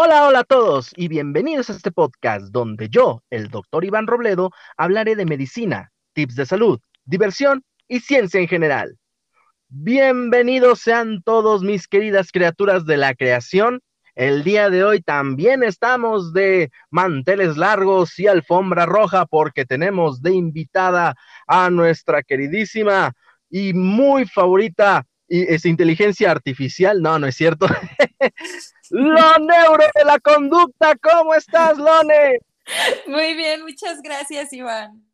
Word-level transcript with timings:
Hola, 0.00 0.28
hola 0.28 0.38
a 0.38 0.44
todos 0.44 0.92
y 0.94 1.08
bienvenidos 1.08 1.70
a 1.70 1.72
este 1.72 1.90
podcast 1.90 2.52
donde 2.52 2.88
yo, 2.88 3.24
el 3.30 3.48
doctor 3.48 3.84
Iván 3.84 4.06
Robledo, 4.06 4.52
hablaré 4.76 5.16
de 5.16 5.26
medicina, 5.26 5.90
tips 6.12 6.36
de 6.36 6.46
salud, 6.46 6.78
diversión 7.04 7.64
y 7.88 7.98
ciencia 7.98 8.38
en 8.38 8.46
general. 8.46 8.96
Bienvenidos 9.66 10.78
sean 10.78 11.20
todos 11.24 11.64
mis 11.64 11.88
queridas 11.88 12.30
criaturas 12.30 12.86
de 12.86 12.96
la 12.96 13.12
creación. 13.16 13.80
El 14.14 14.44
día 14.44 14.70
de 14.70 14.84
hoy 14.84 15.00
también 15.00 15.64
estamos 15.64 16.32
de 16.32 16.70
manteles 16.90 17.56
largos 17.56 18.16
y 18.20 18.28
alfombra 18.28 18.86
roja 18.86 19.26
porque 19.26 19.64
tenemos 19.64 20.22
de 20.22 20.32
invitada 20.32 21.16
a 21.48 21.70
nuestra 21.70 22.22
queridísima 22.22 23.14
y 23.50 23.74
muy 23.74 24.26
favorita 24.26 25.07
y 25.28 25.42
es 25.42 25.64
inteligencia 25.66 26.30
artificial, 26.30 27.02
no, 27.02 27.18
no 27.18 27.26
es 27.26 27.36
cierto. 27.36 27.66
Lo 28.90 29.38
neuro 29.38 29.84
de 29.94 30.04
la 30.04 30.18
conducta, 30.18 30.96
¿cómo 30.96 31.34
estás, 31.34 31.76
Lone? 31.76 32.40
Muy 33.06 33.34
bien, 33.34 33.62
muchas 33.62 34.00
gracias, 34.02 34.52
Iván. 34.52 35.04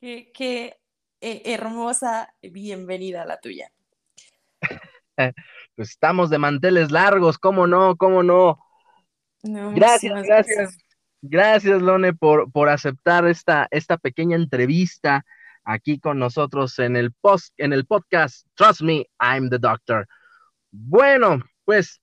Qué, 0.00 0.78
eh, 1.20 1.42
hermosa 1.44 2.32
bienvenida 2.42 3.24
la 3.24 3.38
tuya. 3.38 3.70
Pues 5.74 5.90
estamos 5.90 6.28
de 6.28 6.38
manteles 6.38 6.90
largos, 6.90 7.38
¿cómo 7.38 7.66
no? 7.66 7.96
¿Cómo 7.96 8.22
no? 8.22 8.58
gracias, 9.42 10.22
gracias. 10.22 10.78
Gracias, 11.22 11.80
Lone, 11.80 12.12
por, 12.12 12.50
por 12.50 12.68
aceptar 12.68 13.26
esta, 13.26 13.68
esta 13.70 13.96
pequeña 13.96 14.36
entrevista 14.36 15.24
aquí 15.64 15.98
con 15.98 16.18
nosotros 16.18 16.78
en 16.78 16.96
el, 16.96 17.12
post, 17.12 17.52
en 17.58 17.72
el 17.72 17.86
podcast 17.86 18.46
Trust 18.54 18.82
Me, 18.82 19.06
I'm 19.20 19.50
the 19.50 19.58
Doctor. 19.58 20.06
Bueno, 20.70 21.42
pues 21.64 22.00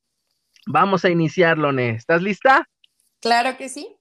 vamos 0.65 1.05
a 1.05 1.09
iniciar, 1.09 1.57
Lone. 1.57 1.91
¿Estás 1.91 2.21
lista? 2.21 2.67
Claro 3.19 3.57
que 3.57 3.69
sí. 3.69 3.95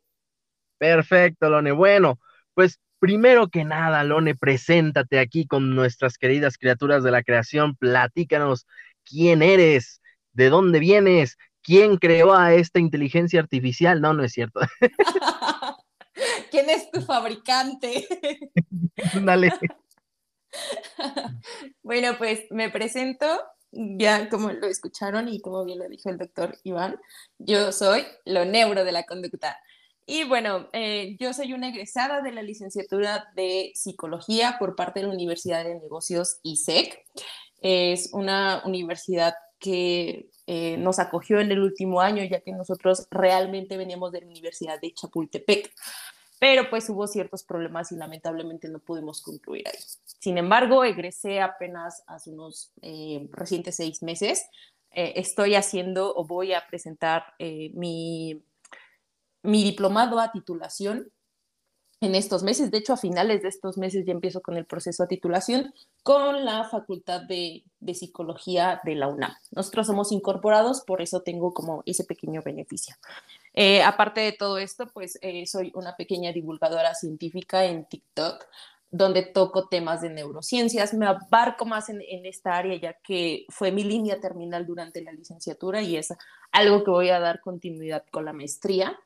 Perfecto, 0.78 1.50
Lone. 1.50 1.72
Bueno, 1.72 2.20
pues 2.54 2.80
primero 2.98 3.48
que 3.48 3.64
nada, 3.64 4.04
Lone, 4.04 4.34
preséntate 4.34 5.18
aquí 5.18 5.46
con 5.46 5.74
nuestras 5.74 6.18
queridas 6.18 6.58
criaturas 6.58 7.02
de 7.02 7.10
la 7.10 7.22
creación. 7.22 7.76
Platícanos 7.76 8.66
quién 9.04 9.42
eres, 9.42 10.00
de 10.32 10.50
dónde 10.50 10.78
vienes, 10.78 11.36
quién 11.62 11.96
creó 11.96 12.34
a 12.34 12.54
esta 12.54 12.78
inteligencia 12.78 13.40
artificial. 13.40 14.00
No, 14.00 14.12
no 14.12 14.22
es 14.22 14.32
cierto. 14.32 14.60
¿Quién 16.50 16.70
es 16.70 16.90
tu 16.90 17.00
fabricante? 17.02 18.06
Dale. 19.22 19.52
bueno, 21.82 22.16
pues 22.18 22.44
me 22.50 22.70
presento, 22.70 23.26
ya 23.70 24.28
como 24.28 24.50
lo 24.52 24.66
escucharon 24.66 25.28
y 25.28 25.40
como 25.40 25.64
bien 25.64 25.78
lo 25.78 25.88
dijo 25.88 26.10
el 26.10 26.18
doctor 26.18 26.56
Iván, 26.64 26.98
yo 27.38 27.72
soy 27.72 28.04
lo 28.24 28.44
neuro 28.44 28.84
de 28.84 28.92
la 28.92 29.04
conducta. 29.04 29.58
Y 30.06 30.24
bueno, 30.24 30.68
eh, 30.72 31.16
yo 31.20 31.34
soy 31.34 31.52
una 31.52 31.68
egresada 31.68 32.22
de 32.22 32.32
la 32.32 32.42
licenciatura 32.42 33.28
de 33.36 33.72
psicología 33.74 34.56
por 34.58 34.74
parte 34.74 35.00
de 35.00 35.06
la 35.06 35.12
Universidad 35.12 35.64
de 35.64 35.74
Negocios 35.74 36.40
ISEC. 36.42 37.04
Es 37.60 38.10
una 38.14 38.62
universidad 38.64 39.34
que 39.58 40.30
eh, 40.46 40.76
nos 40.78 40.98
acogió 40.98 41.40
en 41.40 41.52
el 41.52 41.60
último 41.60 42.00
año, 42.00 42.24
ya 42.24 42.40
que 42.40 42.52
nosotros 42.52 43.06
realmente 43.10 43.76
veníamos 43.76 44.12
de 44.12 44.22
la 44.22 44.28
Universidad 44.28 44.80
de 44.80 44.94
Chapultepec 44.94 45.74
pero 46.38 46.70
pues 46.70 46.88
hubo 46.88 47.06
ciertos 47.06 47.42
problemas 47.42 47.92
y 47.92 47.96
lamentablemente 47.96 48.68
no 48.68 48.78
pudimos 48.78 49.22
concluir 49.22 49.66
ahí. 49.68 49.78
Sin 50.20 50.38
embargo, 50.38 50.84
egresé 50.84 51.40
apenas 51.40 52.02
hace 52.06 52.30
unos 52.30 52.72
eh, 52.82 53.28
recientes 53.32 53.76
seis 53.76 54.02
meses. 54.02 54.46
Eh, 54.92 55.14
estoy 55.16 55.54
haciendo 55.54 56.14
o 56.14 56.24
voy 56.24 56.52
a 56.52 56.66
presentar 56.66 57.24
eh, 57.38 57.70
mi, 57.74 58.42
mi 59.42 59.64
diplomado 59.64 60.20
a 60.20 60.32
titulación 60.32 61.10
en 62.00 62.14
estos 62.14 62.42
meses. 62.42 62.70
De 62.70 62.78
hecho, 62.78 62.92
a 62.92 62.96
finales 62.96 63.42
de 63.42 63.48
estos 63.48 63.76
meses 63.76 64.04
ya 64.06 64.12
empiezo 64.12 64.40
con 64.40 64.56
el 64.56 64.64
proceso 64.64 65.02
a 65.02 65.08
titulación 65.08 65.74
con 66.02 66.44
la 66.44 66.64
Facultad 66.64 67.22
de, 67.22 67.64
de, 67.80 67.94
Psicología 67.94 68.80
de 68.84 68.94
la 68.94 69.08
UNAM. 69.08 69.34
Nosotros 69.50 69.88
somos 69.88 70.12
incorporados, 70.12 70.82
por 70.82 71.02
eso 71.02 71.22
tengo 71.22 71.52
como 71.52 71.82
ese 71.86 72.04
pequeño 72.04 72.42
beneficio. 72.42 72.94
Eh, 73.60 73.82
aparte 73.82 74.20
de 74.20 74.30
todo 74.30 74.56
esto, 74.58 74.86
pues 74.86 75.18
eh, 75.20 75.44
soy 75.48 75.72
una 75.74 75.96
pequeña 75.96 76.32
divulgadora 76.32 76.94
científica 76.94 77.64
en 77.64 77.86
TikTok, 77.86 78.44
donde 78.88 79.22
toco 79.22 79.66
temas 79.66 80.00
de 80.00 80.10
neurociencias. 80.10 80.94
Me 80.94 81.06
abarco 81.06 81.66
más 81.66 81.88
en, 81.88 82.00
esta 82.24 82.56
área 82.56 82.78
ya 82.78 82.92
que 83.02 83.46
fue 83.48 83.72
mi 83.72 83.82
línea 83.82 84.20
terminal 84.20 84.64
durante 84.64 85.02
la 85.02 85.10
licenciatura 85.10 85.82
y 85.82 85.96
es 85.96 86.14
algo 86.52 86.84
que 86.84 86.92
voy 86.92 87.08
a 87.08 87.18
dar 87.18 87.40
continuidad 87.40 88.04
con 88.12 88.24
la 88.24 88.32
maestría. 88.32 88.96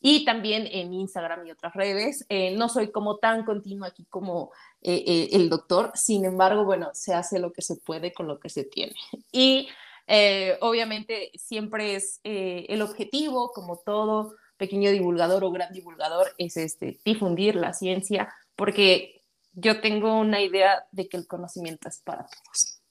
Y 0.00 0.24
también 0.24 0.66
en 0.66 0.92
Instagram 0.92 1.46
y 1.46 1.52
otras 1.52 1.74
redes. 1.74 2.26
Eh, 2.30 2.56
no 2.56 2.68
soy 2.68 2.90
como 2.90 3.18
tan 3.18 3.44
continua 3.44 3.88
aquí 3.88 4.06
como 4.06 4.50
el 4.82 5.48
doctor, 5.48 5.92
sin 5.94 6.24
embargo, 6.24 6.64
bueno, 6.64 6.90
se 6.94 7.14
hace 7.14 7.38
lo 7.38 7.52
que 7.52 7.62
se 7.62 7.76
puede 7.76 8.12
con 8.12 8.26
lo 8.26 8.40
que 8.40 8.48
se 8.48 8.64
tiene. 8.64 8.94
Y 9.30 9.68
eh, 10.12 10.58
obviamente 10.60 11.30
siempre 11.36 11.94
es 11.94 12.20
eh, 12.24 12.66
el 12.68 12.82
objetivo, 12.82 13.52
como 13.52 13.78
todo 13.78 14.34
pequeño 14.56 14.90
divulgador 14.90 15.44
o 15.44 15.52
gran 15.52 15.72
divulgador, 15.72 16.34
es 16.36 16.56
este, 16.56 16.98
difundir 17.04 17.54
la 17.54 17.72
ciencia, 17.72 18.34
porque 18.56 19.22
yo 19.52 19.80
tengo 19.80 20.18
una 20.18 20.42
idea 20.42 20.84
de 20.90 21.08
que 21.08 21.16
el 21.16 21.28
conocimiento 21.28 21.88
es 21.88 22.00
para 22.00 22.26
todos. 22.26 22.82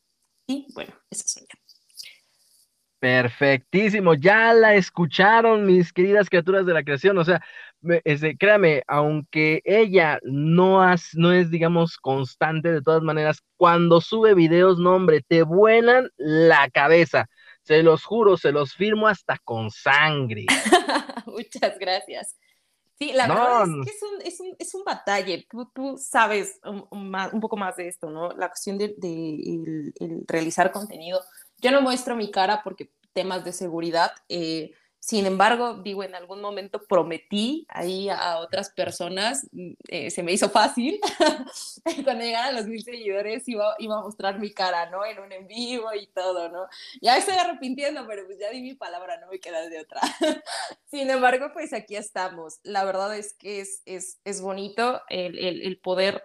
Y 0.47 0.65
bueno, 0.73 0.93
eso 1.09 1.23
soy 1.27 1.43
yo. 1.43 1.68
Perfectísimo, 2.99 4.13
ya 4.13 4.53
la 4.53 4.75
escucharon 4.75 5.65
mis 5.65 5.93
queridas 5.93 6.29
criaturas 6.29 6.65
de 6.65 6.73
la 6.73 6.83
creación, 6.83 7.17
o 7.17 7.23
sea, 7.23 7.41
este, 8.03 8.37
créame, 8.37 8.83
aunque 8.87 9.61
ella 9.63 10.19
no, 10.23 10.81
no 11.13 11.31
es, 11.31 11.49
digamos, 11.49 11.97
constante, 11.97 12.71
de 12.71 12.81
todas 12.81 13.01
maneras, 13.01 13.41
cuando 13.55 14.01
sube 14.01 14.33
videos, 14.33 14.79
no, 14.79 14.95
hombre, 14.95 15.23
te 15.25 15.43
vuelan 15.43 16.09
la 16.17 16.69
cabeza. 16.69 17.29
Se 17.61 17.83
los 17.83 18.03
juro, 18.03 18.35
se 18.35 18.51
los 18.51 18.73
firmo 18.73 19.07
hasta 19.07 19.37
con 19.45 19.71
sangre. 19.71 20.45
Muchas 21.25 21.79
gracias. 21.79 22.35
Sí, 22.99 23.13
la 23.13 23.27
verdad 23.29 23.63
es 23.63 23.85
que 23.85 23.95
es 23.95 24.03
un, 24.03 24.21
es 24.21 24.39
un, 24.41 24.55
es 24.59 24.75
un 24.75 24.83
batalle. 24.83 25.47
Tú, 25.49 25.71
tú 25.73 25.97
sabes 25.97 26.59
un, 26.65 26.85
un, 26.91 27.39
poco 27.39 27.55
más 27.55 27.77
de 27.77 27.87
esto, 27.87 28.09
¿no? 28.09 28.33
La 28.33 28.49
cuestión 28.49 28.77
de, 28.77 28.93
de 28.97 29.93
el, 30.01 30.25
realizar 30.27 30.69
contenido. 30.73 31.21
Yo 31.61 31.71
no 31.71 31.81
muestro 31.81 32.15
mi 32.15 32.31
cara 32.31 32.61
porque 32.63 32.89
temas 33.13 33.43
de 33.43 33.53
seguridad. 33.53 34.11
Eh, 34.29 34.71
sin 34.99 35.25
embargo, 35.25 35.75
digo, 35.75 36.03
en 36.03 36.13
algún 36.13 36.41
momento 36.41 36.83
prometí 36.85 37.65
ahí 37.69 38.09
a 38.09 38.37
otras 38.39 38.69
personas, 38.69 39.47
mm, 39.53 39.71
eh, 39.87 40.11
se 40.11 40.23
me 40.23 40.33
hizo 40.33 40.49
fácil, 40.49 40.99
cuando 42.03 42.23
llegaran 42.23 42.55
los 42.55 42.67
mil 42.67 42.83
seguidores 42.83 43.47
iba, 43.47 43.75
iba, 43.79 43.97
a 43.97 44.01
mostrar 44.01 44.39
mi 44.39 44.53
cara, 44.53 44.89
¿no? 44.89 45.05
En 45.05 45.19
un 45.19 45.31
en 45.31 45.47
vivo 45.47 45.93
y 45.93 46.07
todo, 46.07 46.49
¿no? 46.49 46.67
Ya 47.01 47.17
estoy 47.17 47.35
arrepintiendo, 47.35 48.05
pero 48.07 48.25
pues 48.25 48.39
ya 48.39 48.49
di 48.49 48.61
mi 48.61 48.75
palabra, 48.75 49.17
no 49.19 49.27
me 49.27 49.39
queda 49.39 49.67
de 49.67 49.79
otra. 49.79 50.01
Sin 50.91 51.09
embargo, 51.09 51.51
pues 51.53 51.71
aquí 51.71 51.95
estamos. 51.95 52.59
La 52.63 52.83
verdad 52.83 53.17
es 53.17 53.33
que 53.33 53.61
es, 53.61 53.81
es, 53.85 54.19
es 54.25 54.41
bonito 54.41 55.01
el, 55.09 55.39
el 55.39 55.79
poder 55.79 56.23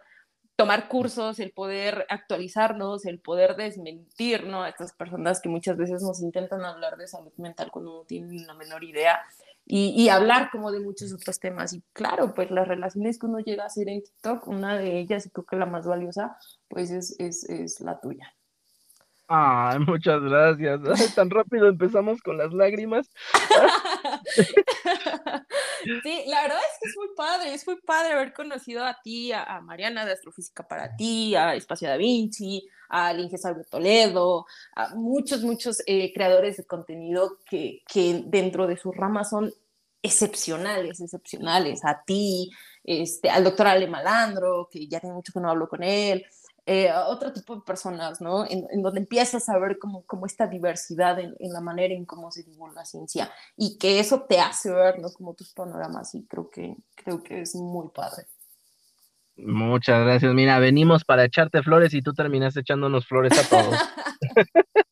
tomar 0.57 0.89
cursos, 0.89 1.41
el 1.41 1.51
poder 1.51 2.07
actualizarnos, 2.09 3.07
el 3.07 3.19
poder 3.19 3.57
desmentir 3.57 4.47
¿no? 4.47 4.63
a 4.63 4.69
estas 4.69 4.93
personas 4.93 5.41
que 5.41 5.49
muchas 5.49 5.77
veces 5.77 6.03
nos 6.03 6.23
intentan 6.23 6.65
hablar 6.65 6.97
de 6.97 7.09
salud 7.09 7.33
mental 7.37 7.71
cuando 7.71 7.99
no 7.99 8.05
tienen 8.05 8.47
la 8.47 8.55
menor 8.55 8.85
idea 8.85 9.21
y, 9.67 9.95
y, 9.97 10.11
hablar 10.11 10.51
como 10.51 10.71
de 10.71 10.81
muchos 10.81 11.13
otros 11.15 11.41
temas. 11.41 11.73
Y 11.73 11.83
claro, 11.95 12.35
pues 12.35 12.51
las 12.51 12.69
relaciones 12.69 13.19
que 13.19 13.25
uno 13.25 13.39
llega 13.39 13.63
a 13.63 13.69
hacer 13.69 13.89
en 13.89 14.03
TikTok, 14.03 14.47
una 14.47 14.77
de 14.77 14.99
ellas, 14.99 15.25
y 15.25 15.31
creo 15.31 15.47
que 15.47 15.57
la 15.57 15.65
más 15.65 15.87
valiosa, 15.87 16.37
pues 16.69 16.91
es, 16.91 17.19
es, 17.19 17.49
es 17.49 17.81
la 17.81 17.99
tuya. 17.99 18.35
Ay, 19.27 19.79
muchas 19.79 20.21
gracias. 20.21 21.15
Tan 21.15 21.31
rápido 21.31 21.69
empezamos 21.69 22.21
con 22.21 22.37
las 22.37 22.53
lágrimas. 22.53 23.11
Sí, 26.03 26.25
la 26.27 26.43
verdad 26.43 26.59
es 26.59 26.79
que 26.81 26.89
es 26.89 26.97
muy 26.97 27.09
padre, 27.17 27.55
es 27.55 27.67
muy 27.67 27.77
padre 27.81 28.13
haber 28.15 28.33
conocido 28.33 28.85
a 28.85 28.99
ti, 29.03 29.33
a, 29.33 29.61
Mariana 29.61 30.05
de 30.05 30.13
Astrofísica 30.13 30.67
para 30.67 30.97
ti, 30.97 31.35
a 31.35 31.55
Espacio 31.55 31.89
Da 31.89 31.97
Vinci, 31.97 32.67
a 32.89 33.13
Linge 33.13 33.39
Salve 33.39 33.65
Toledo, 33.65 34.47
a 34.75 34.95
muchos, 34.95 35.43
muchos 35.43 35.83
eh, 35.87 36.13
creadores 36.13 36.57
de 36.57 36.65
contenido 36.65 37.39
que, 37.49 37.83
que 37.87 38.23
dentro 38.27 38.67
de 38.67 38.77
sus 38.77 38.97
ramas 38.97 39.31
son 39.31 39.53
excepcionales, 40.03 41.01
excepcionales, 41.01 41.85
a 41.85 42.03
ti, 42.05 42.51
este, 42.85 43.31
al 43.31 43.45
doctor 43.45 43.67
Ale 43.67 43.87
Malandro, 43.87 44.69
que 44.71 44.87
ya 44.87 45.01
tiene 45.01 45.15
mucho 45.15 45.33
que 45.33 45.41
no 45.41 45.51
hablo 45.51 45.69
con 45.69 45.83
él, 45.83 46.27
eh, 46.67 46.91
otro 47.07 47.33
tipo 47.33 47.57
de 47.57 47.63
personas, 47.63 48.21
¿no? 48.21 48.47
En, 48.49 48.83
donde 48.83 49.01
empiezas 49.01 49.49
a 49.49 49.59
ver 49.59 49.79
como, 49.79 50.05
como 50.07 50.27
esta 50.27 50.47
diversidad 50.47 51.19
en, 51.19 51.35
en, 51.39 51.53
la 51.53 51.61
manera 51.61 51.95
en 51.95 52.05
cómo 52.05 52.31
se 52.31 52.43
divulga 52.43 52.85
ciencia 52.85 53.31
y 53.57 53.79
que 53.79 54.01
eso 54.01 54.23
te 54.23 54.41
hace 54.41 54.71
ver, 54.71 54.99
¿no? 54.99 55.13
Como 55.13 55.35
tus 55.35 55.53
panoramas 55.53 56.15
y 56.15 56.25
creo 56.27 56.51
que, 56.51 56.77
creo 56.95 57.23
que 57.23 57.43
es 57.43 57.55
muy 57.55 57.89
padre. 57.89 58.25
Muchas 59.37 60.05
gracias. 60.05 60.33
Mira, 60.33 60.59
venimos 60.59 61.05
para 61.05 61.25
echarte 61.25 61.63
flores 61.63 61.93
y 61.93 62.03
tú 62.03 62.15
terminaste 62.15 62.61
echándonos 62.61 63.07
flores 63.07 63.33
a 63.39 63.49
todos. 63.49 63.79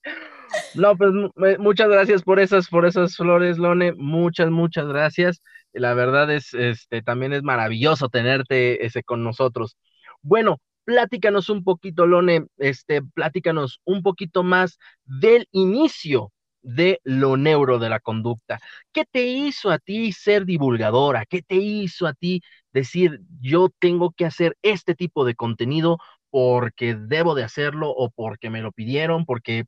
No, 0.74 0.96
pues 0.96 1.12
muchas 1.58 1.88
gracias 1.88 2.22
por 2.22 2.40
esas, 2.40 2.68
por 2.68 2.86
esas 2.86 3.16
flores, 3.16 3.58
Lone. 3.58 3.92
Muchas, 3.94 4.50
muchas 4.50 4.86
gracias. 4.86 5.42
La 5.72 5.94
verdad 5.94 6.30
es, 6.30 6.54
este, 6.54 7.02
también 7.02 7.32
es 7.32 7.42
maravilloso 7.42 8.08
tenerte 8.08 8.84
ese 8.84 9.02
con 9.02 9.24
nosotros. 9.24 9.76
Bueno, 10.22 10.58
pláticanos 10.84 11.48
un 11.48 11.64
poquito, 11.64 12.06
Lone, 12.06 12.46
este, 12.58 13.02
pláticanos 13.02 13.80
un 13.84 14.02
poquito 14.02 14.42
más 14.42 14.78
del 15.04 15.48
inicio 15.52 16.32
de 16.62 17.00
lo 17.04 17.36
neuro 17.36 17.78
de 17.78 17.88
la 17.88 18.00
conducta. 18.00 18.60
¿Qué 18.92 19.04
te 19.04 19.26
hizo 19.26 19.70
a 19.70 19.78
ti 19.78 20.12
ser 20.12 20.44
divulgadora? 20.44 21.26
¿Qué 21.26 21.42
te 21.42 21.56
hizo 21.56 22.06
a 22.06 22.14
ti 22.14 22.42
decir, 22.72 23.20
yo 23.40 23.68
tengo 23.78 24.12
que 24.12 24.24
hacer 24.24 24.56
este 24.62 24.94
tipo 24.94 25.24
de 25.24 25.34
contenido 25.34 25.98
porque 26.30 26.94
debo 26.94 27.34
de 27.34 27.44
hacerlo 27.44 27.90
o 27.90 28.10
porque 28.10 28.48
me 28.50 28.62
lo 28.62 28.72
pidieron, 28.72 29.26
porque, 29.26 29.64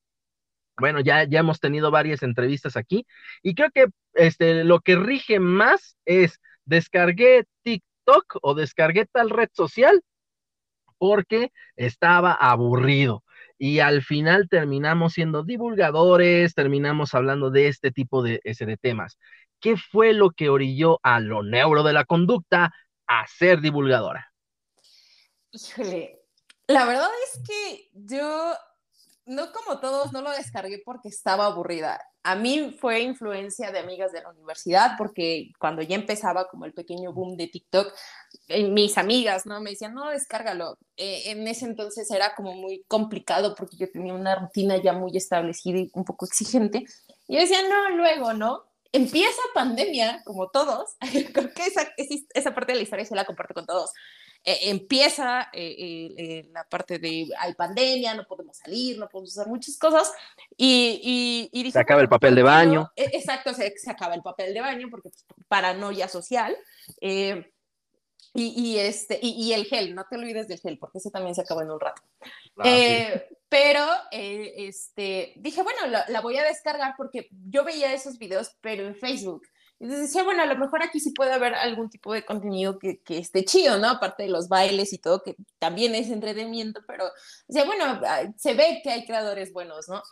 bueno, 0.79 1.01
ya, 1.01 1.25
ya 1.25 1.41
hemos 1.41 1.61
tenido 1.61 1.91
varias 1.91 2.23
entrevistas 2.23 2.77
aquí 2.77 3.07
y 3.43 3.55
creo 3.55 3.71
que 3.71 3.87
este, 4.15 4.65
lo 4.65 4.81
que 4.81 4.97
rige 4.97 5.41
más 5.41 5.97
es 6.07 6.41
descargué 6.65 7.45
TikTok 7.63 8.39
o 8.43 8.55
descargué 8.55 9.07
tal 9.07 9.31
red 9.31 9.49
social 9.53 10.03
porque 10.99 11.53
estaba 11.77 12.33
aburrido 12.33 13.25
y 13.59 13.81
al 13.81 14.03
final 14.03 14.49
terminamos 14.49 15.15
siendo 15.15 15.43
divulgadores, 15.43 16.55
terminamos 16.55 17.15
hablando 17.15 17.51
de 17.51 17.69
este 17.69 17.91
tipo 17.91 18.23
de, 18.23 18.41
ese, 18.45 18.67
de 18.67 18.77
temas. 18.77 19.19
¿Qué 19.61 19.77
fue 19.77 20.13
lo 20.13 20.31
que 20.31 20.49
orilló 20.49 21.01
a 21.03 21.21
lo 21.21 21.43
neuro 21.43 21.83
de 21.83 21.93
la 21.93 22.05
conducta 22.05 22.73
a 23.07 23.27
ser 23.27 23.61
divulgadora? 23.61 24.33
Híjole, 25.53 26.21
la 26.67 26.85
verdad 26.85 27.09
es 27.25 27.41
que 27.47 27.89
yo, 27.93 28.55
no 29.27 29.53
como 29.53 29.79
todos, 29.81 30.13
no 30.13 30.21
lo 30.21 30.31
descargué 30.31 30.83
porque 30.85 31.09
estaba 31.09 31.47
aburrida. 31.47 32.01
A 32.27 32.37
mí 32.37 32.75
fue 32.81 33.03
influencia 33.03 33.71
de 33.71 33.81
amigas 33.81 34.11
de 34.11 34.23
la 34.23 34.31
universidad 34.31 34.93
porque 34.97 35.53
cuando 35.59 35.83
ya 35.83 35.95
empezaba 35.95 36.49
como 36.49 36.65
el 36.65 36.73
pequeño 36.73 37.13
boom 37.13 37.37
de 37.37 37.49
TikTok, 37.49 37.93
eh, 38.49 38.69
mis 38.71 38.97
amigas, 38.97 39.45
¿no? 39.45 39.61
Me 39.61 39.71
decían, 39.71 39.93
no, 39.93 40.09
descárgalo. 40.09 40.79
Eh, 40.97 41.25
en 41.27 41.47
ese 41.47 41.67
entonces 41.67 42.11
era 42.11 42.35
como 42.35 42.55
muy 42.55 42.83
complicado 42.89 43.55
porque 43.55 43.77
yo 43.77 43.91
tenía 43.91 44.15
una 44.15 44.37
rutina 44.37 44.79
ya 44.79 44.95
muy 44.95 45.15
establecida 45.15 45.79
y 45.79 45.91
un 45.93 46.05
poco 46.05 46.25
exigente. 46.25 46.85
Y 47.29 47.35
yo 47.35 47.41
decía, 47.41 47.61
no, 47.69 47.91
luego, 47.95 48.33
¿no? 48.33 48.65
Empieza 48.91 49.43
pandemia, 49.53 50.23
como 50.25 50.49
todos. 50.49 50.97
Creo 51.35 51.53
que 51.53 51.67
esa, 51.67 51.87
esa 51.97 52.55
parte 52.55 52.73
de 52.73 52.77
la 52.77 52.85
historia 52.85 53.05
se 53.05 53.15
la 53.15 53.27
comparto 53.27 53.53
con 53.53 53.67
todos. 53.67 53.91
Eh, 54.47 54.69
empieza 54.69 55.49
eh, 55.55 56.15
eh, 56.19 56.49
la 56.53 56.65
parte 56.65 56.99
de 56.99 57.29
hay 57.39 57.55
pandemia, 57.55 58.13
no 58.13 58.27
podemos 58.27 58.59
salir, 58.59 58.99
no 58.99 59.09
podemos 59.09 59.37
hacer 59.39 59.51
muchas 59.51 59.79
cosas. 59.79 60.13
Y, 60.55 61.49
y, 61.51 61.71
se 61.71 61.79
acaba 61.79 62.03
el 62.03 62.11
papel 62.11 62.35
de 62.35 62.43
baño. 62.43 62.93
E, 62.95 63.05
exacto, 63.15 63.55
se, 63.55 63.73
se, 63.79 63.91
acaba 63.91 64.15
el 64.15 64.23
papel 64.23 64.53
de 64.53 64.61
baño 64.61 64.89
porque 64.91 65.09
pues, 65.09 65.25
paranoia 65.49 66.09
social. 66.09 66.55
y, 67.01 67.43
y, 68.35 68.79
este, 68.79 69.19
y, 69.23 69.55
el 69.55 69.65
gel, 69.65 69.95
no 69.95 70.05
te 70.11 70.17
olvides 70.17 70.47
del 70.47 70.61
gel, 70.61 70.77
porque 70.79 70.99
ese 70.99 71.11
también 71.11 71.35
se 71.35 71.41
acaba 71.41 71.63
en 71.63 71.71
un 71.71 71.81
rato. 71.81 72.03
Ah, 72.59 73.23
pero 73.49 73.87
este, 74.11 75.33
dije, 75.37 75.63
bueno, 75.63 75.87
la, 75.87 76.05
la, 76.09 76.21
voy 76.21 76.37
a 76.37 76.45
descargar 76.45 76.95
porque 76.99 77.29
yo 77.49 77.65
veía 77.65 77.95
esos 77.95 78.19
videos, 78.19 78.55
pero 78.61 78.87
en 78.87 78.95
Facebook. 78.95 79.43
Entonces 79.81 80.07
decía, 80.07 80.23
bueno, 80.23 80.43
a 80.43 80.47
lo 80.47 80.57
mejor 80.57 80.83
aquí 80.83 81.01
sí 81.01 81.11
puede 81.11 81.33
haber 81.33 81.55
algún 81.55 81.91
tipo 81.91 82.13
de 82.13 82.25
contenido 82.25 82.79
que, 82.79 83.01
que 83.03 83.19
esté 83.19 83.45
chido, 83.45 83.79
¿no? 83.79 83.89
Aparte 83.89 84.23
de 84.23 84.29
los 84.31 84.49
bailes 84.49 84.93
y 84.93 84.99
todo, 84.99 85.23
que 85.23 85.37
también 85.59 85.95
es 85.95 86.11
entretenimiento, 86.11 86.81
pero 86.87 87.05
decía, 87.49 87.65
bueno, 87.65 88.01
se 88.37 88.55
ve 88.55 88.81
que 88.83 88.91
hay 88.91 89.05
creadores 89.05 89.53
buenos, 89.53 89.89
¿no? 89.89 90.03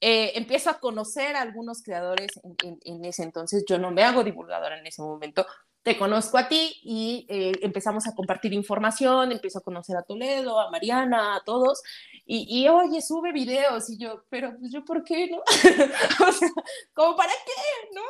Eh, 0.00 0.32
empiezo 0.36 0.68
a 0.68 0.80
conocer 0.80 1.36
a 1.36 1.40
algunos 1.40 1.82
creadores 1.82 2.28
en, 2.62 2.78
en, 2.84 3.04
ese 3.04 3.22
entonces, 3.22 3.64
yo 3.66 3.78
no 3.78 3.90
me 3.90 4.02
hago 4.02 4.22
divulgadora 4.22 4.78
en 4.78 4.86
ese 4.86 5.00
momento, 5.00 5.46
te 5.82 5.96
conozco 5.96 6.36
a 6.38 6.48
ti 6.48 6.80
y 6.82 7.26
eh, 7.28 7.52
empezamos 7.62 8.06
a 8.06 8.14
compartir 8.14 8.52
información, 8.52 9.32
empiezo 9.32 9.60
a 9.60 9.62
conocer 9.62 9.96
a 9.96 10.02
Toledo, 10.02 10.58
a 10.60 10.70
Mariana, 10.70 11.36
a 11.36 11.44
todos, 11.44 11.82
y, 12.26 12.46
y 12.48 12.68
oye, 12.68 13.00
sube 13.00 13.32
videos, 13.32 13.88
y 13.90 13.98
yo, 13.98 14.24
pero 14.28 14.54
pues 14.58 14.72
yo, 14.72 14.84
¿por 14.84 15.04
qué 15.04 15.28
no? 15.30 15.38
o 16.26 16.32
sea, 16.32 16.48
¿como 16.94 17.16
para 17.16 17.32
qué, 17.32 17.94
no? 17.94 18.02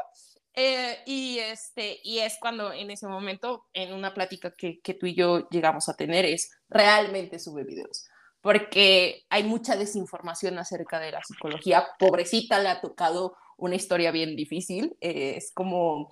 Eh, 0.56 0.98
y, 1.06 1.38
este, 1.38 1.98
y 2.04 2.20
es 2.20 2.38
cuando 2.40 2.72
en 2.72 2.90
ese 2.90 3.08
momento, 3.08 3.66
en 3.72 3.92
una 3.92 4.14
plática 4.14 4.54
que, 4.56 4.80
tú 4.98 5.06
y 5.06 5.14
yo 5.14 5.48
llegamos 5.48 5.88
a 5.88 5.96
tener, 5.96 6.24
es 6.24 6.50
realmente 6.68 7.40
sube 7.40 7.64
videos, 7.64 8.06
porque 8.40 9.24
hay 9.30 9.42
mucha 9.42 9.76
desinformación 9.76 10.58
acerca 10.58 11.00
de 11.00 11.10
la 11.10 11.22
psicología. 11.24 11.86
Pobrecita 11.98 12.60
le 12.60 12.68
ha 12.68 12.80
tocado 12.80 13.36
una 13.56 13.74
historia 13.74 14.12
bien 14.12 14.36
difícil, 14.36 14.96
eh, 15.00 15.34
es 15.36 15.50
como 15.52 16.10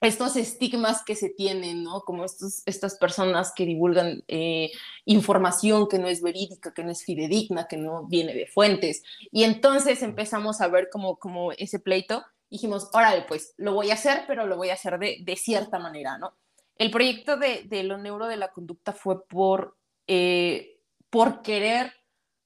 estos 0.00 0.36
estigmas 0.36 1.02
que 1.04 1.14
se 1.14 1.30
tienen, 1.30 1.82
¿no? 1.82 2.02
Como 2.02 2.24
estos, 2.24 2.62
estas 2.66 2.98
personas 2.98 3.52
que 3.54 3.64
divulgan 3.64 4.22
eh, 4.28 4.70
información 5.04 5.88
que 5.88 5.98
no 5.98 6.08
es 6.08 6.20
verídica, 6.20 6.74
que 6.74 6.84
no 6.84 6.90
es 6.90 7.04
fidedigna, 7.04 7.66
que 7.68 7.76
no 7.76 8.06
viene 8.06 8.34
de 8.34 8.46
fuentes. 8.46 9.02
Y 9.30 9.44
entonces 9.44 10.02
empezamos 10.02 10.60
a 10.60 10.68
ver 10.68 10.88
como, 10.90 11.16
como 11.16 11.52
ese 11.52 11.78
pleito 11.78 12.24
dijimos, 12.50 12.90
órale, 12.92 13.22
pues 13.22 13.54
lo 13.56 13.74
voy 13.74 13.90
a 13.90 13.94
hacer, 13.94 14.24
pero 14.26 14.46
lo 14.46 14.56
voy 14.56 14.70
a 14.70 14.74
hacer 14.74 14.98
de, 14.98 15.18
de 15.22 15.36
cierta 15.36 15.78
manera, 15.78 16.18
¿no? 16.18 16.36
El 16.76 16.90
proyecto 16.90 17.36
de, 17.36 17.62
de, 17.64 17.84
lo 17.84 17.98
neuro 17.98 18.26
de 18.26 18.36
la 18.36 18.52
conducta 18.52 18.92
fue 18.92 19.26
por, 19.26 19.76
eh, 20.06 20.80
por 21.10 21.42
querer 21.42 21.92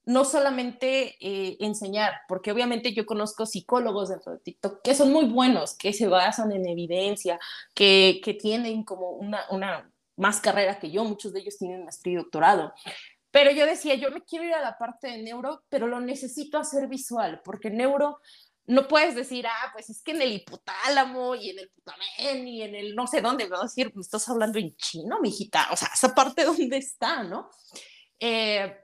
no 0.04 0.24
solamente 0.24 1.16
eh, 1.20 1.58
enseñar, 1.60 2.12
porque 2.28 2.50
obviamente 2.50 2.94
yo 2.94 3.04
conozco 3.04 3.44
psicólogos 3.44 4.08
dentro 4.08 4.32
de 4.32 4.38
TikTok 4.38 4.80
que 4.82 4.94
son 4.94 5.12
muy 5.12 5.26
buenos, 5.26 5.76
que 5.76 5.92
se 5.92 6.08
basan 6.08 6.50
en 6.52 6.66
evidencia, 6.66 7.38
que, 7.74 8.20
que 8.24 8.32
tienen 8.32 8.84
como 8.84 9.10
una, 9.10 9.44
una 9.50 9.90
más 10.16 10.40
carrera 10.40 10.78
que 10.78 10.90
yo, 10.90 11.04
muchos 11.04 11.32
de 11.32 11.40
ellos 11.40 11.58
tienen 11.58 11.84
maestría 11.84 12.14
y 12.14 12.16
doctorado. 12.16 12.72
Pero 13.30 13.50
yo 13.50 13.66
decía, 13.66 13.94
yo 13.96 14.10
me 14.10 14.24
quiero 14.24 14.46
ir 14.46 14.54
a 14.54 14.62
la 14.62 14.78
parte 14.78 15.08
de 15.08 15.22
neuro, 15.22 15.62
pero 15.68 15.86
lo 15.86 16.00
necesito 16.00 16.58
hacer 16.58 16.88
visual, 16.88 17.42
porque 17.44 17.70
neuro 17.70 18.18
no 18.68 18.86
puedes 18.86 19.14
decir, 19.14 19.46
ah, 19.46 19.70
pues 19.72 19.88
es 19.88 20.02
que 20.02 20.12
en 20.12 20.20
el 20.20 20.32
hipotálamo 20.32 21.34
y 21.34 21.50
en 21.50 21.58
el 21.58 21.70
putamen 21.70 22.46
y 22.46 22.62
en 22.62 22.74
el 22.74 22.94
no 22.94 23.06
sé 23.06 23.22
dónde, 23.22 23.48
vas 23.48 23.60
a 23.60 23.62
decir, 23.64 23.90
me 23.94 24.02
estás 24.02 24.28
hablando 24.28 24.58
en 24.58 24.76
chino, 24.76 25.20
mijita, 25.20 25.68
o 25.72 25.76
sea, 25.76 25.88
esa 25.92 26.14
parte 26.14 26.44
dónde 26.44 26.76
está, 26.76 27.22
¿no? 27.22 27.48
Eh, 28.20 28.76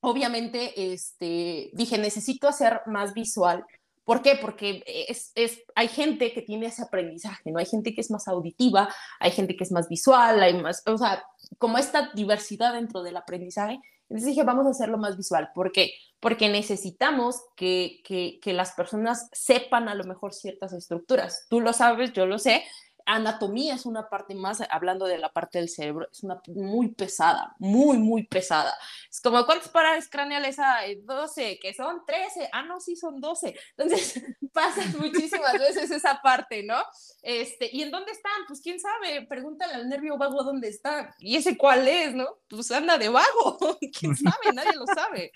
obviamente, 0.00 0.92
este, 0.92 1.70
dije, 1.72 1.98
necesito 1.98 2.46
hacer 2.46 2.80
más 2.86 3.12
visual. 3.12 3.66
¿Por 4.04 4.22
qué? 4.22 4.36
Porque 4.40 4.84
es, 4.86 5.32
es, 5.34 5.62
hay 5.74 5.88
gente 5.88 6.32
que 6.32 6.42
tiene 6.42 6.66
ese 6.66 6.82
aprendizaje, 6.82 7.50
¿no? 7.50 7.58
Hay 7.58 7.66
gente 7.66 7.94
que 7.94 8.00
es 8.00 8.10
más 8.12 8.28
auditiva, 8.28 8.88
hay 9.18 9.32
gente 9.32 9.56
que 9.56 9.64
es 9.64 9.72
más 9.72 9.88
visual, 9.88 10.40
hay 10.40 10.54
más, 10.62 10.82
o 10.86 10.96
sea, 10.96 11.24
como 11.58 11.76
esta 11.76 12.12
diversidad 12.14 12.72
dentro 12.72 13.02
del 13.02 13.16
aprendizaje, 13.16 13.80
entonces 14.08 14.28
dije, 14.28 14.44
vamos 14.44 14.66
a 14.66 14.70
hacerlo 14.70 14.96
más 14.96 15.16
visual. 15.16 15.50
¿Por 15.54 15.72
qué? 15.72 15.92
Porque 16.20 16.48
necesitamos 16.48 17.42
que, 17.56 18.00
que, 18.04 18.40
que 18.40 18.52
las 18.52 18.72
personas 18.72 19.28
sepan 19.32 19.88
a 19.88 19.94
lo 19.94 20.04
mejor 20.04 20.34
ciertas 20.34 20.72
estructuras. 20.72 21.46
Tú 21.48 21.60
lo 21.60 21.72
sabes, 21.72 22.12
yo 22.12 22.26
lo 22.26 22.38
sé, 22.38 22.64
anatomía 23.08 23.74
es 23.74 23.86
una 23.86 24.08
parte 24.08 24.34
más, 24.34 24.62
hablando 24.70 25.06
de 25.06 25.16
la 25.16 25.32
parte 25.32 25.58
del 25.58 25.70
cerebro, 25.70 26.08
es 26.12 26.22
una 26.22 26.40
muy 26.48 26.88
pesada, 26.88 27.56
muy, 27.58 27.96
muy 27.96 28.24
pesada. 28.24 28.76
Es 29.10 29.20
como, 29.20 29.44
¿cuántas 29.46 29.70
paredes 29.70 30.08
craneales 30.10 30.58
hay? 30.58 31.00
12, 31.00 31.58
que 31.58 31.72
son 31.72 32.04
13. 32.06 32.50
Ah, 32.52 32.62
no, 32.62 32.80
sí, 32.80 32.96
son 32.96 33.18
12. 33.18 33.58
Entonces, 33.76 34.22
pasa 34.52 34.82
muchísimas 34.98 35.54
veces 35.54 35.90
esa 35.90 36.20
parte, 36.22 36.62
¿no? 36.62 36.76
Este, 37.22 37.70
¿y 37.72 37.82
en 37.82 37.90
dónde 37.90 38.12
están? 38.12 38.44
Pues 38.46 38.60
quién 38.60 38.78
sabe, 38.78 39.26
pregúntale 39.26 39.72
al 39.72 39.88
nervio 39.88 40.18
vago 40.18 40.44
dónde 40.44 40.68
está. 40.68 41.14
¿Y 41.18 41.36
ese 41.36 41.56
cuál 41.56 41.88
es, 41.88 42.14
no? 42.14 42.26
Pues 42.48 42.70
anda 42.70 42.98
de 42.98 43.08
vago, 43.08 43.58
quién 43.98 44.14
sabe, 44.16 44.52
nadie 44.52 44.76
lo 44.76 44.86
sabe. 44.86 45.32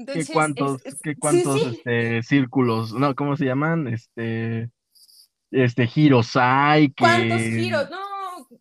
Entonces, 0.00 0.28
¿Qué 0.28 0.32
cuántos, 0.32 0.82
¿qué 1.02 1.14
cuántos 1.14 1.60
Este, 1.62 2.22
círculos, 2.22 2.94
no, 2.94 3.14
¿cómo 3.14 3.36
se 3.36 3.44
llaman? 3.44 3.86
Este 3.86 4.70
este, 5.50 5.86
giros 5.86 6.30
hay. 6.36 6.90
¿Cuántos 6.92 7.40
giros? 7.40 7.90
No, 7.90 7.98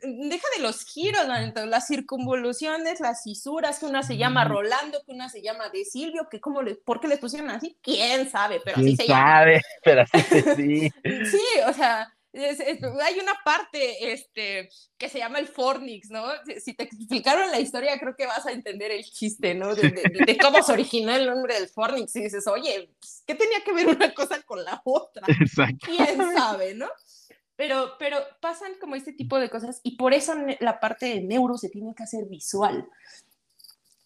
deja 0.01 0.48
de 0.58 0.63
los 0.63 0.84
giros, 0.84 1.22
las 1.67 1.88
circunvoluciones, 1.88 3.00
las 3.00 3.24
cisuras, 3.24 3.79
que 3.79 3.86
una 3.86 4.03
se 4.03 4.17
llama 4.17 4.43
Rolando, 4.43 5.00
que 5.05 5.13
una 5.13 5.29
se 5.29 5.41
llama 5.41 5.69
De 5.69 5.86
Silvio, 5.86 6.27
que 6.29 6.41
cómo 6.41 6.62
le, 6.62 6.75
¿por 6.75 7.00
qué 7.00 7.08
les 7.08 7.19
pusieron 7.19 7.50
así? 7.51 7.77
¿Quién 7.81 8.29
sabe? 8.29 8.60
Pero 8.65 8.77
así 8.77 8.98
se 8.98 9.05
sabe? 9.05 9.62
Pero 9.84 10.01
así 10.01 10.19
sí. 10.58 10.91
sí, 11.03 11.41
o 11.67 11.74
sea, 11.74 12.13
hay 12.33 13.19
una 13.19 13.33
parte 13.43 14.12
este, 14.12 14.69
que 14.98 15.09
se 15.09 15.17
llama 15.17 15.39
el 15.39 15.48
Fornix, 15.48 16.09
¿no? 16.09 16.24
Si 16.63 16.74
te 16.74 16.83
explicaron 16.83 17.50
la 17.50 17.59
historia, 17.59 18.00
creo 18.00 18.15
que 18.15 18.27
vas 18.27 18.45
a 18.45 18.51
entender 18.51 18.91
el 18.91 19.03
chiste, 19.03 19.55
¿no? 19.55 19.74
De, 19.74 20.38
cómo 20.41 20.62
se 20.62 20.74
originó 20.74 21.15
el 21.15 21.25
nombre 21.25 21.55
del 21.55 21.69
Fornix. 21.69 22.15
Y 22.15 22.24
dices, 22.24 22.45
oye, 22.48 22.91
pues, 23.00 23.24
¿qué 23.25 23.36
tenía 23.36 23.63
que 23.63 23.74
ver 23.74 23.88
una 23.88 24.13
cosa 24.13 24.41
con 24.43 24.63
la 24.63 24.81
otra? 24.83 25.25
Exacto. 25.41 25.88
¿Quién 25.88 26.17
sabe, 26.36 26.75
no? 26.75 26.88
Pero, 27.55 27.95
pero 28.00 28.17
pasan 28.39 28.74
como 28.79 28.95
este 28.95 29.12
tipo 29.12 29.38
de 29.38 29.50
cosas 29.50 29.81
y 29.83 29.98
por 29.98 30.13
eso 30.13 30.33
la 30.62 30.79
parte 30.79 31.07
de 31.07 31.21
neuro 31.21 31.57
se 31.57 31.69
tiene 31.69 31.93
que 31.93 32.03
hacer 32.03 32.25
visual. 32.25 32.88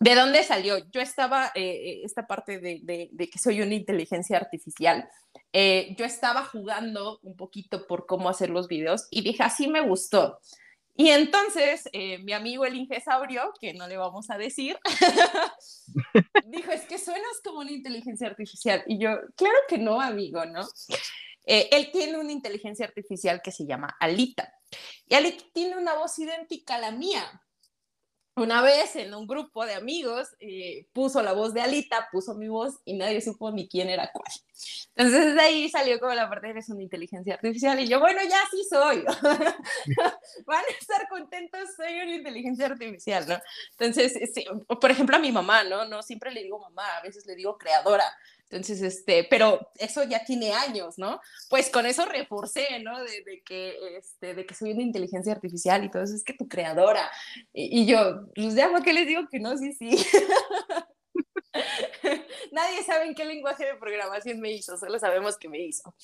¿De 0.04 0.16
dónde 0.16 0.44
salió? 0.44 0.80
Yo 0.92 1.00
estaba, 1.00 1.54
eh, 1.56 1.62
eh, 1.62 2.02
esta 2.04 2.28
parte 2.28 2.60
de, 2.60 3.10
que 3.18 3.40
soy 3.40 3.62
una 3.62 3.74
inteligencia 3.74 4.36
artificial, 4.36 5.08
eh, 5.54 5.96
yo 5.98 6.06
estaba 6.06 6.44
jugando 6.44 7.20
un 7.24 7.36
poquito 7.36 7.88
por 7.88 8.06
cómo 8.06 8.30
hacer 8.30 8.50
los 8.50 8.68
videos 8.68 9.08
y 9.12 9.22
dije, 9.22 9.44
así 9.44 9.68
me 9.68 9.82
gustó. 9.82 10.40
Y 10.96 11.10
entonces 11.10 11.90
mi 12.22 12.34
amigo 12.34 12.66
el 12.66 12.76
ingesaurio, 12.76 13.52
que 13.60 13.74
no 13.74 13.88
le 13.88 13.98
vamos 13.98 14.30
a 14.30 14.38
decir, 14.38 14.78
dijo, 16.46 16.72
es 16.72 16.82
que 16.82 17.00
suenas 17.00 17.42
como 17.44 17.62
una 17.62 17.72
inteligencia 17.72 18.28
artificial. 18.28 18.84
Y 18.86 19.00
yo, 19.00 19.18
claro 19.36 19.58
que 19.68 19.80
no, 19.80 20.00
amigo, 20.00 20.46
¿no? 20.46 20.68
él 21.46 21.90
tiene 21.92 22.20
una 22.20 22.32
inteligencia 22.32 22.86
artificial 22.86 23.42
que 23.42 23.52
se 23.52 23.66
llama 23.66 23.96
Alita. 24.00 24.54
Y 25.08 25.16
Alita 25.16 25.44
tiene 25.52 25.78
una 25.78 25.96
voz 25.96 26.20
idéntica 26.20 26.76
a 26.76 26.80
la 26.80 26.92
mía 26.92 27.42
una 28.36 28.62
vez 28.62 28.96
en 28.96 29.14
un 29.14 29.28
grupo 29.28 29.66
de 29.66 29.76
amigos 29.76 30.30
eh, 30.40 30.88
puso 30.92 31.22
la 31.22 31.34
voz 31.34 31.54
de 31.54 31.62
Alita, 31.62 32.10
puso 32.12 32.34
mi 32.34 32.48
voz 32.48 32.80
y 32.84 32.96
nadie 32.96 33.22
supo 33.22 33.52
ni 33.52 33.68
quién 33.68 33.90
era 33.90 34.12
cuál. 34.12 34.32
Entonces 34.96 35.36
de 35.36 35.42
ahí 35.42 35.70
salió 35.70 36.00
como 36.00 36.14
la 36.14 36.30
parte 36.30 36.48
de 36.48 36.54
eres 36.54 36.70
una 36.70 36.82
inteligencia 36.82 37.36
artificial 37.36 37.80
y 37.80 37.88
yo, 37.88 38.00
bueno, 38.00 38.22
ya 38.24 38.40
sí 38.50 38.64
soy. 38.70 39.04
Van 40.46 40.64
a 40.64 40.78
estar 40.80 41.08
contentos, 41.10 41.62
soy 41.76 42.00
una 42.00 42.16
inteligencia 42.16 42.66
artificial, 42.66 43.28
¿no? 43.28 43.40
Entonces, 43.78 44.14
por 44.80 44.90
ejemplo, 44.90 45.16
a 45.16 45.20
mi 45.20 45.32
mamá, 45.32 45.64
¿no? 45.64 45.86
No 45.86 46.02
siempre 46.02 46.32
le 46.32 46.44
digo 46.44 46.60
mamá, 46.60 46.98
a 46.98 47.02
veces 47.02 47.26
le 47.26 47.36
digo 47.36 47.58
creadora. 47.58 48.06
Entonces, 48.54 48.82
este, 48.82 49.26
pero 49.30 49.72
eso 49.78 50.04
ya 50.04 50.24
tiene 50.24 50.54
años, 50.54 50.98
¿no? 50.98 51.20
Pues 51.50 51.70
con 51.70 51.86
eso 51.86 52.06
reforcé, 52.06 52.80
¿no? 52.82 53.02
De, 53.02 53.42
que, 53.44 53.98
este, 53.98 54.36
de 54.36 54.46
que 54.46 54.54
soy 54.54 54.74
una 54.74 54.84
inteligencia 54.84 55.34
artificial 55.34 55.84
y 55.84 55.90
todo 55.90 56.04
eso, 56.04 56.16
es 56.16 56.24
que 56.24 56.34
tu 56.34 56.48
creadora. 56.48 57.10
Y, 57.52 57.86
yo, 57.86 58.28
pues 58.36 58.56
ya, 58.56 58.70
¿por 58.70 58.84
qué 58.84 58.94
les 58.94 59.08
digo 59.08 59.24
que 59.30 59.40
no? 59.40 59.58
Sí, 59.58 59.74
sí. 59.74 59.90
Nadie 62.52 62.84
sabe 62.84 63.06
en 63.06 63.16
qué 63.16 63.26
lenguaje 63.26 63.66
de 63.66 63.76
programación 63.76 64.40
me 64.40 64.52
hizo, 64.52 64.78
solo 64.78 65.00
sabemos 65.00 65.38
que 65.38 65.50
me 65.50 65.60
hizo. 65.60 65.96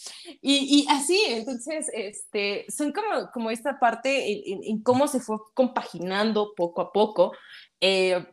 Y, 0.41 0.81
y 0.81 0.87
así, 0.89 1.21
entonces, 1.27 1.87
este, 1.93 2.65
son 2.69 2.91
como, 2.91 3.29
como 3.31 3.51
esta 3.51 3.79
parte 3.79 4.41
en, 4.45 4.81
cómo 4.81 5.07
se 5.07 5.19
fue 5.19 5.37
compaginando 5.53 6.53
poco 6.55 6.81
a 6.81 6.91
poco. 6.91 7.31
Eh, 7.79 8.25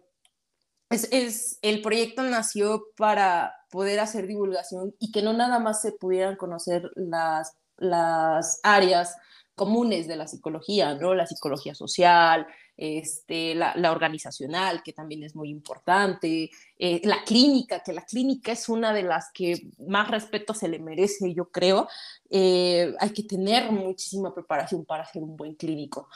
es, 0.91 1.09
es, 1.13 1.59
el 1.63 1.83
proyecto 1.83 2.23
nació 2.23 2.87
para 2.97 3.53
poder 3.77 4.01
hacer 4.01 4.27
divulgación 4.27 4.95
y 4.99 5.13
que 5.13 5.21
no 5.21 5.35
nada 5.35 5.59
más 5.59 5.83
se 5.83 5.93
pudieran 5.93 6.37
conocer 6.37 6.91
las, 6.95 7.59
las 7.77 8.59
áreas 8.63 9.15
comunes 9.55 10.09
de 10.09 10.17
la 10.17 10.27
psicología, 10.27 10.95
¿no? 10.95 11.15
La 11.15 11.27
psicología 11.27 11.75
social, 11.75 12.47
este, 12.75 13.55
la, 13.55 13.75
organizacional, 13.93 14.83
que 14.83 14.95
también 14.95 15.25
es 15.25 15.37
muy 15.37 15.51
importante, 15.51 16.49
eh, 16.79 17.03
la 17.05 17.23
clínica, 17.25 17.83
que 17.83 17.93
la 17.93 18.07
clínica 18.07 18.53
es 18.53 18.71
una 18.71 18.95
de 18.95 19.03
las 19.03 19.31
que 19.35 19.69
más 19.87 20.11
respeto 20.11 20.55
se 20.55 20.69
le 20.69 20.79
merece, 20.79 21.35
yo 21.35 21.51
creo. 21.51 21.87
Eh, 22.31 22.95
hay 22.99 23.11
que 23.11 23.25
tener 23.25 23.71
muchísima 23.71 24.33
preparación 24.33 24.87
para 24.87 25.05
ser 25.05 25.23
un 25.23 25.37
buen 25.37 25.55
clínico. 25.55 26.09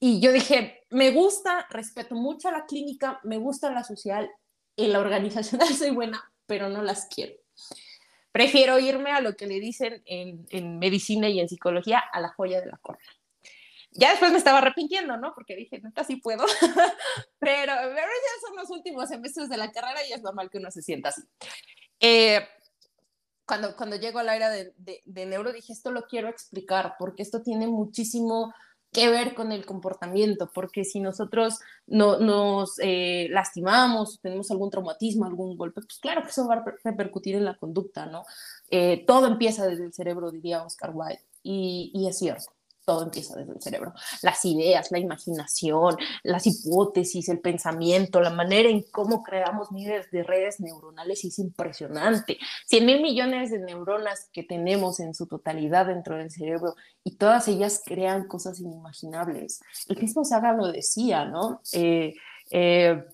Y 0.00 0.18
yo 0.18 0.32
dije, 0.32 0.80
me 0.88 1.10
gusta, 1.10 1.66
respeto 1.68 2.14
mucho 2.14 2.48
a 2.48 2.52
la 2.52 2.64
clínica, 2.64 3.20
me 3.22 3.36
gusta 3.36 3.70
la 3.70 3.84
social, 3.84 4.30
en 4.76 4.92
la 4.92 5.00
organizacional 5.00 5.68
soy 5.74 5.90
buena, 5.90 6.31
pero 6.52 6.68
no 6.68 6.82
las 6.82 7.06
quiero. 7.06 7.32
Prefiero 8.30 8.78
irme 8.78 9.10
a 9.10 9.22
lo 9.22 9.36
que 9.36 9.46
le 9.46 9.58
dicen 9.58 10.02
en, 10.04 10.44
en 10.50 10.78
medicina 10.78 11.30
y 11.30 11.40
en 11.40 11.48
psicología, 11.48 11.98
a 12.12 12.20
la 12.20 12.28
joya 12.28 12.60
de 12.60 12.66
la 12.66 12.76
corona. 12.76 13.02
Ya 13.92 14.10
después 14.10 14.32
me 14.32 14.36
estaba 14.36 14.58
arrepintiendo, 14.58 15.16
¿no? 15.16 15.32
Porque 15.34 15.56
dije, 15.56 15.80
neta, 15.80 16.04
sí 16.04 16.16
puedo. 16.16 16.44
pero, 17.38 17.72
pero, 17.74 17.96
ya 17.96 18.46
son 18.46 18.54
los 18.54 18.68
últimos 18.68 19.08
semestres 19.08 19.48
de 19.48 19.56
la 19.56 19.72
carrera 19.72 20.06
y 20.06 20.12
es 20.12 20.20
normal 20.20 20.50
que 20.50 20.58
uno 20.58 20.70
se 20.70 20.82
sienta 20.82 21.08
así. 21.08 21.22
Eh, 22.00 22.46
cuando, 23.46 23.74
cuando 23.74 23.96
llego 23.96 24.18
al 24.18 24.28
área 24.28 24.50
de, 24.50 24.74
de, 24.76 25.00
de 25.06 25.24
neuro, 25.24 25.54
dije, 25.54 25.72
esto 25.72 25.90
lo 25.90 26.02
quiero 26.02 26.28
explicar 26.28 26.96
porque 26.98 27.22
esto 27.22 27.40
tiene 27.40 27.66
muchísimo 27.66 28.52
que 28.92 29.08
ver 29.08 29.34
con 29.34 29.52
el 29.52 29.64
comportamiento, 29.64 30.50
porque 30.52 30.84
si 30.84 31.00
nosotros 31.00 31.58
no, 31.86 32.18
nos 32.18 32.78
eh, 32.80 33.28
lastimamos, 33.30 34.20
tenemos 34.20 34.50
algún 34.50 34.70
traumatismo, 34.70 35.24
algún 35.24 35.56
golpe, 35.56 35.80
pues 35.80 35.98
claro 35.98 36.22
que 36.22 36.28
eso 36.28 36.46
va 36.46 36.56
a 36.56 36.64
repercutir 36.84 37.34
en 37.36 37.44
la 37.46 37.56
conducta, 37.56 38.06
¿no? 38.06 38.24
Eh, 38.70 39.04
todo 39.06 39.26
empieza 39.26 39.66
desde 39.66 39.86
el 39.86 39.94
cerebro, 39.94 40.30
diría 40.30 40.62
Oscar 40.62 40.92
Wilde, 40.94 41.22
y, 41.42 41.90
y 41.94 42.06
es 42.06 42.18
cierto 42.18 42.52
todo 42.84 43.04
empieza 43.04 43.36
desde 43.36 43.52
el 43.52 43.62
cerebro. 43.62 43.92
Las 44.22 44.44
ideas, 44.44 44.90
la 44.90 44.98
imaginación, 44.98 45.96
las 46.22 46.46
hipótesis, 46.46 47.28
el 47.28 47.40
pensamiento, 47.40 48.20
la 48.20 48.30
manera 48.30 48.68
en 48.68 48.82
cómo 48.90 49.22
creamos 49.22 49.70
miles 49.72 50.10
de 50.10 50.22
redes 50.22 50.60
neuronales 50.60 51.24
es 51.24 51.38
impresionante. 51.38 52.38
100 52.66 52.86
mil 52.86 53.02
millones 53.02 53.50
de 53.50 53.60
neuronas 53.60 54.28
que 54.32 54.42
tenemos 54.42 55.00
en 55.00 55.14
su 55.14 55.26
totalidad 55.26 55.86
dentro 55.86 56.16
del 56.16 56.30
cerebro 56.30 56.74
y 57.04 57.16
todas 57.16 57.48
ellas 57.48 57.82
crean 57.84 58.26
cosas 58.26 58.60
inimaginables. 58.60 59.60
El 59.88 59.98
mismo 59.98 60.24
Saga 60.24 60.52
lo 60.52 60.70
decía, 60.70 61.24
¿no? 61.24 61.60
Eh, 61.72 62.14
eh, 62.50 63.04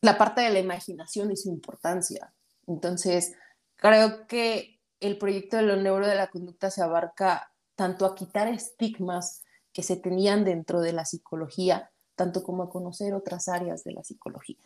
la 0.00 0.16
parte 0.16 0.42
de 0.42 0.50
la 0.50 0.60
imaginación 0.60 1.32
y 1.32 1.36
su 1.36 1.48
importancia. 1.48 2.32
Entonces, 2.66 3.32
creo 3.76 4.26
que 4.26 4.80
el 5.00 5.18
proyecto 5.18 5.56
de 5.56 5.64
lo 5.64 5.76
neuro 5.76 6.06
de 6.06 6.14
la 6.14 6.28
conducta 6.28 6.70
se 6.70 6.82
abarca 6.82 7.52
tanto 7.76 8.06
a 8.06 8.14
quitar 8.14 8.48
estigmas 8.48 9.44
que 9.72 9.82
se 9.82 9.96
tenían 9.96 10.44
dentro 10.44 10.80
de 10.80 10.92
la 10.92 11.04
psicología, 11.04 11.90
tanto 12.16 12.42
como 12.42 12.62
a 12.64 12.70
conocer 12.70 13.14
otras 13.14 13.48
áreas 13.48 13.84
de 13.84 13.92
la 13.92 14.02
psicología. 14.02 14.56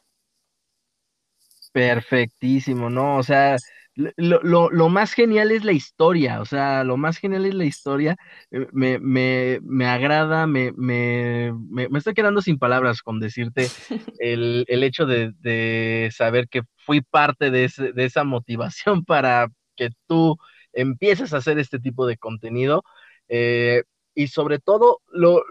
Perfectísimo, 1.73 2.89
¿no? 2.91 3.17
O 3.17 3.23
sea, 3.23 3.57
lo, 3.95 4.89
más 4.89 5.13
genial 5.13 5.51
es 5.51 5.65
la 5.65 5.73
historia, 5.73 6.41
o 6.41 6.45
sea, 6.45 6.85
lo 6.85 6.97
más 6.97 7.19
genial 7.19 7.47
es 7.47 7.55
la 7.55 7.65
historia. 7.65 8.17
Eh, 8.51 8.67
me, 8.73 8.99
me, 9.01 9.87
agrada, 9.87 10.47
me, 10.47 10.73
me, 10.73 11.53
estoy 11.97 12.15
quedando 12.15 12.41
sin 12.41 12.59
palabras 12.59 13.03
con 13.03 13.21
decirte 13.21 13.69
el, 14.19 14.65
hecho 14.69 15.07
de, 15.07 16.11
saber 16.13 16.49
que 16.49 16.63
fui 16.77 17.01
parte 17.01 17.51
de, 17.51 17.71
de 17.95 18.05
esa 18.05 18.25
motivación 18.25 19.05
para 19.05 19.49
que 19.77 19.91
tú 20.07 20.39
empieces 20.73 21.35
a 21.35 21.39
hacer 21.39 21.59
este 21.59 21.79
tipo 21.79 22.07
de 22.07 22.17
contenido. 22.17 22.85
Eh, 23.31 23.85
y 24.15 24.27
sobre 24.27 24.59
todo, 24.59 25.01
lo, 25.09 25.43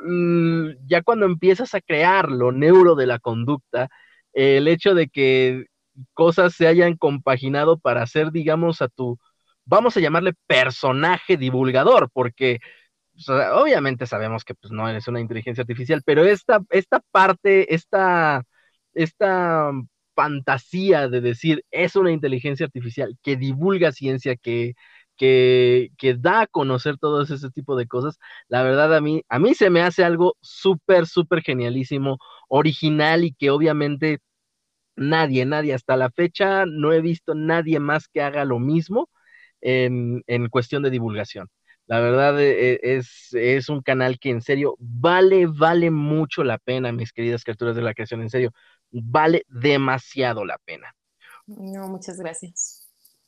ya 0.85 1.01
cuando 1.01 1.25
empiezas 1.25 1.73
a 1.73 1.81
crear 1.81 2.29
lo 2.29 2.51
neuro 2.51 2.95
de 2.95 3.07
la 3.07 3.19
conducta, 3.19 3.89
el 4.33 4.67
hecho 4.67 4.93
de 4.93 5.07
que 5.09 5.65
cosas 6.13 6.53
se 6.53 6.67
hayan 6.67 6.97
compaginado 6.97 7.79
para 7.79 8.03
hacer, 8.03 8.31
digamos, 8.31 8.81
a 8.81 8.89
tu, 8.89 9.17
vamos 9.65 9.95
a 9.97 10.01
llamarle 10.01 10.33
personaje 10.45 11.37
divulgador, 11.37 12.09
porque 12.13 12.59
obviamente 13.27 14.05
sabemos 14.05 14.43
que 14.43 14.55
pues, 14.55 14.71
no 14.71 14.87
eres 14.89 15.07
una 15.07 15.21
inteligencia 15.21 15.61
artificial, 15.61 16.01
pero 16.05 16.25
esta, 16.25 16.61
esta 16.69 17.01
parte, 17.11 17.73
esta, 17.73 18.43
esta 18.93 19.71
fantasía 20.15 21.07
de 21.07 21.21
decir 21.21 21.63
es 21.71 21.95
una 21.95 22.11
inteligencia 22.11 22.65
artificial 22.65 23.17
que 23.23 23.37
divulga 23.37 23.91
ciencia, 23.93 24.35
que, 24.35 24.73
que, 25.19 26.15
da 26.19 26.41
a 26.41 26.47
conocer 26.47 26.97
todo 26.97 27.21
ese 27.21 27.49
tipo 27.51 27.75
de 27.75 27.87
cosas, 27.87 28.17
la 28.47 28.63
verdad 28.63 28.95
a 28.95 29.01
mí, 29.01 29.23
a 29.29 29.37
mí 29.37 29.53
se 29.53 29.69
me 29.69 29.81
hace 29.81 30.03
algo 30.03 30.37
súper, 30.41 31.07
súper 31.07 31.41
genialísimo, 31.41 32.17
original 32.47 33.25
y 33.25 33.33
que 33.33 33.51
obviamente 33.51 34.19
nadie, 34.95 35.45
nadie 35.45 35.73
hasta 35.73 35.97
la 35.97 36.09
fecha 36.09 36.65
no 36.65 36.93
he 36.93 37.01
visto 37.01 37.35
nadie 37.35 37.79
más 37.79 38.07
que 38.07 38.21
haga 38.21 38.45
lo 38.45 38.59
mismo 38.59 39.09
en, 39.61 40.23
cuestión 40.49 40.83
de 40.83 40.89
divulgación. 40.89 41.49
La 41.85 41.99
verdad 41.99 42.39
e, 42.39 42.73
e, 42.73 42.79
es, 42.83 43.29
es, 43.33 43.67
un 43.69 43.81
canal 43.81 44.19
que 44.19 44.29
en 44.29 44.41
serio 44.41 44.75
vale, 44.79 45.47
vale 45.47 45.91
mucho 45.91 46.43
la 46.43 46.59
pena, 46.59 46.91
mis 46.91 47.11
queridas 47.13 47.43
criaturas 47.43 47.75
de 47.75 47.81
la 47.81 47.93
creación, 47.93 48.21
en 48.21 48.29
serio, 48.29 48.51
vale 48.91 49.43
demasiado 49.49 50.45
la 50.45 50.57
pena. 50.59 50.93
No, 51.47 51.89
muchas 51.89 52.19
gracias. 52.19 52.78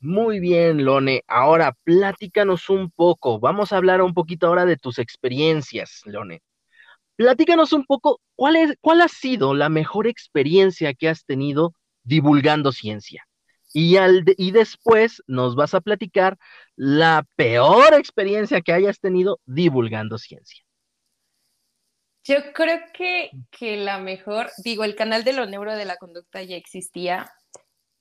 Muy 0.01 0.39
bien, 0.39 0.83
Lone. 0.83 1.23
Ahora 1.27 1.75
platícanos 1.83 2.69
un 2.71 2.89
poco. 2.89 3.39
Vamos 3.39 3.71
a 3.71 3.77
hablar 3.77 4.01
un 4.01 4.15
poquito 4.15 4.47
ahora 4.47 4.65
de 4.65 4.75
tus 4.75 4.97
experiencias, 4.97 6.01
Lone. 6.05 6.41
Platícanos 7.17 7.71
un 7.71 7.85
poco, 7.85 8.19
¿cuál, 8.35 8.55
es, 8.55 8.75
cuál 8.81 9.01
ha 9.01 9.07
sido 9.07 9.53
la 9.53 9.69
mejor 9.69 10.07
experiencia 10.07 10.95
que 10.95 11.07
has 11.07 11.23
tenido 11.25 11.75
divulgando 12.03 12.71
ciencia? 12.71 13.27
Y, 13.73 13.97
al 13.97 14.23
y 14.37 14.51
después 14.51 15.21
nos 15.27 15.55
vas 15.55 15.75
a 15.75 15.81
platicar 15.81 16.37
la 16.75 17.23
peor 17.35 17.93
experiencia 17.93 18.61
que 18.61 18.73
hayas 18.73 18.99
tenido 18.99 19.39
divulgando 19.45 20.17
ciencia. 20.17 20.63
Yo 22.23 22.53
creo 22.53 22.79
que, 22.93 23.29
que 23.51 23.77
la 23.77 23.99
mejor, 23.99 24.49
digo, 24.63 24.83
el 24.83 24.95
canal 24.95 25.23
de 25.23 25.33
lo 25.33 25.45
neuro 25.45 25.75
de 25.75 25.85
la 25.85 25.97
conducta 25.97 26.41
ya 26.41 26.55
existía, 26.55 27.31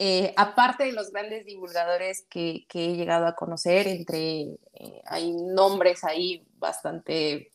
eh, 0.03 0.33
aparte 0.39 0.85
de 0.85 0.93
los 0.93 1.11
grandes 1.11 1.45
divulgadores 1.45 2.25
que, 2.31 2.65
he 2.73 2.97
llegado 2.97 3.27
a 3.27 3.37
conocer, 3.37 3.87
entre 3.87 4.45
eh, 4.73 5.03
hay 5.05 5.31
nombres 5.31 6.05
ahí 6.05 6.43
bastante 6.55 7.53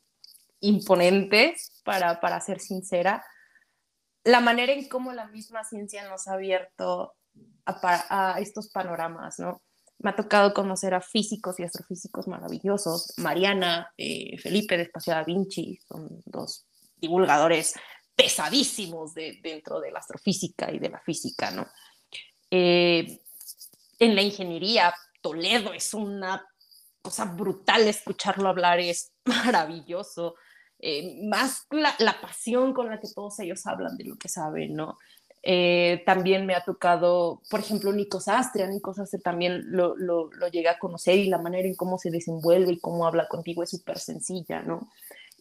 imponentes, 0.60 1.82
para, 1.84 2.20
para 2.20 2.40
ser 2.40 2.60
sincera, 2.60 3.26
la 4.24 4.42
manera 4.42 4.74
en 4.74 4.88
cómo 4.88 5.12
la 5.12 5.26
misma 5.26 5.64
ciencia 5.64 6.08
nos 6.08 6.28
ha 6.28 6.34
abierto 6.34 7.16
a, 7.66 8.38
estos 8.40 8.70
panoramas, 8.70 9.40
¿no? 9.40 9.64
Me 9.98 10.12
ha 10.12 10.16
tocado 10.16 10.54
conocer 10.54 10.94
a 10.94 11.02
físicos 11.02 11.60
y 11.60 11.64
astrofísicos 11.64 12.28
maravillosos. 12.28 13.12
Mariana, 13.18 13.92
eh, 13.98 14.38
Felipe 14.38 14.78
de 14.78 14.84
Espacio 14.84 15.14
da 15.14 15.24
Vinci, 15.24 15.80
son 15.88 16.22
dos 16.26 16.68
divulgadores 16.96 17.74
pesadísimos 18.16 19.16
de, 19.16 19.40
dentro 19.42 19.80
de 19.80 19.90
la 19.90 19.98
astrofísica 19.98 20.72
y 20.72 20.78
de 20.78 20.90
la 20.90 21.00
física, 21.00 21.50
¿no? 21.50 21.66
Eh, 22.58 23.20
en 24.00 24.16
la 24.16 24.22
ingeniería, 24.22 24.94
Toledo 25.20 25.74
es 25.74 25.94
una 25.94 26.48
cosa 27.02 27.26
brutal 27.26 27.82
escucharlo 27.82 28.48
hablar, 28.48 28.80
es 28.80 29.12
maravilloso. 29.26 30.36
Eh, 30.80 31.20
más 31.24 31.68
la, 31.72 31.94
la, 32.00 32.22
pasión 32.22 32.74
con 32.74 32.88
la 32.88 33.02
que 33.02 33.10
todos 33.14 33.38
ellos 33.40 33.66
hablan 33.68 33.98
de 33.98 34.06
lo 34.06 34.16
que 34.16 34.30
saben, 34.30 34.74
¿no? 34.74 34.98
Eh, 35.44 36.02
también 36.06 36.46
me 36.46 36.56
ha 36.56 36.64
tocado, 36.64 37.42
por 37.50 37.60
ejemplo, 37.60 37.92
Nico 37.92 38.22
Sastre. 38.22 38.66
Nico 38.70 38.94
Sastre 38.94 39.20
también 39.20 39.64
lo, 39.66 39.98
lo, 39.98 40.32
lo, 40.32 40.48
llegué 40.48 40.70
a 40.70 40.80
conocer 40.80 41.20
y 41.20 41.28
la 41.28 41.40
manera 41.40 41.68
en 41.68 41.76
cómo 41.76 41.98
se 41.98 42.10
desenvuelve 42.10 42.72
y 42.72 42.80
cómo 42.80 43.06
habla 43.06 43.28
contigo 43.28 43.64
es 43.64 43.70
súper 43.70 44.00
sencilla, 44.00 44.62
¿no? 44.62 44.90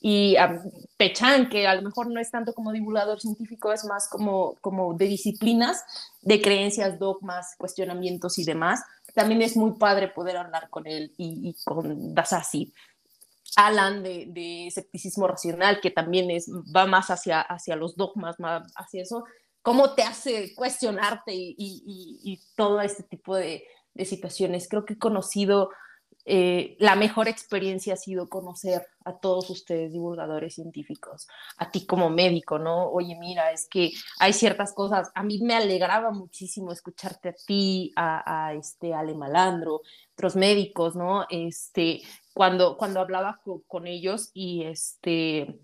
Y 0.07 0.37
a 0.37 0.63
Pechan, 0.99 1.49
que 1.49 1.67
a 1.67 1.75
lo 1.75 1.81
mejor 1.81 2.11
no 2.11 2.21
es 2.21 2.31
tanto 2.31 2.53
como 2.53 2.73
divulgador 2.73 3.21
científico, 3.21 3.73
es 3.73 3.87
más 3.87 4.07
como, 4.11 4.55
como 4.61 4.93
de 4.93 5.07
disciplinas, 5.07 5.83
de 6.21 6.43
creencias, 6.43 6.99
dogmas, 6.99 7.55
cuestionamientos 7.57 8.39
y 8.39 8.45
demás. 8.45 8.83
También 9.15 9.41
es 9.41 9.57
muy 9.57 9.79
padre 9.79 10.09
poder 10.09 10.37
hablar 10.37 10.69
con 10.69 10.87
él 10.87 11.15
y, 11.17 11.49
y 11.49 11.57
con 11.65 12.15
Dasasi. 12.15 12.75
Alan 13.57 14.03
de, 14.03 14.27
de, 14.29 14.67
escepticismo 14.67 15.27
racional, 15.27 15.81
que 15.81 15.91
también 15.91 16.31
es, 16.31 16.51
va 16.51 16.85
más 16.85 17.09
hacia, 17.09 17.41
hacia 17.41 17.77
los 17.77 17.97
dogmas, 17.97 18.39
más 18.39 18.71
hacia 18.77 19.03
eso 19.03 19.25
cómo 19.65 19.95
te 19.95 20.03
hace 20.03 20.55
cuestionarte 20.55 21.33
y, 21.35 22.41
todo 22.55 22.83
este 22.83 23.03
tipo 23.03 23.35
de, 23.35 23.65
situaciones. 24.05 24.69
Creo 24.69 24.85
que 24.85 24.95
he 24.95 24.99
conocido, 24.99 25.71
eh, 26.27 26.77
la 26.79 26.97
mejor 26.97 27.29
experiencia 27.29 27.95
ha 27.95 27.97
sido 27.97 28.29
conocer 28.29 28.87
a 29.05 29.19
todos 29.19 29.51
ustedes 29.51 29.93
divulgadores 29.93 30.55
científicos, 30.55 31.29
a 31.59 31.71
ti 31.71 31.85
como 31.87 32.09
médico, 32.09 32.59
¿no? 32.59 32.89
Oye, 32.89 33.15
mira, 33.19 33.53
es 33.53 33.69
que 33.69 33.93
hay 34.19 34.33
ciertas 34.33 34.73
cosas, 34.73 35.11
a 35.15 35.23
mí 35.23 35.41
me 35.43 35.55
alegraba 35.55 36.11
muchísimo 36.11 36.73
escucharte 36.73 37.29
a 37.29 37.35
ti, 37.35 37.93
a, 37.97 38.55
este 38.55 38.95
Ale 38.95 39.15
Malandro, 39.15 39.83
otros 40.15 40.37
médicos, 40.37 40.97
¿no? 40.97 41.27
Este, 41.29 42.01
cuando, 42.33 42.77
cuando 42.79 43.01
hablaba 43.01 43.41
con 43.67 43.87
ellos 43.87 44.31
y 44.33 44.65
este 44.65 45.61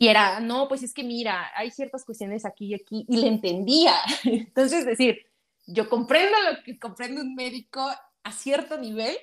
y 0.00 0.08
era, 0.08 0.40
no, 0.40 0.66
pues 0.66 0.82
es 0.82 0.94
que 0.94 1.04
mira, 1.04 1.50
hay 1.54 1.70
ciertas 1.70 2.06
cuestiones 2.06 2.46
aquí 2.46 2.68
y 2.68 2.74
aquí, 2.74 3.04
y 3.06 3.18
le 3.18 3.28
entendía. 3.28 3.92
Entonces, 4.24 4.86
decir, 4.86 5.26
yo 5.66 5.90
comprendo 5.90 6.38
lo 6.50 6.62
que 6.64 6.78
comprende 6.78 7.20
un 7.20 7.34
médico 7.34 7.86
a 8.22 8.32
cierto 8.32 8.78
nivel, 8.78 9.14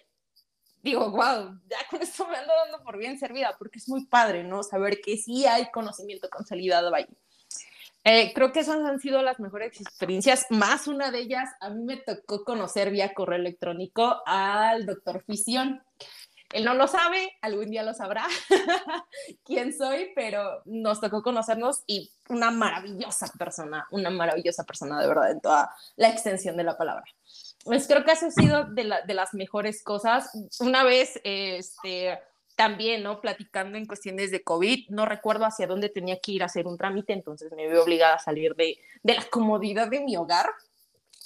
digo, 0.88 1.12
wow, 1.12 1.60
ya 1.70 1.78
con 1.90 2.02
esto 2.02 2.28
me 2.28 2.38
ando 2.38 2.54
dando 2.64 2.84
por 2.84 2.98
bien 2.98 3.20
servida, 3.20 3.56
porque 3.58 3.80
es 3.80 3.90
muy 3.90 4.06
padre, 4.06 4.44
¿no? 4.44 4.64
Saber 4.64 5.02
que 5.02 5.18
sí 5.18 5.46
hay 5.46 5.70
conocimiento 5.72 6.30
consolidado 6.30 6.94
ahí. 6.96 7.08
Eh, 8.04 8.32
creo 8.34 8.54
que 8.54 8.62
esas 8.62 8.78
han 8.78 9.00
sido 9.02 9.22
las 9.22 9.40
mejores 9.40 9.82
experiencias, 9.82 10.46
más 10.50 10.88
una 10.88 11.12
de 11.12 11.20
ellas, 11.20 11.50
a 11.60 11.70
mí 11.70 11.84
me 11.84 11.98
tocó 11.98 12.46
conocer 12.46 12.90
vía 12.90 13.14
correo 13.14 13.38
electrónico 13.38 14.22
al 14.26 14.86
doctor 14.86 15.24
Fisión. 15.26 15.84
Él 16.54 16.64
no 16.64 16.74
lo 16.74 16.88
sabe, 16.88 17.34
algún 17.42 17.70
día 17.70 17.84
lo 17.84 17.94
sabrá 17.94 18.26
quién 19.44 19.78
soy, 19.78 20.14
pero 20.16 20.62
nos 20.64 21.02
tocó 21.02 21.22
conocernos 21.22 21.84
y 21.86 22.10
una 22.30 22.50
maravillosa 22.50 23.28
persona, 23.38 23.86
una 23.92 24.10
maravillosa 24.10 24.64
persona 24.64 25.02
de 25.02 25.08
verdad 25.10 25.32
en 25.32 25.42
toda 25.42 25.76
la 25.98 26.08
extensión 26.08 26.56
de 26.56 26.64
la 26.64 26.78
palabra. 26.78 27.04
Pues 27.68 27.88
creo 27.88 28.04
que 28.06 28.12
eso 28.12 28.28
ha 28.28 28.32
sido 28.32 28.66
de, 28.66 28.84
las 28.86 29.34
mejores 29.34 29.84
cosas. 29.84 30.32
Una 30.60 30.84
vez, 30.84 31.20
este, 31.24 32.18
también, 32.56 33.04
¿no? 33.04 33.20
Platicando 33.22 33.78
en 33.78 33.86
cuestiones 33.86 34.32
de 34.32 34.44
COVID, 34.44 34.90
no 34.90 35.06
recuerdo 35.06 35.46
hacia 35.46 35.68
dónde 35.68 35.90
tenía 35.90 36.18
que 36.20 36.32
ir 36.32 36.44
a 36.44 36.46
hacer 36.48 36.66
un 36.66 36.78
trámite, 36.78 37.14
entonces 37.14 37.52
me 37.52 37.68
vi 37.68 37.76
obligada 37.76 38.16
a 38.16 38.20
salir 38.20 38.56
de, 38.56 38.80
de 39.04 39.16
la 39.16 39.24
comodidad 39.30 39.90
de 39.90 40.00
mi 40.00 40.16
hogar 40.16 40.48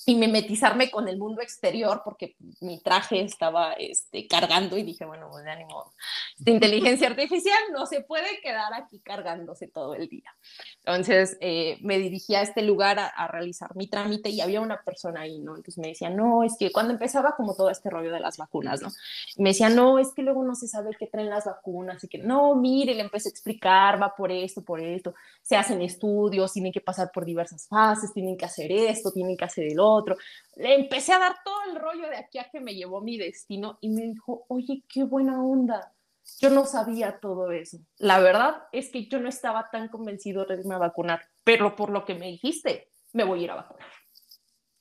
y 0.05 0.15
mimetizarme 0.15 0.89
con 0.89 1.07
el 1.07 1.17
mundo 1.17 1.41
exterior 1.41 2.01
porque 2.03 2.35
mi 2.59 2.79
traje 2.79 3.21
estaba 3.21 3.73
este, 3.73 4.27
cargando 4.27 4.77
y 4.77 4.83
dije, 4.83 5.05
bueno, 5.05 5.29
pues 5.31 5.43
de 5.43 5.51
ánimo, 5.51 5.93
de 6.39 6.51
inteligencia 6.51 7.07
artificial 7.07 7.59
no 7.71 7.85
se 7.85 8.01
puede 8.01 8.39
quedar 8.41 8.73
aquí 8.73 8.99
cargándose 8.99 9.67
todo 9.67 9.93
el 9.93 10.07
día. 10.09 10.33
Entonces 10.79 11.37
eh, 11.39 11.77
me 11.81 11.99
dirigí 11.99 12.33
a 12.33 12.41
este 12.41 12.63
lugar 12.63 12.97
a, 12.99 13.27
realizar 13.27 13.75
mi 13.75 13.87
trámite 13.87 14.29
y 14.29 14.41
había 14.41 14.59
una 14.59 14.81
persona 14.81 15.21
ahí, 15.21 15.39
¿no? 15.39 15.55
Entonces 15.55 15.77
me 15.77 15.89
decía, 15.89 16.09
no, 16.09 16.43
es 16.43 16.57
que 16.57 16.71
cuando 16.71 16.93
empezaba 16.93 17.35
como 17.35 17.55
todo 17.55 17.69
este 17.69 17.89
rollo 17.89 18.11
de 18.11 18.19
las 18.19 18.37
vacunas, 18.37 18.81
¿no? 18.81 18.89
me 19.37 19.51
decía, 19.51 19.69
no, 19.69 19.99
es 19.99 20.11
que 20.13 20.21
luego 20.21 20.43
no 20.43 20.55
se 20.55 20.67
sabe 20.67 20.91
qué 20.97 21.07
traen 21.07 21.29
las 21.29 21.45
vacunas 21.45 22.03
y 22.03 22.07
que, 22.07 22.17
no, 22.17 22.55
mire, 22.55 22.93
le 22.93 23.01
empecé 23.01 23.29
a 23.29 23.31
explicar, 23.31 24.01
va 24.01 24.15
por 24.15 24.31
esto, 24.31 24.63
por 24.63 24.81
esto, 24.81 25.13
se 25.41 25.55
hacen 25.55 25.81
estudios, 25.81 26.53
tienen 26.53 26.73
que 26.73 26.81
pasar 26.81 27.11
por 27.13 27.23
diversas 27.23 27.67
fases, 27.67 28.13
tienen 28.13 28.35
que 28.35 28.45
hacer 28.45 28.71
esto, 28.71 29.11
tienen 29.11 29.37
que 29.37 29.45
hacer 29.45 29.67
el 29.67 29.79
otro 29.79 29.90
otro. 29.91 30.15
Le 30.55 30.75
empecé 30.75 31.13
a 31.13 31.19
dar 31.19 31.35
todo 31.43 31.55
el 31.69 31.75
rollo 31.75 32.09
de 32.09 32.17
aquí 32.17 32.37
a 32.37 32.49
que 32.49 32.59
me 32.59 32.75
llevó 32.75 33.01
mi 33.01 33.17
destino 33.17 33.77
y 33.81 33.89
me 33.89 34.03
dijo, 34.03 34.45
oye, 34.47 34.83
qué 34.87 35.03
buena 35.03 35.43
onda. 35.43 35.93
Yo 36.39 36.49
no 36.49 36.65
sabía 36.65 37.19
todo 37.19 37.51
eso. 37.51 37.77
La 37.97 38.19
verdad 38.19 38.63
es 38.71 38.89
que 38.89 39.07
yo 39.07 39.19
no 39.19 39.29
estaba 39.29 39.69
tan 39.71 39.87
convencido 39.87 40.45
de 40.45 40.55
irme 40.55 40.75
a 40.75 40.79
vacunar, 40.79 41.21
pero 41.43 41.75
por 41.75 41.89
lo 41.89 42.05
que 42.05 42.15
me 42.15 42.27
dijiste, 42.27 42.89
me 43.13 43.23
voy 43.23 43.41
a 43.41 43.43
ir 43.43 43.51
a 43.51 43.55
vacunar. 43.55 43.87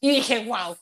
Y 0.02 0.10
dije, 0.12 0.46
wow. 0.46 0.76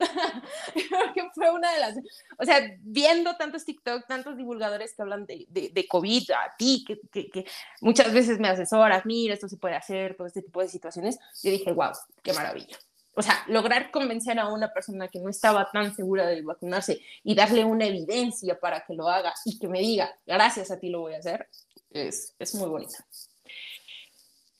que 1.14 1.30
fue 1.32 1.50
una 1.50 1.72
de 1.72 1.80
las. 1.80 1.96
O 2.38 2.44
sea, 2.44 2.60
viendo 2.80 3.36
tantos 3.36 3.64
TikTok, 3.64 4.06
tantos 4.08 4.36
divulgadores 4.36 4.94
que 4.96 5.02
hablan 5.02 5.26
de, 5.26 5.46
de, 5.48 5.70
de 5.72 5.86
COVID, 5.86 6.30
a 6.32 6.54
ti, 6.58 6.84
que, 6.84 6.98
que, 7.12 7.30
que, 7.30 7.46
muchas 7.80 8.12
veces 8.12 8.40
me 8.40 8.48
asesoras, 8.48 9.06
mira, 9.06 9.34
esto 9.34 9.48
se 9.48 9.58
puede 9.58 9.76
hacer, 9.76 10.16
todo 10.16 10.26
este 10.26 10.42
tipo 10.42 10.60
de 10.60 10.68
situaciones, 10.68 11.18
yo 11.42 11.52
dije, 11.52 11.72
wow, 11.72 11.92
qué 12.22 12.32
maravilla 12.32 12.76
o 13.16 13.22
sea, 13.22 13.44
lograr 13.48 13.90
convencer 13.90 14.38
a 14.38 14.48
una 14.48 14.72
persona 14.72 15.08
que 15.08 15.20
no 15.20 15.30
estaba 15.30 15.70
tan 15.70 15.94
segura 15.94 16.26
de 16.26 16.42
vacunarse 16.42 17.00
y 17.22 17.34
darle 17.34 17.64
una 17.64 17.86
evidencia 17.86 18.58
para 18.58 18.84
que 18.84 18.94
lo 18.94 19.08
haga 19.08 19.32
y 19.44 19.58
que 19.58 19.68
me 19.68 19.80
diga, 19.80 20.10
gracias 20.26 20.70
a 20.70 20.78
ti 20.78 20.90
lo 20.90 21.02
voy 21.02 21.14
a 21.14 21.18
hacer, 21.18 21.48
es, 21.90 22.34
es 22.38 22.54
muy 22.54 22.68
bonita. 22.68 23.06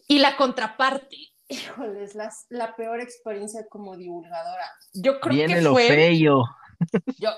Y 0.06 0.18
la 0.18 0.36
contraparte, 0.36 1.16
híjole, 1.48 2.04
es 2.04 2.14
la, 2.14 2.32
la 2.50 2.76
peor 2.76 3.00
experiencia 3.00 3.66
como 3.68 3.96
divulgadora. 3.96 4.70
Yo 4.92 5.20
creo 5.20 5.34
Viene 5.34 5.54
que 5.54 5.60
lo 5.60 5.72
fue... 5.72 5.88
feo. 5.88 6.44
Yo, 7.18 7.30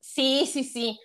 sí, 0.00 0.48
sí, 0.50 0.64
sí. 0.64 1.00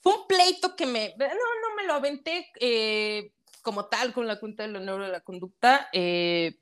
Fue 0.00 0.14
un 0.14 0.26
pleito 0.26 0.74
que 0.74 0.86
me, 0.86 1.14
no, 1.16 1.26
no 1.26 1.76
me 1.76 1.84
lo 1.84 1.94
aventé 1.94 2.50
eh, 2.58 3.32
como 3.62 3.86
tal 3.86 4.12
con 4.12 4.26
la 4.26 4.40
cuenta 4.40 4.64
del 4.64 4.76
honor 4.76 5.02
de 5.02 5.08
la 5.08 5.20
conducta, 5.20 5.88
eh, 5.92 6.58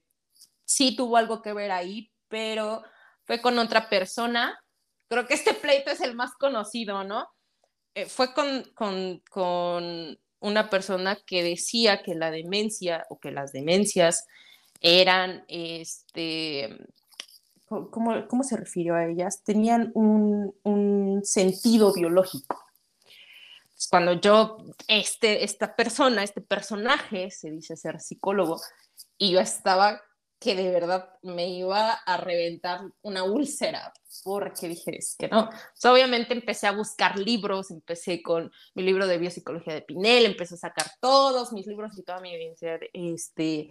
sí 0.70 0.94
tuvo 0.94 1.16
algo 1.16 1.42
que 1.42 1.52
ver 1.52 1.72
ahí, 1.72 2.12
pero 2.28 2.82
fue 3.24 3.40
con 3.40 3.58
otra 3.58 3.88
persona. 3.88 4.56
Creo 5.08 5.26
que 5.26 5.34
este 5.34 5.52
pleito 5.52 5.90
es 5.90 6.00
el 6.00 6.14
más 6.14 6.32
conocido, 6.34 7.02
¿no? 7.02 7.28
Eh, 7.94 8.06
fue 8.06 8.32
con, 8.32 8.62
con, 8.74 9.20
con, 9.28 10.18
una 10.42 10.70
persona 10.70 11.18
que 11.26 11.42
decía 11.42 12.02
que 12.02 12.14
la 12.14 12.30
demencia 12.30 13.04
o 13.10 13.18
que 13.18 13.30
las 13.30 13.52
demencias 13.52 14.26
eran, 14.80 15.44
este, 15.48 16.78
¿cómo, 17.66 18.26
cómo 18.26 18.42
se 18.42 18.56
refirió 18.56 18.94
a 18.94 19.06
ellas? 19.06 19.42
Tenían 19.44 19.90
un, 19.94 20.54
un 20.62 21.20
sentido 21.24 21.92
biológico. 21.92 22.58
Cuando 23.90 24.14
yo, 24.14 24.56
este, 24.88 25.44
esta 25.44 25.74
persona, 25.76 26.22
este 26.22 26.40
personaje, 26.40 27.30
se 27.30 27.50
dice 27.50 27.76
ser 27.76 28.00
psicólogo, 28.00 28.60
y 29.18 29.32
yo 29.32 29.40
estaba 29.40 30.00
que 30.40 30.56
de 30.56 30.70
verdad 30.70 31.10
me 31.22 31.48
iba 31.50 31.92
a 31.92 32.16
reventar 32.16 32.80
una 33.02 33.24
úlcera, 33.24 33.92
porque 34.24 34.68
dije, 34.68 34.96
es 34.96 35.14
que 35.16 35.28
no. 35.28 35.50
obviamente 35.84 36.32
empecé 36.32 36.66
a 36.66 36.72
buscar 36.72 37.18
libros, 37.18 37.70
empecé 37.70 38.22
con 38.22 38.50
mi 38.74 38.82
libro 38.82 39.06
de 39.06 39.18
biopsicología 39.18 39.74
de 39.74 39.82
Pinel, 39.82 40.24
empecé 40.24 40.54
a 40.54 40.58
sacar 40.58 40.86
todos 40.98 41.52
mis 41.52 41.66
libros 41.66 41.96
y 41.98 42.02
toda 42.02 42.20
mi 42.20 42.34
evidencia 42.34 42.78
de, 42.78 42.90
este, 42.94 43.68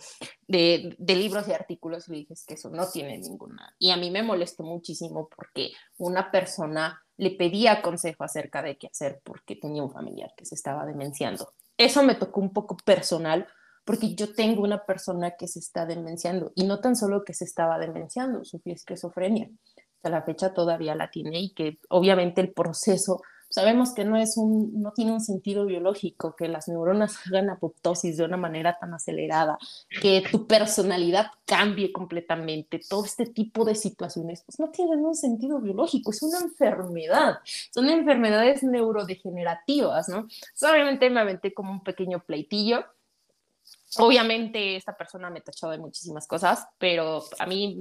de, 0.48 0.96
de 0.98 1.16
libros 1.16 1.48
y 1.48 1.54
artículos 1.54 2.08
y 2.08 2.14
dije, 2.14 2.34
es 2.34 2.46
que 2.46 2.54
eso 2.54 2.70
no 2.70 2.88
tiene 2.88 3.18
ninguna. 3.18 3.76
Y 3.80 3.90
a 3.90 3.98
mí 3.98 4.12
me 4.12 4.22
molestó 4.22 4.64
muchísimo 4.64 5.28
porque 5.36 5.72
una 5.98 6.30
persona 6.30 7.04
le 7.18 7.32
pedía 7.32 7.82
consejo 7.82 8.24
acerca 8.24 8.62
de 8.62 8.78
qué 8.78 8.88
hacer 8.88 9.22
porque 9.24 9.56
tenía 9.56 9.82
un 9.82 9.92
familiar 9.92 10.34
que 10.38 10.46
se 10.46 10.54
estaba 10.54 10.86
demenciando. 10.86 11.52
Eso 11.78 12.04
me 12.04 12.14
tocó 12.14 12.42
un 12.42 12.54
poco 12.54 12.78
personal 12.78 13.48
porque 13.86 14.16
yo 14.16 14.34
tengo 14.34 14.64
una 14.64 14.86
persona 14.86 15.32
que 15.32 15.48
se 15.48 15.60
está 15.60 15.86
demenciando 15.86 16.52
y 16.56 16.66
no 16.66 16.80
tan 16.80 16.96
solo 16.96 17.24
que 17.24 17.34
se 17.34 17.46
estaba 17.46 17.80
demenciando, 17.80 18.44
sufrió 18.44 18.74
esquizofrenia. 18.74 19.50
Hasta 19.98 20.10
la 20.10 20.22
fecha 20.24 20.54
todavía 20.54 20.96
la 20.96 21.10
tiene 21.10 21.40
y 21.40 21.54
que 21.54 21.80
obviamente 21.90 22.42
el 22.42 22.54
proceso 22.54 23.22
sabemos 23.50 23.94
que 23.94 24.06
no 24.06 24.16
es 24.16 24.38
un, 24.38 24.82
no 24.82 24.92
tiene 24.94 25.12
un 25.12 25.22
sentido 25.22 25.66
biológico, 25.66 26.36
que 26.36 26.48
las 26.48 26.68
neuronas 26.68 27.18
hagan 27.28 27.50
apoptosis 27.50 28.18
de 28.18 28.24
una 28.24 28.38
manera 28.38 28.78
tan 28.80 28.94
acelerada, 28.94 29.58
que 30.02 30.24
tu 30.32 30.48
personalidad 30.48 31.28
cambie 31.46 31.92
completamente, 31.92 32.80
todo 32.88 33.06
este 33.06 33.26
tipo 33.26 33.66
de 33.66 33.76
situaciones, 33.76 34.44
pues 34.46 34.60
no 34.60 34.70
tienen 34.70 35.04
un 35.04 35.16
sentido 35.16 35.60
biológico, 35.60 36.12
es 36.12 36.22
una 36.22 36.40
enfermedad, 36.40 37.40
son 37.74 37.90
enfermedades 37.90 38.64
neurodegenerativas, 38.64 40.10
¿no? 40.10 40.28
obviamente 40.62 41.10
me 41.10 41.20
aventé 41.20 41.54
como 41.54 41.72
un 41.72 41.84
pequeño 41.84 42.24
pleitillo, 42.24 42.86
Obviamente 43.98 44.76
esta 44.76 44.96
persona 44.96 45.30
me 45.30 45.42
tachó 45.42 45.70
de 45.70 45.80
muchísimas 45.80 46.28
cosas, 46.28 46.68
pero 46.78 47.24
a 47.40 47.46
mí 47.46 47.80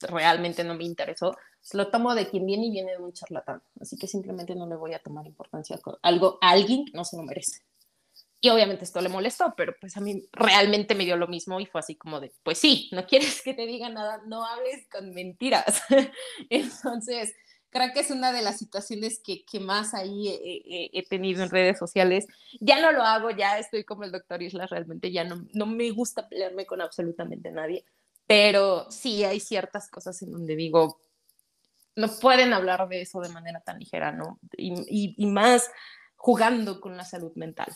realmente 0.00 0.64
no 0.64 0.74
me 0.74 0.84
interesó. 0.84 1.36
Lo 1.72 1.90
tomo 1.90 2.14
de 2.14 2.28
quien 2.28 2.46
viene 2.46 2.66
y 2.66 2.70
viene 2.70 2.92
de 2.92 2.98
un 2.98 3.12
charlatán, 3.12 3.62
así 3.80 3.96
que 3.96 4.06
simplemente 4.06 4.54
no 4.54 4.66
le 4.66 4.76
voy 4.76 4.94
a 4.94 4.98
tomar 5.00 5.26
importancia 5.26 5.76
a 5.76 5.98
algo, 6.02 6.38
alguien 6.40 6.86
que 6.86 6.92
no 6.92 7.04
se 7.04 7.16
lo 7.16 7.22
merece. 7.22 7.62
Y 8.42 8.48
obviamente 8.48 8.84
esto 8.84 9.02
le 9.02 9.10
molestó, 9.10 9.52
pero 9.54 9.74
pues 9.78 9.98
a 9.98 10.00
mí 10.00 10.26
realmente 10.32 10.94
me 10.94 11.04
dio 11.04 11.16
lo 11.18 11.28
mismo 11.28 11.60
y 11.60 11.66
fue 11.66 11.80
así 11.80 11.96
como 11.96 12.20
de, 12.20 12.32
pues 12.42 12.56
sí, 12.56 12.88
no 12.90 13.06
quieres 13.06 13.42
que 13.42 13.52
te 13.52 13.66
diga 13.66 13.90
nada, 13.90 14.22
no 14.26 14.46
hables 14.46 14.88
con 14.90 15.12
mentiras. 15.12 15.82
Entonces, 16.48 17.34
creo 17.70 17.92
que 17.92 18.00
es 18.00 18.10
una 18.10 18.32
de 18.32 18.42
las 18.42 18.58
situaciones 18.58 19.20
que, 19.24 19.44
que 19.44 19.60
más 19.60 19.94
ahí 19.94 20.28
he, 20.92 21.02
tenido 21.08 21.42
en 21.42 21.50
redes 21.50 21.78
sociales. 21.78 22.26
Ya 22.60 22.80
no 22.80 22.92
lo 22.92 23.02
hago, 23.02 23.30
ya 23.30 23.58
estoy 23.58 23.84
como 23.84 24.04
el 24.04 24.12
doctor 24.12 24.42
Isla, 24.42 24.66
realmente 24.66 25.10
ya 25.10 25.24
no, 25.24 25.46
no 25.54 25.66
me 25.66 25.90
gusta 25.90 26.28
pelearme 26.28 26.66
con 26.66 26.80
absolutamente 26.80 27.50
nadie, 27.52 27.84
pero 28.26 28.90
sí 28.90 29.24
hay 29.24 29.40
ciertas 29.40 29.88
cosas 29.88 30.20
en 30.22 30.32
donde 30.32 30.56
digo, 30.56 31.00
no 31.96 32.08
pueden 32.08 32.52
hablar 32.52 32.88
de 32.88 33.02
eso 33.02 33.20
de 33.20 33.28
manera 33.28 33.60
tan 33.60 33.78
ligera, 33.78 34.12
¿no? 34.12 34.38
Y, 34.56 35.14
y, 35.16 35.26
más 35.26 35.70
jugando 36.16 36.80
con 36.80 36.96
la 36.96 37.04
salud 37.04 37.32
mental. 37.34 37.72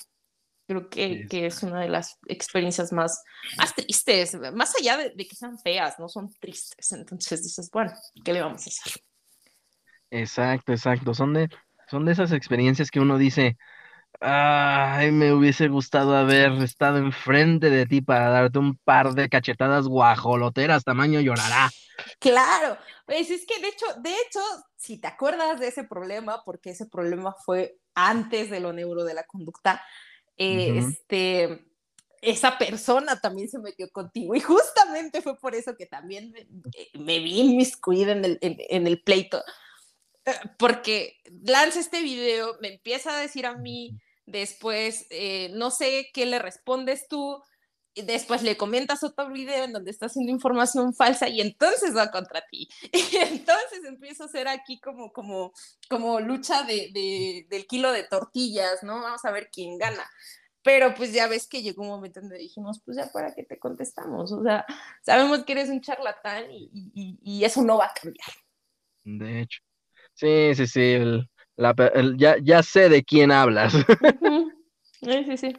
Creo 0.66 0.88
que, 0.88 1.26
que, 1.28 1.46
es 1.46 1.62
una 1.62 1.80
de 1.80 1.88
las 1.88 2.18
experiencias 2.26 2.90
más, 2.92 3.22
más 3.58 3.74
tristes, 3.74 4.34
más 4.54 4.74
allá 4.76 4.96
de, 4.96 5.10
de 5.10 5.26
que 5.26 5.36
sean 5.36 5.58
feas, 5.58 5.98
no 5.98 6.08
son 6.08 6.32
tristes. 6.40 6.92
Entonces 6.92 7.42
dices, 7.42 7.70
bueno, 7.70 7.92
¿qué 8.24 8.32
le 8.32 8.40
vamos 8.40 8.66
a 8.66 8.70
hacer? 8.70 9.02
Exacto, 10.10 10.72
exacto. 10.72 11.14
Son 11.14 11.32
de, 11.32 11.48
son 11.88 12.04
de 12.04 12.12
esas 12.12 12.32
experiencias 12.32 12.90
que 12.90 13.00
uno 13.00 13.18
dice, 13.18 13.56
ay, 14.20 15.10
me 15.10 15.32
hubiese 15.32 15.68
gustado 15.68 16.16
haber 16.16 16.52
estado 16.62 16.98
enfrente 16.98 17.70
de 17.70 17.86
ti 17.86 18.00
para 18.00 18.30
darte 18.30 18.58
un 18.58 18.76
par 18.76 19.14
de 19.14 19.28
cachetadas 19.28 19.86
guajoloteras, 19.86 20.84
tamaño 20.84 21.20
llorará. 21.20 21.70
Claro, 22.18 22.78
pues 23.06 23.30
es 23.30 23.44
que 23.46 23.60
de 23.60 23.68
hecho, 23.68 23.86
de 24.00 24.10
hecho, 24.10 24.40
si 24.76 24.98
te 24.98 25.08
acuerdas 25.08 25.60
de 25.60 25.68
ese 25.68 25.84
problema, 25.84 26.42
porque 26.44 26.70
ese 26.70 26.86
problema 26.86 27.34
fue 27.44 27.76
antes 27.94 28.50
de 28.50 28.60
lo 28.60 28.72
neuro 28.72 29.04
de 29.04 29.14
la 29.14 29.24
conducta, 29.24 29.82
este, 30.36 31.64
esa 32.20 32.58
persona 32.58 33.20
también 33.20 33.48
se 33.48 33.60
metió 33.60 33.88
contigo 33.90 34.34
y 34.34 34.40
justamente 34.40 35.22
fue 35.22 35.38
por 35.38 35.54
eso 35.54 35.76
que 35.76 35.86
también 35.86 36.34
me, 36.94 37.18
vi 37.20 37.40
inmiscuida 37.40 38.12
en 38.12 38.24
el, 38.24 38.38
en 38.40 38.86
el 38.86 39.00
pleito, 39.02 39.42
porque 40.58 41.16
lanza 41.44 41.80
este 41.80 42.02
video, 42.02 42.56
me 42.60 42.68
empieza 42.68 43.16
a 43.16 43.20
decir 43.20 43.46
a 43.46 43.54
mí, 43.54 43.98
después 44.26 45.06
eh, 45.10 45.50
no 45.54 45.70
sé 45.70 46.10
qué 46.12 46.26
le 46.26 46.38
respondes 46.38 47.08
tú, 47.08 47.42
y 47.96 48.02
después 48.02 48.42
le 48.42 48.56
comentas 48.56 49.04
otro 49.04 49.30
video 49.30 49.64
en 49.64 49.72
donde 49.72 49.92
está 49.92 50.06
haciendo 50.06 50.32
información 50.32 50.92
falsa 50.94 51.28
y 51.28 51.40
entonces 51.40 51.96
va 51.96 52.10
contra 52.10 52.44
ti. 52.50 52.68
Y 52.92 53.16
entonces 53.16 53.84
empiezo 53.86 54.24
a 54.24 54.26
hacer 54.26 54.48
aquí 54.48 54.80
como, 54.80 55.12
como, 55.12 55.52
como 55.88 56.18
lucha 56.18 56.64
de, 56.64 57.46
del 57.48 57.66
kilo 57.66 57.92
de 57.92 58.02
tortillas, 58.02 58.82
¿no? 58.82 59.00
Vamos 59.00 59.24
a 59.24 59.30
ver 59.30 59.48
quién 59.50 59.78
gana. 59.78 60.04
Pero 60.62 60.94
pues 60.94 61.12
ya 61.12 61.28
ves 61.28 61.46
que 61.46 61.62
llegó 61.62 61.82
un 61.82 61.88
momento 61.88 62.18
en 62.18 62.28
donde 62.28 62.42
dijimos, 62.42 62.80
pues 62.84 62.96
ya 62.96 63.12
para 63.12 63.32
qué 63.34 63.44
te 63.44 63.58
contestamos. 63.58 64.32
O 64.32 64.42
sea, 64.42 64.64
sabemos 65.02 65.44
que 65.44 65.52
eres 65.52 65.68
un 65.68 65.80
charlatán 65.80 66.46
y 66.50 67.44
eso 67.44 67.62
no 67.62 67.78
va 67.78 67.86
a 67.86 67.94
cambiar. 67.94 68.28
De 69.04 69.42
hecho. 69.42 69.60
Sí, 70.14 70.54
sí, 70.54 70.66
sí. 70.66 70.98
ya, 72.16 72.36
ya 72.42 72.62
sé 72.62 72.88
de 72.88 73.02
quién 73.04 73.32
hablas. 73.32 73.74
Sí, 75.04 75.24
sí, 75.24 75.36
sí. 75.36 75.56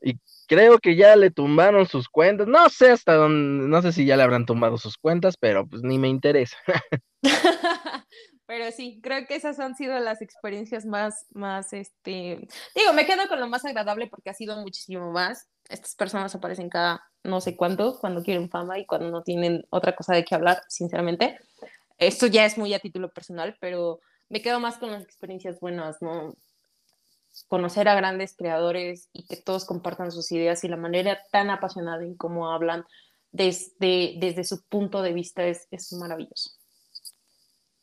Y 0.00 0.18
creo 0.46 0.78
que 0.78 0.96
ya 0.96 1.16
le 1.16 1.30
tumbaron 1.30 1.86
sus 1.86 2.08
cuentas. 2.08 2.46
No 2.46 2.68
sé 2.68 2.90
hasta 2.90 3.14
dónde, 3.14 3.68
no 3.68 3.82
sé 3.82 3.92
si 3.92 4.06
ya 4.06 4.16
le 4.16 4.22
habrán 4.22 4.46
tumbado 4.46 4.78
sus 4.78 4.96
cuentas, 4.96 5.36
pero 5.38 5.66
pues 5.66 5.82
ni 5.82 5.98
me 5.98 6.08
interesa. 6.08 6.56
pero 8.46 8.70
sí, 8.70 9.00
creo 9.02 9.26
que 9.26 9.36
esas 9.36 9.60
han 9.60 9.74
sido 9.74 9.98
las 9.98 10.22
experiencias 10.22 10.86
más, 10.86 11.26
más, 11.32 11.72
este, 11.72 12.48
digo, 12.74 12.92
me 12.94 13.06
quedo 13.06 13.28
con 13.28 13.40
lo 13.40 13.48
más 13.48 13.64
agradable 13.64 14.08
porque 14.08 14.30
ha 14.30 14.34
sido 14.34 14.56
muchísimo 14.56 15.12
más. 15.12 15.48
Estas 15.68 15.94
personas 15.94 16.34
aparecen 16.34 16.68
cada 16.68 17.02
no 17.24 17.40
sé 17.40 17.56
cuándo, 17.56 17.98
cuando 18.00 18.22
quieren 18.22 18.50
fama 18.50 18.78
y 18.78 18.86
cuando 18.86 19.10
no 19.10 19.22
tienen 19.22 19.64
otra 19.70 19.94
cosa 19.94 20.14
de 20.14 20.24
qué 20.24 20.34
hablar, 20.34 20.62
sinceramente 20.68 21.38
esto 22.06 22.26
ya 22.26 22.44
es 22.44 22.58
muy 22.58 22.74
a 22.74 22.78
título 22.78 23.10
personal, 23.10 23.56
pero 23.60 24.00
me 24.28 24.42
quedo 24.42 24.60
más 24.60 24.78
con 24.78 24.90
las 24.90 25.02
experiencias 25.02 25.60
buenas, 25.60 26.00
¿no? 26.00 26.34
Conocer 27.48 27.88
a 27.88 27.94
grandes 27.94 28.34
creadores 28.36 29.08
y 29.12 29.26
que 29.26 29.36
todos 29.36 29.64
compartan 29.64 30.12
sus 30.12 30.30
ideas 30.32 30.64
y 30.64 30.68
la 30.68 30.76
manera 30.76 31.20
tan 31.30 31.50
apasionada 31.50 32.04
en 32.04 32.14
cómo 32.16 32.52
hablan 32.52 32.84
desde, 33.30 34.14
desde 34.18 34.44
su 34.44 34.62
punto 34.68 35.02
de 35.02 35.12
vista 35.12 35.44
es, 35.44 35.66
es 35.70 35.92
maravilloso. 35.94 36.50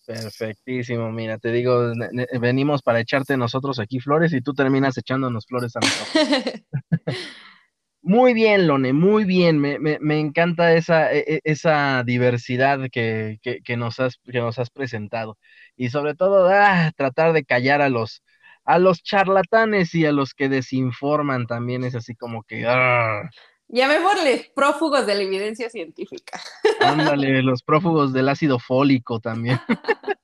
Perfectísimo, 0.06 1.12
mira, 1.12 1.38
te 1.38 1.52
digo, 1.52 1.94
venimos 2.40 2.82
para 2.82 3.00
echarte 3.00 3.38
nosotros 3.38 3.78
aquí 3.80 4.00
flores 4.00 4.34
y 4.34 4.42
tú 4.42 4.54
terminas 4.54 4.98
echándonos 4.98 5.46
flores 5.46 5.76
a 5.76 5.80
nosotros. 5.82 6.66
Muy 8.02 8.34
bien, 8.34 8.68
Lone, 8.68 8.94
muy 8.94 9.26
bien. 9.26 9.60
Me, 9.60 9.78
me, 9.78 9.98
me 10.00 10.20
encanta 10.20 10.74
esa, 10.74 11.12
e, 11.12 11.20
e, 11.28 11.42
esa 11.44 12.04
diversidad 12.06 12.80
que, 12.92 13.40
que, 13.42 13.62
que, 13.62 13.78
nos 13.78 14.00
has, 14.00 14.20
que 14.24 14.40
nos 14.40 14.58
has 14.58 14.70
presentado. 14.70 15.38
Y 15.76 15.90
sobre 15.90 16.16
todo, 16.16 16.48
ah, 16.50 16.92
tratar 16.96 17.34
de 17.34 17.44
callar 17.44 17.82
a 17.82 17.90
los, 17.90 18.24
a 18.64 18.80
los 18.80 19.04
charlatanes 19.04 19.94
y 19.96 20.06
a 20.06 20.12
los 20.12 20.34
que 20.34 20.48
desinforman 20.48 21.46
también 21.46 21.84
es 21.84 21.96
así 21.96 22.16
como 22.16 22.44
que... 22.44 22.66
Ah. 22.68 23.30
Llamémosle 23.68 24.52
prófugos 24.56 25.06
de 25.06 25.16
la 25.16 25.22
evidencia 25.22 25.70
científica. 25.70 26.40
Ándale, 26.82 27.44
los 27.44 27.62
prófugos 27.64 28.14
del 28.14 28.30
ácido 28.30 28.60
fólico 28.60 29.20
también. 29.20 29.60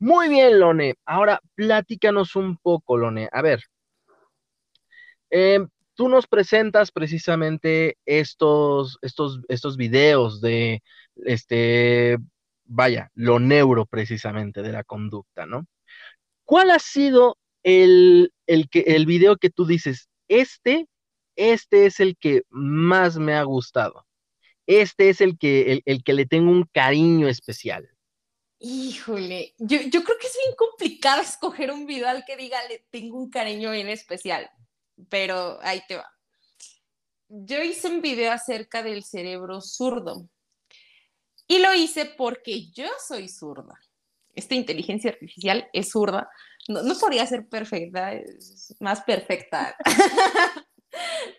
Muy 0.00 0.28
bien, 0.28 0.58
Lone. 0.58 0.94
Ahora, 1.04 1.40
platícanos 1.54 2.34
un 2.34 2.56
poco, 2.56 2.96
Lone. 2.96 3.28
A 3.30 3.42
ver, 3.42 3.62
eh, 5.30 5.60
tú 5.94 6.08
nos 6.08 6.26
presentas 6.26 6.92
precisamente 6.92 7.98
estos, 8.06 8.98
estos, 9.02 9.40
estos 9.48 9.76
videos 9.76 10.40
de, 10.40 10.82
este, 11.24 12.18
vaya, 12.64 13.10
lo 13.14 13.38
neuro 13.38 13.86
precisamente 13.86 14.62
de 14.62 14.72
la 14.72 14.84
conducta, 14.84 15.46
¿no? 15.46 15.66
¿Cuál 16.44 16.70
ha 16.70 16.78
sido 16.78 17.38
el, 17.62 18.32
el, 18.46 18.68
que, 18.68 18.80
el 18.80 19.06
video 19.06 19.36
que 19.36 19.50
tú 19.50 19.66
dices, 19.66 20.08
este, 20.28 20.86
este 21.36 21.86
es 21.86 22.00
el 22.00 22.16
que 22.16 22.42
más 22.48 23.18
me 23.18 23.34
ha 23.34 23.42
gustado? 23.42 24.06
Este 24.66 25.10
es 25.10 25.20
el 25.20 25.36
que, 25.38 25.82
el, 25.84 26.04
que 26.04 26.12
le 26.12 26.26
tengo 26.26 26.50
un 26.50 26.64
cariño 26.72 27.28
especial. 27.28 27.88
Híjole, 28.58 29.54
yo, 29.58 29.78
yo, 29.80 30.04
creo 30.04 30.18
que 30.18 30.26
es 30.26 30.36
bien 30.44 30.54
complicado 30.56 31.22
escoger 31.22 31.72
un 31.72 31.86
video 31.86 32.08
al 32.08 32.24
que 32.24 32.36
diga 32.36 32.58
le 32.68 32.84
tengo 32.90 33.18
un 33.18 33.30
cariño 33.30 33.72
bien 33.72 33.88
especial 33.88 34.50
pero 35.08 35.58
ahí 35.62 35.82
te 35.88 35.96
va. 35.96 36.10
Yo 37.28 37.62
hice 37.62 37.88
un 37.88 38.00
video 38.00 38.32
acerca 38.32 38.82
del 38.82 39.04
cerebro 39.04 39.60
zurdo 39.60 40.28
y 41.46 41.58
lo 41.58 41.74
hice 41.74 42.04
porque 42.04 42.70
yo 42.70 42.88
soy 43.06 43.28
zurda. 43.28 43.78
Esta 44.34 44.54
inteligencia 44.54 45.10
artificial 45.10 45.68
es 45.72 45.90
zurda. 45.90 46.30
No, 46.68 46.82
no 46.82 46.96
podría 46.98 47.26
ser 47.26 47.48
perfecta, 47.48 48.12
es 48.12 48.74
más 48.80 49.02
perfecta. 49.02 49.76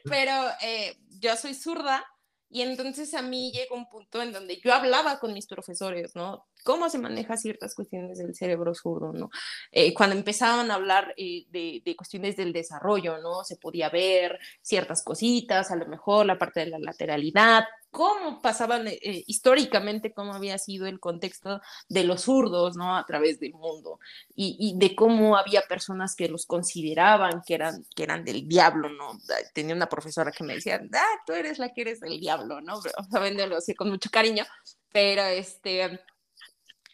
pero 0.03 0.33
eh, 0.61 0.97
yo 1.19 1.35
soy 1.35 1.53
zurda 1.53 2.05
y 2.51 2.61
entonces 2.61 3.13
a 3.13 3.21
mí 3.21 3.51
llegó 3.51 3.75
un 3.75 3.89
punto 3.89 4.21
en 4.21 4.31
donde 4.31 4.59
yo 4.63 4.73
hablaba 4.73 5.19
con 5.19 5.33
mis 5.33 5.47
profesores, 5.47 6.15
¿no? 6.15 6.45
cómo 6.63 6.89
se 6.89 6.99
maneja 6.99 7.37
ciertas 7.37 7.75
cuestiones 7.75 8.17
del 8.17 8.35
cerebro 8.35 8.73
zurdo, 8.75 9.13
¿no? 9.13 9.29
Eh, 9.71 9.93
cuando 9.93 10.15
empezaban 10.15 10.71
a 10.71 10.75
hablar 10.75 11.13
eh, 11.17 11.45
de, 11.49 11.81
de, 11.83 11.95
cuestiones 11.95 12.35
del 12.37 12.53
desarrollo, 12.53 13.17
¿no? 13.17 13.43
Se 13.43 13.57
podía 13.57 13.89
ver 13.89 14.39
ciertas 14.61 15.03
cositas, 15.03 15.71
a 15.71 15.75
lo 15.75 15.87
mejor 15.87 16.25
la 16.25 16.37
parte 16.37 16.61
de 16.61 16.67
la 16.67 16.79
lateralidad, 16.79 17.63
cómo 17.91 18.41
pasaban 18.41 18.87
eh, 18.87 18.99
eh, 19.01 19.23
históricamente, 19.27 20.13
cómo 20.13 20.33
había 20.33 20.57
sido 20.57 20.87
el 20.87 20.99
contexto 20.99 21.61
de 21.89 22.03
los 22.03 22.21
zurdos, 22.21 22.75
¿no? 22.77 22.95
A 22.95 23.05
través 23.05 23.39
del 23.39 23.53
mundo 23.53 23.99
y, 24.33 24.73
de 24.77 24.95
cómo 24.95 25.37
había 25.37 25.61
personas 25.63 26.15
que 26.15 26.29
los 26.29 26.45
consideraban 26.45 27.41
que 27.45 27.53
eran, 27.53 27.85
que 27.95 28.03
eran 28.03 28.23
del 28.23 28.47
diablo, 28.47 28.89
¿no? 28.89 29.19
Tenía 29.53 29.75
una 29.75 29.89
profesora 29.89 30.31
que 30.31 30.43
me 30.43 30.55
decía, 30.55 30.81
ah, 30.93 31.21
tú 31.25 31.33
eres 31.33 31.59
la 31.59 31.73
que 31.73 31.81
eres 31.81 31.99
del 31.99 32.19
diablo, 32.19 32.61
¿no? 32.61 32.81
Pero, 32.81 32.95
sabiéndolo 33.11 33.57
así 33.57 33.75
con 33.75 33.89
mucho 33.89 34.09
cariño, 34.09 34.45
pero 34.91 35.23
este, 35.23 35.99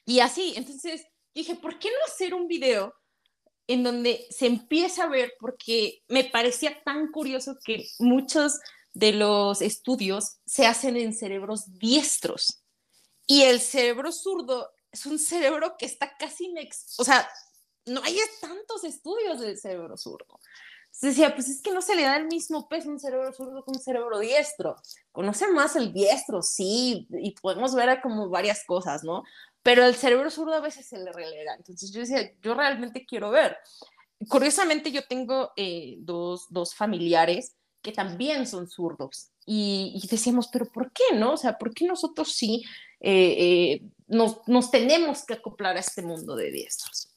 y 0.06 0.20
así, 0.20 0.54
entonces 0.58 1.06
dije, 1.34 1.56
¿por 1.56 1.78
qué 1.80 1.90
no 1.90 1.98
hacer 2.12 2.34
un 2.34 2.48
video 2.48 2.94
en 3.68 3.84
donde 3.84 4.26
se 4.30 4.48
empieza 4.48 5.04
a 5.04 5.10
ver, 5.10 5.34
porque 5.40 6.02
me 6.08 6.24
parecía 6.24 6.82
tan 6.84 7.12
curioso 7.12 7.58
que 7.64 7.86
muchos 8.00 8.60
de 8.98 9.12
los 9.12 9.62
estudios 9.62 10.40
se 10.48 10.66
hacen 10.66 10.98
en 10.98 11.14
cerebros 11.14 11.78
diestros 11.78 12.64
y 13.28 13.44
el 13.44 13.60
cerebro 13.62 14.12
zurdo 14.12 14.72
es 14.92 15.06
un 15.06 15.20
cerebro 15.20 15.76
que 15.78 15.86
está 15.86 16.18
casi, 16.18 16.52
o 16.98 17.04
sea, 17.04 17.30
no 17.86 18.02
hay 18.04 18.18
tantos 18.42 18.84
estudios 18.84 19.40
del 19.40 19.56
cerebro 19.58 19.98
zurdo. 19.98 20.40
Se 20.90 21.08
decía, 21.08 21.36
pues 21.36 21.48
es 21.48 21.62
que 21.62 21.72
no 21.72 21.84
se 21.84 21.94
le 21.94 22.04
da 22.04 22.18
el 22.18 22.26
mismo 22.26 22.68
peso 22.68 22.90
a 22.90 22.94
un 22.94 23.00
cerebro 23.00 23.32
zurdo 23.32 23.64
que 23.64 23.70
un 23.70 23.80
cerebro 23.80 24.18
diestro. 24.18 24.78
Conoce 25.12 25.48
más 25.50 25.76
el 25.76 25.94
diestro, 25.94 26.42
sí, 26.42 27.08
y 27.12 27.36
podemos 27.40 27.76
ver 27.76 28.02
como 28.02 28.30
varias 28.30 28.64
cosas, 28.66 29.04
¿no? 29.04 29.24
Pero 29.62 29.86
el 29.86 29.94
cerebro 29.94 30.32
zurdo 30.32 30.56
a 30.56 30.60
veces 30.60 30.88
se 30.88 30.98
le 30.98 31.12
relega. 31.12 31.54
Entonces 31.54 31.92
yo 31.92 32.00
decía, 32.00 32.34
yo 32.42 32.56
realmente 32.56 33.06
quiero 33.06 33.30
ver. 33.30 33.58
Curiosamente 34.28 34.92
yo 34.92 35.06
tengo 35.06 35.52
eh, 35.56 35.98
dos, 36.00 36.48
dos 36.50 36.74
familiares 36.74 37.57
que 37.82 37.92
también 37.92 38.48
son 38.48 38.68
zurdos. 38.70 39.30
Y, 39.46 39.94
y, 39.96 40.08
decíamos, 40.08 40.50
pero 40.52 40.66
¿por 40.66 40.92
qué 40.92 41.16
no? 41.16 41.34
O 41.34 41.38
sea, 41.38 41.58
¿por 41.58 41.74
qué 41.74 41.86
nosotros 41.86 42.34
sí 42.34 42.64
eh, 43.00 43.36
eh, 43.40 43.82
nos, 44.08 44.46
nos, 44.48 44.72
tenemos 44.72 45.26
que 45.26 45.36
acoplar 45.36 45.78
a 45.78 45.80
este 45.80 46.02
mundo 46.02 46.36
de 46.36 46.52
diestros? 46.52 47.10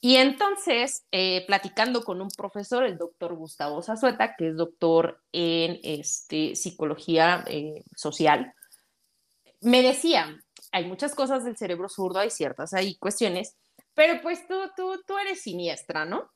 Y 0.00 0.16
entonces, 0.16 1.04
eh, 1.12 1.44
platicando 1.46 2.02
con 2.02 2.22
un 2.22 2.30
profesor, 2.30 2.84
el 2.84 2.96
doctor 2.96 3.34
Gustavo 3.34 3.82
Zazueta, 3.82 4.34
que 4.36 4.48
es 4.48 4.56
doctor 4.56 5.22
en 5.32 5.78
este, 5.82 6.56
psicología 6.56 7.44
social, 7.94 8.54
me 9.60 9.82
decía, 9.82 10.42
hay 10.72 10.86
muchas 10.86 11.14
cosas 11.14 11.44
del 11.44 11.58
cerebro 11.58 11.90
zurdo, 11.90 12.18
hay 12.18 12.30
ciertas, 12.30 12.72
hay 12.72 12.96
cuestiones, 12.96 13.56
pero 13.94 14.22
pues 14.22 14.48
tú, 14.48 14.54
tú, 14.74 15.02
tú 15.06 15.18
eres 15.18 15.42
siniestra, 15.42 16.06
¿no? 16.06 16.30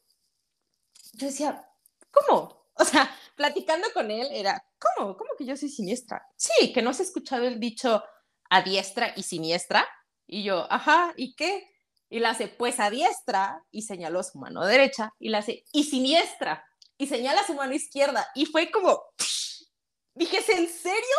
Yo 1.15 1.27
decía, 1.29 1.67
¿cómo? 2.11 2.65
O 2.77 2.85
sea, 2.85 3.09
platicando 3.35 3.89
con 3.93 4.11
él 4.11 4.29
era, 4.33 4.65
¿cómo? 4.79 5.17
¿Cómo 5.17 5.31
que 5.37 5.45
yo 5.45 5.57
soy 5.57 5.69
siniestra? 5.69 6.27
Sí, 6.37 6.73
que 6.73 6.83
no 6.83 6.91
has 6.91 7.01
escuchado 7.01 7.47
el 7.47 7.61
dicho 7.61 8.03
a 8.51 8.63
diestra 8.63 9.13
y 9.17 9.23
siniestra. 9.23 9.87
Y 10.27 10.45
yo, 10.45 10.67
ajá, 10.71 11.13
¿y 11.17 11.35
qué? 11.35 11.71
Y 12.09 12.21
la 12.21 12.31
hace, 12.31 12.49
pues 12.49 12.81
a 12.81 12.91
diestra, 12.91 13.65
y 13.71 13.83
señaló 13.83 14.23
su 14.23 14.39
mano 14.39 14.65
derecha, 14.65 15.13
y 15.19 15.31
la 15.31 15.39
hace, 15.39 15.65
y 15.73 15.85
siniestra, 15.85 16.65
y 16.97 17.07
señala 17.07 17.45
su 17.45 17.55
mano 17.55 17.75
izquierda. 17.75 18.27
Y 18.35 18.47
fue 18.47 18.71
como, 18.71 19.03
dije, 20.15 20.39
¿es 20.39 20.49
en 20.49 20.69
serio? 20.69 21.17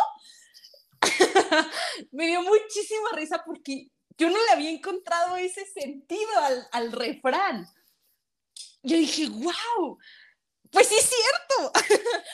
Me 2.12 2.26
dio 2.26 2.42
muchísima 2.42 3.10
risa 3.12 3.42
porque 3.44 3.88
yo 4.16 4.30
no 4.30 4.42
le 4.44 4.50
había 4.52 4.70
encontrado 4.70 5.36
ese 5.36 5.66
sentido 5.66 6.30
al, 6.40 6.66
al 6.72 6.92
refrán. 6.92 7.68
Yo 8.82 8.96
dije, 8.96 9.28
wow, 9.28 9.98
pues 10.70 10.88
sí 10.88 10.96
es 10.98 11.10
cierto. 11.10 11.72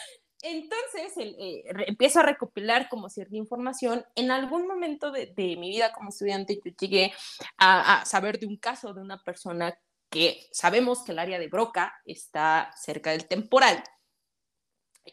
Entonces 0.43 1.13
eh, 1.17 1.63
empiezo 1.87 2.19
a 2.19 2.25
recopilar 2.25 2.89
como 2.89 3.09
cierta 3.09 3.37
información. 3.37 4.05
En 4.17 4.33
algún 4.33 4.67
momento 4.67 5.13
de, 5.13 5.33
mi 5.37 5.71
vida 5.71 5.93
como 5.93 6.09
estudiante 6.09 6.61
yo 6.65 6.73
llegué 6.79 7.13
a, 7.59 8.05
saber 8.05 8.41
de 8.41 8.47
un 8.47 8.57
caso 8.57 8.93
de 8.93 9.01
una 9.01 9.23
persona 9.23 9.79
que 10.11 10.49
sabemos 10.51 11.05
que 11.05 11.13
el 11.13 11.21
área 11.21 11.39
de 11.39 11.49
Broca 11.49 11.95
está 12.05 12.73
cerca 12.77 13.13
del 13.13 13.29
temporal 13.29 13.83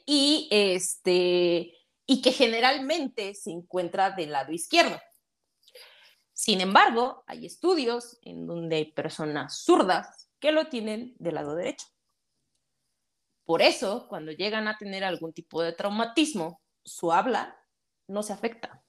y, 0.06 0.48
este, 0.52 1.74
y 2.08 2.22
que 2.24 2.32
generalmente 2.32 3.36
se 3.36 3.52
encuentra 3.52 4.10
del 4.10 4.32
lado 4.32 4.52
izquierdo. 4.52 5.00
Sin 6.34 6.60
embargo, 6.60 7.24
hay 7.28 7.46
estudios 7.46 8.18
en 8.24 8.48
donde 8.48 8.78
hay 8.78 8.92
personas 8.94 9.62
zurdas 9.64 10.30
que 10.40 10.52
lo 10.52 10.70
tienen 10.70 11.16
del 11.20 11.36
lado 11.36 11.54
derecho. 11.54 11.86
Por 13.50 13.64
eso, 13.64 14.06
cuando 14.08 14.32
llegan 14.32 14.68
a 14.68 14.78
tener 14.78 15.04
algún 15.04 15.34
tipo 15.34 15.64
de 15.64 15.74
traumatismo, 15.74 16.62
su 16.86 17.12
habla 17.12 17.58
no 18.08 18.22
se 18.22 18.32
afecta. 18.32 18.84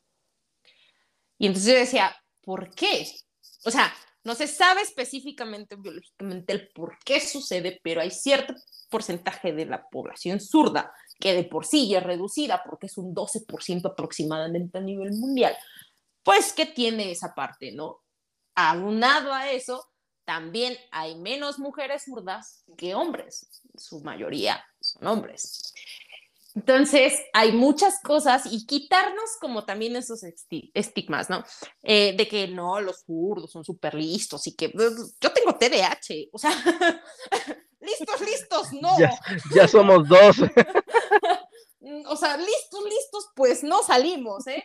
Y 1.39 1.47
entonces 1.47 1.73
yo 1.73 1.79
decía, 1.79 2.15
¿por 2.43 2.69
qué? 2.75 3.11
O 3.65 3.71
sea, 3.71 3.91
no 4.23 4.35
se 4.35 4.47
sabe 4.47 4.83
específicamente 4.83 5.77
biológicamente 5.77 6.53
el 6.53 6.69
por 6.75 6.99
qué 7.07 7.21
sucede, 7.21 7.81
pero 7.83 8.03
hay 8.03 8.11
cierto 8.11 8.53
porcentaje 8.91 9.55
de 9.55 9.65
la 9.65 9.89
población 9.89 10.41
zurda 10.41 10.93
que 11.19 11.33
de 11.33 11.45
por 11.45 11.65
sí 11.65 11.89
ya 11.89 12.01
es 12.01 12.05
reducida, 12.05 12.63
porque 12.63 12.89
es 12.89 12.99
un 12.99 13.15
12% 13.15 13.93
aproximadamente 13.93 14.77
a 14.77 14.83
nivel 14.83 15.13
mundial, 15.13 15.57
pues 16.23 16.53
que 16.53 16.67
tiene 16.67 17.11
esa 17.11 17.35
parte, 17.35 17.73
¿no? 17.73 18.03
Aunado 18.55 19.33
a 19.33 19.51
eso, 19.51 19.90
también 20.25 20.77
hay 20.91 21.17
menos 21.17 21.59
mujeres 21.59 22.05
zurdas 22.05 22.65
que 22.77 22.95
hombres, 22.95 23.49
su 23.77 24.01
mayoría 24.01 24.65
son 24.81 25.07
hombres. 25.07 25.75
Entonces, 26.55 27.15
hay 27.33 27.53
muchas 27.53 28.01
cosas 28.03 28.43
y 28.51 28.67
quitarnos 28.67 29.37
como 29.41 29.65
también 29.65 29.95
esos 29.95 30.25
estigmas, 30.75 31.31
¿no? 31.31 31.45
Eh, 31.83 32.15
de 32.17 32.27
que 32.27 32.49
no, 32.49 32.81
los 32.81 33.05
zurdos 33.07 33.53
son 33.53 33.65
súper 33.65 33.95
listos 33.95 34.47
y 34.49 34.57
que 34.57 34.69
pues, 34.71 35.17
yo 35.21 35.33
tengo 35.33 35.55
TDAH, 35.55 36.29
o 36.33 36.39
sea, 36.39 36.51
listos, 37.81 38.21
listos, 38.21 38.73
no. 38.81 38.99
Ya, 38.99 39.19
ya 39.55 39.69
somos 39.69 40.09
dos. 40.09 40.37
o 42.07 42.17
sea, 42.17 42.37
listos, 42.37 42.85
listos, 42.85 43.29
pues 43.37 43.63
no 43.63 43.83
salimos, 43.83 44.47
¿eh? 44.49 44.65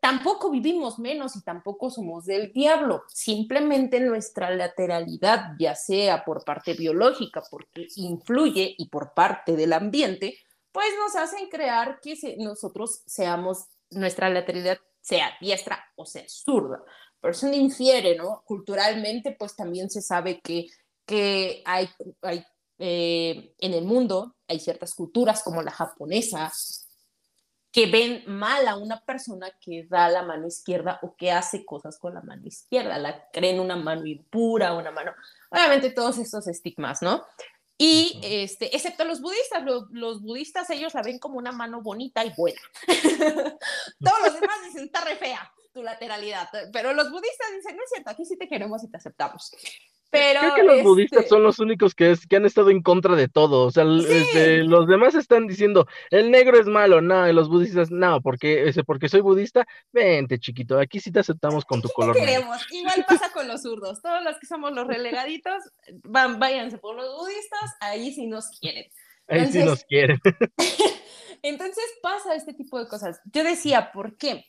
Tampoco 0.00 0.50
vivimos 0.50 0.98
menos 0.98 1.36
y 1.36 1.42
tampoco 1.42 1.90
somos 1.90 2.24
del 2.24 2.52
diablo. 2.52 3.04
Simplemente 3.08 4.00
nuestra 4.00 4.50
lateralidad, 4.50 5.52
ya 5.58 5.74
sea 5.74 6.24
por 6.24 6.44
parte 6.44 6.74
biológica, 6.74 7.42
porque 7.50 7.86
influye, 7.96 8.74
y 8.78 8.88
por 8.88 9.14
parte 9.14 9.56
del 9.56 9.72
ambiente, 9.72 10.38
pues 10.72 10.88
nos 10.98 11.16
hacen 11.16 11.48
crear 11.48 12.00
que 12.00 12.14
nosotros 12.38 13.02
seamos, 13.06 13.66
nuestra 13.90 14.28
lateralidad 14.28 14.78
sea 15.00 15.30
diestra 15.40 15.84
o 15.96 16.04
sea 16.04 16.24
zurda. 16.28 16.82
Pero 17.20 17.32
eso 17.32 17.46
no 17.46 17.54
infiere, 17.54 18.16
¿no? 18.16 18.42
Culturalmente, 18.44 19.34
pues 19.38 19.56
también 19.56 19.90
se 19.90 20.02
sabe 20.02 20.40
que, 20.40 20.66
que 21.06 21.62
hay 21.64 21.88
eh, 22.78 23.54
en 23.58 23.72
el 23.72 23.84
mundo, 23.84 24.36
hay 24.46 24.60
ciertas 24.60 24.94
culturas 24.94 25.42
como 25.42 25.62
la 25.62 25.70
japonesa, 25.70 26.52
que 27.76 27.84
ven 27.84 28.24
mal 28.26 28.66
a 28.68 28.76
una 28.78 29.04
persona 29.04 29.50
que 29.60 29.86
da 29.86 30.08
la 30.08 30.22
mano 30.22 30.46
izquierda 30.46 30.98
o 31.02 31.14
que 31.14 31.30
hace 31.30 31.66
cosas 31.66 31.98
con 31.98 32.14
la 32.14 32.22
mano 32.22 32.46
izquierda, 32.46 32.96
la 32.96 33.28
creen 33.30 33.60
una 33.60 33.76
mano 33.76 34.06
impura, 34.06 34.72
una 34.72 34.90
mano, 34.90 35.12
obviamente 35.50 35.90
todos 35.90 36.16
estos 36.16 36.48
estigmas, 36.48 37.02
¿no? 37.02 37.22
Y 37.76 38.18
este, 38.22 38.74
excepto 38.74 39.04
los 39.04 39.20
budistas, 39.20 39.62
los, 39.90 40.22
budistas 40.22 40.70
ellos 40.70 40.94
la 40.94 41.02
ven 41.02 41.18
como 41.18 41.36
una 41.36 41.52
mano 41.52 41.82
bonita 41.82 42.24
y 42.24 42.32
buena. 42.34 42.62
Todos 44.00 44.20
los 44.24 44.40
demás 44.40 44.56
dicen, 44.64 44.84
está 44.84 45.04
re 45.04 45.16
fea 45.16 45.52
tu 45.74 45.82
lateralidad, 45.82 46.48
pero 46.72 46.94
los 46.94 47.10
budistas 47.10 47.48
dicen, 47.54 47.76
no 47.76 47.82
es 47.82 47.90
cierto, 47.90 48.08
aquí 48.08 48.24
sí 48.24 48.38
te 48.38 48.48
queremos 48.48 48.82
y 48.84 48.90
te 48.90 48.96
aceptamos. 48.96 49.52
Pero, 50.10 50.40
Creo 50.40 50.54
que 50.54 50.62
los 50.62 50.82
budistas 50.82 51.20
este 51.20 51.28
son 51.28 51.42
los 51.42 51.58
únicos 51.58 51.94
que, 51.94 52.12
es, 52.12 52.26
que 52.26 52.36
han 52.36 52.46
estado 52.46 52.70
en 52.70 52.82
contra 52.82 53.16
de 53.16 53.28
todo. 53.28 53.66
O 53.66 53.70
sea, 53.70 53.84
este, 53.84 54.62
los 54.62 54.86
demás 54.86 55.14
están 55.14 55.46
diciendo, 55.46 55.86
el 56.10 56.30
negro 56.30 56.58
es 56.58 56.66
malo, 56.66 57.00
no, 57.00 57.28
y 57.28 57.32
los 57.32 57.48
budistas, 57.48 57.90
no, 57.90 58.20
porque, 58.20 58.68
ese, 58.68 58.84
porque 58.84 59.08
soy 59.08 59.20
budista, 59.20 59.66
vente 59.92 60.38
chiquito, 60.38 60.78
aquí 60.78 61.00
sí 61.00 61.10
te 61.10 61.20
aceptamos 61.20 61.64
con 61.64 61.82
tu 61.82 61.88
color. 61.88 62.16
queremos. 62.16 62.64
Igual 62.70 63.04
pasa 63.06 63.32
con 63.32 63.48
los 63.48 63.62
zurdos, 63.62 64.00
todos 64.00 64.22
los 64.22 64.38
que 64.38 64.46
somos 64.46 64.72
los 64.72 64.86
relegaditos, 64.86 65.62
van, 66.04 66.38
váyanse 66.38 66.78
por 66.78 66.94
los 66.94 67.14
budistas, 67.16 67.74
ahí 67.80 68.12
sí 68.12 68.26
nos 68.26 68.48
quieren. 68.60 68.84
ahí 69.28 69.46
sí 69.46 69.64
nos 69.64 69.84
quieren. 69.84 70.20
entonces 71.42 71.84
pasa 72.00 72.34
este 72.34 72.54
tipo 72.54 72.78
de 72.78 72.88
cosas. 72.88 73.20
Yo 73.32 73.44
decía, 73.44 73.90
¿por 73.92 74.16
qué? 74.16 74.44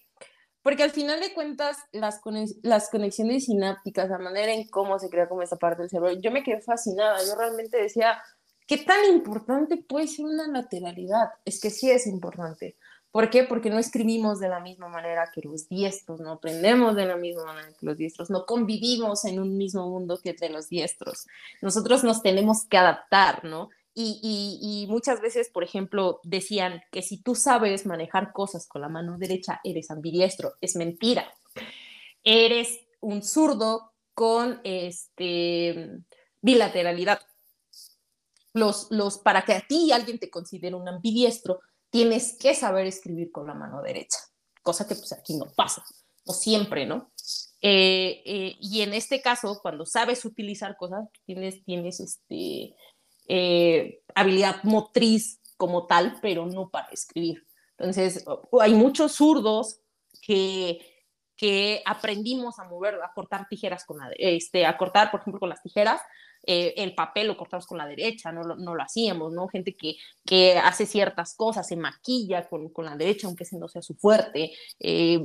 Porque 0.67 0.83
al 0.83 0.91
final 0.91 1.21
de 1.21 1.33
cuentas, 1.33 1.77
las, 1.93 2.19
las 2.61 2.89
conexiones 2.89 3.45
sinápticas, 3.45 4.09
la 4.09 4.17
manera 4.17 4.51
en 4.51 4.67
cómo 4.67 4.99
se 4.99 5.09
crea 5.09 5.29
como 5.29 5.41
esta 5.41 5.55
parte 5.55 5.83
del 5.83 5.89
cerebro, 5.89 6.19
yo 6.19 6.29
me 6.29 6.43
quedé 6.43 6.59
fascinada. 6.59 7.19
Yo 7.25 7.37
realmente 7.37 7.81
decía, 7.81 8.21
¿qué 8.67 8.79
tan 8.79 9.05
importante 9.05 9.77
puede 9.77 10.07
ser 10.07 10.25
una 10.25 10.45
lateralidad? 10.45 11.29
Es 11.45 11.61
que 11.61 11.69
sí 11.69 11.89
es 11.89 12.05
importante. 12.05 12.75
¿Por 13.11 13.29
qué? 13.29 13.45
Porque 13.45 13.69
no 13.69 13.79
escribimos 13.79 14.41
de 14.41 14.49
la 14.49 14.59
misma 14.59 14.89
manera 14.89 15.31
que 15.33 15.39
los 15.39 15.69
diestros, 15.69 16.19
no 16.19 16.31
aprendemos 16.33 16.97
de 16.97 17.05
la 17.05 17.15
misma 17.15 17.45
manera 17.45 17.69
que 17.79 17.85
los 17.85 17.95
diestros, 17.95 18.29
no 18.29 18.45
convivimos 18.45 19.23
en 19.23 19.39
un 19.39 19.55
mismo 19.55 19.89
mundo 19.89 20.19
que 20.21 20.31
entre 20.31 20.49
los 20.49 20.67
diestros. 20.67 21.27
Nosotros 21.61 22.03
nos 22.03 22.21
tenemos 22.21 22.65
que 22.65 22.77
adaptar, 22.77 23.45
¿no? 23.45 23.69
Y, 23.99 24.85
muchas 24.89 25.21
veces, 25.21 25.49
por 25.49 25.63
ejemplo, 25.63 26.19
decían 26.23 26.83
que 26.91 27.01
si 27.01 27.17
tú 27.17 27.33
sabes 27.33 27.87
manejar 27.87 28.31
cosas 28.31 28.67
con 28.67 28.81
la 28.81 28.89
mano 28.89 29.17
derecha, 29.17 29.59
eres 29.63 29.89
ambidiestro. 29.89 30.53
Es 30.61 30.75
mentira. 30.75 31.33
Eres 32.23 32.79
un 32.99 33.23
zurdo 33.23 33.93
con 34.13 34.61
este, 34.63 35.89
bilateralidad. 36.41 37.21
Los, 38.53 38.87
los, 38.91 39.17
para 39.17 39.43
que 39.43 39.53
a 39.53 39.61
ti 39.61 39.91
alguien 39.91 40.19
te 40.19 40.29
considere 40.29 40.75
un 40.75 40.87
ambidiestro, 40.87 41.59
tienes 41.89 42.37
que 42.37 42.53
saber 42.53 42.85
escribir 42.85 43.31
con 43.31 43.47
la 43.47 43.55
mano 43.55 43.81
derecha, 43.81 44.17
cosa 44.61 44.87
que 44.87 44.95
pues 44.95 45.13
aquí 45.13 45.35
no 45.35 45.45
pasa, 45.55 45.83
no 46.25 46.33
siempre, 46.33 46.85
¿no? 46.85 47.11
Eh, 47.61 48.21
eh, 48.25 48.55
y 48.59 48.81
en 48.81 48.93
este 48.93 49.21
caso, 49.21 49.59
cuando 49.61 49.85
sabes 49.85 50.25
utilizar 50.25 50.77
cosas, 50.77 51.07
tienes, 51.25 51.63
tienes 51.63 51.99
este, 51.99 52.75
eh, 53.27 54.01
habilidad 54.15 54.63
motriz 54.63 55.41
como 55.57 55.85
tal, 55.85 56.17
pero 56.21 56.45
no 56.45 56.69
para 56.69 56.89
escribir. 56.89 57.45
Entonces, 57.77 58.25
hay 58.59 58.73
muchos 58.73 59.13
zurdos 59.13 59.81
que, 60.21 60.79
que 61.35 61.81
aprendimos 61.85 62.59
a 62.59 62.65
mover, 62.65 62.95
a 62.95 63.11
cortar 63.13 63.47
tijeras 63.49 63.85
con 63.85 63.97
la, 63.97 64.09
este, 64.17 64.65
a 64.65 64.77
cortar, 64.77 65.11
por 65.11 65.21
ejemplo, 65.21 65.39
con 65.39 65.49
las 65.49 65.61
tijeras, 65.61 66.01
el 66.43 66.95
papel 66.95 67.27
lo 67.27 67.35
cortamos 67.35 67.67
con 67.67 67.77
la 67.77 67.85
derecha, 67.85 68.31
no 68.31 68.41
lo, 68.41 68.55
no 68.55 68.73
lo 68.73 68.81
hacíamos, 68.81 69.33
¿no? 69.33 69.49
Gente 69.49 69.75
que, 69.75 69.95
que, 70.25 70.57
hace 70.57 70.85
ciertas 70.85 71.35
cosas, 71.35 71.67
se 71.67 71.75
maquilla 71.75 72.47
con, 72.47 72.69
con 72.69 72.85
la 72.85 72.95
derecha, 72.95 73.27
aunque 73.27 73.43
ese 73.43 73.57
no 73.57 73.67
sea 73.67 73.81
su 73.81 73.95
fuerte, 73.95 74.53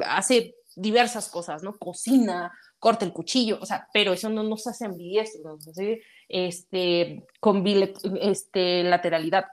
hace 0.05 0.57
diversas 0.75 1.29
cosas, 1.29 1.63
¿no? 1.63 1.79
Cocina, 1.79 2.51
corta 2.79 3.05
el 3.05 3.13
cuchillo, 3.13 3.59
o 3.61 3.67
sea, 3.67 3.89
pero 3.93 4.13
eso 4.13 4.29
no 4.29 4.43
nos 4.43 4.67
hace 4.67 4.85
ambidiestros, 4.85 5.45
nos 5.45 5.69
hace 5.69 6.03
este, 6.33 7.27
con 7.41 7.63
este, 7.67 8.83
lateralidad. 8.83 9.45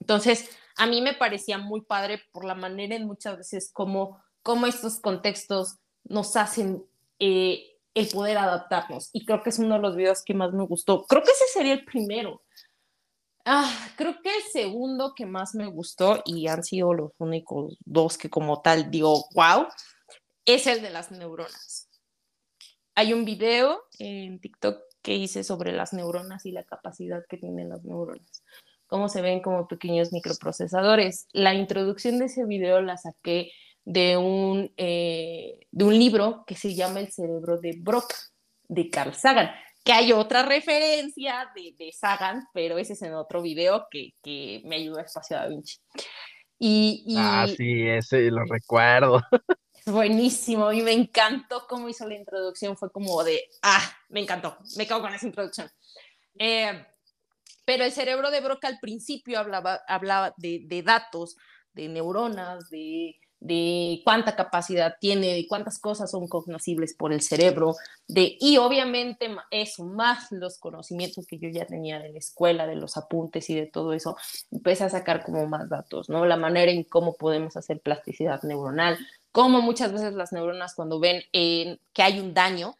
Entonces, 0.00 0.50
a 0.76 0.86
mí 0.86 1.02
me 1.02 1.14
parecía 1.14 1.58
muy 1.58 1.82
padre 1.82 2.22
por 2.32 2.44
la 2.44 2.54
manera 2.54 2.96
en 2.96 3.06
muchas 3.06 3.36
veces 3.36 3.70
como, 3.72 4.20
estos 4.66 5.00
contextos 5.00 5.76
nos 6.04 6.36
hacen 6.36 6.84
eh, 7.18 7.78
el 7.94 8.08
poder 8.08 8.38
adaptarnos. 8.38 9.10
Y 9.12 9.26
creo 9.26 9.42
que 9.42 9.50
es 9.50 9.58
uno 9.58 9.74
de 9.74 9.80
los 9.82 9.96
videos 9.96 10.22
que 10.24 10.34
más 10.34 10.52
me 10.52 10.64
gustó. 10.64 11.04
Creo 11.06 11.22
que 11.22 11.32
ese 11.32 11.44
sería 11.52 11.74
el 11.74 11.84
primero. 11.84 12.42
Ah, 13.44 13.70
creo 13.96 14.20
que 14.22 14.34
el 14.34 14.42
segundo 14.52 15.14
que 15.14 15.26
más 15.26 15.54
me 15.54 15.66
gustó, 15.66 16.22
y 16.24 16.48
han 16.48 16.64
sido 16.64 16.94
los 16.94 17.12
únicos 17.18 17.76
dos 17.84 18.18
que 18.18 18.30
como 18.30 18.60
tal 18.60 18.90
digo, 18.90 19.26
wow, 19.34 19.66
es 20.44 20.66
el 20.66 20.80
de 20.80 20.90
las 20.90 21.10
neuronas. 21.10 21.88
Hay 22.94 23.12
un 23.12 23.24
video 23.24 23.84
en 23.98 24.40
TikTok 24.40 24.85
que 25.06 25.14
hice 25.14 25.44
sobre 25.44 25.70
las 25.70 25.92
neuronas 25.92 26.46
y 26.46 26.50
la 26.50 26.64
capacidad 26.64 27.24
que 27.28 27.36
tienen 27.36 27.68
las 27.68 27.84
neuronas, 27.84 28.42
cómo 28.88 29.08
se 29.08 29.22
ven 29.22 29.40
como 29.40 29.68
pequeños 29.68 30.12
microprocesadores. 30.12 31.28
La 31.32 31.54
introducción 31.54 32.18
de 32.18 32.24
ese 32.24 32.44
video 32.44 32.80
la 32.80 32.96
saqué 32.96 33.52
de 33.84 34.16
un, 34.16 34.72
eh, 34.76 35.60
de 35.70 35.84
un 35.84 35.96
libro 35.96 36.42
que 36.44 36.56
se 36.56 36.74
llama 36.74 36.98
El 36.98 37.12
cerebro 37.12 37.56
de 37.56 37.76
Broca, 37.78 38.16
de 38.66 38.90
Carl 38.90 39.14
Sagan, 39.14 39.52
que 39.84 39.92
hay 39.92 40.10
otra 40.10 40.42
referencia 40.42 41.52
de, 41.54 41.76
de 41.78 41.92
Sagan, 41.92 42.42
pero 42.52 42.76
ese 42.76 42.94
es 42.94 43.02
en 43.02 43.14
otro 43.14 43.42
video 43.42 43.86
que, 43.88 44.10
que 44.24 44.60
me 44.64 44.74
ayudó 44.74 44.98
a 44.98 45.02
Espacio 45.02 45.36
Da 45.36 45.46
Vinci. 45.46 45.76
Y, 46.58 47.04
y, 47.06 47.14
ah, 47.16 47.46
sí, 47.46 47.86
ese 47.86 48.28
lo 48.32 48.44
recuerdo. 48.44 49.22
buenísimo 49.86 50.72
y 50.72 50.82
me 50.82 50.92
encantó 50.92 51.66
cómo 51.68 51.88
hizo 51.88 52.06
la 52.06 52.16
introducción. 52.16 52.76
Fue 52.76 52.90
como 52.90 53.22
de, 53.24 53.42
ah, 53.62 53.82
me 54.08 54.20
encantó, 54.20 54.58
me 54.76 54.86
cago 54.86 55.02
con 55.02 55.14
esa 55.14 55.26
introducción. 55.26 55.70
Eh, 56.38 56.86
pero 57.64 57.84
el 57.84 57.92
cerebro 57.92 58.30
de 58.30 58.40
Broca 58.40 58.68
al 58.68 58.78
principio 58.80 59.38
hablaba, 59.38 59.80
hablaba 59.88 60.34
de, 60.36 60.62
de 60.66 60.82
datos, 60.82 61.36
de 61.72 61.88
neuronas, 61.88 62.70
de 62.70 63.16
de 63.40 64.00
cuánta 64.04 64.34
capacidad 64.34 64.96
tiene, 64.98 65.34
de 65.34 65.46
cuántas 65.46 65.78
cosas 65.78 66.10
son 66.10 66.26
cognoscibles 66.26 66.94
por 66.94 67.12
el 67.12 67.20
cerebro, 67.20 67.74
de, 68.08 68.36
y 68.40 68.56
obviamente 68.56 69.28
eso, 69.50 69.84
más 69.84 70.32
los 70.32 70.58
conocimientos 70.58 71.26
que 71.26 71.38
yo 71.38 71.48
ya 71.50 71.66
tenía 71.66 71.98
de 71.98 72.10
la 72.10 72.18
escuela, 72.18 72.66
de 72.66 72.76
los 72.76 72.96
apuntes 72.96 73.48
y 73.50 73.54
de 73.54 73.66
todo 73.66 73.92
eso, 73.92 74.16
empecé 74.50 74.84
a 74.84 74.90
sacar 74.90 75.22
como 75.22 75.46
más 75.46 75.68
datos, 75.68 76.08
¿no? 76.08 76.24
La 76.24 76.36
manera 76.36 76.72
en 76.72 76.84
cómo 76.84 77.16
podemos 77.16 77.56
hacer 77.56 77.80
plasticidad 77.80 78.42
neuronal, 78.42 78.98
cómo 79.36 79.60
muchas 79.60 79.92
veces 79.92 80.14
las 80.14 80.32
neuronas 80.32 80.74
cuando 80.74 80.98
ven 80.98 81.22
que 81.30 82.02
hay 82.02 82.20
un 82.20 82.32
daño, 82.32 82.74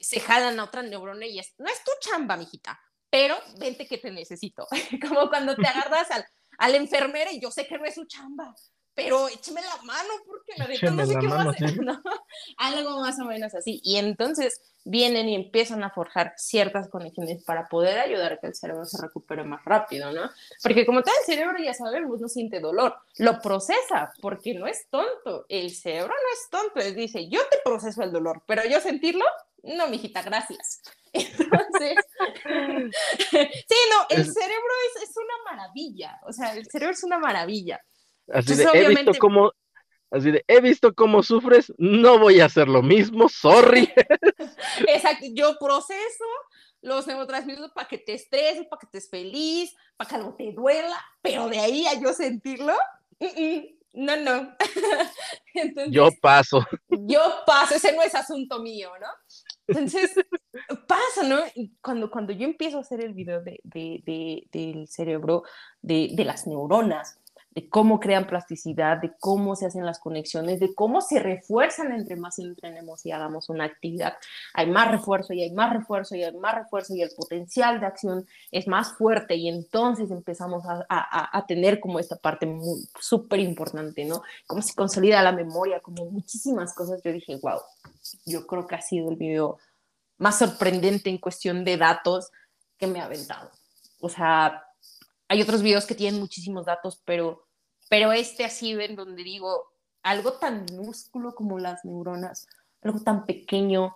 se 0.00 0.18
jalan 0.18 0.58
a 0.58 0.64
otra 0.64 0.82
neurona 0.82 1.24
y 1.24 1.38
es, 1.38 1.54
no 1.56 1.70
es 1.70 1.84
tu 1.84 1.92
chamba, 2.00 2.36
mijita, 2.36 2.80
pero 3.08 3.36
vente 3.60 3.86
que 3.86 3.96
te 3.96 4.10
necesito. 4.10 4.66
como 5.08 5.28
cuando 5.28 5.54
te 5.54 5.64
agarras 5.68 6.10
al, 6.10 6.26
a 6.58 6.68
la 6.68 6.78
enfermera 6.78 7.30
y 7.30 7.40
yo 7.40 7.52
sé 7.52 7.64
que 7.68 7.78
no 7.78 7.84
es 7.84 7.94
su 7.94 8.06
chamba, 8.06 8.52
pero 8.94 9.28
écheme 9.28 9.60
la 9.62 9.82
mano 9.82 10.08
porque 10.26 10.52
la 10.56 10.66
neta 10.66 10.90
no 10.90 11.06
sé 11.06 11.16
qué 11.18 11.26
va 11.26 11.42
a 11.42 11.50
hacer. 11.50 11.78
Algo 12.58 13.00
más 13.00 13.18
o 13.20 13.24
menos 13.24 13.54
así. 13.54 13.80
Y 13.82 13.96
entonces 13.96 14.60
vienen 14.84 15.28
y 15.28 15.34
empiezan 15.34 15.84
a 15.84 15.90
forjar 15.90 16.34
ciertas 16.36 16.88
conexiones 16.88 17.42
para 17.44 17.68
poder 17.68 17.98
ayudar 17.98 18.32
a 18.32 18.36
que 18.38 18.46
el 18.48 18.54
cerebro 18.54 18.84
se 18.84 19.00
recupere 19.00 19.44
más 19.44 19.64
rápido, 19.64 20.10
¿no? 20.12 20.30
Porque 20.62 20.86
como 20.86 21.02
tal, 21.02 21.14
el 21.20 21.26
cerebro 21.26 21.58
ya 21.62 21.74
sabemos, 21.74 22.20
no 22.20 22.28
siente 22.28 22.60
dolor, 22.60 22.96
lo 23.18 23.40
procesa 23.40 24.12
porque 24.20 24.54
no 24.54 24.66
es 24.66 24.88
tonto. 24.90 25.46
El 25.48 25.70
cerebro 25.70 26.08
no 26.08 26.32
es 26.32 26.50
tonto, 26.50 26.80
él 26.80 26.94
dice, 26.94 27.28
yo 27.28 27.40
te 27.50 27.58
proceso 27.64 28.02
el 28.02 28.12
dolor, 28.12 28.42
pero 28.46 28.64
yo 28.64 28.80
sentirlo, 28.80 29.24
no, 29.62 29.88
mijita, 29.88 30.22
gracias. 30.22 30.82
Entonces, 31.12 31.96
sí, 33.30 33.76
no, 33.90 34.06
el 34.08 34.24
cerebro 34.24 34.72
es, 34.94 35.02
es 35.02 35.16
una 35.16 35.50
maravilla, 35.56 36.20
o 36.26 36.32
sea, 36.32 36.54
el 36.54 36.66
cerebro 36.66 36.94
es 36.94 37.04
una 37.04 37.18
maravilla. 37.18 37.80
Así 38.32 38.54
de, 38.54 38.68
he 38.72 38.88
visto 38.88 39.12
cómo, 39.18 39.52
así 40.10 40.30
de, 40.30 40.44
he 40.46 40.60
visto 40.60 40.94
cómo 40.94 41.22
sufres, 41.22 41.72
no 41.78 42.18
voy 42.18 42.40
a 42.40 42.46
hacer 42.46 42.68
lo 42.68 42.82
mismo, 42.82 43.28
sorry. 43.28 43.92
Exacto, 44.88 45.26
yo 45.32 45.56
proceso 45.58 46.24
los 46.82 47.06
neurotransmisores 47.06 47.72
para 47.72 47.88
que 47.88 47.98
te 47.98 48.14
estreses, 48.14 48.66
para 48.66 48.80
que 48.80 48.86
estés 48.86 49.10
feliz, 49.10 49.74
para 49.96 50.08
que 50.08 50.16
algo 50.16 50.34
te 50.34 50.52
duela, 50.52 50.96
pero 51.20 51.48
de 51.48 51.58
ahí 51.58 51.86
a 51.86 52.00
yo 52.00 52.12
sentirlo, 52.12 52.74
no, 53.92 54.16
no. 54.16 54.56
yo 55.90 56.08
paso. 56.20 56.64
Yo 56.88 57.20
paso, 57.44 57.74
ese 57.74 57.92
no 57.94 58.02
es 58.02 58.14
asunto 58.14 58.60
mío, 58.60 58.90
¿no? 59.00 59.08
Entonces, 59.66 60.14
pasa, 60.86 61.22
¿no? 61.24 61.40
Cuando, 61.80 62.10
cuando 62.10 62.32
yo 62.32 62.44
empiezo 62.44 62.78
a 62.78 62.80
hacer 62.82 63.04
el 63.04 63.14
video 63.14 63.42
de, 63.42 63.60
de, 63.64 64.48
del 64.50 64.88
cerebro, 64.88 65.42
de, 65.80 66.10
de 66.12 66.24
las 66.24 66.46
neuronas, 66.46 67.19
de 67.52 67.68
cómo 67.68 67.98
crean 67.98 68.28
plasticidad, 68.28 68.98
de 68.98 69.12
cómo 69.18 69.56
se 69.56 69.66
hacen 69.66 69.84
las 69.84 69.98
conexiones, 69.98 70.60
de 70.60 70.72
cómo 70.72 71.00
se 71.00 71.18
refuerzan 71.18 71.92
entre 71.92 72.14
más 72.14 72.38
entrenemos 72.38 73.04
y 73.04 73.10
hagamos 73.10 73.48
una 73.48 73.64
actividad. 73.64 74.14
Hay 74.54 74.70
más 74.70 74.90
refuerzo 74.90 75.32
y 75.32 75.42
hay 75.42 75.50
más 75.52 75.72
refuerzo 75.72 76.14
y 76.14 76.22
hay 76.22 76.36
más 76.36 76.54
refuerzo 76.54 76.94
y 76.94 77.02
el 77.02 77.10
potencial 77.10 77.80
de 77.80 77.86
acción 77.86 78.26
es 78.52 78.68
más 78.68 78.96
fuerte 78.96 79.34
y 79.34 79.48
entonces 79.48 80.10
empezamos 80.12 80.64
a, 80.64 80.86
a, 80.88 81.46
tener 81.46 81.80
como 81.80 81.98
esta 81.98 82.16
parte 82.16 82.48
súper 83.00 83.40
importante, 83.40 84.04
¿no? 84.04 84.22
Cómo 84.46 84.62
se 84.62 84.74
consolida 84.74 85.20
la 85.22 85.32
memoria, 85.32 85.80
como 85.80 86.04
muchísimas 86.06 86.72
cosas. 86.72 87.02
Yo 87.02 87.12
dije, 87.12 87.36
wow, 87.42 87.60
yo 88.26 88.46
creo 88.46 88.66
que 88.68 88.76
ha 88.76 88.80
sido 88.80 89.10
el 89.10 89.16
video 89.16 89.58
más 90.18 90.38
sorprendente 90.38 91.10
en 91.10 91.18
cuestión 91.18 91.64
de 91.64 91.76
datos 91.76 92.30
que 92.78 92.86
me 92.86 93.00
ha 93.00 93.06
aventado. 93.06 93.50
O 94.00 94.08
sea, 94.08 94.64
hay 95.30 95.40
otros 95.40 95.62
videos 95.62 95.86
que 95.86 95.94
tienen 95.94 96.18
muchísimos 96.18 96.66
datos, 96.66 97.00
pero, 97.04 97.46
pero 97.88 98.10
este 98.10 98.44
así 98.44 98.74
ven 98.74 98.96
donde 98.96 99.22
digo, 99.22 99.72
algo 100.02 100.32
tan 100.32 100.64
minúsculo 100.64 101.36
como 101.36 101.60
las 101.60 101.84
neuronas, 101.84 102.48
algo 102.82 102.98
tan 102.98 103.26
pequeño, 103.26 103.94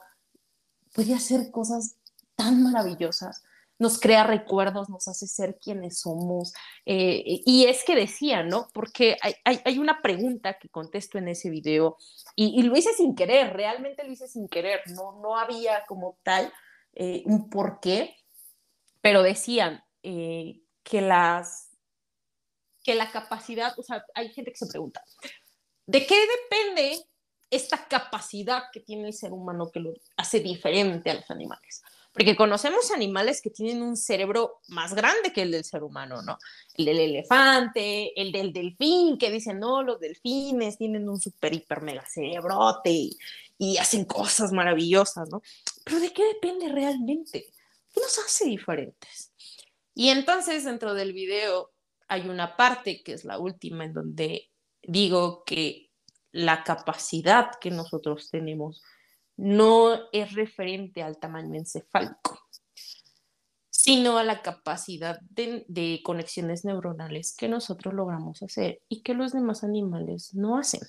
puede 0.95 1.13
hacer 1.13 1.51
cosas 1.51 1.97
tan 2.37 2.63
maravillosas. 2.63 3.43
Nos 3.81 3.99
crea 3.99 4.23
recuerdos, 4.23 4.89
nos 4.89 5.09
hace 5.09 5.27
ser 5.27 5.59
quienes 5.59 5.99
somos. 5.99 6.53
Eh, 6.87 7.43
y 7.45 7.65
es 7.65 7.83
que 7.85 7.97
decía, 7.97 8.45
¿no? 8.45 8.69
Porque 8.73 9.17
hay, 9.21 9.35
hay, 9.65 9.79
una 9.81 10.03
pregunta 10.03 10.57
que 10.61 10.69
contesto 10.69 11.19
en 11.19 11.27
ese 11.27 11.51
video 11.51 11.97
y, 12.37 12.61
y, 12.61 12.63
lo 12.63 12.77
hice 12.77 12.93
sin 12.93 13.17
querer, 13.17 13.53
realmente 13.55 14.05
lo 14.05 14.13
hice 14.13 14.29
sin 14.29 14.47
querer, 14.47 14.83
no, 14.95 15.19
no 15.21 15.37
había 15.37 15.85
como 15.89 16.17
tal 16.23 16.53
eh, 16.93 17.25
un 17.27 17.51
porqué, 17.51 18.15
pero 19.01 19.25
decían, 19.25 19.83
eh, 20.05 20.61
que 20.85 21.01
las 21.01 21.71
que 22.85 22.95
la 22.95 23.11
capacidad, 23.11 23.77
o 23.79 23.83
sea, 23.83 24.05
hay 24.15 24.29
gente 24.29 24.53
que 24.53 24.59
se 24.59 24.67
pregunta, 24.67 25.03
¿de 25.87 26.07
qué 26.07 26.17
depende 26.43 27.05
esta 27.51 27.89
capacidad 27.89 28.65
que 28.73 28.81
tiene 28.81 29.09
el 29.09 29.15
ser 29.15 29.33
humano 29.33 29.71
que 29.73 29.81
lo 29.81 29.95
hace 30.19 30.41
diferente 30.41 31.11
a 31.11 31.15
los 31.15 31.31
animales? 31.31 31.83
Porque 32.13 32.37
conocemos 32.37 32.93
animales 32.93 33.41
que 33.41 33.51
tienen 33.51 33.83
un 33.83 33.97
cerebro 33.97 34.61
más 34.69 34.95
grande 34.95 35.33
que 35.33 35.43
el 35.43 35.51
del 35.51 35.65
ser 35.65 35.83
humano, 35.83 36.23
¿no? 36.23 36.39
El 36.75 36.85
del 36.85 37.01
elefante, 37.01 38.13
el 38.21 38.31
del 38.31 38.53
delfín, 38.53 39.19
que 39.19 39.33
dicen, 39.33 39.59
no, 39.59 39.83
los 39.83 39.99
delfines 39.99 40.79
tienen 40.79 41.09
un 41.09 41.21
super, 41.21 41.53
hiper, 41.53 41.81
mega 41.81 42.05
cerebrote 42.07 42.91
y, 42.91 43.19
y 43.59 43.79
hacen 43.79 44.05
cosas 44.05 44.53
maravillosas, 44.53 45.29
¿no? 45.29 45.43
Pero 45.85 45.99
¿de 45.99 46.13
qué 46.13 46.25
depende 46.25 46.69
realmente? 46.69 47.51
¿Qué 47.93 48.01
nos 48.01 48.17
hace 48.19 48.45
diferentes? 48.45 49.33
Y 49.95 50.09
entonces 50.09 50.65
dentro 50.65 50.95
del 50.95 51.13
video 51.13 51.73
hay 52.09 52.29
una 52.29 52.57
parte 52.57 53.03
que 53.03 53.13
es 53.13 53.25
la 53.25 53.39
última 53.39 53.85
en 53.85 53.95
donde 53.95 54.51
digo 54.83 55.45
que 55.45 55.91
la 56.33 56.65
capacidad 56.65 57.53
que 57.61 57.71
nosotros 57.71 58.29
tenemos 58.31 58.83
no 59.37 60.11
es 60.13 60.33
referente 60.33 61.03
al 61.03 61.19
tamaño 61.19 61.55
encefálico, 61.55 62.41
sino 63.71 64.19
a 64.19 64.25
la 64.25 64.43
capacidad 64.43 65.21
de, 65.31 66.01
conexiones 66.05 66.65
neuronales 66.65 67.37
que 67.37 67.49
nosotros 67.49 67.95
logramos 67.95 68.43
hacer 68.43 68.83
y 68.89 69.03
que 69.03 69.15
los 69.15 69.33
demás 69.33 69.65
animales 69.65 70.35
no 70.35 70.59
hacen. 70.59 70.83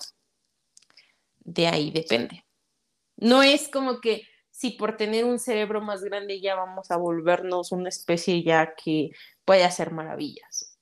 De 1.39 1.67
ahí 1.67 1.91
depende. 1.91 2.45
No 3.17 3.43
es 3.43 3.69
como 3.69 4.01
que 4.01 4.23
si 4.55 4.71
por 4.71 4.95
tener 4.95 5.25
un 5.25 5.37
cerebro 5.37 5.81
más 5.81 6.01
grande 6.01 6.39
ya 6.39 6.55
vamos 6.55 6.89
a 6.89 6.95
volvernos 6.95 7.73
una 7.73 7.89
especie 7.89 8.41
ya 8.41 8.73
que 8.73 9.09
puede 9.43 9.65
hacer 9.65 9.91
maravillas. 9.91 10.79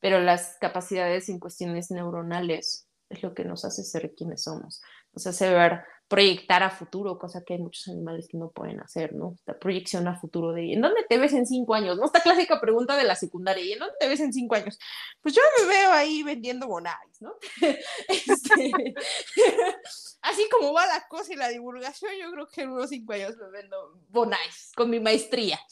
Pero 0.00 0.18
las 0.18 0.56
capacidades 0.60 1.28
en 1.28 1.38
cuestiones 1.38 1.92
neuronales 1.92 2.88
es 3.08 3.22
lo 3.22 3.32
que 3.32 3.44
nos 3.44 3.64
hace 3.64 3.84
ser 3.84 4.14
quienes 4.16 4.42
somos. 4.42 4.82
Nos 5.12 5.28
hace 5.28 5.48
ver 5.48 5.84
proyectar 6.08 6.62
a 6.62 6.70
futuro, 6.70 7.18
cosa 7.18 7.42
que 7.44 7.54
hay 7.54 7.60
muchos 7.60 7.88
animales 7.88 8.28
que 8.28 8.36
no 8.36 8.50
pueden 8.50 8.80
hacer, 8.80 9.14
¿no? 9.14 9.32
Esta 9.34 9.58
proyección 9.58 10.06
a 10.06 10.18
futuro 10.18 10.52
de 10.52 10.72
¿en 10.72 10.82
dónde 10.82 11.04
te 11.08 11.18
ves 11.18 11.32
en 11.32 11.46
cinco 11.46 11.74
años? 11.74 11.96
¿No? 11.96 12.04
Esta 12.04 12.20
clásica 12.20 12.60
pregunta 12.60 12.96
de 12.96 13.04
la 13.04 13.16
secundaria, 13.16 13.64
¿y 13.64 13.72
en 13.72 13.78
dónde 13.78 13.94
te 13.98 14.08
ves 14.08 14.20
en 14.20 14.32
cinco 14.32 14.54
años? 14.54 14.78
Pues 15.22 15.34
yo 15.34 15.42
me 15.58 15.66
veo 15.66 15.92
ahí 15.92 16.22
vendiendo 16.22 16.66
bonais, 16.66 17.20
¿no? 17.20 17.34
Este, 18.08 18.94
así 20.22 20.48
como 20.50 20.72
va 20.72 20.86
la 20.86 21.06
cosa 21.08 21.32
y 21.32 21.36
la 21.36 21.48
divulgación, 21.48 22.12
yo 22.20 22.30
creo 22.32 22.48
que 22.48 22.62
en 22.62 22.70
unos 22.70 22.90
cinco 22.90 23.12
años 23.12 23.36
me 23.36 23.50
vendo 23.50 23.98
bonais 24.08 24.72
con 24.76 24.90
mi 24.90 25.00
maestría. 25.00 25.58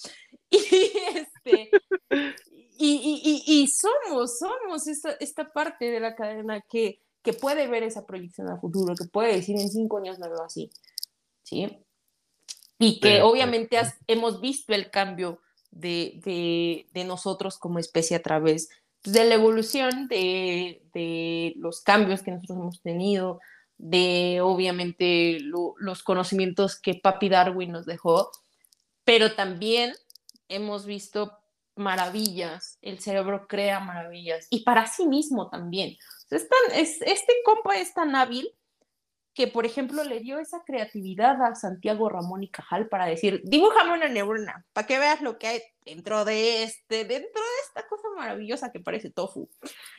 Y 0.54 0.58
este... 1.14 1.70
Y, 2.78 3.42
y, 3.46 3.62
y, 3.62 3.68
somos, 3.68 4.38
somos 4.38 4.86
esta, 4.86 5.12
esta 5.12 5.50
parte 5.50 5.90
de 5.90 6.00
la 6.00 6.14
cadena 6.14 6.60
que 6.62 7.00
que 7.22 7.32
puede 7.32 7.68
ver 7.68 7.82
esa 7.82 8.06
proyección 8.06 8.48
a 8.48 8.58
futuro, 8.58 8.94
que 8.94 9.04
puede 9.04 9.34
decir 9.34 9.58
en 9.58 9.70
cinco 9.70 9.98
años 9.98 10.18
me 10.18 10.28
veo 10.28 10.42
así, 10.42 10.70
¿sí? 11.42 11.78
Y 12.78 12.98
que 12.98 13.22
obviamente 13.22 13.78
hemos 14.08 14.40
visto 14.40 14.74
el 14.74 14.90
cambio 14.90 15.40
de, 15.70 16.86
nosotros 17.06 17.58
como 17.58 17.78
especie 17.78 18.16
a 18.16 18.22
través 18.22 18.68
de 19.04 19.24
la 19.24 19.34
evolución, 19.34 20.08
de, 20.08 21.54
los 21.56 21.80
cambios 21.80 22.22
que 22.22 22.32
nosotros 22.32 22.58
hemos 22.58 22.82
tenido, 22.82 23.40
de 23.78 24.40
obviamente 24.42 25.38
los 25.40 26.02
conocimientos 26.02 26.78
que 26.78 26.94
Papi 26.94 27.28
Darwin 27.28 27.72
nos 27.72 27.86
dejó, 27.86 28.30
pero 29.04 29.34
también 29.34 29.94
hemos 30.48 30.84
visto 30.86 31.38
maravillas, 31.74 32.78
el 32.82 32.98
cerebro 33.00 33.46
crea 33.48 33.80
maravillas 33.80 34.46
y 34.50 34.62
para 34.62 34.86
sí 34.86 35.06
mismo 35.06 35.48
también. 35.48 35.96
Es 36.32 37.00
este 37.02 37.32
compa 37.44 37.76
es 37.76 37.94
tan 37.94 38.14
hábil 38.14 38.54
que, 39.34 39.46
por 39.46 39.64
ejemplo, 39.64 40.04
le 40.04 40.20
dio 40.20 40.38
esa 40.38 40.62
creatividad 40.64 41.42
a 41.42 41.54
Santiago 41.54 42.08
Ramón 42.08 42.42
y 42.42 42.50
Cajal 42.50 42.88
para 42.88 43.06
decir, 43.06 43.40
dibújame 43.44 43.94
una 43.94 44.08
neurona, 44.08 44.66
para 44.72 44.86
que 44.86 44.98
veas 44.98 45.22
lo 45.22 45.38
que 45.38 45.46
hay 45.46 45.62
dentro 45.84 46.24
de 46.24 46.64
este, 46.64 47.04
dentro 47.04 47.40
de 47.40 47.66
esta 47.66 47.88
cosa 47.88 48.08
maravillosa 48.14 48.70
que 48.70 48.80
parece 48.80 49.10
tofu. 49.10 49.48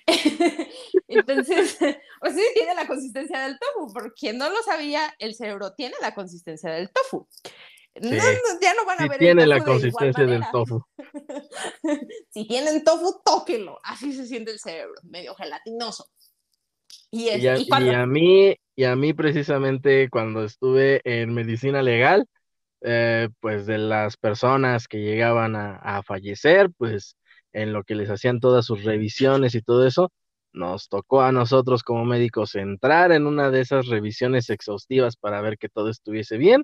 Entonces, 1.08 1.78
o 2.22 2.30
sea, 2.30 2.44
tiene 2.54 2.76
la 2.76 2.86
consistencia 2.86 3.40
del 3.40 3.58
tofu, 3.58 3.92
porque 3.92 4.12
quien 4.12 4.38
no 4.38 4.50
lo 4.50 4.62
sabía, 4.62 5.14
el 5.18 5.34
cerebro 5.34 5.74
tiene 5.74 5.96
la 6.00 6.14
consistencia 6.14 6.70
del 6.72 6.92
tofu. 6.92 7.28
No, 8.02 8.18
ya 8.60 8.74
no 8.74 8.86
van 8.86 9.04
a 9.04 9.08
ver 9.08 9.20
tiene 9.20 9.46
la 9.46 9.64
consistencia 9.64 10.26
del 10.26 10.44
tofu. 10.52 10.84
si 12.32 12.48
tienen 12.48 12.84
tofu, 12.84 13.22
tóquenlo. 13.24 13.80
Así 13.84 14.14
se 14.14 14.26
siente 14.26 14.52
el 14.52 14.60
cerebro, 14.60 14.96
medio 15.04 15.36
gelatinoso. 15.36 16.10
Y, 17.16 17.30
a, 17.48 18.08
mí, 18.08 18.56
y 18.76 18.84
a 18.86 18.96
mí 18.96 19.14
precisamente 19.14 20.10
cuando 20.10 20.44
estuve 20.44 21.00
en 21.04 21.32
medicina 21.32 21.84
legal, 21.84 22.26
eh, 22.82 23.30
pues 23.40 23.68
de 23.68 23.78
las 23.78 24.18
personas 24.18 24.88
que 24.88 24.98
llegaban 25.00 25.56
a, 25.56 26.02
fallecer, 26.04 26.72
pues 26.76 27.16
en 27.52 27.72
lo 27.72 27.84
que 27.84 27.94
les 27.94 28.10
hacían 28.10 28.40
todas 28.40 28.66
sus 28.66 28.84
revisiones 28.84 29.54
y 29.54 29.62
todo 29.62 29.86
eso, 29.86 30.12
nos 30.54 30.90
tocó 30.90 31.22
a 31.22 31.32
nosotros 31.32 31.84
como 31.84 32.04
médicos 32.04 32.56
entrar 32.56 33.12
en 33.12 33.28
una 33.28 33.52
de 33.52 33.62
esas 33.62 33.86
revisiones 33.88 34.50
exhaustivas 34.50 35.16
para 35.16 35.40
ver 35.42 35.60
que 35.60 35.70
todo 35.70 35.90
estuviese 35.92 36.38
bien. 36.38 36.64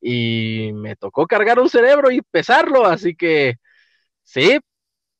Y 0.00 0.70
me 0.74 0.96
tocó 0.96 1.26
cargar 1.26 1.60
un 1.60 1.68
cerebro 1.68 2.10
y 2.10 2.22
pesarlo, 2.22 2.86
así 2.86 3.14
que 3.16 3.56
sí, 4.22 4.60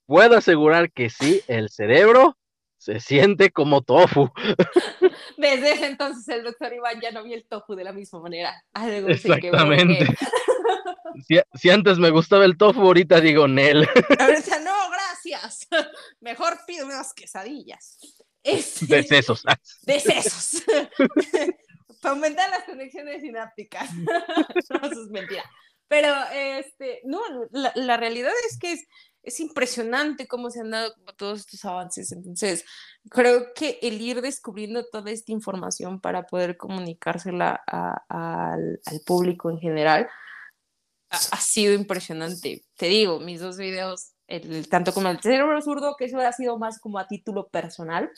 puedo 0.07 0.37
asegurar 0.39 0.93
que 0.93 1.11
sí, 1.11 1.43
el 1.49 1.71
cerebro 1.71 2.39
se 2.85 3.01
siente 3.01 3.51
como 3.51 3.81
tofu. 3.81 4.31
Desde 5.39 5.73
ese 5.73 5.87
entonces 5.87 6.29
el 6.29 6.45
doctor 6.45 6.71
Iván 6.75 7.01
ya 7.01 7.13
no 7.13 7.25
vio 7.25 7.35
el 7.35 7.47
tofu 7.47 7.75
de 7.75 7.83
la 7.83 7.93
misma 7.93 8.21
manera. 8.21 8.63
Exactamente. 9.09 10.07
si, 11.55 11.71
antes 11.71 11.99
me 11.99 12.11
gustaba 12.11 12.45
el 12.45 12.59
tofu, 12.59 12.83
ahorita 12.83 13.23
digo 13.23 13.49
Nel. 13.49 13.89
Ahorita 14.19 14.59
no, 14.61 14.75
gracias. 14.91 15.67
Mejor 16.21 16.59
pido 16.67 16.85
unas 16.85 17.15
quesadillas. 17.15 17.97
De 18.43 19.03
sesos. 19.03 19.45
De 19.83 20.01
sesos. 20.01 20.63
Para 22.03 22.15
aumentar 22.15 22.51
las 22.51 22.65
conexiones 22.65 23.23
sinápticas. 23.23 23.95
no, 23.95 24.89
eso 24.89 25.05
es 25.05 25.11
mentira. 25.11 25.43
Pero, 25.89 26.15
este, 26.35 27.01
no, 27.05 27.23
la, 27.51 27.73
la 27.77 27.97
realidad 27.97 28.33
es 28.51 28.59
que 28.59 28.73
es, 28.73 28.85
es 29.25 29.41
impresionante 29.41 30.27
cómo 30.27 30.51
se 30.51 30.61
han 30.61 30.71
dado 30.71 30.95
todos 31.17 31.41
estos 31.41 31.65
avances. 31.65 32.13
Entonces, 32.13 32.65
creo 33.11 33.53
que 33.55 33.79
el 33.83 34.01
ir 34.01 34.21
descubriendo 34.21 34.85
toda 34.87 35.11
esta 35.11 35.33
información 35.33 36.01
para 36.01 36.27
poder 36.27 36.57
comunicársela 36.57 37.63
al, 38.09 38.81
público 39.07 39.51
en 39.51 39.59
general 39.59 40.09
ha, 41.11 41.41
sido 41.41 41.75
impresionante. 41.75 42.65
Te 42.77 42.87
digo, 42.87 43.21
mis 43.21 43.41
dos 43.41 43.57
videos, 43.57 44.13
el, 44.27 44.69
tanto 44.69 44.93
como 44.93 45.09
el 45.09 45.21
cerebro 45.21 45.61
zurdo, 45.63 45.97
que 45.97 46.07
eso 46.07 46.19
ha 46.19 46.33
sido 46.33 46.59
más 46.59 46.79
como 46.79 46.99
a 46.99 47.07
título 47.07 47.49
personal, 47.49 48.11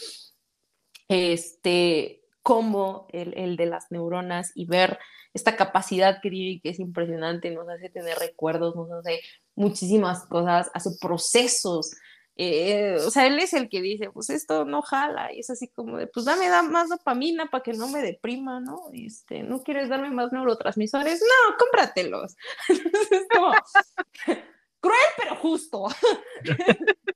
este, 1.09 2.23
como 2.43 3.07
el, 3.11 3.35
el 3.37 3.57
de 3.57 3.67
las 3.67 3.87
neuronas 3.91 4.53
y 4.55 4.67
ver 4.67 4.99
esta 5.37 5.55
capacidad 5.55 6.21
que 6.21 6.31
tiene 6.31 6.61
que 6.61 6.71
es 6.71 6.81
impresionante, 6.81 7.51
nos 7.51 7.69
hace 7.69 7.91
tener 7.91 8.19
recuerdos, 8.19 8.75
nos 8.75 8.91
hace 8.91 9.21
muchísimas 9.55 10.27
cosas, 10.27 10.71
hace 10.75 10.91
procesos. 11.01 11.93
Eh, 12.37 12.97
o 13.07 13.11
sea, 13.11 13.27
él 13.27 13.39
es 13.39 13.53
el 13.53 13.69
que 13.69 13.81
dice, 13.81 14.11
pues 14.11 14.31
esto 14.31 14.65
no 14.65 14.83
jala, 14.83 15.33
y 15.33 15.41
es 15.41 15.49
así 15.51 15.69
como 15.69 15.97
de, 15.99 16.07
pues 16.07 16.27
dame 16.27 16.49
da 16.49 16.63
más 16.63 16.89
dopamina 16.89 17.47
para 17.47 17.63
que 17.63 17.73
no 17.73 17.89
me 17.89 18.03
deprima, 18.03 18.61
¿no? 18.61 18.91
Este, 18.93 19.43
¿no 19.43 19.63
quieres 19.63 19.89
darme 19.89 20.11
más 20.11 20.33
neurotransmisores? 20.33 21.21
No, 21.21 21.57
cómpratelos. 21.59 22.37
es 22.69 23.27
como, 23.33 23.53
cruel 24.81 25.11
pero 25.17 25.37
justo. 25.37 25.87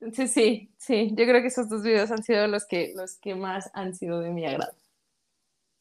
Entonces 0.00 0.32
sí, 0.32 0.70
sí, 0.76 1.10
yo 1.10 1.24
creo 1.24 1.40
que 1.40 1.48
esos 1.48 1.68
dos 1.68 1.82
videos 1.82 2.10
han 2.10 2.22
sido 2.22 2.46
los 2.46 2.66
que, 2.66 2.92
los 2.94 3.16
que 3.18 3.34
más 3.34 3.70
han 3.74 3.94
sido 3.94 4.20
de 4.20 4.30
mi 4.30 4.46
agrado. 4.46 4.72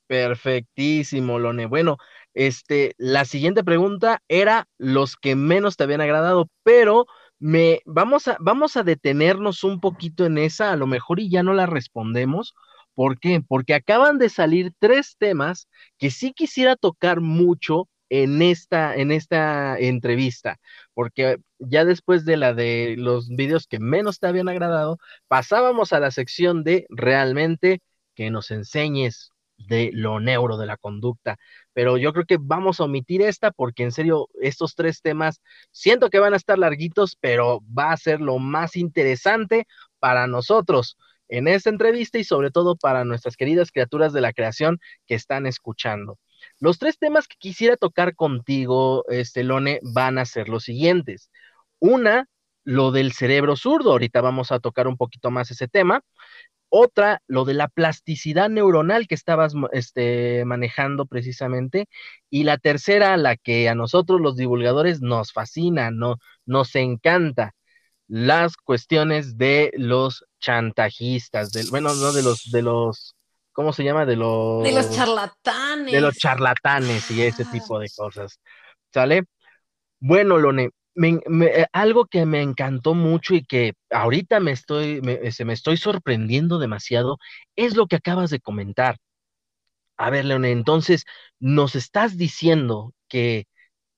Perfectísimo, 0.08 1.40
Lone. 1.40 1.66
Bueno, 1.66 1.98
este, 2.36 2.94
la 2.98 3.26
siguiente 3.26 3.64
pregunta 3.64 4.22
era 4.28 4.68
los 4.78 5.16
que 5.16 5.36
menos 5.36 5.78
te 5.78 5.84
habían 5.84 6.02
agradado, 6.02 6.48
pero 6.64 7.08
me 7.40 7.82
vamos 7.86 8.28
a, 8.28 8.38
vamos 8.40 8.78
a 8.78 8.84
detenernos 8.84 9.64
un 9.64 9.80
poquito 9.80 10.26
en 10.26 10.38
esa, 10.38 10.72
a 10.72 10.76
lo 10.76 10.86
mejor 10.88 11.20
y 11.20 11.30
ya 11.30 11.42
no 11.44 11.54
la 11.54 11.66
respondemos. 11.66 12.54
¿Por 12.94 13.20
qué? 13.20 13.42
Porque 13.48 13.74
acaban 13.74 14.20
de 14.20 14.30
salir 14.30 14.74
tres 14.80 15.16
temas 15.18 15.68
que 15.98 16.12
sí 16.12 16.34
quisiera 16.34 16.76
tocar 16.76 17.20
mucho 17.22 17.90
en 18.10 18.42
esta, 18.44 18.96
en 18.96 19.12
esta 19.12 19.78
entrevista, 19.80 20.60
porque 20.94 21.38
ya 21.58 21.84
después 21.84 22.24
de 22.26 22.38
la 22.38 22.54
de 22.54 22.96
los 22.98 23.28
videos 23.30 23.66
que 23.68 23.80
menos 23.80 24.20
te 24.20 24.28
habían 24.28 24.48
agradado, 24.50 25.00
pasábamos 25.28 25.92
a 25.94 26.00
la 26.00 26.12
sección 26.12 26.64
de 26.64 26.86
realmente 26.90 27.82
que 28.14 28.30
nos 28.30 28.52
enseñes 28.52 29.32
de 29.58 29.92
lo 29.94 30.20
neuro 30.20 30.58
de 30.58 30.66
la 30.66 30.78
conducta. 30.78 31.38
Pero 31.74 31.98
yo 31.98 32.14
creo 32.14 32.26
que 32.26 32.38
vamos 32.40 32.80
a 32.80 32.86
omitir 32.86 33.22
esta 33.22 33.52
porque 33.52 33.84
en 33.84 33.92
serio 33.92 34.30
estos 34.42 34.76
tres 34.76 35.02
temas 35.02 35.42
siento 35.72 36.10
que 36.10 36.20
van 36.20 36.34
a 36.34 36.38
estar 36.38 36.58
larguitos, 36.60 37.18
pero 37.20 37.62
va 37.78 37.92
a 37.92 37.98
ser 37.98 38.22
lo 38.22 38.40
más 38.40 38.76
interesante 38.76 39.68
para 40.00 40.28
nosotros 40.28 40.98
en 41.28 41.48
esta 41.48 41.70
entrevista 41.70 42.20
y 42.20 42.24
sobre 42.24 42.52
todo 42.52 42.76
para 42.76 43.04
nuestras 43.04 43.36
queridas 43.36 43.72
criaturas 43.72 44.14
de 44.14 44.22
la 44.22 44.34
creación 44.34 44.80
que 45.08 45.16
están 45.16 45.46
escuchando. 45.48 46.20
Los 46.60 46.78
tres 46.78 46.98
temas 47.00 47.28
que 47.28 47.38
quisiera 47.38 47.78
tocar 47.78 48.16
contigo, 48.16 49.04
Estelone, 49.10 49.80
van 49.82 50.18
a 50.18 50.26
ser 50.26 50.50
los 50.50 50.64
siguientes. 50.64 51.32
Una, 51.80 52.30
lo 52.64 52.92
del 52.92 53.14
cerebro 53.14 53.56
zurdo. 53.56 53.92
Ahorita 53.92 54.22
vamos 54.22 54.52
a 54.52 54.60
tocar 54.60 54.88
un 54.88 54.98
poquito 54.98 55.32
más 55.32 55.52
ese 55.52 55.68
tema. 55.68 56.02
Otra, 56.78 57.22
lo 57.28 57.46
de 57.46 57.54
la 57.54 57.70
plasticidad 57.70 58.50
neuronal 58.50 59.08
que 59.08 59.16
estabas 59.16 59.54
este, 59.72 60.44
manejando 60.44 61.06
precisamente. 61.06 61.88
Y 62.30 62.44
la 62.44 62.58
tercera, 62.58 63.16
la 63.16 63.38
que 63.38 63.70
a 63.70 63.76
nosotros 63.76 64.20
los 64.20 64.36
divulgadores 64.36 65.00
nos 65.02 65.32
fascina, 65.32 65.90
no, 65.90 66.18
nos 66.46 66.76
encanta, 66.76 67.54
las 68.10 68.58
cuestiones 68.58 69.38
de 69.38 69.72
los 69.78 70.26
chantajistas, 70.42 71.54
del, 71.54 71.68
bueno, 71.70 71.96
no 71.96 72.12
de 72.12 72.24
los, 72.24 72.52
de 72.52 72.62
los, 72.62 73.16
¿cómo 73.54 73.72
se 73.72 73.86
llama? 73.86 74.06
De 74.06 74.18
los... 74.18 74.62
De 74.62 74.74
los 74.74 74.92
charlatanes. 74.92 75.94
De 75.94 76.02
los 76.02 76.18
charlatanes 76.18 77.10
y 77.10 77.22
ese 77.22 77.46
tipo 77.46 77.80
de 77.80 77.90
cosas. 77.96 78.42
¿Sale? 78.94 79.24
Bueno, 80.02 80.38
Lone, 80.40 80.72
eh, 80.96 81.68
algo 81.74 82.06
que 82.06 82.26
me 82.26 82.42
encantó 82.42 82.94
mucho 82.94 83.36
y 83.36 83.44
que 83.44 83.74
ahorita 83.90 84.40
me 84.40 84.52
estoy, 84.52 85.02
me, 85.02 85.32
se 85.32 85.46
me 85.46 85.54
estoy 85.54 85.78
sorprendiendo 85.78 86.60
demasiado 86.60 87.18
es 87.56 87.76
lo 87.76 87.88
que 87.88 87.98
acabas 87.98 88.30
de 88.30 88.40
comentar. 88.40 88.98
A 89.98 90.10
ver, 90.10 90.26
Leone, 90.26 90.52
entonces 90.52 91.06
nos 91.40 91.76
estás 91.76 92.18
diciendo 92.18 92.94
que 93.08 93.48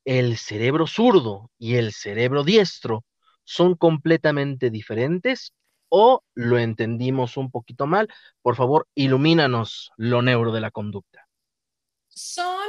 el 0.05 0.37
cerebro 0.37 0.87
zurdo 0.87 1.51
y 1.57 1.75
el 1.75 1.91
cerebro 1.93 2.43
diestro 2.43 3.03
son 3.43 3.75
completamente 3.75 4.69
diferentes 4.69 5.53
o 5.89 6.23
lo 6.33 6.59
entendimos 6.59 7.37
un 7.37 7.49
poquito 7.49 7.87
mal. 7.87 8.09
Por 8.41 8.55
favor, 8.55 8.87
ilumínanos 8.95 9.91
lo 9.97 10.21
neuro 10.21 10.51
de 10.51 10.61
la 10.61 10.71
conducta. 10.71 11.27
Son 12.09 12.67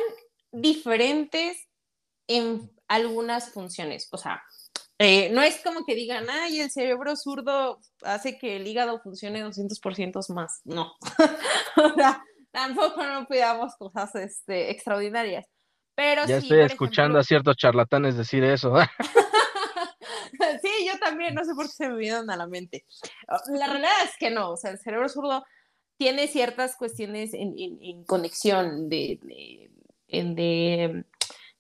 diferentes 0.53 1.69
en 2.27 2.71
algunas 2.89 3.53
funciones. 3.53 4.09
O 4.11 4.19
sea, 4.19 4.43
eh, 4.99 5.31
no 5.31 5.43
es 5.43 5.61
como 5.63 5.85
que 5.85 5.95
digan, 5.95 6.27
ay, 6.29 6.61
el 6.61 6.71
cerebro 6.71 7.15
zurdo 7.17 7.81
hace 8.03 8.39
que 8.39 8.57
el 8.57 8.67
hígado 8.67 9.01
funcione 9.01 9.45
200% 9.45 10.35
más. 10.35 10.61
No. 10.65 10.93
o 11.77 11.95
sea, 11.95 12.23
tampoco 12.51 13.05
no 13.05 13.27
pidamos 13.27 13.77
cosas 13.77 14.15
este, 14.17 14.71
extraordinarias. 14.71 15.47
Pero 15.95 16.27
ya 16.27 16.37
estoy 16.37 16.61
escuchando 16.61 17.19
a 17.19 17.25
ciertos 17.25 17.57
charlatanes 17.57 18.17
decir 18.17 18.45
eso. 18.45 18.75
sí, 20.63 20.87
yo 20.87 20.99
también, 20.99 21.35
no 21.35 21.45
sé 21.45 21.55
por 21.55 21.67
qué 21.67 21.73
se 21.73 21.89
me 21.89 21.97
vinieron 21.97 22.31
a 22.31 22.37
la 22.37 22.47
mente. 22.47 22.85
La 23.53 23.67
realidad 23.67 23.93
es 24.05 24.17
que 24.19 24.31
no, 24.31 24.53
o 24.53 24.57
sea, 24.57 24.71
el 24.71 24.79
cerebro 24.79 25.09
zurdo 25.09 25.45
tiene 25.97 26.29
ciertas 26.29 26.77
cuestiones 26.77 27.31
en, 27.35 28.05
conexión 28.05 28.89
de, 28.89 29.19
de, 29.23 29.71
de, 30.09 31.05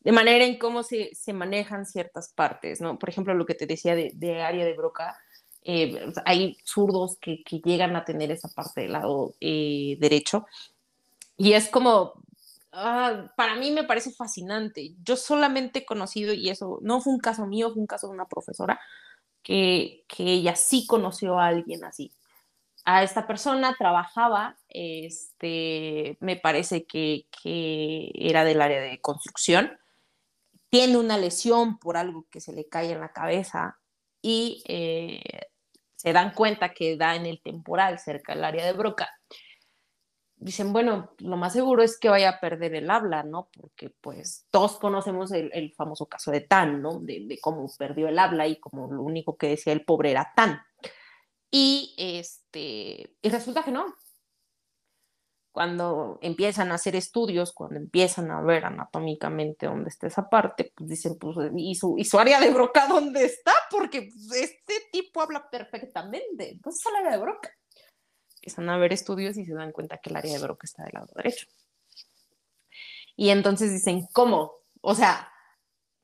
manera 0.04 0.44
en 0.44 0.58
cómo 0.58 0.82
se, 0.82 1.14
se, 1.14 1.32
manejan 1.32 1.86
ciertas 1.86 2.32
partes, 2.32 2.80
¿no? 2.80 2.98
Por 2.98 3.08
ejemplo, 3.08 3.34
lo 3.34 3.46
que 3.46 3.54
te 3.54 3.66
decía 3.66 3.94
de, 3.94 4.42
área 4.42 4.64
de 4.64 4.74
broca, 4.74 5.16
eh, 5.62 6.12
hay 6.24 6.56
zurdos 6.64 7.18
que, 7.20 7.42
que, 7.44 7.60
llegan 7.60 7.96
a 7.96 8.04
tener 8.04 8.30
esa 8.30 8.48
parte 8.48 8.82
del 8.82 8.92
lado 8.92 9.34
eh, 9.40 9.96
derecho 10.00 10.46
y 11.36 11.52
es 11.52 11.68
como 11.68 12.14
Ah, 12.72 13.32
para 13.36 13.56
mí 13.56 13.70
me 13.70 13.84
parece 13.84 14.12
fascinante. 14.12 14.94
Yo 15.02 15.16
solamente 15.16 15.80
he 15.80 15.84
conocido, 15.86 16.32
y 16.34 16.50
eso 16.50 16.78
no 16.82 17.00
fue 17.00 17.12
un 17.12 17.18
caso 17.18 17.46
mío, 17.46 17.70
fue 17.72 17.80
un 17.80 17.86
caso 17.86 18.08
de 18.08 18.14
una 18.14 18.28
profesora, 18.28 18.78
que, 19.42 20.04
que 20.08 20.24
ella 20.24 20.54
sí 20.56 20.86
conoció 20.86 21.38
a 21.38 21.46
alguien 21.48 21.84
así. 21.84 22.12
A 22.84 23.02
esta 23.02 23.26
persona 23.26 23.74
trabajaba, 23.78 24.56
este, 24.68 26.18
me 26.20 26.36
parece 26.36 26.86
que, 26.86 27.26
que 27.42 28.12
era 28.14 28.44
del 28.44 28.62
área 28.62 28.80
de 28.80 29.00
construcción, 29.00 29.78
tiene 30.70 30.96
una 30.98 31.18
lesión 31.18 31.78
por 31.78 31.96
algo 31.96 32.26
que 32.30 32.40
se 32.40 32.52
le 32.52 32.68
cae 32.68 32.92
en 32.92 33.00
la 33.00 33.12
cabeza 33.12 33.78
y 34.22 34.62
eh, 34.66 35.22
se 35.96 36.12
dan 36.12 36.32
cuenta 36.34 36.72
que 36.72 36.96
da 36.96 37.16
en 37.16 37.26
el 37.26 37.40
temporal 37.42 37.98
cerca 37.98 38.34
del 38.34 38.44
área 38.44 38.66
de 38.66 38.72
Broca 38.72 39.08
dicen, 40.40 40.72
bueno, 40.72 41.10
lo 41.18 41.36
más 41.36 41.52
seguro 41.52 41.82
es 41.82 41.98
que 41.98 42.08
vaya 42.08 42.30
a 42.30 42.40
perder 42.40 42.74
el 42.74 42.90
habla, 42.90 43.22
¿no? 43.22 43.48
Porque 43.52 43.90
pues 44.00 44.46
todos 44.50 44.78
conocemos 44.78 45.32
el, 45.32 45.74
famoso 45.74 46.06
caso 46.06 46.30
de 46.30 46.40
Tan, 46.40 46.80
¿no? 46.80 47.00
De, 47.00 47.38
cómo 47.40 47.66
perdió 47.76 48.08
el 48.08 48.18
habla 48.18 48.46
y 48.46 48.58
como 48.60 48.92
lo 48.92 49.02
único 49.02 49.36
que 49.36 49.48
decía 49.48 49.72
el 49.72 49.84
pobre 49.84 50.12
era 50.12 50.32
Tan. 50.34 50.60
Y, 51.50 51.94
este, 51.98 53.16
y 53.20 53.28
resulta 53.30 53.62
que 53.62 53.72
no. 53.72 53.86
Cuando 55.58 56.20
empiezan 56.22 56.70
a 56.70 56.76
hacer 56.76 56.94
estudios, 56.94 57.52
cuando 57.52 57.80
empiezan 57.80 58.30
a 58.30 58.40
ver 58.42 58.64
anatómicamente 58.64 59.66
dónde 59.66 59.88
está 59.88 60.06
esa 60.06 60.30
parte, 60.30 60.72
pues 60.72 60.88
dicen, 60.88 61.18
pues, 61.18 61.36
¿y 61.56 61.74
su, 61.74 61.98
y 61.98 62.04
su 62.04 62.16
área 62.16 62.38
de 62.38 62.50
broca 62.50 62.86
dónde 62.86 63.24
está? 63.24 63.52
Porque 63.68 64.02
pues, 64.02 64.40
este 64.40 64.74
tipo 64.92 65.20
habla 65.20 65.50
perfectamente. 65.50 66.52
Entonces, 66.52 66.86
el 66.86 66.96
área 67.04 67.10
de 67.10 67.18
broca 67.18 67.50
empiezan 68.36 68.70
a 68.70 68.78
ver 68.78 68.92
estudios 68.92 69.36
y 69.36 69.44
se 69.44 69.52
dan 69.52 69.72
cuenta 69.72 69.98
que 69.98 70.10
el 70.10 70.16
área 70.16 70.32
de 70.32 70.38
Broca 70.38 70.64
está 70.64 70.84
del 70.84 70.92
lado 70.94 71.08
derecho. 71.16 71.48
Y 73.16 73.30
entonces 73.30 73.72
dicen, 73.72 74.06
¿cómo? 74.12 74.52
O 74.80 74.94
sea, 74.94 75.32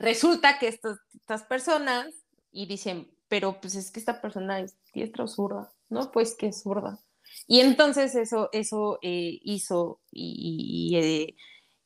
resulta 0.00 0.58
que 0.58 0.66
estas, 0.66 0.98
estas 1.14 1.44
personas, 1.44 2.12
y 2.50 2.66
dicen, 2.66 3.08
pero 3.28 3.60
pues 3.60 3.76
es 3.76 3.92
que 3.92 4.00
esta 4.00 4.20
persona 4.20 4.58
es 4.58 4.74
diestra 4.92 5.22
o 5.22 5.28
zurda, 5.28 5.72
¿no? 5.90 6.10
Pues 6.10 6.34
que 6.34 6.48
es 6.48 6.60
zurda. 6.60 6.98
Y 7.46 7.60
entonces 7.60 8.14
eso, 8.14 8.48
eso 8.52 8.98
eh, 9.02 9.38
hizo, 9.42 10.00
y, 10.10 10.96
eh, 10.96 11.36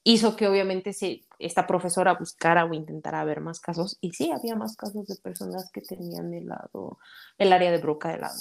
hizo 0.05 0.37
que 0.37 0.47
obviamente 0.47 0.93
se, 0.93 1.23
esta 1.39 1.67
profesora 1.67 2.15
buscara 2.15 2.65
o 2.65 2.75
intentara 2.75 3.25
ver 3.25 3.41
más 3.41 3.61
casos, 3.61 3.99
y 4.01 4.13
sí, 4.13 4.31
había 4.31 4.55
más 4.55 4.77
casos 4.77 5.07
de 5.07 5.17
personas 5.17 5.71
que 5.73 5.81
tenían 5.81 6.33
el 6.33 6.47
lado, 6.47 6.99
el 7.39 7.53
área 7.53 7.71
de 7.71 7.79
broca 7.79 8.11
del 8.11 8.21
lado, 8.21 8.41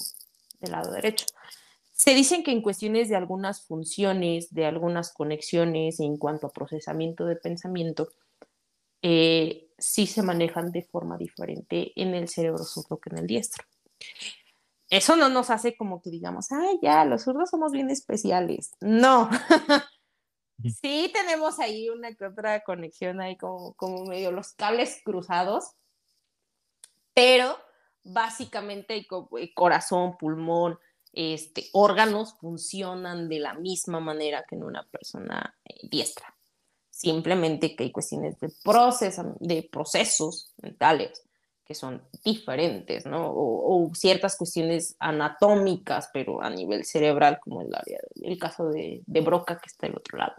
del 0.59 0.71
lado 0.71 0.91
derecho. 0.91 1.25
Se 1.91 2.13
dicen 2.13 2.43
que 2.43 2.51
en 2.51 2.61
cuestiones 2.61 3.09
de 3.09 3.15
algunas 3.15 3.65
funciones, 3.65 4.53
de 4.53 4.67
algunas 4.67 5.11
conexiones 5.11 5.99
en 5.99 6.17
cuanto 6.17 6.45
a 6.45 6.53
procesamiento 6.53 7.25
de 7.25 7.35
pensamiento, 7.37 8.09
eh, 9.01 9.69
sí 9.77 10.05
se 10.05 10.21
manejan 10.21 10.71
de 10.71 10.83
forma 10.83 11.17
diferente 11.17 11.93
en 11.95 12.13
el 12.13 12.27
cerebro 12.27 12.63
zurdo 12.63 12.99
que 12.99 13.09
en 13.09 13.17
el 13.17 13.27
diestro. 13.27 13.63
Eso 14.89 15.15
no 15.17 15.29
nos 15.29 15.49
hace 15.49 15.75
como 15.75 16.01
que 16.01 16.09
digamos, 16.09 16.51
ay, 16.51 16.79
ya, 16.81 17.03
los 17.03 17.23
zurdos 17.23 17.49
somos 17.49 17.71
bien 17.71 17.89
especiales. 17.89 18.71
No. 18.79 19.29
sí 20.81 21.11
tenemos 21.13 21.59
ahí 21.59 21.89
una 21.89 22.13
que 22.15 22.25
otra 22.25 22.63
conexión 22.63 23.19
ahí 23.19 23.37
como, 23.37 23.73
como 23.73 24.05
medio 24.05 24.31
los 24.31 24.53
cables 24.53 25.01
cruzados, 25.03 25.71
pero 27.13 27.57
básicamente 28.03 28.93
hay 28.93 29.07
eh, 29.39 29.53
corazón, 29.53 30.17
pulmón, 30.17 30.79
este, 31.11 31.67
órganos 31.73 32.35
funcionan 32.35 33.27
de 33.27 33.39
la 33.39 33.55
misma 33.55 33.99
manera 33.99 34.45
que 34.47 34.55
en 34.55 34.63
una 34.63 34.83
persona 34.83 35.57
eh, 35.65 35.87
diestra. 35.89 36.33
Simplemente 36.89 37.75
que 37.75 37.85
hay 37.85 37.91
cuestiones 37.91 38.39
de, 38.39 38.51
de 39.39 39.69
procesos 39.69 40.53
mentales 40.61 41.26
que 41.67 41.75
son 41.75 42.01
diferentes, 42.23 43.05
¿no? 43.05 43.29
O, 43.29 43.91
ciertas 43.93 44.37
cuestiones 44.37 44.95
anatómicas, 44.99 46.09
pero 46.13 46.41
a 46.41 46.49
nivel 46.49 46.85
cerebral, 46.85 47.39
como 47.41 47.61
el, 47.61 47.75
área, 47.75 47.99
el 48.21 48.37
caso 48.37 48.69
de, 48.69 49.01
de 49.05 49.21
Broca, 49.21 49.59
que 49.59 49.67
está 49.67 49.87
del 49.87 49.97
otro 49.97 50.17
lado. 50.17 50.35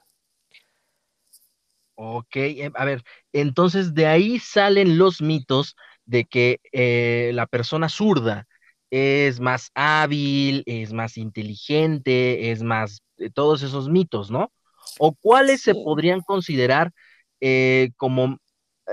Ok, 1.96 2.36
em, 2.36 2.72
a 2.76 2.84
ver, 2.84 3.02
entonces 3.32 3.92
de 3.92 4.06
ahí 4.06 4.38
salen 4.38 4.98
los 4.98 5.20
mitos 5.20 5.76
de 6.06 6.24
que 6.24 6.60
eh, 6.72 7.32
la 7.34 7.46
persona 7.46 7.88
zurda 7.88 8.46
es 8.90 9.40
más 9.40 9.70
hábil, 9.74 10.62
es 10.66 10.92
más 10.92 11.18
inteligente, 11.18 12.50
es 12.52 12.62
más, 12.62 13.02
eh, 13.18 13.30
todos 13.30 13.62
esos 13.62 13.88
mitos, 13.90 14.30
¿no? 14.30 14.52
¿O 14.98 15.14
cuáles 15.14 15.60
se 15.62 15.74
podrían 15.74 16.20
considerar 16.22 16.92
eh, 17.40 17.90
como 17.96 18.38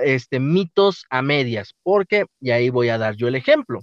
este, 0.04 0.40
mitos 0.40 1.06
a 1.10 1.22
medias? 1.22 1.76
Porque, 1.84 2.26
y 2.40 2.52
ahí 2.52 2.70
voy 2.70 2.90
a 2.90 2.98
dar 2.98 3.16
yo 3.16 3.28
el 3.28 3.36
ejemplo, 3.36 3.82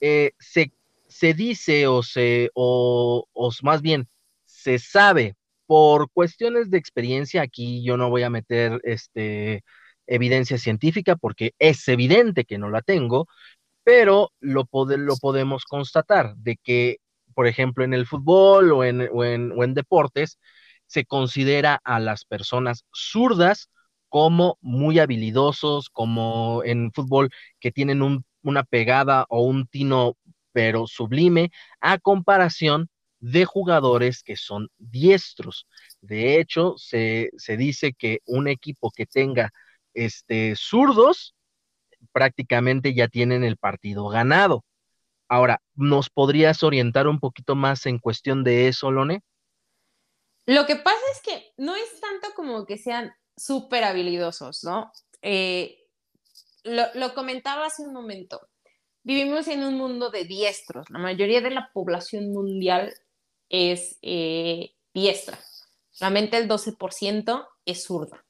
eh, 0.00 0.32
se, 0.38 0.72
se, 1.08 1.34
dice 1.34 1.86
o 1.86 2.02
se, 2.02 2.50
o, 2.54 3.26
o 3.32 3.50
más 3.62 3.82
bien, 3.82 4.08
se 4.44 4.78
sabe 4.78 5.36
por 5.66 6.10
cuestiones 6.10 6.70
de 6.70 6.78
experiencia, 6.78 7.42
aquí 7.42 7.82
yo 7.84 7.96
no 7.96 8.10
voy 8.10 8.22
a 8.22 8.30
meter 8.30 8.80
este, 8.84 9.64
evidencia 10.06 10.58
científica 10.58 11.16
porque 11.16 11.54
es 11.58 11.86
evidente 11.88 12.44
que 12.44 12.58
no 12.58 12.70
la 12.70 12.82
tengo, 12.82 13.26
pero 13.84 14.32
lo, 14.40 14.68
lo 14.72 15.16
podemos 15.16 15.64
constatar 15.64 16.34
de 16.36 16.56
que, 16.62 16.98
por 17.34 17.46
ejemplo, 17.46 17.84
en 17.84 17.94
el 17.94 18.06
fútbol 18.06 18.72
o 18.72 18.84
en, 18.84 19.08
o 19.12 19.24
en, 19.24 19.74
deportes, 19.74 20.38
se 20.86 21.04
considera 21.04 21.80
a 21.84 22.00
las 22.00 22.24
personas 22.24 22.84
zurdas 22.94 23.70
como 24.14 24.58
muy 24.60 25.00
habilidosos, 25.00 25.90
como 25.90 26.62
en 26.62 26.92
fútbol 26.92 27.30
que 27.58 27.72
tienen 27.72 28.00
una 28.44 28.62
pegada 28.62 29.26
o 29.28 29.42
un 29.42 29.66
tino 29.66 30.16
pero 30.52 30.86
sublime, 30.86 31.50
a 31.80 31.98
comparación 31.98 32.88
de 33.18 33.44
jugadores 33.44 34.22
que 34.22 34.36
son 34.36 34.68
diestros. 34.78 35.66
De 36.00 36.38
hecho, 36.38 36.74
se, 36.76 37.30
se 37.38 37.56
dice 37.56 37.92
que 37.92 38.20
un 38.26 38.46
equipo 38.46 38.92
que 38.92 39.04
tenga 39.04 39.50
este, 39.94 40.54
zurdos 40.54 41.34
prácticamente 42.12 42.94
ya 42.94 43.08
tienen 43.08 43.42
el 43.42 43.56
partido 43.56 44.06
ganado. 44.06 44.64
Ahora, 45.28 45.60
¿nos 45.74 46.08
podrías 46.08 46.62
orientar 46.62 47.08
un 47.08 47.18
poquito 47.18 47.56
más 47.56 47.84
en 47.86 47.98
cuestión 47.98 48.44
de 48.44 48.68
eso, 48.68 48.92
Lone? 48.92 49.22
Lo 50.46 50.66
que 50.66 50.76
pasa 50.76 51.00
es 51.12 51.20
que 51.20 51.52
no 51.56 51.74
es 51.74 52.00
tanto 52.00 52.28
como 52.36 52.64
que 52.64 52.78
sean 52.78 53.12
súper 53.36 53.84
habilidosos, 53.84 54.64
¿no? 54.64 54.92
Eh, 55.22 55.78
lo, 56.64 57.14
comentaba 57.14 57.66
hace 57.66 57.82
un 57.82 57.92
momento. 57.92 58.48
Vivimos 59.02 59.48
en 59.48 59.64
un 59.64 59.74
mundo 59.74 60.10
de 60.10 60.24
diestros. 60.24 60.88
La 60.90 60.98
mayoría 60.98 61.40
de 61.40 61.50
la 61.50 61.70
población 61.72 62.32
mundial 62.32 62.94
es 63.48 63.98
eh, 64.02 64.74
diestra. 64.94 65.38
Solamente 65.90 66.38
el 66.38 66.48
12% 66.48 67.46
es 67.66 67.84
zurda 67.84 68.24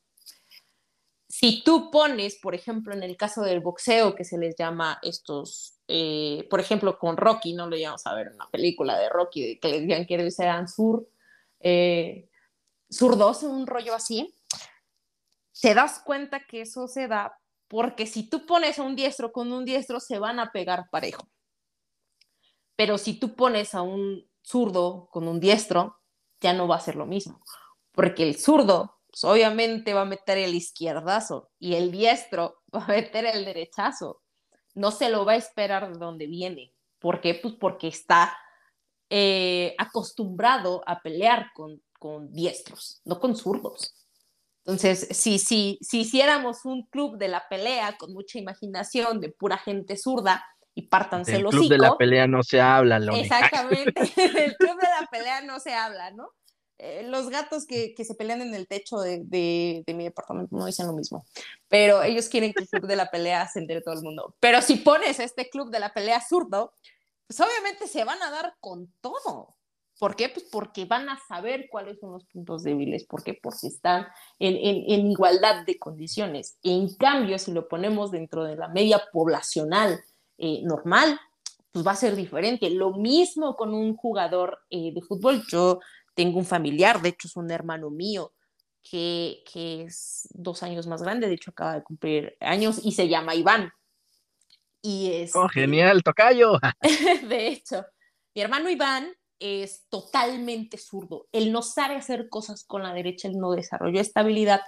si 1.36 1.64
tú 1.64 1.90
pones, 1.90 2.38
por 2.40 2.54
ejemplo, 2.54 2.94
en 2.94 3.02
el 3.02 3.16
caso 3.16 3.42
del 3.42 3.58
boxeo, 3.58 4.14
que 4.14 4.22
se 4.22 4.38
les 4.38 4.54
llama 4.56 5.00
estos, 5.02 5.74
eh, 5.88 6.46
por 6.48 6.60
ejemplo, 6.60 6.96
con 6.96 7.16
Rocky, 7.16 7.54
no 7.54 7.68
lo 7.68 7.76
llamamos 7.76 8.06
a 8.06 8.14
ver 8.14 8.28
una 8.32 8.48
película 8.50 8.96
de 8.96 9.08
Rocky, 9.08 9.58
que 9.58 9.68
les 9.68 9.80
digan 9.80 10.06
que 10.06 10.30
sean 10.30 10.68
sur, 10.68 11.08
eh, 11.58 12.28
zurdos, 12.88 13.42
un 13.42 13.66
rollo 13.66 13.96
así, 13.96 14.32
te 15.60 15.74
das 15.74 16.00
cuenta 16.00 16.40
que 16.40 16.62
eso 16.62 16.88
se 16.88 17.08
da 17.08 17.38
porque 17.68 18.06
si 18.06 18.28
tú 18.28 18.46
pones 18.46 18.78
a 18.78 18.82
un 18.82 18.94
diestro 18.94 19.32
con 19.32 19.52
un 19.52 19.64
diestro, 19.64 20.00
se 20.00 20.18
van 20.18 20.38
a 20.38 20.52
pegar 20.52 20.88
parejo. 20.90 21.28
Pero 22.76 22.98
si 22.98 23.18
tú 23.18 23.34
pones 23.34 23.74
a 23.74 23.82
un 23.82 24.28
zurdo 24.42 25.08
con 25.10 25.26
un 25.28 25.40
diestro, 25.40 25.98
ya 26.40 26.52
no 26.52 26.68
va 26.68 26.76
a 26.76 26.80
ser 26.80 26.96
lo 26.96 27.06
mismo. 27.06 27.40
Porque 27.92 28.22
el 28.22 28.36
zurdo, 28.36 28.98
pues, 29.10 29.24
obviamente 29.24 29.94
va 29.94 30.02
a 30.02 30.06
meter 30.06 30.38
el 30.38 30.54
izquierdazo 30.54 31.50
y 31.58 31.74
el 31.74 31.90
diestro 31.90 32.62
va 32.74 32.84
a 32.84 32.88
meter 32.88 33.26
el 33.26 33.44
derechazo. 33.44 34.22
No 34.74 34.90
se 34.90 35.08
lo 35.08 35.24
va 35.24 35.32
a 35.32 35.36
esperar 35.36 35.92
de 35.92 35.98
donde 35.98 36.26
viene. 36.26 36.74
¿Por 36.98 37.20
qué? 37.20 37.34
Pues 37.34 37.54
porque 37.54 37.88
está 37.88 38.36
eh, 39.08 39.74
acostumbrado 39.78 40.82
a 40.86 41.00
pelear 41.00 41.50
con, 41.54 41.82
con 41.98 42.32
diestros, 42.32 43.00
no 43.04 43.20
con 43.20 43.36
zurdos. 43.36 44.03
Entonces, 44.66 45.08
si, 45.10 45.38
si, 45.38 45.78
si 45.82 46.00
hiciéramos 46.00 46.64
un 46.64 46.84
club 46.86 47.18
de 47.18 47.28
la 47.28 47.46
pelea 47.48 47.96
con 47.98 48.12
mucha 48.14 48.38
imaginación, 48.38 49.20
de 49.20 49.28
pura 49.28 49.58
gente 49.58 49.96
zurda, 49.96 50.44
y 50.74 50.88
pártanse 50.88 51.36
el 51.36 51.44
club 51.44 51.68
de 51.68 51.78
la 51.78 51.96
pelea 51.96 52.26
no 52.26 52.42
se 52.42 52.60
habla, 52.60 52.98
Loni. 52.98 53.20
Exactamente, 53.20 53.92
el 54.16 54.56
club 54.56 54.80
de 54.80 54.88
la 55.00 55.06
pelea 55.10 55.42
no 55.42 55.60
se 55.60 55.74
habla, 55.74 56.10
¿no? 56.10 56.30
Eh, 56.78 57.04
los 57.06 57.30
gatos 57.30 57.66
que, 57.66 57.94
que, 57.94 58.04
se 58.04 58.16
pelean 58.16 58.42
en 58.42 58.52
el 58.52 58.66
techo 58.66 58.98
de, 58.98 59.20
de, 59.22 59.84
de, 59.86 59.94
mi 59.94 60.02
departamento 60.02 60.56
no 60.56 60.66
dicen 60.66 60.88
lo 60.88 60.92
mismo, 60.92 61.24
pero 61.68 62.02
ellos 62.02 62.28
quieren 62.28 62.52
que 62.52 62.64
el 62.64 62.68
club 62.68 62.88
de 62.88 62.96
la 62.96 63.10
pelea 63.10 63.46
se 63.46 63.60
entere 63.60 63.80
todo 63.80 63.94
el 63.94 64.02
mundo. 64.02 64.34
Pero 64.40 64.60
si 64.60 64.76
pones 64.76 65.20
este 65.20 65.48
club 65.48 65.70
de 65.70 65.78
la 65.78 65.94
pelea 65.94 66.20
zurdo, 66.20 66.74
pues 67.28 67.38
obviamente 67.40 67.86
se 67.86 68.02
van 68.02 68.20
a 68.22 68.30
dar 68.30 68.56
con 68.58 68.92
todo. 69.00 69.54
¿Por 69.98 70.16
qué? 70.16 70.28
Pues 70.28 70.46
porque 70.50 70.86
van 70.86 71.08
a 71.08 71.18
saber 71.28 71.68
cuáles 71.70 72.00
son 72.00 72.12
los 72.12 72.24
puntos 72.24 72.64
débiles. 72.64 73.04
¿Por 73.04 73.22
qué? 73.22 73.38
Porque 73.40 73.68
están 73.68 74.06
en, 74.38 74.56
en, 74.56 75.10
igualdad 75.10 75.64
de 75.64 75.78
condiciones. 75.78 76.58
En 76.62 76.92
cambio, 76.96 77.38
si 77.38 77.52
lo 77.52 77.68
ponemos 77.68 78.10
dentro 78.10 78.44
de 78.44 78.56
la 78.56 78.68
media 78.68 79.00
poblacional 79.12 80.02
eh, 80.36 80.62
normal, 80.64 81.20
pues 81.70 81.86
va 81.86 81.92
a 81.92 81.96
ser 81.96 82.16
diferente. 82.16 82.70
Lo 82.70 82.92
mismo 82.92 83.56
con 83.56 83.72
un 83.72 83.96
jugador 83.96 84.58
eh, 84.68 84.92
de 84.92 85.00
fútbol. 85.00 85.42
Yo 85.48 85.78
tengo 86.14 86.38
un 86.38 86.44
familiar, 86.44 87.00
de 87.00 87.10
hecho 87.10 87.28
es 87.28 87.36
un 87.36 87.50
hermano 87.50 87.90
mío, 87.90 88.32
que, 88.82 89.42
que 89.50 89.82
es 89.82 90.28
dos 90.30 90.62
años 90.62 90.86
más 90.86 91.02
grande, 91.02 91.28
de 91.28 91.34
hecho 91.34 91.50
acaba 91.50 91.74
de 91.74 91.82
cumplir 91.82 92.36
años 92.40 92.80
y 92.82 92.92
se 92.92 93.08
llama 93.08 93.34
Iván. 93.34 93.72
Y 94.82 95.12
es, 95.12 95.34
oh, 95.34 95.48
genial, 95.48 96.02
tocayo. 96.02 96.58
de 97.28 97.48
hecho, 97.48 97.84
mi 98.34 98.42
hermano 98.42 98.68
Iván 98.68 99.14
es 99.38 99.86
totalmente 99.88 100.78
zurdo. 100.78 101.26
Él 101.32 101.52
no 101.52 101.62
sabe 101.62 101.96
hacer 101.96 102.28
cosas 102.28 102.64
con 102.64 102.82
la 102.82 102.92
derecha, 102.92 103.28
él 103.28 103.38
no 103.38 103.52
desarrolló 103.52 104.00
estabilidad, 104.00 104.60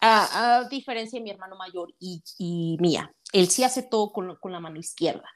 a, 0.00 0.66
diferencia 0.70 1.18
de 1.18 1.24
mi 1.24 1.30
hermano 1.30 1.56
mayor 1.56 1.94
y, 1.98 2.22
y, 2.38 2.76
mía. 2.80 3.14
Él 3.32 3.48
sí 3.48 3.64
hace 3.64 3.82
todo 3.82 4.12
con, 4.12 4.36
con 4.36 4.52
la 4.52 4.60
mano 4.60 4.78
izquierda. 4.78 5.28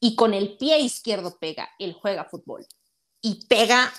Y 0.00 0.14
con 0.14 0.32
el 0.32 0.56
pie 0.56 0.78
izquierdo 0.78 1.38
pega, 1.38 1.68
él 1.78 1.92
juega 1.92 2.24
fútbol. 2.24 2.66
Y 3.20 3.46
pega 3.46 3.92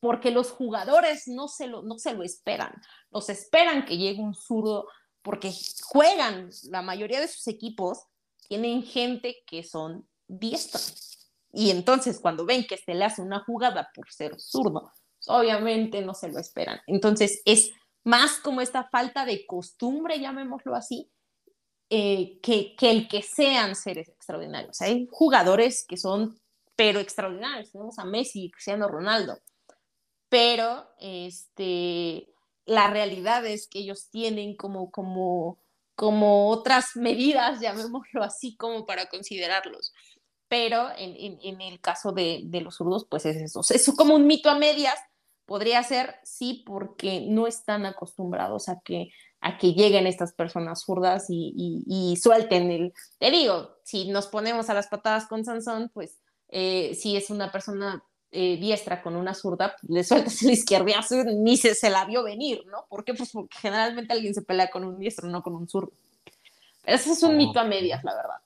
porque 0.00 0.30
los 0.30 0.50
jugadores 0.50 1.28
no 1.28 1.48
se 1.48 1.66
lo, 1.66 1.82
no 1.82 1.98
se 1.98 2.12
lo 2.12 2.22
esperan. 2.22 2.72
Los 3.10 3.30
esperan 3.30 3.86
que 3.86 3.96
llegue 3.96 4.20
un 4.20 4.34
zurdo 4.34 4.86
porque 5.22 5.50
juegan, 5.82 6.50
la 6.64 6.82
mayoría 6.82 7.20
de 7.20 7.28
sus 7.28 7.48
equipos 7.48 8.04
tienen 8.46 8.82
gente 8.82 9.42
que 9.46 9.64
son 9.64 10.06
diestros. 10.28 11.13
Y 11.54 11.70
entonces 11.70 12.18
cuando 12.20 12.44
ven 12.44 12.66
que 12.66 12.74
este 12.74 12.94
le 12.94 13.04
hace 13.04 13.22
una 13.22 13.40
jugada 13.44 13.90
por 13.94 14.10
ser 14.10 14.38
zurdo, 14.40 14.92
obviamente 15.26 16.02
no 16.02 16.14
se 16.14 16.28
lo 16.28 16.38
esperan. 16.38 16.80
Entonces 16.86 17.42
es 17.44 17.70
más 18.02 18.38
como 18.38 18.60
esta 18.60 18.84
falta 18.84 19.24
de 19.24 19.46
costumbre, 19.46 20.20
llamémoslo 20.20 20.74
así, 20.74 21.10
eh, 21.90 22.38
que, 22.42 22.74
que, 22.76 22.90
el 22.90 23.08
que 23.08 23.22
sean 23.22 23.74
seres 23.74 24.08
extraordinarios. 24.08 24.80
Hay 24.80 25.08
jugadores 25.10 25.84
que 25.86 25.96
son, 25.96 26.38
pero 26.76 27.00
extraordinarios. 27.00 27.72
Tenemos 27.72 27.98
a 27.98 28.04
Messi, 28.04 28.50
Cristiano 28.50 28.88
Ronaldo. 28.88 29.38
Pero 30.28 30.88
este, 30.98 32.28
la 32.66 32.88
realidad 32.88 33.46
es 33.46 33.68
que 33.68 33.78
ellos 33.78 34.08
tienen 34.10 34.56
como, 34.56 34.90
como 34.90 35.58
como 35.94 36.48
otras 36.50 36.96
medidas, 36.96 37.60
llamémoslo 37.60 38.22
así, 38.22 38.56
como 38.56 38.86
para 38.86 39.06
considerarlos. 39.08 39.92
Pero 40.54 40.88
en, 40.96 41.36
en, 41.42 41.60
el 41.60 41.80
caso 41.80 42.12
de, 42.12 42.42
de, 42.44 42.60
los 42.60 42.76
zurdos, 42.76 43.08
pues 43.10 43.26
es 43.26 43.38
eso. 43.38 43.62
Es 43.68 43.92
como 43.96 44.14
un 44.14 44.28
mito 44.28 44.48
a 44.48 44.56
medias. 44.56 44.94
Podría 45.46 45.82
ser, 45.82 46.14
sí, 46.22 46.62
porque 46.64 47.26
no 47.28 47.48
están 47.48 47.86
acostumbrados 47.86 48.68
a 48.68 48.78
que, 48.84 49.10
a 49.40 49.58
que 49.58 49.72
lleguen 49.72 50.06
estas 50.06 50.32
personas 50.32 50.84
zurdas 50.84 51.26
y, 51.28 51.52
y, 51.56 52.12
y 52.12 52.16
suelten 52.18 52.70
el... 52.70 52.92
Te 53.18 53.32
digo, 53.32 53.78
si 53.82 54.08
nos 54.12 54.28
ponemos 54.28 54.70
a 54.70 54.74
las 54.74 54.86
patadas 54.86 55.26
con 55.26 55.44
Sansón, 55.44 55.90
pues 55.92 56.20
eh, 56.50 56.94
si 56.94 57.16
es 57.16 57.30
una 57.30 57.50
persona 57.50 58.04
eh, 58.30 58.56
diestra 58.56 59.02
con 59.02 59.16
una 59.16 59.34
zurda, 59.34 59.74
le 59.88 60.04
sueltas 60.04 60.40
el 60.44 60.52
izquierdazo, 60.52 61.24
ni 61.24 61.56
se, 61.56 61.74
se 61.74 61.90
la 61.90 62.04
vio 62.04 62.22
venir, 62.22 62.62
¿no? 62.66 62.86
¿Por 62.88 63.04
qué? 63.04 63.12
Pues 63.12 63.32
porque 63.32 63.58
generalmente 63.58 64.12
alguien 64.12 64.34
se 64.34 64.42
pelea 64.42 64.70
con 64.70 64.84
un 64.84 65.00
diestro, 65.00 65.28
no 65.28 65.42
con 65.42 65.56
un 65.56 65.68
zurdo. 65.68 65.92
ese 66.84 67.10
es 67.10 67.24
un 67.24 67.36
mito 67.36 67.58
a 67.58 67.64
medias, 67.64 68.04
la 68.04 68.14
verdad. 68.14 68.40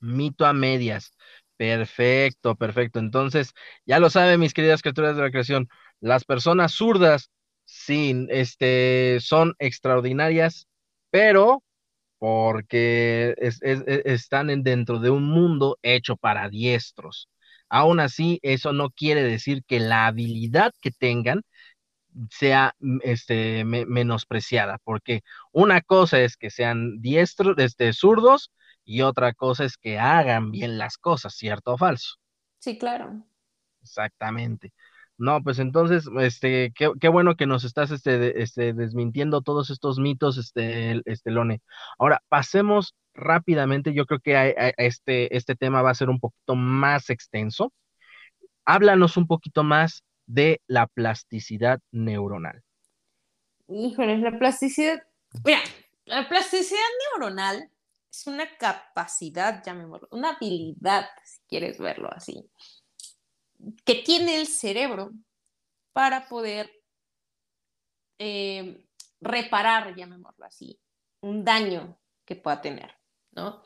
Mito 0.00 0.46
a 0.46 0.52
medias. 0.52 1.12
Perfecto, 1.58 2.56
perfecto. 2.56 3.00
Entonces, 3.00 3.52
ya 3.86 4.00
lo 4.00 4.10
saben, 4.10 4.40
mis 4.40 4.54
queridas 4.54 4.82
criaturas 4.82 5.16
de 5.16 5.22
la 5.22 5.30
creación, 5.32 5.68
las 6.00 6.24
personas 6.24 6.72
zurdas, 6.74 7.30
sí, 7.66 8.26
este, 8.30 9.18
son 9.20 9.54
extraordinarias, 9.58 10.68
pero 11.10 11.64
porque 12.18 13.34
están 14.06 14.62
dentro 14.64 15.00
de 15.00 15.10
un 15.10 15.24
mundo 15.30 15.78
hecho 15.82 16.16
para 16.16 16.48
diestros. 16.50 17.28
Aún 17.70 18.00
así, 18.00 18.40
eso 18.42 18.72
no 18.74 18.90
quiere 18.90 19.22
decir 19.24 19.64
que 19.66 19.80
la 19.80 20.06
habilidad 20.08 20.72
que 20.82 20.92
tengan 20.92 21.42
sea 22.30 22.74
mm, 22.80 22.98
este, 23.02 23.64
menospreciada, 23.64 24.78
porque 24.84 25.22
una 25.52 25.80
cosa 25.82 26.20
es 26.20 26.36
que 26.36 26.50
sean 26.50 27.00
diestros, 27.00 27.56
este, 27.58 27.92
zurdos, 27.92 28.50
y 28.88 29.02
otra 29.02 29.34
cosa 29.34 29.64
es 29.64 29.76
que 29.76 29.98
hagan 29.98 30.50
bien 30.50 30.78
las 30.78 30.96
cosas, 30.96 31.34
¿cierto 31.34 31.74
o 31.74 31.76
falso? 31.76 32.14
Sí, 32.58 32.78
claro. 32.78 33.22
Exactamente. 33.82 34.72
No, 35.18 35.42
pues 35.42 35.58
entonces, 35.58 36.08
este, 36.20 36.72
qué, 36.74 36.90
qué 36.98 37.08
bueno 37.08 37.36
que 37.36 37.46
nos 37.46 37.64
estás 37.64 37.90
este, 37.90 38.40
este, 38.40 38.72
desmintiendo 38.72 39.42
todos 39.42 39.68
estos 39.68 39.98
mitos, 39.98 40.38
este, 40.38 41.02
este 41.04 41.30
Lone. 41.30 41.60
Ahora, 41.98 42.22
pasemos 42.30 42.94
rápidamente, 43.12 43.92
yo 43.92 44.06
creo 44.06 44.20
que 44.20 44.54
este, 44.78 45.36
este 45.36 45.54
tema 45.54 45.82
va 45.82 45.90
a 45.90 45.94
ser 45.94 46.08
un 46.08 46.18
poquito 46.18 46.54
más 46.54 47.10
extenso. 47.10 47.74
Háblanos 48.64 49.18
un 49.18 49.26
poquito 49.26 49.64
más 49.64 50.02
de 50.24 50.62
la 50.66 50.86
plasticidad 50.86 51.80
neuronal. 51.92 52.62
Híjole, 53.68 54.16
la 54.16 54.38
plasticidad, 54.38 55.02
mira, 55.44 55.60
la 56.06 56.26
plasticidad 56.26 56.80
neuronal 57.12 57.70
es 58.18 58.26
una 58.26 58.56
capacidad, 58.56 59.62
llamémoslo, 59.64 60.08
una 60.10 60.30
habilidad, 60.30 61.06
si 61.24 61.40
quieres 61.48 61.78
verlo 61.78 62.10
así, 62.12 62.50
que 63.84 63.96
tiene 63.96 64.40
el 64.40 64.48
cerebro 64.48 65.12
para 65.92 66.28
poder 66.28 66.70
eh, 68.18 68.84
reparar, 69.20 69.94
llamémoslo 69.94 70.44
así, 70.44 70.80
un 71.20 71.44
daño 71.44 72.00
que 72.24 72.34
pueda 72.34 72.60
tener. 72.60 72.92
¿no? 73.30 73.62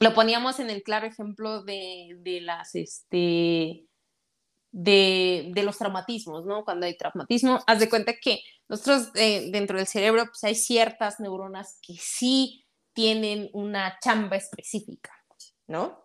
Lo 0.00 0.14
poníamos 0.14 0.58
en 0.58 0.70
el 0.70 0.82
claro 0.82 1.06
ejemplo 1.06 1.62
de, 1.62 2.16
de 2.20 2.40
las, 2.40 2.74
este, 2.74 3.86
de, 4.72 5.50
de, 5.52 5.62
los 5.62 5.76
traumatismos, 5.76 6.46
¿no? 6.46 6.64
Cuando 6.64 6.86
hay 6.86 6.96
traumatismo, 6.96 7.62
haz 7.66 7.80
de 7.80 7.90
cuenta 7.90 8.14
que 8.14 8.40
nosotros 8.68 9.10
eh, 9.16 9.50
dentro 9.50 9.76
del 9.76 9.86
cerebro 9.86 10.24
pues 10.26 10.44
hay 10.44 10.54
ciertas 10.54 11.20
neuronas 11.20 11.78
que 11.82 11.94
sí 11.98 12.64
tienen 12.92 13.50
una 13.52 13.98
chamba 14.00 14.36
específica, 14.36 15.12
¿no? 15.66 16.02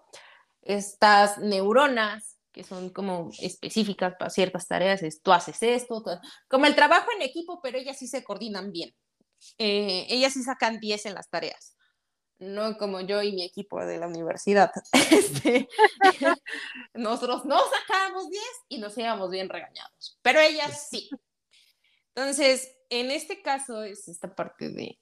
Estas 0.62 1.38
neuronas 1.40 2.38
que 2.52 2.64
son 2.64 2.90
como 2.90 3.32
específicas 3.42 4.16
para 4.18 4.30
ciertas 4.30 4.66
tareas, 4.66 5.04
es 5.04 5.22
tú 5.22 5.34
haces 5.34 5.62
esto, 5.62 6.02
como 6.48 6.66
el 6.66 6.74
trabajo 6.74 7.08
en 7.14 7.22
equipo, 7.22 7.60
pero 7.62 7.78
ellas 7.78 8.00
sí 8.00 8.08
se 8.08 8.24
coordinan 8.24 8.72
bien. 8.72 8.96
Eh, 9.58 10.08
ellas 10.10 10.32
sí 10.32 10.42
sacan 10.42 10.80
10 10.80 11.08
en 11.08 11.16
las 11.16 11.30
tareas 11.30 11.76
no 12.40 12.78
como 12.78 13.02
yo 13.02 13.22
y 13.22 13.32
mi 13.32 13.44
equipo 13.44 13.84
de 13.86 13.98
la 13.98 14.08
universidad. 14.08 14.72
Este, 15.12 15.68
nosotros 16.94 17.46
no 17.46 17.60
sacábamos 17.60 18.30
10 18.30 18.44
y 18.70 18.78
nos 18.80 18.98
íbamos 18.98 19.30
bien 19.30 19.50
regañados, 19.50 20.20
pero 20.22 20.40
ellas 20.40 20.88
sí. 20.90 21.10
Entonces, 22.14 22.72
en 22.90 23.12
este 23.12 23.42
caso 23.42 23.84
es 23.84 24.08
esta 24.08 24.34
parte 24.34 24.70
de 24.70 25.00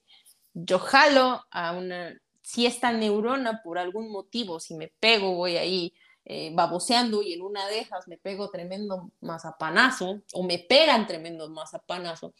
yo 0.54 0.78
jalo 0.78 1.44
a 1.50 1.72
una, 1.72 2.18
si 2.42 2.66
esta 2.66 2.92
neurona 2.92 3.60
por 3.62 3.78
algún 3.78 4.10
motivo, 4.10 4.60
si 4.60 4.74
me 4.74 4.88
pego, 5.00 5.34
voy 5.34 5.56
ahí 5.56 5.94
eh, 6.24 6.52
baboseando 6.54 7.22
y 7.22 7.34
en 7.34 7.42
una 7.42 7.66
de 7.66 7.80
esas 7.80 8.08
me 8.08 8.16
pego 8.16 8.50
tremendo 8.50 9.10
mazapanazo 9.20 10.22
o 10.32 10.42
me 10.42 10.58
pegan 10.58 11.06
tremendo 11.06 11.50
mazapanazo 11.50 12.32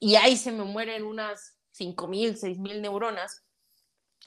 y 0.00 0.16
ahí 0.16 0.36
se 0.36 0.50
me 0.50 0.64
mueren 0.64 1.04
unas 1.04 1.58
5.000, 1.78 2.36
6.000 2.36 2.80
neuronas, 2.80 3.44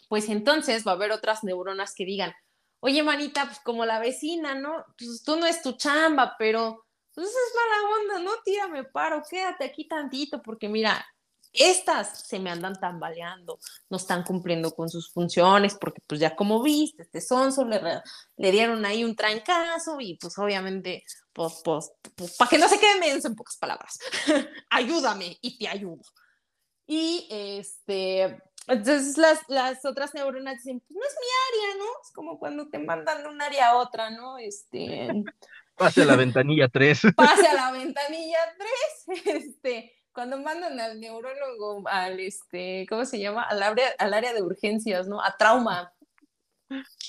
pues 0.07 0.29
entonces 0.29 0.86
va 0.86 0.91
a 0.91 0.95
haber 0.95 1.11
otras 1.11 1.43
neuronas 1.43 1.93
que 1.95 2.05
digan, 2.05 2.34
oye, 2.79 3.01
manita, 3.01 3.45
pues 3.45 3.59
como 3.59 3.86
la 3.86 3.99
vecina, 3.99 4.55
¿no? 4.55 4.86
Pues 4.97 5.23
tú 5.23 5.36
no 5.36 5.47
es 5.47 5.61
tu 5.61 5.73
chamba, 5.73 6.36
pero 6.38 6.86
pues 7.13 7.27
es 7.27 7.36
mala 7.55 8.19
onda, 8.19 8.31
no 8.31 8.41
tírame 8.43 8.84
paro, 8.84 9.23
quédate 9.29 9.65
aquí 9.65 9.88
tantito, 9.88 10.41
porque 10.41 10.69
mira, 10.69 11.05
estas 11.54 12.28
se 12.28 12.39
me 12.39 12.49
andan 12.49 12.80
tambaleando, 12.80 13.60
no 13.89 13.97
están 13.97 14.24
cumpliendo 14.24 14.72
con 14.72 14.89
sus 14.89 15.12
funciones, 15.12 15.76
porque 15.76 16.01
pues 16.08 16.20
ya 16.20 16.36
como 16.36 16.62
viste, 16.62 17.04
este 17.04 17.22
sonso 17.22 17.66
le, 17.66 17.80
le 18.38 18.51
dieron 18.51 18.86
ahí 18.86 19.04
un 19.04 19.16
trancazo 19.16 19.99
y 19.99 20.18
pues 20.18 20.38
obviamente, 20.38 21.04
pues, 21.32 21.62
pues, 21.64 21.91
pues 22.16 22.36
para 22.38 22.49
que 22.49 22.58
no 22.58 22.68
se 22.68 22.80
quede 22.80 22.99
menso 22.99 23.28
en 23.28 23.36
pocas 23.36 23.58
palabras, 23.58 23.99
ayúdame 24.70 25.38
y 25.41 25.58
te 25.58 25.68
ayudo. 25.68 26.01
Y 26.86 27.28
este, 27.30 28.41
entonces 28.68 29.18
las, 29.18 29.39
las 29.47 29.86
otras 29.86 30.14
neuronas 30.14 30.58
dicen, 30.58 30.80
pues 30.80 30.95
no 30.95 31.06
es 31.06 31.16
mi 31.20 31.68
área, 31.68 31.78
¿no? 31.78 31.86
Es 32.01 32.12
como 32.14 32.39
cuando 32.39 32.70
te 32.70 32.80
mandan 32.80 33.24
de 33.24 33.30
un 33.30 33.41
área 33.41 33.70
a 33.70 33.78
otra, 33.78 34.10
¿no? 34.10 34.38
Este... 34.38 35.10
Pase 35.76 36.04
a 36.04 36.06
la 36.06 36.16
ventanilla 36.16 36.70
3. 36.70 37.01
Pase 37.16 37.47
a 37.47 37.54
la 37.54 37.72
ventanilla 37.72 38.38
3. 39.06 39.26
Este, 39.26 39.91
cuando 40.14 40.38
mandan 40.39 40.80
al 40.80 40.99
neurólogo, 40.99 41.84
al 41.88 42.20
este, 42.20 42.86
¿cómo 42.88 43.05
se 43.05 43.20
llama? 43.20 43.43
Al 43.43 43.64
área, 43.64 43.88
al 43.97 44.14
área 44.14 44.34
de 44.34 44.41
urgencias, 44.41 45.07
¿no? 45.07 45.22
A 45.22 45.36
trauma. 45.38 45.93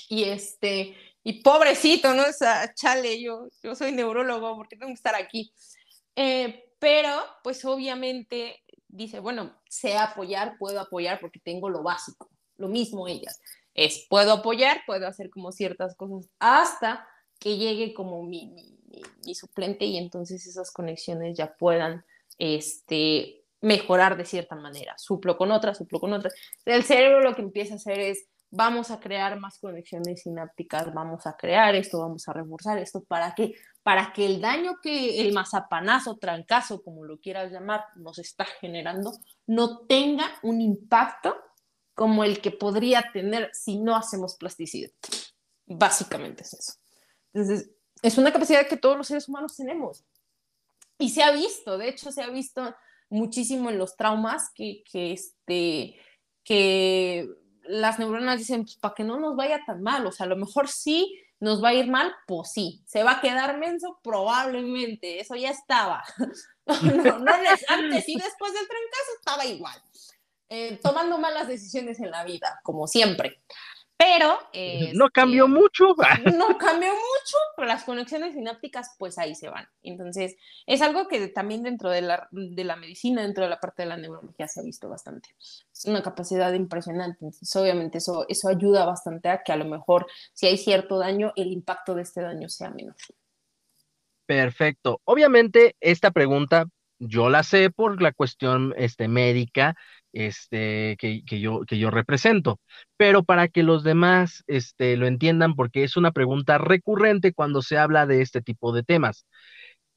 Y 0.09 0.25
este, 0.25 0.95
y 1.23 1.41
pobrecito, 1.41 2.13
¿no? 2.13 2.23
O 2.23 2.33
sea, 2.33 2.73
chale, 2.73 3.21
yo, 3.21 3.47
yo 3.63 3.75
soy 3.75 3.91
neurólogo, 3.91 4.55
¿por 4.55 4.67
qué 4.67 4.75
tengo 4.75 4.89
que 4.89 4.95
estar 4.95 5.15
aquí? 5.15 5.53
Eh, 6.15 6.71
pero, 6.79 7.09
pues 7.43 7.63
obviamente 7.65 8.63
dice, 8.87 9.19
bueno, 9.19 9.55
sé 9.69 9.97
apoyar, 9.97 10.57
puedo 10.57 10.79
apoyar 10.79 11.19
porque 11.19 11.39
tengo 11.39 11.69
lo 11.69 11.83
básico. 11.83 12.29
Lo 12.57 12.67
mismo 12.67 13.07
ellas. 13.07 13.39
Es, 13.73 14.05
puedo 14.09 14.33
apoyar, 14.33 14.81
puedo 14.85 15.07
hacer 15.07 15.29
como 15.29 15.51
ciertas 15.51 15.95
cosas 15.95 16.29
hasta 16.39 17.07
que 17.39 17.57
llegue 17.57 17.93
como 17.93 18.23
mi, 18.23 18.47
mi, 19.25 19.35
suplente 19.35 19.85
y 19.85 19.97
entonces 19.97 20.47
esas 20.47 20.71
conexiones 20.71 21.37
ya 21.37 21.57
puedan 21.57 22.05
este, 22.37 23.43
mejorar 23.61 24.17
de 24.17 24.25
cierta 24.25 24.55
manera. 24.55 24.95
Suplo 24.97 25.37
con 25.37 25.51
otra, 25.51 25.73
suplo 25.73 25.99
con 25.99 26.13
otra. 26.13 26.31
El 26.65 26.83
cerebro 26.83 27.21
lo 27.21 27.35
que 27.35 27.41
empieza 27.41 27.73
a 27.73 27.77
hacer 27.77 27.99
es, 27.99 28.27
vamos 28.51 28.91
a 28.91 28.99
crear 28.99 29.39
más 29.39 29.59
conexiones 29.59 30.21
sinápticas, 30.21 30.93
vamos 30.93 31.27
a 31.27 31.35
crear 31.35 31.75
esto, 31.75 31.99
vamos 31.99 32.27
a 32.27 32.33
reforzar 32.33 32.77
esto, 32.77 33.03
¿para 33.03 33.33
qué? 33.35 33.55
para 33.85 34.13
que 34.13 34.25
el 34.25 34.41
daño 34.41 34.79
que 34.81 35.21
el 35.21 35.31
mazapanazo, 35.31 36.17
trancazo, 36.17 36.81
como 36.81 37.05
lo 37.05 37.19
quieras 37.19 37.51
llamar, 37.51 37.85
nos 37.95 38.17
está 38.17 38.43
generando, 38.43 39.13
no 39.45 39.85
tenga 39.85 40.25
un 40.41 40.59
impacto 40.59 41.35
como 41.93 42.23
el 42.23 42.41
que 42.41 42.49
podría 42.49 43.11
tener 43.13 43.51
si 43.53 43.77
no 43.77 43.95
hacemos 43.95 44.37
plasticidad. 44.37 44.89
Básicamente 45.67 46.41
es 46.41 46.53
eso. 46.53 46.73
Entonces, 47.31 47.69
es 48.01 48.17
una 48.17 48.33
capacidad 48.33 48.67
que 48.67 48.75
todos 48.75 48.97
los 48.97 49.05
seres 49.05 49.29
humanos 49.29 49.55
tenemos. 49.55 50.03
Y 50.97 51.09
se 51.09 51.23
ha 51.23 51.31
visto, 51.31 51.77
de 51.77 51.89
hecho, 51.89 52.11
se 52.11 52.23
ha 52.23 52.29
visto 52.29 52.75
muchísimo 53.09 53.69
en 53.69 53.77
los 53.77 53.95
traumas 53.95 54.49
que, 54.53 54.83
que, 54.89 55.13
este, 55.13 55.95
que 56.43 57.27
las 57.63 57.99
neuronas 57.99 58.39
dicen, 58.39 58.63
pues, 58.63 58.77
para 58.77 58.95
que 58.95 59.03
no 59.03 59.19
nos 59.19 59.35
vaya 59.35 59.59
tan 59.65 59.81
mal, 59.81 60.05
o 60.05 60.11
sea, 60.11 60.25
a 60.25 60.29
lo 60.29 60.37
mejor 60.37 60.67
sí 60.67 61.21
¿Nos 61.39 61.63
va 61.63 61.69
a 61.69 61.73
ir 61.73 61.87
mal? 61.87 62.13
Pues 62.27 62.51
sí. 62.51 62.81
¿Se 62.87 63.03
va 63.03 63.13
a 63.13 63.21
quedar 63.21 63.57
menso? 63.57 63.99
Probablemente. 64.01 65.19
Eso 65.19 65.35
ya 65.35 65.49
estaba. 65.49 66.03
no, 66.65 67.19
no, 67.19 67.31
antes 67.67 68.09
y 68.09 68.15
después 68.15 68.53
del 68.53 68.67
trancazo 68.67 69.11
estaba 69.19 69.45
igual. 69.45 69.81
Eh, 70.47 70.79
tomando 70.81 71.17
malas 71.17 71.47
decisiones 71.47 71.99
en 71.99 72.11
la 72.11 72.23
vida, 72.23 72.59
como 72.63 72.87
siempre. 72.87 73.41
Pero... 73.97 74.37
no 74.93 75.09
cambió 75.09 75.45
este, 75.45 75.57
mucho. 75.57 75.85
no 76.37 76.57
cambió 76.57 76.89
mucho, 76.89 77.37
pero 77.55 77.67
las 77.67 77.83
conexiones 77.83 78.33
sinápticas, 78.33 78.95
pues 78.97 79.17
ahí 79.17 79.35
se 79.35 79.49
van. 79.49 79.67
Entonces, 79.83 80.35
es 80.65 80.81
algo 80.81 81.07
que 81.07 81.27
también 81.27 81.63
dentro 81.63 81.89
de 81.89 82.01
la, 82.01 82.27
de 82.31 82.63
la 82.63 82.75
medicina, 82.75 83.21
dentro 83.21 83.43
de 83.43 83.49
la 83.49 83.59
parte 83.59 83.83
de 83.83 83.89
la 83.89 83.97
neurología, 83.97 84.47
se 84.47 84.59
ha 84.59 84.63
visto 84.63 84.89
bastante. 84.89 85.29
Es 85.39 85.85
una 85.85 86.01
capacidad 86.01 86.53
impresionante. 86.53 87.19
Entonces, 87.21 87.55
obviamente, 87.55 87.99
eso, 87.99 88.25
eso 88.27 88.49
ayuda 88.49 88.85
bastante 88.85 89.29
a 89.29 89.43
que 89.43 89.51
a 89.51 89.57
lo 89.57 89.65
mejor, 89.65 90.07
si 90.33 90.47
hay 90.47 90.57
cierto 90.57 90.97
daño, 90.97 91.33
el 91.35 91.51
impacto 91.51 91.95
de 91.95 92.01
este 92.01 92.21
daño 92.21 92.49
sea 92.49 92.69
menor. 92.69 92.95
Perfecto. 94.25 95.01
Obviamente, 95.05 95.75
esta 95.79 96.11
pregunta 96.11 96.65
yo 96.99 97.29
la 97.29 97.43
sé 97.43 97.69
por 97.69 98.01
la 98.01 98.13
cuestión 98.13 98.73
este, 98.77 99.07
médica 99.07 99.75
este, 100.15 100.95
que, 100.97 101.21
yo, 101.39 101.61
que 101.67 101.77
yo 101.77 101.91
represento, 101.91 102.59
pero 102.97 103.23
para 103.23 103.47
que 103.49 103.63
los 103.63 103.83
demás 103.83 104.43
este, 104.47 104.97
lo 104.97 105.07
entiendan, 105.07 105.55
porque 105.55 105.83
es 105.83 105.97
una 105.97 106.11
pregunta 106.11 106.57
recurrente 106.57 107.33
cuando 107.33 107.61
se 107.61 107.77
habla 107.77 108.07
de 108.07 108.21
este 108.21 108.41
tipo 108.41 108.73
de 108.73 108.83
temas. 108.83 109.25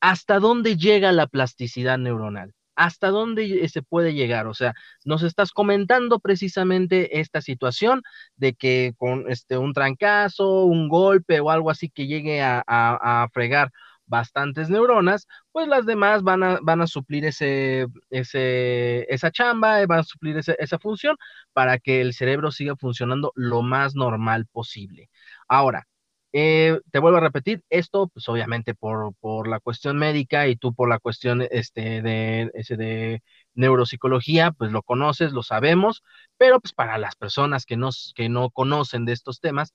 ¿Hasta 0.01 0.39
dónde 0.41 0.77
llega 0.77 1.13
la 1.13 1.27
plasticidad 1.27 1.99
neuronal? 1.99 2.53
¿Hasta 2.77 3.09
dónde 3.09 3.69
se 3.69 3.83
puede 3.83 4.15
llegar? 4.15 4.47
O 4.47 4.55
sea, 4.55 4.75
nos 5.05 5.23
estás 5.23 5.53
comentando 5.53 6.21
precisamente 6.21 7.21
esta 7.21 7.41
situación 7.41 8.03
de 8.37 8.55
que 8.55 8.95
con 8.99 9.25
este, 9.31 9.59
un 9.59 9.73
trancazo, 9.73 10.65
un 10.65 10.89
golpe 10.89 11.41
o 11.41 11.51
algo 11.51 11.71
así 11.71 11.91
que 11.91 12.07
llegue 12.07 12.41
a 12.43 13.29
fregar 13.33 13.73
bastantes 14.09 14.71
neuronas, 14.71 15.27
pues 15.53 15.69
las 15.69 15.87
demás 15.87 16.23
van 16.23 16.43
a, 16.43 16.59
van 16.63 16.81
a 16.81 16.87
suplir 16.87 17.25
ese, 17.25 17.87
ese, 18.11 19.07
esa 19.13 19.31
chamba, 19.31 19.83
eh, 19.83 19.87
van 19.87 20.01
a 20.01 20.05
suplir 20.05 20.37
esa 20.37 20.79
función 20.79 21.17
para 21.53 21.79
que 21.79 22.01
el 22.01 22.15
cerebro 22.15 22.51
siga 22.51 22.77
funcionando 22.77 23.33
lo 23.37 23.63
más 23.63 23.95
normal 23.95 24.47
posible. 24.47 25.11
Ahora, 25.49 25.87
eh, 26.33 26.79
te 26.91 26.99
vuelvo 26.99 27.19
a 27.19 27.21
repetir, 27.21 27.63
esto, 27.71 28.09
pues 28.09 28.29
obviamente 28.29 28.75
por, 28.75 29.15
por, 29.21 29.49
la 29.49 29.61
cuestión 29.61 29.97
médica 29.97 30.47
y 30.47 30.57
tú 30.57 30.75
por 30.75 30.89
la 30.89 30.99
cuestión 30.99 31.43
este, 31.51 32.03
de, 32.03 32.51
ese 32.55 32.77
de 32.77 33.23
neuropsicología, 33.55 34.53
pues 34.53 34.71
lo 34.71 34.83
conoces, 34.83 35.33
lo 35.33 35.43
sabemos, 35.43 36.03
pero 36.37 36.61
pues 36.61 36.75
para 36.75 36.99
las 36.99 37.17
personas 37.17 37.65
que, 37.65 37.77
nos, 37.79 38.13
que 38.15 38.29
no 38.29 38.51
conocen 38.51 39.07
de 39.07 39.13
estos 39.13 39.41
temas, 39.41 39.73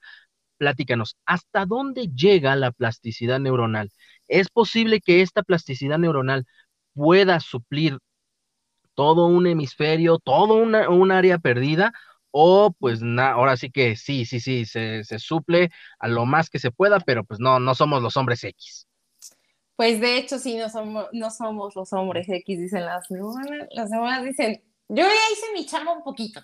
platícanos, 0.57 1.17
¿hasta 1.25 1.65
dónde 1.65 2.07
llega 2.07 2.55
la 2.55 2.71
plasticidad 2.71 3.39
neuronal? 3.39 3.91
¿Es 4.27 4.49
posible 4.49 5.01
que 5.01 5.21
esta 5.21 5.43
plasticidad 5.43 5.97
neuronal 5.97 6.45
pueda 6.93 7.39
suplir 7.39 7.99
todo 8.93 9.27
un 9.27 9.47
hemisferio, 9.47 10.19
todo 10.19 10.55
una, 10.55 10.89
un 10.89 11.11
área 11.11 11.39
perdida? 11.39 11.93
O 12.31 12.73
pues 12.79 13.01
ahora 13.19 13.57
sí 13.57 13.69
que 13.69 13.95
sí, 13.95 14.25
sí, 14.25 14.39
sí, 14.39 14.65
se, 14.65 15.03
suple 15.19 15.69
a 15.99 16.07
lo 16.07 16.25
más 16.25 16.49
que 16.49 16.59
se 16.59 16.71
pueda, 16.71 16.99
pero 16.99 17.23
pues 17.23 17.39
no, 17.39 17.59
no 17.59 17.75
somos 17.75 18.01
los 18.01 18.17
hombres 18.17 18.43
X. 18.43 18.87
Pues 19.75 19.99
de 19.99 20.17
hecho 20.17 20.39
sí, 20.39 20.55
no 20.57 20.69
somos, 20.69 21.07
no 21.13 21.29
somos 21.29 21.75
los 21.75 21.93
hombres 21.93 22.27
X, 22.29 22.59
dicen 22.59 22.85
las 22.85 23.09
neuronas. 23.11 23.67
Las 23.71 23.89
neuronas 23.89 24.23
dicen, 24.23 24.63
yo 24.87 25.03
ya 25.03 25.31
hice 25.31 25.45
mi 25.53 25.65
chamba 25.65 25.93
un 25.93 26.03
poquito 26.03 26.41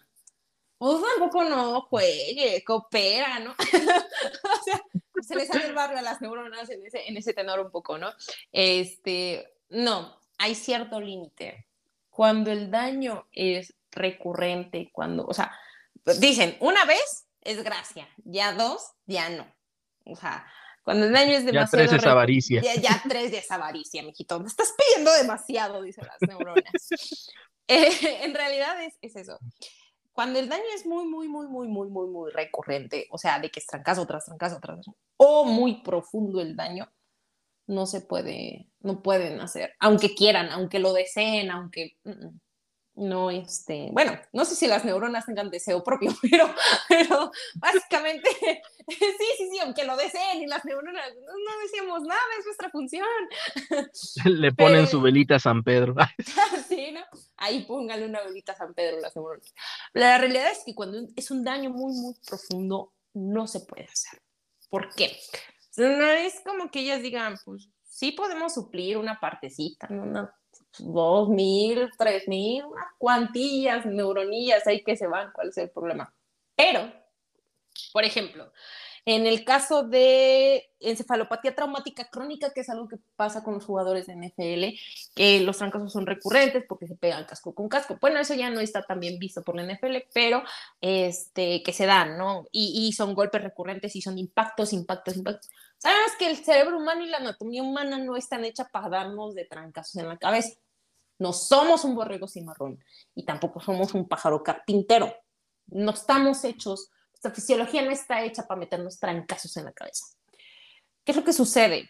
pues 0.80 1.02
tampoco 1.18 1.44
no 1.44 1.82
juegue, 1.82 2.64
coopera, 2.64 3.40
¿no? 3.40 3.52
o 3.52 4.64
sea, 4.64 4.82
se 5.22 5.36
les 5.36 5.50
sale 5.50 5.66
el 5.66 5.74
barrio 5.74 6.00
a 6.00 6.02
las 6.02 6.22
neuronas 6.22 6.70
en 6.70 6.86
ese, 6.86 7.06
en 7.06 7.18
ese 7.18 7.34
tenor 7.34 7.60
un 7.60 7.70
poco, 7.70 7.98
¿no? 7.98 8.10
Este, 8.54 9.56
no, 9.68 10.18
hay 10.38 10.56
cierto 10.56 11.02
límite. 11.02 11.68
Cuando 12.10 12.50
el 12.52 12.72
daño 12.72 13.28
es 13.34 13.74
recurrente, 13.92 14.90
cuando, 14.94 15.26
o 15.26 15.34
sea, 15.34 15.52
dicen, 16.18 16.56
una 16.62 16.86
vez 16.86 17.28
es 17.42 17.62
gracia, 17.62 18.08
ya 18.24 18.54
dos, 18.54 18.94
ya 19.06 19.30
no. 19.30 19.54
O 20.06 20.16
sea, 20.16 20.48
cuando 20.84 21.08
el 21.08 21.12
daño 21.12 21.34
es 21.34 21.46
demasiado. 21.46 21.84
Ya 21.84 21.90
tres 21.90 22.02
es 22.02 22.08
avaricia. 22.08 22.62
Ya, 22.62 22.76
ya 22.76 23.04
tres 23.06 23.34
es 23.34 23.52
avaricia, 23.52 24.02
mijito. 24.02 24.40
Me 24.40 24.48
estás 24.48 24.74
pidiendo 24.78 25.12
demasiado, 25.12 25.82
dicen 25.82 26.08
las 26.08 26.22
neuronas. 26.22 26.64
Eh, 27.72 28.24
en 28.24 28.34
realidad 28.34 28.82
es, 28.82 28.96
es 29.00 29.16
eso 29.16 29.38
cuando 30.14 30.39
el 30.39 30.49
daño 30.49 30.64
es 30.76 30.86
muy, 30.86 31.05
muy, 31.05 31.28
muy, 31.28 31.47
muy, 31.47 31.68
muy, 31.68 31.89
muy, 31.89 32.07
muy 32.07 32.32
recurrente, 32.32 33.07
o 33.12 33.18
sea, 33.18 33.39
de 33.39 33.49
que 33.49 33.60
es 33.60 33.68
trancazo 33.68 34.05
tras 34.05 34.26
trancazo 34.26 34.60
tras 34.62 34.80
o 35.18 35.45
muy 35.45 35.82
profundo 35.82 36.41
el 36.41 36.55
daño, 36.55 36.91
no 37.68 37.86
se 37.86 38.01
puede, 38.01 38.70
no 38.80 39.01
pueden 39.01 39.39
hacer, 39.41 39.74
aunque 39.80 40.16
quieran, 40.16 40.49
aunque 40.49 40.80
lo 40.80 40.93
deseen, 40.93 41.51
aunque... 41.51 41.97
Mm, 42.03 42.12
mm 42.12 42.39
no, 43.00 43.32
este, 43.32 43.89
bueno, 43.91 44.20
no 44.34 44.45
sé 44.45 44.56
si 44.56 44.68
las 44.68 44.84
neuronas 44.84 45.26
tengan 45.26 45.50
deseo 45.50 45.84
propio, 45.84 46.12
pero, 46.22 46.54
pero 46.88 47.32
básicamente, 47.56 48.30
sí, 48.88 48.97
sí, 49.38 49.50
sí, 49.52 49.60
aunque 49.60 49.86
lo 49.86 49.95
deseen 49.95 50.43
y 50.43 50.47
las 50.47 50.66
neuronas, 50.66 51.10
no, 51.16 51.60
decíamos 51.64 52.02
nada, 52.02 52.20
es 52.38 52.45
nuestra 52.45 52.70
función. 52.70 53.08
Le 54.26 54.52
ponen 54.52 54.88
su 54.88 55.02
velita 55.02 55.36
a 55.36 55.39
San 55.39 55.64
Pedro. 55.64 55.95
sí, 56.68 56.91
¿no? 56.91 57.02
Ahí 57.38 57.64
póngale 57.64 58.06
una 58.06 58.22
velita 58.22 58.52
a 58.52 58.58
San 58.58 58.74
Pedro 58.74 59.00
las 59.00 59.16
neuronas. 59.16 59.54
La 59.93 60.18
realidad 60.18 60.52
es 60.52 60.64
que 60.66 60.76
cuando 60.76 61.00
es 61.16 61.32
un 61.32 61.43
daño 61.43 61.70
muy, 61.70 61.93
muy 61.93 62.16
profundo, 62.28 62.93
no 63.14 63.47
se 63.47 63.62
puede 63.62 63.86
hacer. 63.86 64.22
¿Por 64.70 64.93
qué? 64.93 65.18
no 65.78 66.08
es 66.08 66.41
como 66.41 66.70
que 66.70 66.82
ellas 66.82 67.02
digan, 67.02 67.38
pues 67.45 67.70
sí 67.84 68.12
podemos 68.12 68.54
suplir 68.54 68.97
una 68.97 69.20
partecita, 69.20 69.88
¿no? 69.88 70.30
Dos 70.78 71.30
mil, 71.30 71.90
tres 71.98 72.28
mil, 72.28 72.64
unas 72.66 72.88
cuantillas, 72.98 73.86
neuronillas 73.86 74.66
ahí 74.68 74.84
que 74.84 74.96
se 74.96 75.08
van, 75.08 75.32
¿cuál 75.34 75.50
es 75.50 75.58
el 75.58 75.70
problema? 75.70 76.14
Pero, 76.56 76.92
por 77.94 78.04
ejemplo, 78.04 78.52
en 79.06 79.26
el 79.26 79.44
caso 79.44 79.84
de 79.84 80.70
encefalopatía 80.80 81.56
traumática 81.56 82.10
crónica, 82.10 82.52
que 82.54 82.62
es 82.62 82.70
algo 82.70 82.88
que 82.88 82.98
pasa 83.16 83.44
con 83.44 83.56
los 83.56 83.66
jugadores 83.66 84.08
de 84.08 84.16
NFL, 84.16 84.78
que 85.16 85.40
los 85.42 85.58
trancazos 85.58 85.92
son 85.92 86.06
recurrentes 86.06 86.64
porque 86.68 86.88
se 86.88 86.96
pegan 86.96 87.26
casco 87.26 87.56
con 87.56 87.70
casco. 87.70 87.98
Bueno, 88.00 88.20
eso 88.20 88.34
ya 88.34 88.50
no 88.50 88.60
está 88.60 88.84
tan 88.84 89.00
bien 89.00 89.18
visto 89.18 89.42
por 89.44 89.56
la 89.56 89.64
NFL, 89.64 89.98
pero 90.14 90.44
este, 90.82 91.64
que 91.64 91.74
se 91.74 91.86
dan, 91.86 92.18
¿no? 92.18 92.46
Y, 92.52 92.88
y 92.88 92.94
son 92.94 93.16
golpes 93.16 93.42
recurrentes 93.42 93.96
y 93.96 94.02
son 94.02 94.18
impactos, 94.18 94.74
impactos, 94.74 95.16
impactos. 95.18 95.50
Sabes 95.80 96.16
que 96.18 96.30
el 96.30 96.38
cerebro 96.38 96.78
humano 96.78 97.04
y 97.04 97.10
la 97.10 97.18
anatomía 97.18 97.64
humana 97.64 97.98
no 97.98 98.16
están 98.16 98.46
hechas 98.46 98.70
para 98.72 98.90
darnos 98.90 99.34
de 99.34 99.46
trancazos 99.46 99.96
en 99.96 100.08
la 100.08 100.18
cabeza. 100.18 100.60
No 101.18 101.34
somos 101.34 101.84
un 101.84 101.96
borrego 101.96 102.28
cimarrón 102.28 102.84
y 103.16 103.26
tampoco 103.26 103.60
somos 103.60 103.94
un 103.94 104.08
pájaro 104.08 104.44
carpintero. 104.44 105.14
No 105.68 105.92
estamos 105.92 106.44
hechos 106.44 106.92
nuestra 107.20 107.32
fisiología 107.32 107.82
no 107.82 107.92
está 107.92 108.24
hecha 108.24 108.48
para 108.48 108.62
meternos 108.62 108.98
trancazos 108.98 109.58
en 109.58 109.66
la 109.66 109.74
cabeza. 109.74 110.06
¿Qué 111.04 111.12
es 111.12 111.18
lo 111.18 111.24
que 111.26 111.34
sucede? 111.34 111.90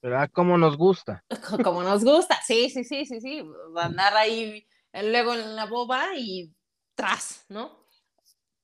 Pero 0.00 0.18
ah, 0.18 0.28
como 0.28 0.56
nos 0.56 0.78
gusta. 0.78 1.22
Como 1.62 1.82
nos 1.82 2.02
gusta, 2.02 2.40
sí, 2.42 2.70
sí, 2.70 2.82
sí, 2.82 3.04
sí, 3.04 3.20
sí. 3.20 3.44
Andar 3.76 4.16
ahí 4.16 4.66
luego 4.94 5.34
en 5.34 5.56
la 5.56 5.66
boba 5.66 6.16
y 6.16 6.54
tras, 6.94 7.44
¿no? 7.50 7.85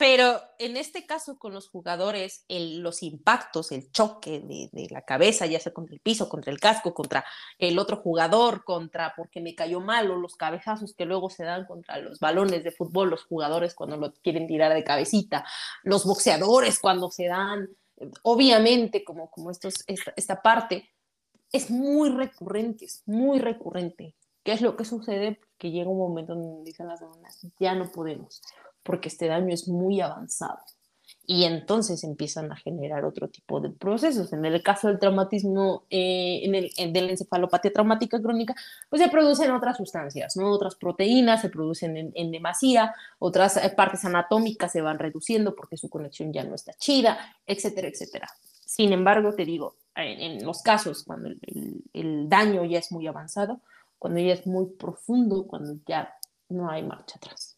Pero 0.02 0.42
en 0.58 0.76
este 0.76 1.06
caso 1.06 1.38
con 1.38 1.54
los 1.54 1.68
jugadores, 1.68 2.44
los 2.48 3.04
impactos, 3.04 3.70
el 3.70 3.92
choque 3.92 4.40
de, 4.40 4.88
la 4.90 5.02
cabeza, 5.02 5.46
ya 5.46 5.60
sea 5.60 5.72
contra 5.72 5.94
el 5.94 6.00
piso, 6.00 6.28
contra 6.28 6.50
el 6.50 6.58
casco, 6.58 6.92
contra 6.92 7.24
el 7.56 7.78
otro 7.78 7.98
jugador, 7.98 8.64
contra 8.64 9.14
porque 9.16 9.40
me 9.40 9.54
cayó 9.54 9.78
mal, 9.78 10.10
o 10.10 10.16
los 10.16 10.34
cabezazos 10.34 10.92
que 10.92 11.04
luego 11.04 11.30
se 11.30 11.44
dan 11.44 11.66
contra 11.66 11.98
los 11.98 12.18
balones 12.18 12.64
de 12.64 12.72
fútbol, 12.72 13.10
los 13.10 13.22
jugadores 13.26 13.76
cuando 13.76 13.96
lo 13.96 14.12
quieren 14.12 14.48
tirar 14.48 14.74
de 14.74 14.82
cabecita, 14.82 15.44
los 15.84 16.04
boxeadores 16.04 16.80
cuando 16.80 17.08
se 17.12 17.26
dan, 17.26 17.68
obviamente 18.22 19.04
como, 19.04 19.30
como 19.30 19.52
estos, 19.52 19.84
esta, 19.86 20.12
esta 20.16 20.42
parte, 20.42 20.90
es 21.52 21.70
muy 21.70 22.10
recurrente, 22.10 22.86
es 22.86 23.04
muy 23.06 23.38
recurrente. 23.38 24.16
¿Qué 24.42 24.50
es 24.50 24.62
lo 24.62 24.76
que 24.76 24.84
sucede? 24.84 25.38
Que 25.58 25.70
llega 25.70 25.88
un 25.88 25.98
momento 25.98 26.34
donde 26.34 26.64
dicen 26.64 26.88
las 26.88 26.98
donas, 26.98 27.46
ya 27.60 27.76
no 27.76 27.92
podemos 27.92 28.42
porque 28.82 29.08
este 29.08 29.26
daño 29.26 29.52
es 29.54 29.68
muy 29.68 30.00
avanzado. 30.00 30.58
Y 31.24 31.44
entonces 31.44 32.02
empiezan 32.04 32.50
a 32.50 32.56
generar 32.56 33.04
otro 33.04 33.28
tipo 33.28 33.60
de 33.60 33.70
procesos. 33.70 34.32
En 34.32 34.44
el 34.44 34.62
caso 34.62 34.88
del 34.88 34.98
traumatismo, 34.98 35.84
eh, 35.88 36.40
en 36.42 36.54
el, 36.54 36.72
de 36.92 37.00
la 37.00 37.10
encefalopatía 37.10 37.72
traumática 37.72 38.20
crónica, 38.20 38.54
pues 38.90 39.00
se 39.00 39.08
producen 39.08 39.52
otras 39.52 39.76
sustancias, 39.76 40.36
¿no? 40.36 40.50
Otras 40.50 40.74
proteínas 40.74 41.40
se 41.40 41.48
producen 41.48 42.12
en, 42.14 42.30
demasía, 42.32 42.94
otras 43.18 43.56
eh, 43.56 43.72
partes 43.76 44.04
anatómicas 44.04 44.72
se 44.72 44.80
van 44.80 44.98
reduciendo 44.98 45.54
porque 45.54 45.76
su 45.76 45.88
conexión 45.88 46.32
ya 46.32 46.44
no 46.44 46.54
está 46.54 46.72
chida, 46.74 47.18
etcétera, 47.46 47.88
etcétera. 47.88 48.28
Sin 48.64 48.92
embargo, 48.92 49.34
te 49.34 49.44
digo, 49.44 49.76
en, 49.94 50.44
los 50.44 50.62
casos 50.62 51.04
cuando 51.04 51.28
el, 51.28 51.84
el 51.92 52.28
daño 52.28 52.64
ya 52.64 52.78
es 52.78 52.90
muy 52.90 53.06
avanzado, 53.06 53.60
cuando 53.98 54.18
ya 54.18 54.32
es 54.32 54.46
muy 54.46 54.66
profundo, 54.66 55.46
cuando 55.46 55.76
ya 55.86 56.16
no 56.48 56.68
hay 56.68 56.82
marcha 56.82 57.16
atrás. 57.16 57.51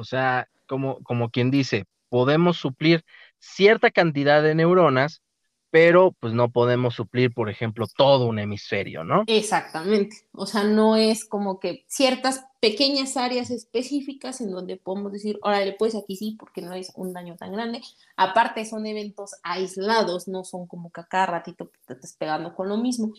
O 0.00 0.04
sea, 0.04 0.48
como, 0.66 1.02
como 1.02 1.30
quien 1.30 1.50
dice, 1.50 1.84
podemos 2.08 2.56
suplir 2.56 3.04
cierta 3.38 3.90
cantidad 3.90 4.42
de 4.42 4.54
neuronas, 4.54 5.22
pero 5.70 6.16
pues 6.18 6.34
no 6.34 6.50
podemos 6.50 6.94
suplir, 6.94 7.32
por 7.32 7.48
ejemplo, 7.48 7.86
todo 7.96 8.26
un 8.26 8.40
hemisferio, 8.40 9.04
¿no? 9.04 9.22
Exactamente. 9.28 10.16
O 10.32 10.46
sea, 10.46 10.64
no 10.64 10.96
es 10.96 11.24
como 11.24 11.60
que 11.60 11.84
ciertas 11.86 12.44
pequeñas 12.58 13.16
áreas 13.16 13.50
específicas 13.50 14.40
en 14.40 14.50
donde 14.50 14.76
podemos 14.76 15.12
decir, 15.12 15.38
órale, 15.42 15.76
pues 15.78 15.94
aquí 15.94 16.16
sí, 16.16 16.36
porque 16.38 16.60
no 16.60 16.74
es 16.74 16.92
un 16.96 17.12
daño 17.12 17.36
tan 17.36 17.52
grande. 17.52 17.82
Aparte, 18.16 18.64
son 18.64 18.84
eventos 18.86 19.36
aislados, 19.44 20.26
no 20.26 20.44
son 20.44 20.66
como 20.66 20.90
que 20.90 21.02
a 21.02 21.06
cada 21.06 21.26
ratito 21.26 21.70
te 21.86 21.94
estás 21.94 22.14
pegando 22.14 22.54
con 22.54 22.68
lo 22.68 22.76
mismo. 22.76 23.12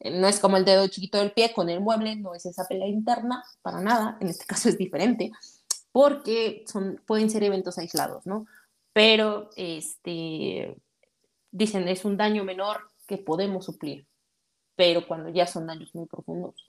Eh, 0.00 0.18
no 0.18 0.28
es 0.28 0.40
como 0.40 0.56
el 0.56 0.64
dedo 0.64 0.88
chiquito 0.88 1.18
del 1.18 1.32
pie 1.32 1.52
con 1.52 1.68
el 1.68 1.80
mueble, 1.80 2.16
no 2.16 2.34
es 2.34 2.46
esa 2.46 2.66
pelea 2.66 2.88
interna, 2.88 3.44
para 3.60 3.80
nada. 3.80 4.16
En 4.20 4.28
este 4.28 4.46
caso 4.46 4.70
es 4.70 4.78
diferente 4.78 5.30
porque 5.92 6.64
son, 6.66 7.02
pueden 7.06 7.30
ser 7.30 7.42
eventos 7.42 7.78
aislados, 7.78 8.26
¿no? 8.26 8.46
Pero, 8.92 9.50
este, 9.56 10.76
dicen, 11.50 11.88
es 11.88 12.04
un 12.04 12.16
daño 12.16 12.44
menor 12.44 12.88
que 13.06 13.18
podemos 13.18 13.64
suplir, 13.64 14.06
pero 14.76 15.06
cuando 15.06 15.28
ya 15.30 15.46
son 15.46 15.66
daños 15.66 15.94
muy 15.94 16.06
profundos, 16.06 16.68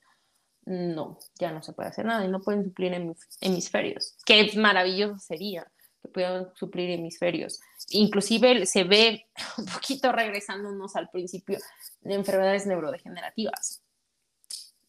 no, 0.66 1.18
ya 1.40 1.52
no 1.52 1.64
se 1.64 1.74
puede 1.74 1.90
hacer 1.90 2.06
nada 2.06 2.26
y 2.26 2.28
no 2.28 2.42
pueden 2.42 2.64
suplir 2.64 2.94
hemisferios. 3.42 4.16
Qué 4.26 4.52
maravilloso 4.56 5.18
sería 5.18 5.70
que 6.02 6.10
pudieran 6.10 6.52
suplir 6.56 6.92
hemisferios. 6.92 7.60
Inclusive 7.90 8.66
se 8.66 8.84
ve 8.84 9.28
un 9.58 9.66
poquito 9.66 10.12
regresándonos 10.12 10.96
al 10.96 11.10
principio 11.10 11.60
de 12.02 12.14
enfermedades 12.14 12.68
neurodegenerativas. 12.68 13.82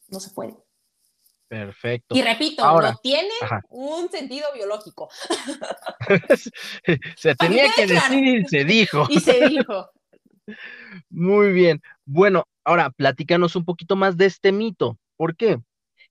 No 0.08 0.20
se 0.20 0.30
puede. 0.30 0.56
Perfecto. 1.50 2.14
Y 2.14 2.22
repito, 2.22 2.80
no 2.80 2.94
tiene 3.02 3.34
un 3.70 4.08
sentido 4.08 4.46
biológico. 4.54 5.10
se 7.16 7.34
tenía 7.34 7.64
que 7.74 7.88
decir 7.88 8.24
y 8.24 8.44
se 8.44 8.64
dijo. 8.64 9.08
Y 9.10 9.18
se 9.18 9.48
dijo. 9.48 9.90
Muy 11.10 11.52
bien. 11.52 11.82
Bueno, 12.04 12.44
ahora 12.62 12.90
platícanos 12.90 13.56
un 13.56 13.64
poquito 13.64 13.96
más 13.96 14.16
de 14.16 14.26
este 14.26 14.52
mito. 14.52 14.96
¿Por 15.16 15.34
qué? 15.34 15.58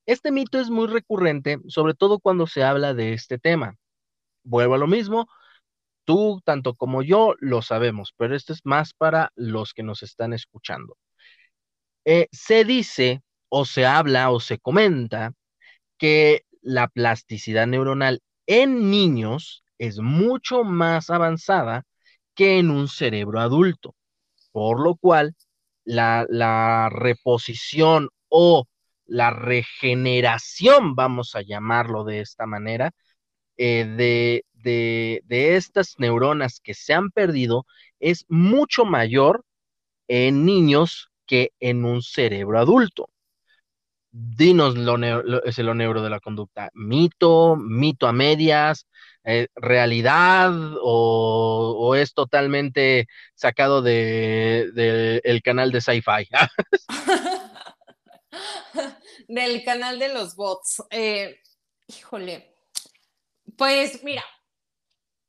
Este 0.06 0.34
mito 0.34 0.60
es 0.60 0.70
muy 0.70 0.88
recurrente, 0.88 1.60
sobre 1.68 1.94
todo 1.94 2.20
cuando 2.20 2.46
se 2.46 2.64
habla 2.64 2.94
de 2.94 3.14
este 3.14 3.40
tema. 3.40 3.78
Vuelvo 4.44 4.74
a 4.74 4.78
lo 4.78 4.88
mismo, 4.88 5.30
tú 6.04 6.42
tanto 6.44 6.74
como 6.74 7.02
yo 7.02 7.36
lo 7.40 7.62
sabemos, 7.62 8.14
pero 8.18 8.36
esto 8.36 8.52
es 8.52 8.60
más 8.66 8.94
para 8.94 9.32
los 9.36 9.74
que 9.74 9.84
nos 9.84 10.04
están 10.04 10.34
escuchando. 10.34 10.98
Eh, 12.04 12.28
se 12.32 12.66
dice 12.66 13.22
o 13.50 13.66
se 13.66 13.86
habla 13.86 14.32
o 14.32 14.40
se 14.40 14.60
comenta 14.60 15.34
que 15.98 16.46
la 16.62 16.88
plasticidad 16.88 17.68
neuronal 17.68 18.22
en 18.48 18.90
niños 18.92 19.64
es 19.78 20.00
mucho 20.00 20.64
más 20.64 21.10
avanzada 21.10 21.86
que 22.36 22.60
en 22.60 22.70
un 22.70 22.88
cerebro 22.88 23.40
adulto, 23.40 23.96
por 24.52 24.80
lo 24.80 24.96
cual 24.96 25.36
la, 25.84 26.90
reposición 26.92 28.10
o 28.30 28.66
la 29.06 29.32
regeneración, 29.32 30.96
vamos 30.96 31.36
a 31.36 31.42
llamarlo 31.42 32.04
de 32.04 32.22
esta 32.22 32.46
manera, 32.46 32.92
eh, 33.58 33.86
de, 33.86 34.46
de, 34.54 35.56
estas 35.56 35.96
neuronas 35.98 36.60
que 36.62 36.74
se 36.74 36.94
han 36.94 37.12
perdido 37.12 37.66
es 38.00 38.26
mucho 38.30 38.86
mayor 38.86 39.44
en 40.08 40.46
niños 40.46 41.10
que 41.26 41.52
en 41.60 41.86
un 41.86 42.02
cerebro 42.02 42.60
adulto 42.60 43.10
dinos 44.12 44.78
lo, 44.78 45.44
es 45.44 45.58
lo 45.60 45.74
neuro 45.74 46.02
de 46.02 46.10
la 46.10 46.20
conducta. 46.20 46.70
¿Mito, 46.74 47.56
mito 47.56 48.08
a 48.08 48.14
medias, 48.14 48.88
eh, 49.24 49.48
realidad 49.56 50.52
o, 50.82 51.96
es 51.96 52.14
totalmente 52.14 53.08
sacado 53.36 53.82
del 53.82 54.74
de, 54.74 55.42
canal 55.44 55.72
de 55.72 55.82
sci-fi? 55.82 56.28
del 59.28 59.64
canal 59.64 60.00
de 60.00 60.14
los 60.14 60.36
bots. 60.36 60.84
Eh, 60.90 61.40
híjole, 61.88 62.56
pues 63.58 64.04
mira, 64.04 64.24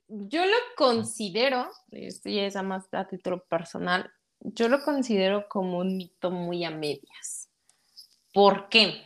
yo 0.08 0.44
lo 0.44 0.56
considero, 0.76 1.70
esto 1.92 2.28
ya 2.28 2.44
es 2.44 2.60
más 2.62 2.88
a 2.92 3.06
título 3.06 3.44
personal, 3.44 4.10
yo 4.40 4.68
lo 4.68 4.82
considero 4.82 5.48
como 5.48 5.78
un 5.78 5.96
mito 5.96 6.30
muy 6.30 6.64
a 6.64 6.70
medias 6.70 7.39
¿Por 8.32 8.68
qué? 8.68 9.02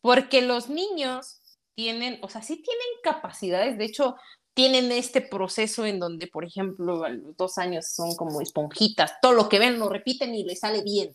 Porque 0.00 0.42
los 0.42 0.68
niños 0.68 1.40
tienen, 1.74 2.18
o 2.22 2.28
sea, 2.28 2.42
sí 2.42 2.56
tienen 2.56 2.86
capacidades, 3.02 3.76
de 3.78 3.84
hecho, 3.84 4.16
tienen 4.54 4.90
este 4.90 5.20
proceso 5.20 5.84
en 5.84 5.98
donde, 6.00 6.28
por 6.28 6.44
ejemplo, 6.44 7.04
a 7.04 7.10
los 7.10 7.36
dos 7.36 7.58
años 7.58 7.88
son 7.88 8.16
como 8.16 8.40
esponjitas, 8.40 9.12
todo 9.20 9.32
lo 9.32 9.50
que 9.50 9.58
ven 9.58 9.78
lo 9.78 9.90
repiten 9.90 10.34
y 10.34 10.44
les 10.44 10.60
sale 10.60 10.82
bien. 10.82 11.14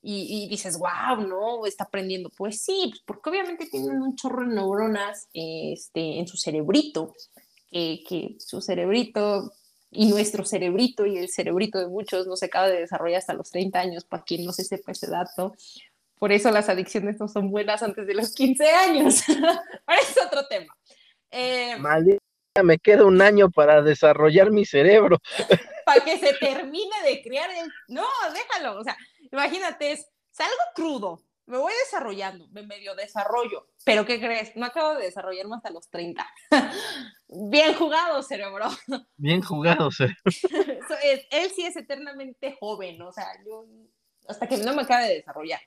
Y, 0.00 0.48
dices, 0.48 0.78
wow, 0.78 1.20
no, 1.26 1.66
está 1.66 1.84
aprendiendo. 1.84 2.30
Pues 2.30 2.62
sí, 2.62 2.86
pues 2.88 3.02
porque 3.04 3.28
obviamente 3.28 3.66
tienen 3.66 4.00
un 4.00 4.14
chorro 4.16 4.48
de 4.48 4.54
neuronas 4.54 5.28
este, 5.34 6.18
en 6.18 6.26
su 6.26 6.38
cerebrito, 6.38 7.12
que, 7.70 8.02
que 8.08 8.36
su 8.38 8.62
cerebrito 8.62 9.52
y 9.90 10.06
nuestro 10.06 10.44
cerebrito 10.44 11.04
y 11.04 11.18
el 11.18 11.28
cerebrito 11.28 11.78
de 11.78 11.88
muchos 11.88 12.26
no 12.26 12.36
se 12.36 12.46
acaba 12.46 12.68
de 12.68 12.80
desarrollar 12.80 13.18
hasta 13.18 13.34
los 13.34 13.50
30 13.50 13.78
años, 13.78 14.04
para 14.04 14.22
quien 14.22 14.44
no 14.44 14.52
se 14.52 14.64
sepa 14.64 14.92
ese 14.92 15.08
dato. 15.08 15.54
Por 16.18 16.32
eso 16.32 16.50
las 16.50 16.68
adicciones 16.68 17.18
no 17.20 17.28
son 17.28 17.50
buenas 17.50 17.82
antes 17.82 18.06
de 18.06 18.14
los 18.14 18.34
15 18.34 18.70
años. 18.70 19.22
Ahora 19.86 20.00
es 20.02 20.18
otro 20.24 20.46
tema. 20.46 20.74
Eh, 21.30 21.76
Maldita, 21.78 22.18
me 22.62 22.78
queda 22.78 23.04
un 23.04 23.22
año 23.22 23.50
para 23.50 23.82
desarrollar 23.82 24.50
mi 24.50 24.64
cerebro. 24.64 25.18
para 25.84 26.04
que 26.04 26.18
se 26.18 26.34
termine 26.34 27.02
de 27.04 27.22
criar 27.22 27.50
el... 27.50 27.70
No, 27.88 28.06
déjalo, 28.32 28.78
o 28.78 28.84
sea, 28.84 28.96
imagínate, 29.30 29.92
es, 29.92 30.06
algo 30.38 30.62
crudo, 30.74 31.22
me 31.46 31.56
voy 31.58 31.72
desarrollando, 31.84 32.46
me 32.48 32.62
medio 32.62 32.94
desarrollo, 32.94 33.66
pero 33.84 34.04
¿qué 34.04 34.20
crees? 34.20 34.54
No 34.54 34.66
acabo 34.66 34.94
de 34.94 35.06
desarrollarme 35.06 35.56
hasta 35.56 35.70
los 35.70 35.88
30. 35.88 36.26
Bien 37.28 37.74
jugado, 37.74 38.22
cerebro. 38.22 38.66
Bien 39.16 39.42
jugado, 39.42 39.90
cerebro. 39.90 40.16
él 41.30 41.50
sí 41.54 41.64
es 41.64 41.76
eternamente 41.76 42.56
joven, 42.60 43.00
o 43.02 43.12
sea, 43.12 43.26
yo 43.44 43.66
hasta 44.28 44.46
que 44.46 44.58
no 44.58 44.74
me 44.74 44.82
acabe 44.82 45.08
de 45.08 45.14
desarrollar. 45.16 45.60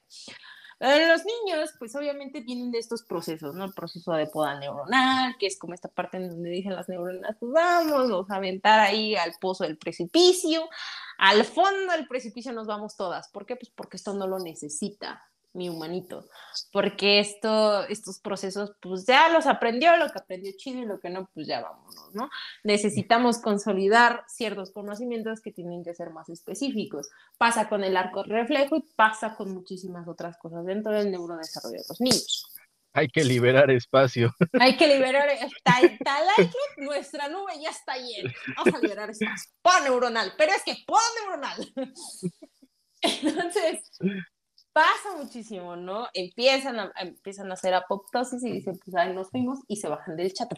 los 0.80 1.22
niños, 1.26 1.72
pues 1.78 1.96
obviamente 1.96 2.42
tienen 2.42 2.72
de 2.72 2.80
estos 2.80 3.04
procesos, 3.04 3.56
¿no? 3.56 3.66
El 3.66 3.74
proceso 3.74 4.14
de 4.14 4.28
poda 4.28 4.60
neuronal, 4.60 5.36
que 5.38 5.48
es 5.48 5.58
como 5.60 5.74
esta 5.74 5.90
parte 5.90 6.18
en 6.18 6.30
donde 6.30 6.50
dicen 6.50 6.76
las 6.76 6.90
neuronas, 6.90 7.36
pues 7.40 7.52
vamos, 7.52 8.10
vamos 8.10 8.30
a 8.30 8.36
aventar 8.36 8.80
ahí 8.80 9.16
al 9.16 9.34
pozo 9.40 9.64
del 9.64 9.78
precipicio, 9.78 10.70
al 11.18 11.44
fondo 11.46 11.94
del 11.94 12.08
precipicio 12.08 12.54
nos 12.54 12.68
vamos 12.68 12.96
todas. 12.96 13.30
¿Por 13.30 13.46
qué? 13.46 13.56
Pues 13.56 13.72
porque 13.76 13.98
esto 13.98 14.14
no 14.14 14.28
lo 14.28 14.40
necesita 14.40 15.31
mi 15.54 15.70
humanito, 15.70 16.26
porque 16.72 17.20
esto, 17.20 17.86
estos 17.88 18.20
procesos, 18.20 18.74
pues 18.82 19.06
ya 19.06 19.30
los 19.30 19.46
aprendió, 19.46 19.96
lo 19.98 20.10
que 20.10 20.20
aprendió 20.20 20.52
Chile 20.58 20.82
y 20.82 20.86
lo 20.86 21.00
que 21.00 21.10
no, 21.10 21.30
pues 21.34 21.48
ya 21.48 21.62
vámonos, 21.62 22.14
¿no? 22.14 22.30
Necesitamos 22.64 23.40
consolidar 23.40 24.24
ciertos 24.28 24.72
conocimientos 24.72 25.42
que 25.42 25.52
tienen 25.52 25.84
que 25.84 25.94
ser 25.94 26.12
más 26.12 26.30
específicos. 26.30 27.10
Pasa 27.38 27.68
con 27.68 27.84
el 27.84 27.98
arco 27.98 28.24
reflejo 28.24 28.78
y 28.78 28.84
pasa 28.96 29.36
con 29.36 29.54
muchísimas 29.54 30.08
otras 30.08 30.38
cosas 30.38 30.66
dentro 30.66 30.92
del 30.92 31.12
neurodesarrollo 31.12 31.82
de 31.82 31.86
los 31.88 32.02
niños. 32.02 32.52
Hay 32.94 33.08
que 33.08 33.24
liberar 33.24 33.72
espacio. 33.72 34.36
Hay 34.60 34.76
que 34.76 34.88
liberar, 34.88 35.30
tal, 35.64 35.98
tal 36.04 36.24
que 36.38 36.84
nuestra 36.84 37.30
nube 37.30 37.54
ya 37.62 37.70
está 37.70 37.96
llena. 37.96 38.34
Vamos 38.58 38.74
a 38.76 38.80
liberar 38.80 39.10
espacio. 39.10 39.52
Poda 39.62 39.80
neuronal, 39.82 40.34
pero 40.38 40.52
es 40.52 40.64
que 40.64 40.76
poda 40.86 41.02
neuronal. 41.20 41.74
Entonces, 43.02 43.80
pasa 44.74 45.18
muchísimo, 45.18 45.76
¿no? 45.76 46.08
Empiezan 46.14 46.80
a, 46.80 46.92
empiezan 47.00 47.52
a 47.52 47.56
hacer 47.56 47.74
apoptosis 47.74 48.44
y 48.44 48.52
dicen, 48.52 48.80
pues 48.84 48.96
ahí 48.96 49.14
nos 49.14 49.30
fuimos 49.30 49.60
y 49.68 49.78
se 49.78 49.88
bajan 49.88 50.16
del 50.16 50.34
chat. 50.34 50.52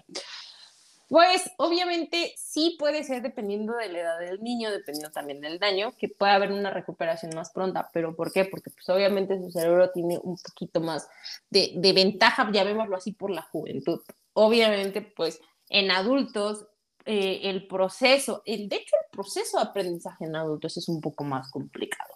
Pues 1.09 1.51
obviamente 1.57 2.34
sí 2.38 2.76
puede 2.80 3.03
ser 3.03 3.22
dependiendo 3.22 3.76
de 3.76 3.89
la 3.89 3.99
edad 3.99 4.20
del 4.20 4.41
niño, 4.41 4.72
dependiendo 4.72 5.11
también 5.11 5.41
del 5.41 5.59
daño, 5.59 5.93
que 5.97 6.07
puede 6.09 6.32
haber 6.32 6.51
una 6.51 6.72
recuperación 6.72 7.36
más 7.36 7.51
pronta. 7.51 7.89
¿Pero 7.93 8.16
por 8.16 8.32
qué? 8.32 8.45
Porque 8.45 8.72
pues 8.72 8.89
obviamente 8.89 9.38
su 9.39 9.51
cerebro 9.51 9.91
tiene 9.91 10.18
un 10.24 10.38
poquito 10.38 10.82
más 10.82 11.07
de, 11.49 11.93
ventaja, 11.93 12.49
llamémoslo 12.51 12.95
así, 12.95 13.11
por 13.11 13.30
la 13.30 13.43
juventud. 13.43 14.01
Obviamente, 14.34 15.01
pues 15.01 15.39
en 15.70 15.91
adultos 15.91 16.66
eh, 17.05 17.41
el 17.43 17.68
proceso, 17.68 18.41
el, 18.45 18.70
de 18.70 18.78
hecho 18.78 18.95
el 19.03 19.11
proceso 19.11 19.57
de 19.57 19.64
aprendizaje 19.64 20.26
en 20.26 20.36
adultos 20.36 20.78
es 20.78 20.88
un 20.88 21.01
poco 21.01 21.24
más 21.26 21.51
complicado. 21.51 22.12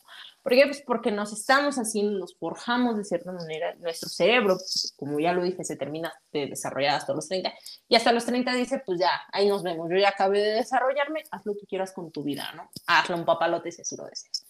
¿Por 0.47 0.55
qué? 0.55 0.63
Pues 0.65 0.81
porque 0.81 1.11
nos 1.11 1.33
estamos 1.33 1.75
haciendo, 1.75 2.19
nos 2.19 2.37
forjamos 2.37 2.95
de 2.95 3.03
cierta 3.03 3.33
manera, 3.33 3.75
nuestro 3.79 4.07
cerebro, 4.07 4.57
como 4.95 5.19
ya 5.19 5.33
lo 5.33 5.43
dije, 5.43 5.61
se 5.65 5.75
termina 5.75 6.13
de 6.31 6.45
desarrollar 6.45 6.95
hasta 6.95 7.13
los 7.13 7.27
30, 7.27 7.53
y 7.89 7.95
hasta 7.97 8.13
los 8.13 8.25
30 8.25 8.53
dice, 8.53 8.81
pues 8.85 8.97
ya, 8.97 9.11
ahí 9.33 9.49
nos 9.49 9.61
vemos, 9.61 9.89
yo 9.91 9.97
ya 9.97 10.07
acabé 10.07 10.39
de 10.39 10.51
desarrollarme, 10.51 11.23
haz 11.31 11.45
lo 11.45 11.53
que 11.53 11.65
quieras 11.67 11.91
con 11.91 12.13
tu 12.13 12.23
vida, 12.23 12.49
¿no? 12.55 12.69
Hazlo 12.87 13.17
un 13.17 13.25
papalote 13.25 13.73
si 13.73 13.81
así 13.81 13.97
lo 13.97 14.05
deseas. 14.05 14.45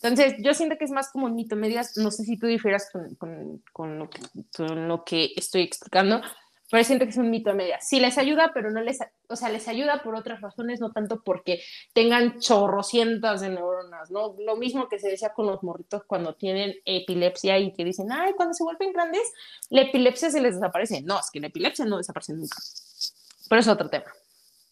Entonces, 0.00 0.36
yo 0.38 0.54
siento 0.54 0.78
que 0.78 0.86
es 0.86 0.90
más 0.90 1.10
como 1.10 1.28
mito 1.28 1.56
medias, 1.56 1.98
no 1.98 2.10
sé 2.10 2.24
si 2.24 2.38
tú 2.38 2.46
difieras 2.46 2.88
con, 2.90 3.14
con, 3.16 3.62
con, 3.70 3.98
lo, 3.98 4.08
que, 4.08 4.20
con 4.56 4.88
lo 4.88 5.04
que 5.04 5.28
estoy 5.36 5.60
explicando, 5.60 6.22
pero 6.70 6.82
siento 6.82 7.04
que 7.04 7.10
es 7.10 7.16
un 7.16 7.30
mito 7.30 7.50
a 7.50 7.54
media. 7.54 7.78
Sí 7.80 8.00
les 8.00 8.16
ayuda, 8.18 8.52
pero 8.54 8.70
no 8.70 8.80
les, 8.80 8.98
o 9.28 9.36
sea, 9.36 9.48
les 9.50 9.68
ayuda 9.68 10.02
por 10.02 10.14
otras 10.14 10.40
razones, 10.40 10.80
no 10.80 10.92
tanto 10.92 11.22
porque 11.22 11.62
tengan 11.92 12.40
chorrocientas 12.40 13.42
de 13.42 13.50
neuronas, 13.50 14.10
¿no? 14.10 14.34
Lo 14.38 14.56
mismo 14.56 14.88
que 14.88 14.98
se 14.98 15.08
decía 15.08 15.34
con 15.34 15.46
los 15.46 15.62
morritos 15.62 16.04
cuando 16.06 16.34
tienen 16.34 16.74
epilepsia 16.84 17.58
y 17.58 17.72
que 17.72 17.84
dicen, 17.84 18.10
ay, 18.10 18.32
cuando 18.34 18.54
se 18.54 18.64
vuelven 18.64 18.92
grandes, 18.92 19.22
la 19.70 19.82
epilepsia 19.82 20.30
se 20.30 20.40
les 20.40 20.54
desaparece. 20.54 21.02
No, 21.02 21.20
es 21.20 21.30
que 21.30 21.40
la 21.40 21.48
epilepsia 21.48 21.84
no 21.84 21.98
desaparece 21.98 22.32
nunca. 22.32 22.56
Pero 23.48 23.60
es 23.60 23.68
otro 23.68 23.90
tema. 23.90 24.10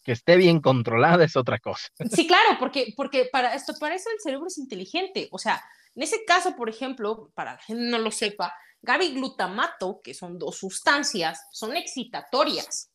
Que 0.03 0.11
esté 0.11 0.35
bien 0.35 0.59
controlada 0.61 1.23
es 1.23 1.37
otra 1.37 1.59
cosa. 1.59 1.87
Sí, 2.11 2.27
claro, 2.27 2.57
porque, 2.59 2.93
porque 2.97 3.29
para 3.31 3.53
esto, 3.53 3.73
para 3.79 3.95
eso 3.95 4.09
el 4.11 4.19
cerebro 4.19 4.47
es 4.47 4.57
inteligente. 4.57 5.29
O 5.31 5.37
sea, 5.37 5.63
en 5.95 6.03
ese 6.03 6.25
caso, 6.25 6.55
por 6.55 6.69
ejemplo, 6.69 7.31
para 7.35 7.57
que 7.65 7.75
no 7.75 7.99
lo 7.99 8.11
sepa, 8.11 8.53
GABA 8.83 9.05
glutamato, 9.05 10.01
que 10.03 10.13
son 10.13 10.37
dos 10.37 10.57
sustancias, 10.57 11.47
son 11.51 11.75
excitatorias. 11.75 12.91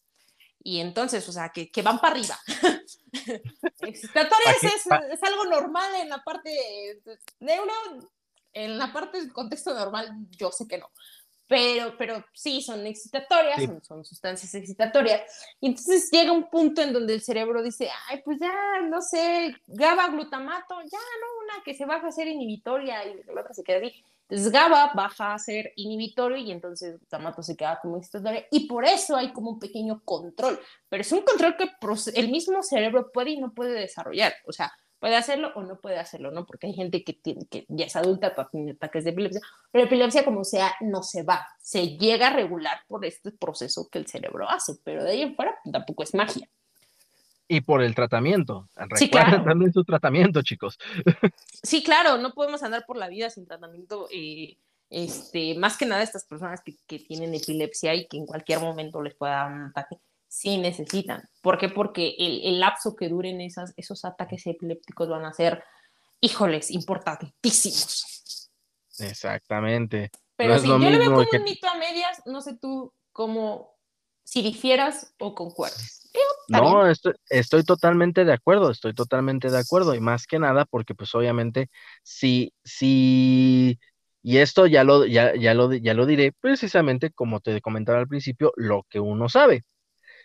Y 0.62 0.80
entonces, 0.80 1.26
o 1.28 1.32
sea, 1.32 1.48
que, 1.48 1.70
que 1.70 1.82
van 1.82 1.98
para 1.98 2.14
arriba. 2.14 2.38
excitatorias 3.80 4.62
es, 4.62 4.86
es, 5.12 5.22
algo 5.22 5.46
normal 5.46 5.94
en 5.96 6.10
la 6.10 6.22
parte 6.22 7.00
neuro, 7.40 7.72
en 8.52 8.78
la 8.78 8.92
parte 8.92 9.18
del 9.18 9.32
contexto 9.32 9.72
normal, 9.72 10.14
yo 10.36 10.52
sé 10.52 10.68
que 10.68 10.78
no. 10.78 10.90
Pero, 11.46 11.96
pero 11.96 12.22
sí, 12.34 12.60
son 12.60 12.86
excitatorias, 12.86 13.64
Son, 13.64 13.82
son, 13.82 14.04
sustancias 14.04 14.54
excitatorias. 14.54 15.22
Y 15.58 15.68
entonces 15.68 16.10
llega 16.10 16.32
un 16.32 16.50
punto 16.50 16.82
en 16.82 16.92
donde 16.92 17.14
el 17.14 17.22
cerebro 17.22 17.62
dice, 17.62 17.88
ay, 18.08 18.20
pues 18.22 18.38
ya, 18.38 18.82
no 18.82 19.00
sé, 19.00 19.56
GABA 19.66 20.08
glutamato, 20.08 20.78
ya, 20.82 20.98
no, 20.98 21.44
una 21.44 21.64
que 21.64 21.72
se 21.72 21.86
baja 21.86 22.08
a 22.08 22.12
ser 22.12 22.28
inhibitoria 22.28 23.06
y 23.06 23.22
la 23.24 23.40
otra 23.40 23.54
se 23.54 23.64
queda 23.64 23.78
ahí. 23.78 24.04
Entonces 24.28 24.52
GABA 24.52 24.92
baja 24.94 25.32
a 25.32 25.38
ser 25.38 25.72
inhibitorio 25.76 26.36
y 26.36 26.50
entonces 26.50 27.00
Tamato 27.08 27.42
se 27.42 27.56
queda 27.56 27.78
como 27.80 27.96
excitatorio 27.96 28.44
y 28.50 28.66
por 28.66 28.84
eso 28.84 29.16
hay 29.16 29.32
como 29.32 29.52
un 29.52 29.58
pequeño 29.58 30.02
control, 30.04 30.60
pero 30.88 31.00
es 31.00 31.10
un 31.12 31.22
control 31.22 31.56
que 31.56 31.70
el 32.14 32.30
mismo 32.30 32.62
cerebro 32.62 33.10
puede 33.10 33.30
y 33.30 33.40
no 33.40 33.54
puede 33.54 33.72
desarrollar, 33.72 34.34
o 34.46 34.52
sea, 34.52 34.70
puede 34.98 35.16
hacerlo 35.16 35.52
o 35.54 35.62
no 35.62 35.80
puede 35.80 35.98
hacerlo, 35.98 36.30
¿no? 36.30 36.44
Porque 36.44 36.66
hay 36.66 36.74
gente 36.74 37.04
que, 37.04 37.14
tiene, 37.14 37.46
que 37.46 37.64
ya 37.68 37.86
es 37.86 37.96
adulta, 37.96 38.34
tiene 38.50 38.72
ataques 38.72 39.04
de 39.04 39.10
epilepsia, 39.10 39.40
pero 39.70 39.84
epilepsia 39.84 40.24
como 40.24 40.44
sea 40.44 40.74
no 40.80 41.02
se 41.02 41.22
va, 41.22 41.46
se 41.62 41.96
llega 41.96 42.28
a 42.28 42.32
regular 42.34 42.80
por 42.86 43.06
este 43.06 43.30
proceso 43.32 43.88
que 43.90 43.98
el 43.98 44.06
cerebro 44.06 44.48
hace, 44.50 44.74
pero 44.84 45.04
de 45.04 45.12
ahí 45.12 45.22
en 45.22 45.36
fuera 45.36 45.56
tampoco 45.72 46.02
es 46.02 46.14
magia 46.14 46.48
y 47.48 47.62
por 47.62 47.82
el 47.82 47.94
tratamiento. 47.94 48.68
Sí, 48.94 49.10
claro. 49.10 49.42
también 49.44 49.72
su 49.72 49.84
tratamiento, 49.84 50.42
chicos. 50.42 50.78
Sí, 51.60 51.82
claro, 51.82 52.18
no 52.18 52.34
podemos 52.34 52.62
andar 52.62 52.84
por 52.86 52.96
la 52.96 53.08
vida 53.08 53.30
sin 53.30 53.44
tratamiento. 53.44 54.06
Eh, 54.12 54.58
este, 54.90 55.56
más 55.56 55.76
que 55.76 55.86
nada 55.86 56.04
estas 56.04 56.24
personas 56.24 56.60
que, 56.62 56.76
que, 56.86 57.00
tienen 57.00 57.34
epilepsia 57.34 57.94
y 57.94 58.06
que 58.06 58.16
en 58.16 58.26
cualquier 58.26 58.60
momento 58.60 59.02
les 59.02 59.16
pueda 59.16 59.32
dar 59.32 59.52
un 59.52 59.62
ataque, 59.64 59.98
sí 60.28 60.56
necesitan. 60.58 61.28
¿Por 61.42 61.58
qué? 61.58 61.68
Porque 61.68 62.14
el, 62.16 62.42
el 62.44 62.60
lapso 62.60 62.94
que 62.94 63.08
duren 63.08 63.40
esas, 63.40 63.74
esos 63.76 64.04
ataques 64.04 64.46
epilépticos 64.46 65.08
van 65.08 65.24
a 65.24 65.32
ser, 65.32 65.64
híjoles, 66.20 66.70
importantísimos. 66.70 68.50
Exactamente. 69.00 70.12
Pero 70.36 70.58
si 70.60 70.68
yo 70.68 70.78
le 70.78 70.98
veo 70.98 71.12
como 71.12 71.26
un 71.30 71.42
mito 71.42 71.68
a 71.68 71.74
medias, 71.76 72.22
no 72.24 72.40
sé 72.40 72.56
tú 72.56 72.92
cómo, 73.12 73.76
si 74.22 74.42
difieras 74.42 75.12
o 75.18 75.34
concuerdas. 75.34 75.97
No, 76.48 76.88
estoy, 76.88 77.64
totalmente 77.64 78.24
de 78.24 78.32
acuerdo, 78.32 78.70
estoy 78.70 78.94
totalmente 78.94 79.50
de 79.50 79.58
acuerdo. 79.58 79.94
Y 79.94 80.00
más 80.00 80.26
que 80.26 80.38
nada, 80.38 80.64
porque 80.64 80.94
pues 80.94 81.14
obviamente, 81.14 81.68
si, 82.02 82.54
si, 82.64 83.78
y 84.22 84.38
esto 84.38 84.66
ya 84.66 84.84
lo, 84.84 85.04
ya, 85.06 85.34
ya 85.36 85.54
lo, 85.54 85.72
ya 85.74 85.94
lo 85.94 86.06
diré 86.06 86.32
precisamente 86.40 87.10
como 87.10 87.40
te 87.40 87.60
comentaba 87.60 87.98
al 87.98 88.08
principio, 88.08 88.52
lo 88.56 88.84
que 88.88 89.00
uno 89.00 89.28
sabe. 89.28 89.64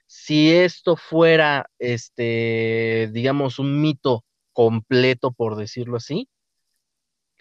Si 0.07 0.53
esto 0.53 0.95
fuera, 0.97 1.69
este, 1.79 3.09
digamos, 3.13 3.59
un 3.59 3.81
mito 3.81 4.25
completo, 4.53 5.31
por 5.33 5.55
decirlo 5.57 5.97
así, 5.97 6.29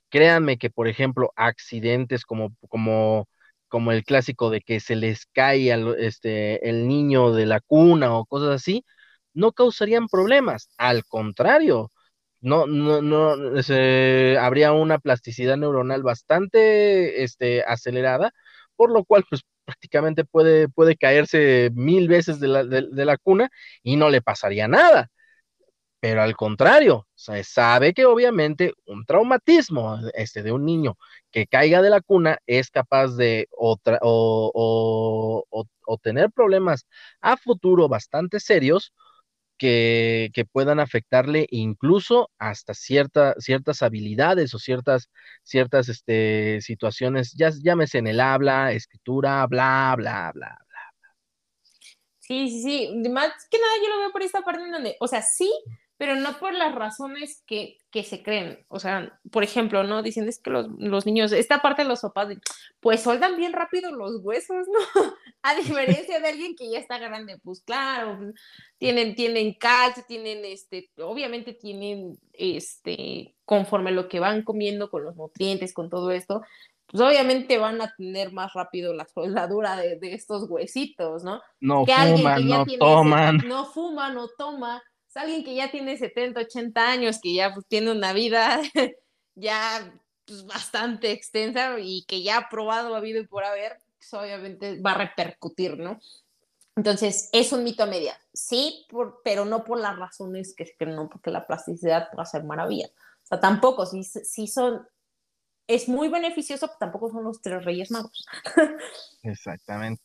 créanme 0.09 0.59
que, 0.59 0.71
por 0.71 0.89
ejemplo, 0.89 1.33
accidentes 1.37 2.25
como, 2.25 2.55
como 2.69 3.29
como 3.73 3.93
el 3.93 4.05
clásico 4.05 4.51
de 4.51 4.61
que 4.61 4.81
se 4.81 4.97
les 4.97 5.27
cae 5.27 5.73
al, 5.73 5.97
este, 5.99 6.69
el 6.69 6.87
niño 6.89 7.33
de 7.33 7.47
la 7.47 7.61
cuna 7.61 8.15
o 8.17 8.27
cosas 8.27 8.51
así, 8.51 8.85
no 9.35 9.53
causarían 9.53 10.09
problemas. 10.09 10.69
Al 10.79 11.05
contrario, 11.07 11.91
no, 12.41 12.67
no, 12.67 13.01
no, 13.03 13.31
habría 14.41 14.73
una 14.73 14.99
plasticidad 14.99 15.57
neuronal 15.57 16.03
bastante 16.03 17.25
este, 17.25 17.65
acelerada, 17.65 18.33
por 18.77 18.93
lo 18.93 19.05
cual, 19.05 19.25
pues 19.31 19.43
prácticamente 19.65 20.25
puede, 20.27 20.69
puede 20.69 20.97
caerse 20.97 21.71
mil 21.75 22.09
veces 22.09 22.41
de 22.41 22.49
la, 22.49 22.65
de 22.65 23.05
la 23.07 23.17
cuna 23.19 23.51
y 23.83 23.97
no 23.97 24.11
le 24.11 24.23
pasaría 24.23 24.69
nada 24.69 25.11
pero 26.03 26.21
al 26.23 26.35
contrario, 26.35 27.07
se 27.15 27.45
sabe 27.45 27.95
que 27.95 28.07
obviamente 28.07 28.75
un 28.87 29.05
traumatismo 29.07 30.01
este, 30.15 30.43
de 30.43 30.51
un 30.51 30.65
niño 30.67 30.97
que 31.33 31.47
caiga 31.47 31.83
de 31.83 31.91
la 31.91 32.01
cuna 32.01 32.39
es 32.47 32.71
capaz 32.71 33.17
de 33.17 33.49
otra, 33.51 33.99
o, 34.03 35.45
tener 36.03 36.31
problemas 36.31 36.87
a 37.21 37.37
futuro 37.37 37.89
bastante 37.89 38.41
serios 38.41 38.93
que, 39.59 40.31
puedan 40.53 40.81
afectarle 40.81 41.47
incluso 41.51 42.31
hasta 42.39 42.75
cierta, 42.75 43.35
ciertas 43.39 43.83
habilidades 43.83 44.55
o 44.55 44.59
ciertas, 44.59 45.11
ciertas 45.45 45.89
este, 45.89 46.61
situaciones, 46.61 47.33
ya 47.35 47.51
llámese 47.51 47.99
en 47.99 48.09
el 48.09 48.21
habla, 48.21 48.73
escritura, 48.73 49.47
bla, 49.47 49.95
bla, 49.97 50.33
bla, 50.35 50.59
bla. 50.69 50.83
Sí, 52.19 52.51
sí, 52.51 52.63
sí. 52.63 53.09
Más 53.11 53.33
que 53.51 53.59
nada 53.59 53.73
yo 53.83 53.91
lo 53.91 53.99
veo 54.01 54.13
por 54.13 54.23
esta 54.23 54.43
parte 54.43 54.63
en 54.65 54.73
donde, 54.73 54.97
o 55.01 55.07
sea, 55.07 55.23
sí, 55.23 55.51
pero 55.97 56.17
no 56.17 56.39
por 56.39 56.53
las 56.53 56.75
razones 56.75 57.43
que, 57.47 57.79
que, 57.91 58.03
se 58.03 58.23
creen. 58.23 58.65
O 58.69 58.81
sea, 58.81 59.19
por 59.31 59.45
ejemplo, 59.45 59.85
¿no? 59.85 60.03
Dicen 60.03 60.29
es 60.29 60.41
que 60.41 60.51
los, 60.51 60.69
los, 60.79 61.07
niños, 61.07 61.33
esta 61.33 61.63
parte 61.63 61.83
de 61.83 61.89
los 61.89 62.01
papás, 62.01 62.29
pues 62.81 63.03
soldan 63.03 63.37
bien 63.37 63.53
rápido 63.53 63.93
los 63.93 64.17
huesos, 64.23 64.67
¿no? 64.67 65.03
A 65.43 65.55
diferencia 65.55 66.21
de 66.21 66.29
alguien 66.29 66.57
que 66.57 66.71
ya 66.71 66.79
está 66.79 66.99
grande, 66.99 67.39
pues 67.45 67.61
claro, 67.61 68.19
tienen, 68.79 69.15
tienen 69.15 69.55
calcio, 69.55 70.05
tienen, 70.07 70.45
este, 70.45 70.91
obviamente 70.99 71.53
tienen, 71.53 72.19
este, 72.33 73.37
conforme 73.45 73.93
lo 73.93 74.09
que 74.09 74.21
van 74.21 74.43
comiendo 74.43 74.91
con 74.91 75.05
los 75.05 75.17
nutrientes, 75.17 75.73
con 75.73 75.91
todo 75.91 76.11
esto, 76.11 76.43
pues 76.87 77.03
obviamente 77.03 77.59
van 77.59 77.81
a 77.81 77.95
tener 77.95 78.33
más 78.33 78.53
rápido 78.55 78.93
la 78.93 79.07
soldadura 79.07 79.77
de, 79.77 79.99
de 79.99 80.15
estos 80.15 80.49
huesitos, 80.49 81.25
¿no? 81.25 81.41
No 81.61 81.87
fuman, 81.87 82.49
no 82.49 82.67
toman. 82.79 83.37
no 83.47 83.67
fuma, 83.67 84.11
no 84.13 84.29
toma 84.37 84.83
alguien 85.17 85.45
que 85.45 85.55
ya 85.55 85.71
tiene 85.71 85.97
70, 85.97 86.41
80 86.41 86.91
años, 86.91 87.21
que 87.21 87.35
ya 87.35 87.53
pues, 87.53 87.67
tiene 87.67 87.93
una 87.93 88.13
vida 88.13 88.61
ya 89.35 89.93
pues, 90.25 90.47
bastante 90.47 91.11
extensa 91.13 91.79
y 91.79 92.05
que 92.05 92.23
ya 92.23 92.39
ha 92.39 92.49
probado, 92.49 92.95
ha 92.95 92.99
habido 92.99 93.21
y 93.21 93.27
por 93.27 93.45
haber, 93.45 93.79
pues, 93.99 94.13
obviamente 94.15 94.81
va 94.81 94.93
a 94.93 94.99
repercutir, 94.99 95.79
¿no? 95.79 96.01
Entonces, 96.75 97.29
es 97.33 97.53
un 97.53 97.65
mito 97.65 97.83
a 97.83 97.87
media, 97.87 98.19
sí, 98.33 98.87
pero 99.25 99.45
no 99.45 99.63
por 99.63 99.79
las 99.79 99.99
razones 99.99 100.55
que, 100.57 100.65
que 100.79 100.87
no, 100.87 101.09
porque 101.09 101.31
la 101.31 101.47
plasticidad 101.47 102.09
puede 102.11 102.27
ser 102.27 102.45
maravilla. 102.45 102.87
O 102.87 103.27
sea, 103.27 103.41
tampoco, 103.41 103.85
si, 103.85 104.03
si 104.05 104.47
son, 104.47 104.87
es 105.67 105.87
muy 105.89 106.09
beneficioso, 106.09 106.67
pero 106.69 106.79
tampoco 106.79 107.11
son 107.11 107.25
los 107.25 107.43
tres 107.43 107.63
reyes 107.63 107.91
magos. 107.91 108.25
Exactamente. 109.23 110.03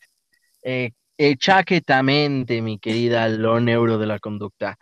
Eh, 0.61 0.91
Exactamente, 1.19 2.61
mi 2.61 2.77
querida 2.77 3.27
lo 3.27 3.59
neuro 3.59 3.97
de 3.97 4.05
la 4.05 4.19
conducta. 4.19 4.77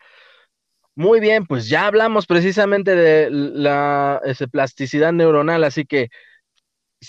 Muy 0.96 1.20
bien, 1.20 1.46
pues 1.46 1.68
ya 1.68 1.88
hablamos 1.88 2.26
precisamente 2.26 2.96
de 2.96 3.30
la 3.30 4.22
plasticidad 4.52 5.12
neuronal, 5.12 5.66
así 5.66 5.86
que 5.86 6.10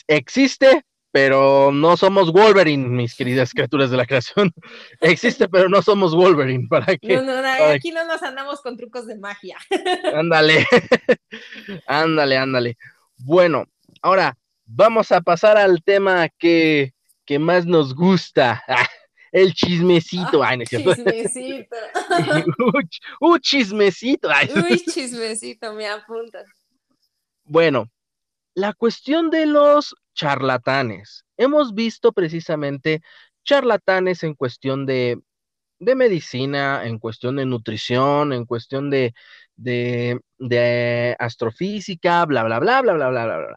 existe, 0.08 0.84
pero 1.12 1.70
no 1.72 1.96
somos 1.96 2.32
Wolverine, 2.32 2.88
mis 2.88 3.14
queridas 3.14 3.52
criaturas 3.52 3.90
de 3.90 3.96
la 3.96 4.04
creación. 4.04 4.52
existe, 5.00 5.48
pero 5.48 5.68
no 5.68 5.80
somos 5.82 6.14
Wolverine. 6.14 6.66
¿Para 6.70 6.96
qué? 6.96 7.16
No, 7.16 7.22
no, 7.22 7.64
aquí 7.72 7.92
no 7.92 8.04
nos 8.04 8.22
andamos 8.22 8.60
con 8.60 8.76
trucos 8.76 9.06
de 9.06 9.16
magia. 9.16 9.56
ándale, 10.14 10.66
ándale, 11.86 12.36
ándale. 12.36 12.76
Bueno, 13.18 13.64
ahora 14.02 14.36
vamos 14.64 15.12
a 15.12 15.20
pasar 15.20 15.56
al 15.56 15.82
tema 15.82 16.28
que, 16.38 16.92
que 17.24 17.38
más 17.38 17.64
nos 17.66 17.94
gusta 17.94 18.62
el 19.36 19.52
chismecito. 19.52 20.42
Ay, 20.42 20.58
no. 20.58 20.64
Chismecito. 20.64 21.76
uh, 23.20 23.26
uh, 23.28 23.38
chismecito. 23.38 24.30
Ay. 24.30 24.48
Uy, 24.54 24.80
chismecito, 24.80 25.74
me 25.74 25.86
apunta. 25.86 26.42
Bueno, 27.44 27.90
la 28.54 28.72
cuestión 28.72 29.28
de 29.28 29.44
los 29.44 29.94
charlatanes. 30.14 31.26
Hemos 31.36 31.74
visto 31.74 32.12
precisamente 32.12 33.02
charlatanes 33.44 34.22
en 34.22 34.32
cuestión 34.32 34.86
de, 34.86 35.20
de 35.80 35.94
medicina, 35.94 36.86
en 36.86 36.98
cuestión 36.98 37.36
de 37.36 37.44
nutrición, 37.44 38.32
en 38.32 38.46
cuestión 38.46 38.88
de, 38.88 39.12
de, 39.54 40.18
de 40.38 41.14
astrofísica, 41.18 42.24
bla, 42.24 42.42
bla, 42.42 42.58
bla, 42.58 42.80
bla, 42.80 42.94
bla, 42.94 43.10
bla, 43.10 43.24
bla. 43.26 43.56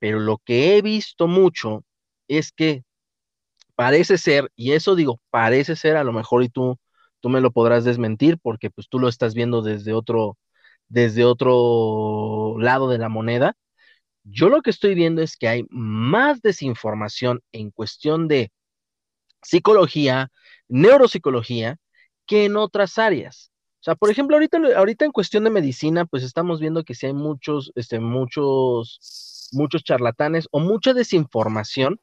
Pero 0.00 0.18
lo 0.18 0.38
que 0.38 0.76
he 0.76 0.82
visto 0.82 1.28
mucho 1.28 1.84
es 2.26 2.50
que 2.50 2.82
parece 3.74 4.18
ser, 4.18 4.50
y 4.56 4.72
eso 4.72 4.94
digo, 4.96 5.20
parece 5.30 5.76
ser, 5.76 5.96
a 5.96 6.04
lo 6.04 6.12
mejor 6.12 6.42
y 6.44 6.48
tú, 6.48 6.78
tú 7.20 7.28
me 7.28 7.40
lo 7.40 7.52
podrás 7.52 7.84
desmentir 7.84 8.38
porque 8.42 8.70
pues 8.70 8.88
tú 8.88 8.98
lo 8.98 9.08
estás 9.08 9.34
viendo 9.34 9.62
desde 9.62 9.92
otro, 9.92 10.38
desde 10.88 11.24
otro 11.24 12.56
lado 12.58 12.88
de 12.90 12.98
la 12.98 13.08
moneda. 13.08 13.56
Yo 14.24 14.48
lo 14.48 14.62
que 14.62 14.70
estoy 14.70 14.94
viendo 14.94 15.22
es 15.22 15.36
que 15.36 15.48
hay 15.48 15.64
más 15.70 16.42
desinformación 16.42 17.42
en 17.52 17.70
cuestión 17.70 18.28
de 18.28 18.52
psicología, 19.42 20.30
neuropsicología, 20.68 21.78
que 22.26 22.44
en 22.46 22.56
otras 22.56 22.98
áreas. 22.98 23.52
O 23.80 23.84
sea, 23.84 23.94
por 23.96 24.10
ejemplo, 24.10 24.36
ahorita, 24.36 24.58
ahorita 24.76 25.04
en 25.04 25.12
cuestión 25.12 25.44
de 25.44 25.50
medicina, 25.50 26.06
pues 26.06 26.22
estamos 26.22 26.60
viendo 26.60 26.84
que 26.84 26.94
sí 26.94 27.06
hay 27.06 27.14
muchos, 27.14 27.72
este, 27.74 27.98
muchos, 27.98 29.48
muchos 29.52 29.82
charlatanes 29.82 30.46
o 30.52 30.60
mucha 30.60 30.94
desinformación 30.94 32.00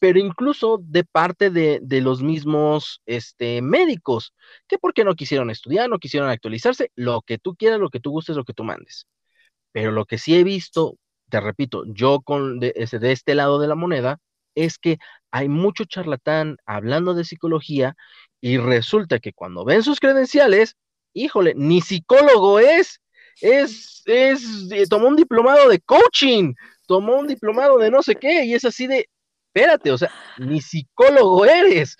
pero 0.00 0.18
incluso 0.18 0.78
de 0.82 1.04
parte 1.04 1.50
de, 1.50 1.80
los 2.00 2.22
mismos 2.22 3.02
este, 3.06 3.62
médicos, 3.62 4.34
que 4.68 4.78
porque 4.78 5.04
no 5.04 5.14
quisieron 5.14 5.50
estudiar, 5.50 5.88
no 5.88 5.98
quisieron 5.98 6.28
actualizarse, 6.28 6.90
lo 6.94 7.22
que 7.22 7.38
tú 7.38 7.56
quieras, 7.56 7.80
lo 7.80 7.90
que 7.90 8.00
tú 8.00 8.10
gustes, 8.10 8.36
lo 8.36 8.44
que 8.44 8.54
tú 8.54 8.64
mandes. 8.64 9.06
Pero 9.72 9.92
lo 9.92 10.06
que 10.06 10.18
sí 10.18 10.36
he 10.36 10.44
visto, 10.44 10.98
te 11.30 11.40
repito, 11.40 11.84
yo 11.86 12.20
con 12.20 12.60
de, 12.60 12.72
de 12.72 13.12
este 13.12 13.34
lado 13.34 13.58
de 13.58 13.68
la 13.68 13.74
moneda, 13.74 14.18
es 14.54 14.78
que 14.78 14.98
hay 15.30 15.48
mucho 15.48 15.84
charlatán 15.84 16.56
hablando 16.66 17.14
de 17.14 17.24
psicología 17.24 17.96
y 18.40 18.58
resulta 18.58 19.18
que 19.20 19.32
cuando 19.32 19.64
ven 19.64 19.82
sus 19.82 20.00
credenciales, 20.00 20.76
híjole, 21.12 21.54
ni 21.56 21.80
psicólogo 21.80 22.58
es, 22.58 23.00
es, 23.40 24.02
es, 24.06 24.70
eh, 24.70 24.86
tomó 24.88 25.08
un 25.08 25.16
diplomado 25.16 25.68
de 25.68 25.80
coaching, 25.80 26.54
tomó 26.86 27.16
un 27.16 27.26
diplomado 27.26 27.78
de 27.78 27.90
no 27.90 28.02
sé 28.02 28.16
qué, 28.16 28.44
y 28.44 28.54
es 28.54 28.64
así 28.64 28.86
de, 28.86 29.08
espérate, 29.56 29.90
o 29.90 29.98
sea, 29.98 30.12
ni 30.38 30.60
psicólogo 30.60 31.46
eres. 31.46 31.96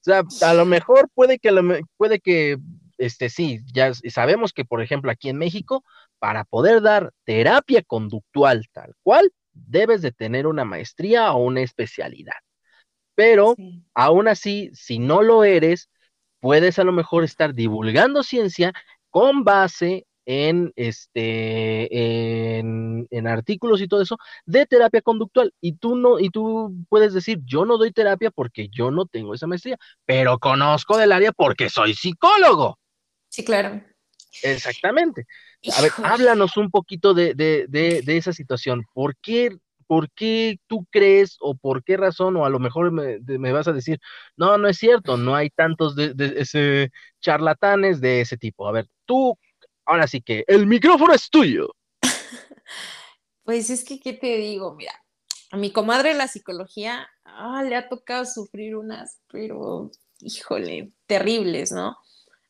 O 0.00 0.04
sea, 0.04 0.22
a 0.42 0.54
lo 0.54 0.64
mejor 0.64 1.08
puede 1.14 1.38
que, 1.38 1.50
puede 1.96 2.20
que, 2.20 2.58
este, 2.98 3.28
sí, 3.28 3.60
ya 3.72 3.92
sabemos 3.94 4.52
que, 4.52 4.64
por 4.64 4.80
ejemplo, 4.82 5.10
aquí 5.10 5.28
en 5.28 5.38
México, 5.38 5.84
para 6.20 6.44
poder 6.44 6.80
dar 6.80 7.12
terapia 7.24 7.82
conductual 7.82 8.66
tal 8.72 8.94
cual, 9.02 9.32
debes 9.52 10.00
de 10.02 10.12
tener 10.12 10.46
una 10.46 10.64
maestría 10.64 11.32
o 11.32 11.42
una 11.42 11.60
especialidad. 11.60 12.38
Pero 13.14 13.56
aún 13.94 14.28
así, 14.28 14.70
si 14.72 14.98
no 14.98 15.22
lo 15.22 15.44
eres, 15.44 15.90
puedes 16.40 16.78
a 16.78 16.84
lo 16.84 16.92
mejor 16.92 17.24
estar 17.24 17.52
divulgando 17.52 18.22
ciencia 18.22 18.72
con 19.10 19.44
base 19.44 20.06
en, 20.26 20.72
este, 20.76 22.58
en, 22.58 23.26
artículos 23.26 23.80
y 23.80 23.88
todo 23.88 24.02
eso 24.02 24.18
de 24.46 24.66
terapia 24.66 25.00
conductual. 25.02 25.52
Y 25.60 25.74
tú 25.74 25.96
no, 25.96 26.18
y 26.18 26.30
tú 26.30 26.74
puedes 26.88 27.14
decir, 27.14 27.38
yo 27.44 27.64
no 27.64 27.78
doy 27.78 27.92
terapia 27.92 28.30
porque 28.30 28.68
yo 28.68 28.90
no 28.90 29.06
tengo 29.06 29.34
esa 29.34 29.46
maestría, 29.46 29.78
pero 30.04 30.38
conozco 30.38 30.96
del 30.96 31.12
área 31.12 31.32
porque 31.32 31.70
soy 31.70 31.94
psicólogo. 31.94 32.78
Sí, 33.28 33.44
claro. 33.44 33.82
Exactamente. 34.42 35.26
A 35.76 35.82
ver, 35.82 35.92
háblanos 36.02 36.56
un 36.56 36.70
poquito 36.70 37.14
de, 37.14 37.34
de, 37.34 37.66
de, 37.68 38.16
esa 38.16 38.32
situación. 38.32 38.84
¿Por 38.94 39.16
qué, 39.16 39.56
¿Por 39.86 40.10
qué 40.12 40.58
tú 40.66 40.86
crees 40.90 41.36
o 41.40 41.54
por 41.54 41.84
qué 41.84 41.96
razón, 41.96 42.36
o 42.36 42.46
a 42.46 42.50
lo 42.50 42.58
mejor 42.58 42.90
me, 42.92 43.18
me 43.20 43.52
vas 43.52 43.68
a 43.68 43.72
decir, 43.72 44.00
no, 44.36 44.56
no 44.58 44.68
es 44.68 44.78
cierto, 44.78 45.16
no 45.16 45.34
hay 45.34 45.50
tantos 45.50 45.94
de, 45.94 46.14
ese 46.36 46.90
charlatanes 47.20 48.00
de 48.00 48.22
ese 48.22 48.36
tipo? 48.36 48.66
A 48.66 48.72
ver, 48.72 48.88
tú 49.04 49.38
ahora 49.86 50.06
sí 50.06 50.20
que 50.20 50.44
el 50.46 50.66
micrófono 50.66 51.14
es 51.14 51.30
tuyo. 51.30 51.74
Pues 53.44 53.70
es 53.70 53.84
que, 53.84 53.98
¿qué 53.98 54.12
te 54.12 54.36
digo? 54.36 54.76
Mira, 54.76 54.92
a 55.50 55.56
mi 55.56 55.72
comadre 55.72 56.14
la 56.14 56.28
psicología 56.28 57.08
ah, 57.24 57.64
le 57.64 57.74
ha 57.74 57.88
tocado 57.88 58.24
sufrir 58.24 58.76
unas, 58.76 59.20
pero, 59.26 59.90
híjole, 60.20 60.92
terribles, 61.06 61.72
¿no? 61.72 61.96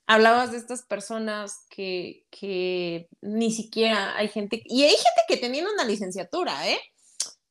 Hablabas 0.07 0.53
de 0.53 0.59
estas 0.59 0.83
personas 0.83 1.65
que, 1.71 2.27
que 2.31 3.09
ni 3.23 3.51
siquiera 3.53 4.17
hay 4.17 4.29
gente, 4.29 4.63
y 4.67 4.83
hay 4.83 4.91
gente 4.91 5.23
que 5.29 5.39
teniendo 5.39 5.73
una 5.73 5.85
licenciatura, 5.85 6.69
¿eh? 6.69 6.79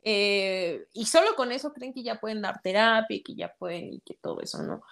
¿eh? 0.03 0.85
y 0.93 1.05
solo 1.05 1.35
con 1.35 1.51
eso 1.51 1.73
creen 1.73 1.93
que 1.93 2.03
ya 2.03 2.19
pueden 2.19 2.41
dar 2.41 2.61
terapia 2.61 3.21
que 3.23 3.35
ya 3.35 3.53
pueden 3.57 3.93
y 3.93 4.01
que 4.01 4.15
todo 4.15 4.41
eso, 4.41 4.61
¿no? 4.63 4.83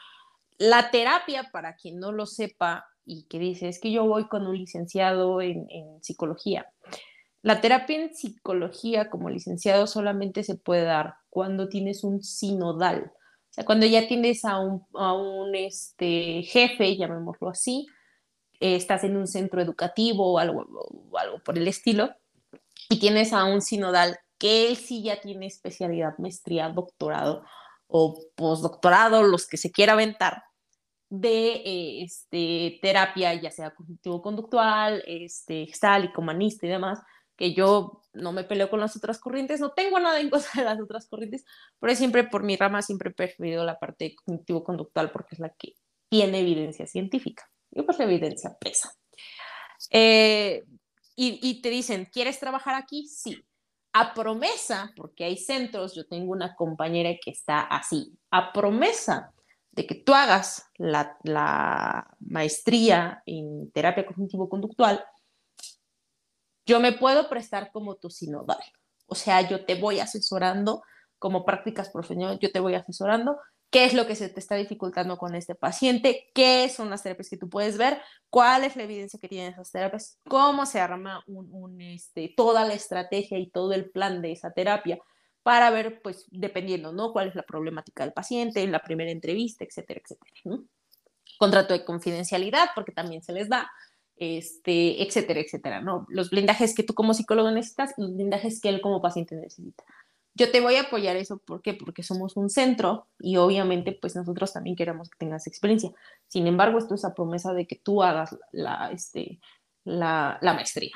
La 0.57 0.91
terapia, 0.91 1.49
para 1.53 1.75
quien 1.75 1.99
no 1.99 2.11
lo 2.11 2.25
sepa, 2.25 2.85
y 3.09 3.23
que 3.23 3.39
dice, 3.39 3.67
es 3.67 3.79
que 3.79 3.91
yo 3.91 4.05
voy 4.05 4.27
con 4.27 4.45
un 4.45 4.55
licenciado 4.55 5.41
en, 5.41 5.67
psicología. 6.01 6.71
La 7.41 7.59
terapia 7.59 8.03
en 8.03 8.13
psicología 8.13 9.09
como 9.09 9.31
licenciado 9.31 9.87
solamente 9.87 10.43
se 10.43 10.55
puede 10.55 10.83
dar 10.83 11.15
cuando 11.31 11.69
tienes 11.69 12.03
un 12.03 12.21
sinodal, 12.21 13.11
o 13.11 13.51
sea, 13.51 13.65
cuando 13.65 13.87
ya 13.87 14.07
tienes 14.07 14.45
a 14.45 14.59
un, 14.59 15.55
este, 15.55 16.43
jefe, 16.43 16.97
llamémoslo 16.97 17.49
así, 17.49 17.87
estás 18.59 19.03
en 19.03 19.17
un 19.17 19.25
centro 19.25 19.59
educativo 19.59 20.33
o 20.33 20.37
algo, 20.37 20.67
o 21.11 21.17
algo 21.17 21.39
por 21.39 21.57
el 21.57 21.67
estilo, 21.67 22.11
y 22.89 22.99
tienes 22.99 23.33
a 23.33 23.45
un 23.45 23.61
sinodal 23.61 24.19
que 24.37 24.67
él 24.67 24.77
sí 24.77 25.01
ya 25.01 25.19
tiene 25.19 25.47
especialidad, 25.47 26.13
maestría, 26.19 26.69
doctorado 26.69 27.43
o 27.87 28.19
postdoctorado, 28.35 29.23
los 29.23 29.47
que 29.47 29.57
se 29.57 29.71
quiera 29.71 29.93
aventar, 29.93 30.43
de 31.09 31.53
eh, 31.53 32.03
este, 32.03 32.79
terapia, 32.81 33.33
ya 33.33 33.51
sea 33.51 33.73
cognitivo-conductual, 33.73 35.03
este, 35.07 35.67
humanista 36.17 36.65
y 36.65 36.69
demás, 36.69 36.99
que 37.35 37.53
yo 37.53 38.01
no 38.13 38.31
me 38.31 38.43
peleo 38.43 38.69
con 38.69 38.79
las 38.79 38.95
otras 38.95 39.17
corrientes, 39.19 39.59
no 39.59 39.71
tengo 39.71 39.99
nada 39.99 40.19
en 40.19 40.29
contra 40.29 40.51
de 40.55 40.63
las 40.63 40.79
otras 40.79 41.07
corrientes, 41.07 41.45
pero 41.79 41.95
siempre 41.95 42.23
por 42.25 42.43
mi 42.43 42.57
rama 42.57 42.81
siempre 42.81 43.09
he 43.09 43.13
preferido 43.13 43.63
la 43.63 43.79
parte 43.79 44.15
cognitivo-conductual 44.15 45.11
porque 45.11 45.35
es 45.35 45.39
la 45.39 45.49
que 45.49 45.73
tiene 46.09 46.41
evidencia 46.41 46.85
científica. 46.85 47.49
Y 47.71 47.81
pues 47.83 47.97
la 47.99 48.05
evidencia 48.05 48.57
pesa. 48.59 48.91
Eh, 49.91 50.63
y, 51.15 51.61
te 51.61 51.69
dicen, 51.69 52.05
¿quieres 52.05 52.39
trabajar 52.39 52.75
aquí? 52.75 53.05
Sí. 53.05 53.43
A 53.91 54.13
promesa, 54.13 54.93
porque 54.95 55.25
hay 55.25 55.35
centros, 55.35 55.93
yo 55.93 56.07
tengo 56.07 56.31
una 56.31 56.55
compañera 56.55 57.09
que 57.21 57.31
está 57.31 57.59
así, 57.61 58.17
a 58.31 58.53
promesa 58.53 59.33
de 59.79 59.87
que 59.87 59.95
tú 59.95 60.13
hagas 60.13 60.69
la, 60.77 61.17
maestría 62.19 63.23
en 63.25 63.71
terapia 63.71 64.05
cognitivo-conductual, 64.05 65.05
yo 66.65 66.81
me 66.81 66.91
puedo 66.91 67.29
prestar 67.29 67.71
como 67.71 67.95
tu 67.95 68.09
sinodal. 68.09 68.59
O 69.07 69.15
sea, 69.15 69.39
yo 69.47 69.63
te 69.63 69.75
voy 69.75 70.01
asesorando 70.01 70.83
como 71.17 71.45
prácticas 71.45 71.89
profesionales, 71.89 72.39
yo 72.41 72.51
te 72.51 72.59
voy 72.59 72.75
asesorando 72.75 73.37
qué 73.69 73.85
es 73.85 73.93
lo 73.93 74.05
que 74.05 74.17
se 74.17 74.27
te 74.27 74.41
está 74.41 74.55
dificultando 74.55 75.17
con 75.17 75.33
este 75.33 75.55
paciente, 75.55 76.29
qué 76.35 76.67
son 76.67 76.89
las 76.89 77.01
terapias 77.01 77.29
que 77.29 77.37
tú 77.37 77.47
puedes 77.47 77.77
ver, 77.77 78.01
cuál 78.29 78.65
es 78.65 78.75
la 78.75 78.83
evidencia 78.83 79.17
que 79.17 79.29
tienen 79.29 79.53
esas 79.53 79.71
terapias, 79.71 80.19
cómo 80.27 80.65
se 80.65 80.81
arma 80.81 81.23
un, 81.25 81.79
este, 81.79 82.33
toda 82.35 82.65
la 82.65 82.73
estrategia 82.73 83.39
y 83.39 83.49
todo 83.49 83.71
el 83.71 83.89
plan 83.89 84.21
de 84.21 84.33
esa 84.33 84.51
terapia 84.51 84.99
para 85.49 85.71
ver, 85.71 85.99
pues, 86.03 86.27
dependiendo, 86.29 86.93
¿no? 86.93 87.11
Cuál 87.11 87.29
es 87.29 87.33
la 87.33 87.41
problemática 87.41 88.03
del 88.03 88.13
paciente, 88.13 88.61
en 88.61 88.71
la 88.71 88.83
primera 88.83 89.09
entrevista, 89.09 89.63
etcétera, 89.63 89.99
etcétera. 89.99 90.31
¿no? 90.43 90.63
Contrato 91.39 91.73
de 91.73 91.83
confidencialidad, 91.83 92.69
porque 92.75 92.91
también 92.91 93.23
se 93.23 93.33
les 93.33 93.49
da, 93.49 93.67
este, 94.15 95.01
etcétera, 95.01 95.39
etcétera, 95.39 95.81
¿no? 95.81 96.05
Los 96.07 96.29
blindajes 96.29 96.75
que 96.75 96.83
tú 96.83 96.93
como 96.93 97.15
psicólogo 97.15 97.49
necesitas, 97.49 97.95
los 97.97 98.13
blindajes 98.13 98.61
que 98.61 98.69
él 98.69 98.79
como 98.79 99.01
paciente 99.01 99.33
necesita. 99.37 99.83
Yo 100.35 100.51
te 100.51 100.61
voy 100.61 100.75
a 100.75 100.81
apoyar 100.81 101.15
eso, 101.15 101.39
¿por 101.39 101.63
qué? 101.63 101.73
Porque 101.73 102.03
somos 102.03 102.37
un 102.37 102.51
centro 102.51 103.07
y 103.17 103.37
obviamente 103.37 103.97
pues 103.99 104.15
nosotros 104.15 104.53
también 104.53 104.75
queremos 104.75 105.09
que 105.09 105.17
tengas 105.17 105.47
experiencia. 105.47 105.91
Sin 106.27 106.45
embargo, 106.45 106.77
esto 106.77 106.93
es 106.93 107.01
la 107.01 107.15
promesa 107.15 107.55
de 107.55 107.65
que 107.65 107.75
tú 107.75 108.03
hagas 108.03 108.37
la, 108.51 108.91
este, 108.91 109.39
la, 109.83 110.37
la 110.43 110.53
maestría. 110.53 110.91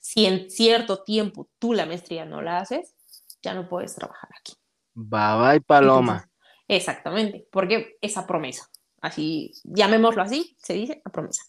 Si 0.00 0.24
en 0.24 0.48
cierto 0.48 1.02
tiempo 1.02 1.50
tú 1.58 1.74
la 1.74 1.84
maestría 1.84 2.24
no 2.24 2.40
la 2.40 2.56
haces, 2.56 2.94
ya 3.42 3.54
no 3.54 3.68
puedes 3.68 3.94
trabajar 3.94 4.30
aquí. 4.38 4.54
Bye 4.94 5.38
bye, 5.40 5.60
Paloma. 5.60 6.28
exactamente, 6.66 7.46
porque 7.50 7.96
esa 8.00 8.26
promesa, 8.26 8.68
así, 9.00 9.52
llamémoslo 9.64 10.22
así, 10.22 10.56
se 10.58 10.74
dice 10.74 11.02
la 11.04 11.12
promesa. 11.12 11.42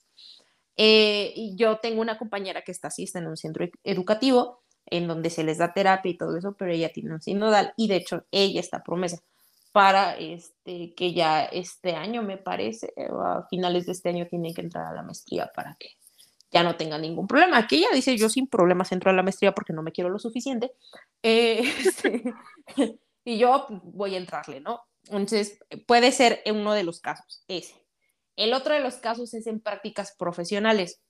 Eh, 0.77 1.33
y 1.35 1.55
yo 1.57 1.79
tengo 1.79 2.01
una 2.01 2.17
compañera 2.17 2.61
que 2.61 2.71
está 2.71 2.87
así, 2.87 3.03
está 3.03 3.19
en 3.19 3.27
un 3.27 3.37
centro 3.37 3.67
educativo 3.83 4.63
en 4.85 5.07
donde 5.07 5.29
se 5.29 5.43
les 5.43 5.57
da 5.57 5.73
terapia 5.73 6.11
y 6.11 6.17
todo 6.17 6.37
eso, 6.37 6.55
pero 6.57 6.71
ella 6.71 6.89
tiene 6.93 7.13
un 7.13 7.21
sinodal 7.21 7.73
y 7.75 7.87
de 7.87 7.97
hecho 7.97 8.25
ella 8.31 8.59
está 8.59 8.81
promesa 8.81 9.19
para 9.71 10.17
este, 10.17 10.93
que 10.95 11.13
ya 11.13 11.45
este 11.45 11.95
año, 11.95 12.23
me 12.23 12.37
parece, 12.37 12.93
a 12.97 13.45
finales 13.49 13.85
de 13.85 13.91
este 13.91 14.09
año 14.09 14.27
tiene 14.27 14.53
que 14.53 14.61
entrar 14.61 14.87
a 14.87 14.93
la 14.93 15.03
maestría 15.03 15.51
para 15.55 15.75
que 15.79 15.89
ya 16.51 16.63
no 16.63 16.75
tenga 16.75 16.97
ningún 16.97 17.27
problema. 17.27 17.67
Que 17.67 17.77
ella 17.77 17.89
dice, 17.93 18.17
yo 18.17 18.29
sin 18.29 18.47
problemas 18.47 18.91
entro 18.91 19.11
a 19.11 19.13
la 19.13 19.23
maestría 19.23 19.53
porque 19.53 19.73
no 19.73 19.83
me 19.83 19.91
quiero 19.91 20.09
lo 20.09 20.19
suficiente. 20.19 20.71
Eh, 21.23 21.61
este, 21.85 22.33
y 23.23 23.37
yo 23.37 23.67
voy 23.69 24.15
a 24.15 24.17
entrarle, 24.17 24.61
¿no? 24.61 24.81
Entonces, 25.03 25.59
puede 25.87 26.11
ser 26.11 26.41
uno 26.45 26.73
de 26.73 26.83
los 26.83 26.99
casos, 26.99 27.43
ese. 27.47 27.75
El 28.35 28.53
otro 28.53 28.73
de 28.73 28.79
los 28.79 28.95
casos 28.95 29.33
es 29.33 29.47
en 29.47 29.59
prácticas 29.59 30.15
profesionales. 30.17 31.01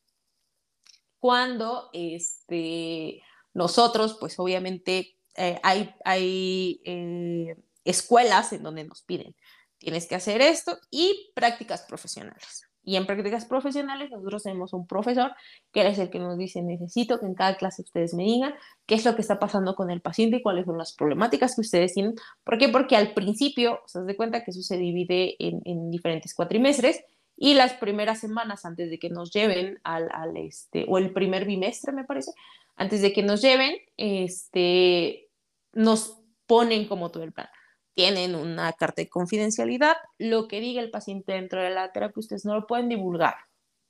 Cuando 1.19 1.89
este, 1.93 3.21
nosotros, 3.53 4.17
pues 4.19 4.39
obviamente 4.39 5.17
eh, 5.35 5.59
hay, 5.63 5.93
hay 6.05 6.81
eh, 6.85 7.55
escuelas 7.83 8.53
en 8.53 8.63
donde 8.63 8.85
nos 8.85 9.03
piden, 9.03 9.35
tienes 9.77 10.07
que 10.07 10.15
hacer 10.15 10.41
esto 10.41 10.79
y 10.89 11.31
prácticas 11.35 11.83
profesionales. 11.83 12.68
Y 12.89 12.95
en 12.95 13.05
prácticas 13.05 13.45
profesionales 13.45 14.09
nosotros 14.09 14.41
tenemos 14.41 14.73
un 14.73 14.87
profesor 14.87 15.31
que 15.71 15.87
es 15.87 15.99
el 15.99 16.09
que 16.09 16.17
nos 16.17 16.39
dice, 16.39 16.63
necesito 16.63 17.19
que 17.19 17.27
en 17.27 17.35
cada 17.35 17.55
clase 17.55 17.83
ustedes 17.83 18.15
me 18.15 18.23
digan 18.23 18.55
qué 18.87 18.95
es 18.95 19.05
lo 19.05 19.13
que 19.13 19.21
está 19.21 19.37
pasando 19.37 19.75
con 19.75 19.91
el 19.91 20.01
paciente 20.01 20.37
y 20.37 20.41
cuáles 20.41 20.65
son 20.65 20.79
las 20.79 20.93
problemáticas 20.93 21.53
que 21.53 21.61
ustedes 21.61 21.93
tienen. 21.93 22.15
¿Por 22.43 22.57
qué? 22.57 22.67
Porque 22.67 22.95
al 22.95 23.13
principio, 23.13 23.81
se 23.85 24.01
de 24.01 24.15
cuenta 24.15 24.43
que 24.43 24.49
eso 24.49 24.63
se 24.63 24.77
divide 24.77 25.35
en, 25.37 25.61
en, 25.65 25.91
diferentes 25.91 26.33
cuatrimestres 26.33 27.03
y 27.37 27.53
las 27.53 27.73
primeras 27.73 28.21
semanas 28.21 28.65
antes 28.65 28.89
de 28.89 28.97
que 28.97 29.11
nos 29.11 29.31
lleven 29.31 29.79
al, 29.83 30.09
al, 30.11 30.35
este, 30.37 30.85
o 30.87 30.97
el 30.97 31.13
primer 31.13 31.45
bimestre 31.45 31.91
me 31.91 32.05
parece, 32.05 32.31
antes 32.75 33.03
de 33.03 33.13
que 33.13 33.21
nos 33.21 33.43
lleven, 33.43 33.75
este, 33.97 35.29
nos 35.73 36.17
ponen 36.47 36.87
como 36.87 37.11
todo 37.11 37.21
el 37.21 37.33
plan. 37.33 37.49
Tienen 37.95 38.35
una 38.35 38.71
carta 38.73 39.01
de 39.01 39.09
confidencialidad, 39.09 39.97
lo 40.17 40.47
que 40.47 40.59
diga 40.59 40.81
el 40.81 40.91
paciente 40.91 41.33
dentro 41.33 41.61
de 41.61 41.69
la 41.69 41.91
terapia, 41.91 42.19
ustedes 42.19 42.45
no 42.45 42.55
lo 42.55 42.67
pueden 42.67 42.89
divulgar 42.89 43.35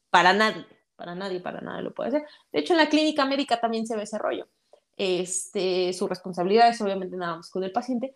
para 0.10 0.34
nadie, 0.34 0.66
para 0.96 1.16
nadie, 1.16 1.40
para 1.40 1.62
nadie 1.62 1.84
lo 1.84 1.94
puede 1.94 2.10
hacer. 2.10 2.24
De 2.52 2.60
hecho, 2.60 2.74
en 2.74 2.78
la 2.78 2.90
clínica 2.90 3.26
médica 3.26 3.60
también 3.60 3.86
se 3.86 3.96
ve 3.96 4.04
ese 4.04 4.18
rollo. 4.18 4.48
Este, 4.98 5.94
su 5.94 6.08
responsabilidad 6.08 6.70
es 6.70 6.82
obviamente 6.82 7.16
nada 7.16 7.38
más 7.38 7.50
con 7.50 7.64
el 7.64 7.72
paciente. 7.72 8.16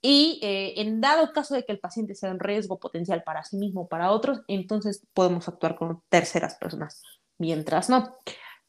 Y 0.00 0.38
eh, 0.42 0.74
en 0.82 1.00
dado 1.00 1.32
caso 1.32 1.54
de 1.54 1.64
que 1.64 1.72
el 1.72 1.80
paciente 1.80 2.14
sea 2.14 2.30
un 2.30 2.38
riesgo 2.38 2.78
potencial 2.78 3.22
para 3.24 3.42
sí 3.42 3.56
mismo 3.56 3.82
o 3.82 3.88
para 3.88 4.10
otros, 4.10 4.42
entonces 4.48 5.02
podemos 5.14 5.48
actuar 5.48 5.76
con 5.76 6.02
terceras 6.10 6.56
personas. 6.56 7.02
Mientras 7.38 7.88
no. 7.88 8.16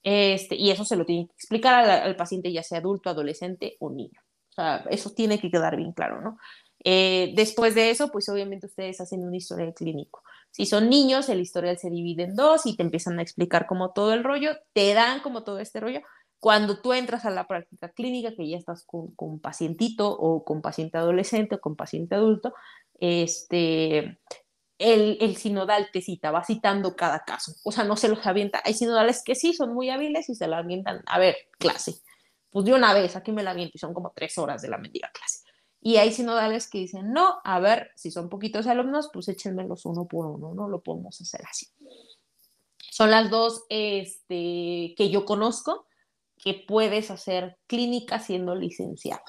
Este, 0.02 0.56
y 0.56 0.72
eso 0.72 0.86
se 0.86 0.96
lo 0.96 1.06
tiene 1.06 1.28
que 1.28 1.34
explicar 1.34 1.74
al, 1.74 2.16
paciente, 2.16 2.52
ya 2.54 2.64
sea 2.64 2.78
adulto, 2.78 3.10
adolescente 3.10 3.76
o 3.80 3.90
niño. 3.90 4.22
O 4.56 4.62
sea, 4.62 4.86
eso 4.90 5.10
tiene 5.10 5.40
que 5.40 5.52
quedar 5.52 5.76
bien 5.76 5.92
claro, 5.92 6.22
¿no? 6.22 6.38
Eh, 6.84 7.34
después 7.36 7.76
de 7.76 7.90
eso, 7.90 8.10
pues 8.10 8.30
obviamente 8.30 8.68
ustedes 8.68 9.02
hacen 9.02 9.24
un 9.24 9.34
historial 9.34 9.74
clínico. 9.74 10.24
Si 10.52 10.66
son 10.66 10.90
niños, 10.90 11.28
el 11.30 11.42
historial 11.42 11.78
se 11.78 11.90
divide 11.90 12.24
en 12.24 12.36
dos 12.36 12.66
y 12.66 12.78
te 12.78 12.84
empiezan 12.84 13.20
a 13.20 13.22
explicar 13.22 13.66
como 13.66 13.92
todo 13.92 14.14
el 14.14 14.24
rollo, 14.24 14.56
te 14.74 14.94
dan 14.94 15.20
como 15.22 15.44
todo 15.44 15.60
este 15.60 15.80
rollo. 15.80 16.02
Cuando 16.40 16.80
tú 16.82 16.94
entras 16.94 17.26
a 17.26 17.32
la 17.32 17.48
práctica 17.48 17.90
clínica, 17.90 18.34
que 18.36 18.48
ya 18.48 18.58
estás 18.58 18.86
con, 18.86 19.14
con 19.16 19.40
pacientito 19.40 20.10
o 20.10 20.46
con 20.46 20.62
paciente 20.62 20.98
adolescente 20.98 21.56
o 21.56 21.60
con 21.60 21.76
paciente 21.76 22.16
adulto, 22.16 22.54
este, 23.00 24.20
el, 24.78 25.36
sinodal 25.38 25.90
te 25.92 26.02
cita, 26.02 26.32
va 26.32 26.44
citando 26.44 26.96
cada 26.96 27.20
caso, 27.24 27.54
o 27.64 27.72
sea, 27.72 27.84
no 27.84 27.96
se 27.96 28.10
los 28.10 28.26
avienta. 28.26 28.62
Hay 28.64 28.74
sinodales 28.74 29.24
que 29.24 29.36
sí 29.36 29.54
son 29.54 29.74
muy 29.74 29.90
hábiles 29.90 30.30
y 30.30 30.36
se 30.36 30.48
la 30.48 30.58
avientan, 30.60 31.02
a 31.06 31.20
ver, 31.20 31.36
clase, 31.58 31.96
pues 32.56 32.64
de 32.64 32.74
una 32.74 32.94
vez, 32.94 33.18
aquí 33.18 33.34
me 33.34 33.44
la 33.44 33.52
aviento 33.52 33.74
y 33.76 33.80
son 33.80 33.94
como 33.94 34.14
tres 34.16 34.38
horas 34.38 34.62
de 34.62 34.70
la 34.70 34.78
mendiga 34.78 35.12
clase. 35.14 35.44
Y 35.82 35.98
hay 35.98 36.14
sinodales 36.14 36.70
que 36.70 36.78
dicen, 36.78 37.12
no, 37.12 37.42
a 37.44 37.60
ver, 37.60 37.92
si 37.98 38.12
son 38.12 38.30
poquitos 38.30 38.66
alumnos, 38.66 39.10
pues 39.12 39.28
échenmelos 39.28 39.86
uno 39.86 40.08
por 40.08 40.26
uno, 40.28 40.54
no 40.54 40.70
lo 40.70 40.82
podemos 40.82 41.20
hacer 41.20 41.42
así. 41.52 41.68
Son 42.80 43.12
las 43.12 43.30
dos 43.30 43.66
este, 43.68 44.96
que 44.96 45.10
yo 45.12 45.26
conozco 45.26 45.86
que 46.38 46.64
puedes 46.66 47.12
hacer 47.12 47.58
clínica 47.68 48.20
siendo 48.20 48.56
licenciado 48.56 49.26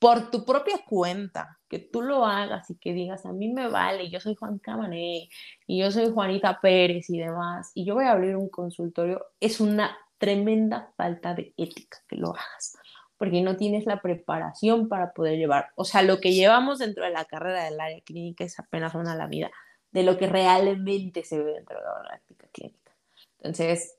por 0.00 0.32
tu 0.32 0.44
propia 0.44 0.78
cuenta, 0.88 1.60
que 1.68 1.78
tú 1.78 2.02
lo 2.02 2.26
hagas 2.26 2.68
y 2.68 2.78
que 2.78 2.92
digas, 2.92 3.24
a 3.26 3.32
mí 3.32 3.52
me 3.52 3.68
vale, 3.68 4.10
yo 4.10 4.18
soy 4.18 4.34
Juan 4.34 4.58
Camané 4.58 5.28
y 5.68 5.78
yo 5.78 5.92
soy 5.92 6.10
Juanita 6.10 6.58
Pérez 6.60 7.08
y 7.10 7.18
demás, 7.18 7.70
y 7.74 7.84
yo 7.84 7.94
voy 7.94 8.06
a 8.06 8.10
abrir 8.10 8.34
un 8.34 8.48
consultorio, 8.48 9.24
es 9.38 9.60
una 9.60 9.96
tremenda 10.18 10.92
falta 10.96 11.34
de 11.34 11.52
ética 11.56 11.98
que 12.08 12.16
lo 12.16 12.30
hagas, 12.30 12.78
porque 13.18 13.42
no 13.42 13.56
tienes 13.56 13.86
la 13.86 14.00
preparación 14.00 14.88
para 14.88 15.12
poder 15.12 15.38
llevar, 15.38 15.70
o 15.74 15.84
sea, 15.84 16.02
lo 16.02 16.20
que 16.20 16.34
llevamos 16.34 16.78
dentro 16.78 17.04
de 17.04 17.10
la 17.10 17.24
carrera 17.24 17.64
del 17.64 17.80
área 17.80 18.00
clínica 18.00 18.44
es 18.44 18.58
apenas 18.58 18.94
una 18.94 19.14
la 19.14 19.26
vida 19.26 19.50
de 19.92 20.02
lo 20.02 20.18
que 20.18 20.26
realmente 20.26 21.24
se 21.24 21.38
ve 21.38 21.52
dentro 21.52 21.78
de 21.78 21.84
la 21.84 22.02
práctica 22.02 22.48
clínica. 22.52 22.92
Entonces, 23.38 23.96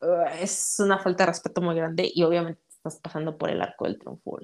uh, 0.00 0.28
es 0.40 0.76
una 0.78 0.98
falta 0.98 1.24
de 1.24 1.30
respeto 1.32 1.60
muy 1.60 1.74
grande 1.74 2.10
y 2.12 2.22
obviamente 2.22 2.60
estás 2.68 2.98
pasando 3.00 3.36
por 3.36 3.50
el 3.50 3.60
arco 3.60 3.84
del 3.84 3.98
triunfo 3.98 4.38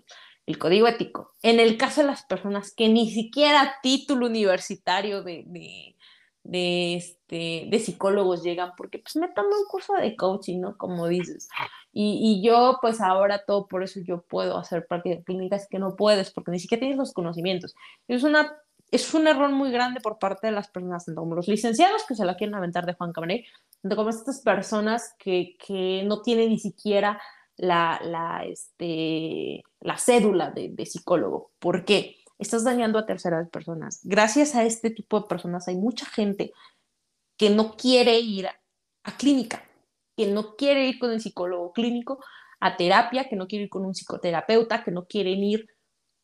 el 0.46 0.58
código 0.58 0.86
ético. 0.86 1.34
En 1.42 1.58
el 1.58 1.76
caso 1.76 2.02
de 2.02 2.06
las 2.06 2.24
personas 2.24 2.72
que 2.72 2.88
ni 2.88 3.10
siquiera 3.10 3.76
título 3.82 4.26
universitario 4.26 5.22
de, 5.22 5.42
de, 5.46 5.95
este, 6.52 7.66
de 7.70 7.78
psicólogos 7.78 8.42
llegan, 8.42 8.72
porque 8.76 8.98
pues 8.98 9.16
me 9.16 9.28
tomo 9.28 9.48
un 9.48 9.66
curso 9.68 9.94
de 9.94 10.16
coaching, 10.16 10.60
¿no? 10.60 10.76
Como 10.76 11.06
dices. 11.08 11.48
Y, 11.92 12.20
y, 12.22 12.46
yo 12.46 12.78
pues 12.80 13.00
ahora 13.00 13.44
todo 13.46 13.66
por 13.66 13.82
eso 13.82 14.00
yo 14.00 14.22
puedo 14.22 14.58
hacer 14.58 14.86
prácticas 14.86 15.24
clínicas 15.24 15.66
que 15.68 15.78
no 15.78 15.96
puedes, 15.96 16.30
porque 16.30 16.50
ni 16.50 16.58
siquiera 16.58 16.80
tienes 16.80 16.98
los 16.98 17.12
conocimientos. 17.12 17.74
Es 18.06 18.22
una 18.22 18.56
es 18.90 19.14
un 19.14 19.26
error 19.26 19.50
muy 19.50 19.70
grande 19.70 20.00
por 20.00 20.18
parte 20.18 20.46
de 20.46 20.52
las 20.52 20.68
personas, 20.68 21.04
tanto 21.04 21.20
como 21.20 21.34
los 21.34 21.48
licenciados 21.48 22.04
que 22.06 22.14
se 22.14 22.24
la 22.24 22.36
quieren 22.36 22.54
aventar 22.54 22.86
de 22.86 22.94
Juan 22.94 23.12
Cabaret, 23.12 23.44
tanto 23.82 23.96
como 23.96 24.10
estas 24.10 24.40
personas 24.40 25.14
que, 25.18 25.56
que 25.64 26.04
no 26.04 26.22
tienen 26.22 26.50
ni 26.50 26.58
siquiera 26.58 27.20
la, 27.56 28.00
la, 28.04 28.44
este, 28.44 29.64
la 29.80 29.98
cédula 29.98 30.50
de, 30.50 30.86
psicólogo. 30.86 31.50
¿Por 31.58 31.84
qué? 31.84 32.16
Estás 32.38 32.64
dañando 32.64 32.98
a 32.98 33.06
terceras 33.06 33.48
personas. 33.50 34.00
Gracias 34.04 34.54
a 34.54 34.64
este 34.64 34.90
tipo 34.90 35.20
de 35.20 35.26
personas 35.26 35.68
hay 35.68 35.76
mucha 35.76 36.06
gente 36.06 36.52
que 37.36 37.50
no 37.50 37.76
quiere 37.76 38.18
ir 38.20 38.48
a, 38.48 39.16
clínica, 39.16 39.64
que 40.16 40.26
no 40.26 40.56
quiere 40.56 40.86
ir 40.88 40.98
con 40.98 41.12
el 41.12 41.20
psicólogo 41.20 41.72
clínico 41.72 42.18
a 42.60 42.76
terapia, 42.76 43.28
que 43.28 43.36
no 43.36 43.46
quiere 43.46 43.64
ir 43.64 43.70
con 43.70 43.84
un 43.84 43.92
psicoterapeuta, 43.92 44.82
que 44.84 44.90
no 44.90 45.06
quieren 45.06 45.42
ir 45.44 45.66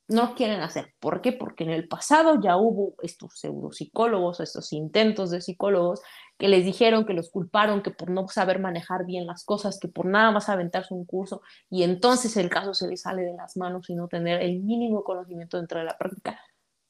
no 0.09 0.35
quieren 0.35 0.61
hacer. 0.61 0.95
¿Por 1.01 1.21
qué? 1.21 1.33
Porque 1.33 1.65
en 1.65 1.71
el 1.71 1.89
pasado 1.89 2.41
ya 2.41 2.57
hubo 2.57 2.95
estos 3.03 3.39
pseudopsicólogos, 3.39 4.41
estos 4.41 4.73
intentos 4.73 5.31
de 5.31 5.41
psicólogos 5.41 6.01
que 6.43 6.49
les 6.49 6.65
dijeron 6.65 7.07
que 7.07 7.13
los 7.13 7.31
culparon, 7.31 7.85
que 7.85 7.93
por 7.93 8.11
no 8.11 8.27
saber 8.27 8.59
manejar 8.59 9.07
bien 9.07 9.29
las 9.29 9.45
cosas, 9.45 9.79
que 9.79 9.87
por 9.87 10.07
nada 10.07 10.33
más 10.33 10.49
aventarse 10.49 10.93
un 10.93 11.05
curso 11.05 11.41
y 11.71 11.85
entonces 11.85 12.37
el 12.37 12.51
caso 12.51 12.75
se 12.75 12.89
les 12.89 13.03
sale 13.03 13.23
de 13.23 13.35
las 13.35 13.57
manos 13.57 13.89
y 13.89 13.95
no 13.95 14.09
tener 14.09 14.43
el 14.43 14.59
mínimo 14.59 15.05
conocimiento 15.05 15.57
dentro 15.57 15.79
de 15.79 15.85
la 15.85 15.97
práctica, 15.97 16.41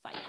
fallan. 0.00 0.22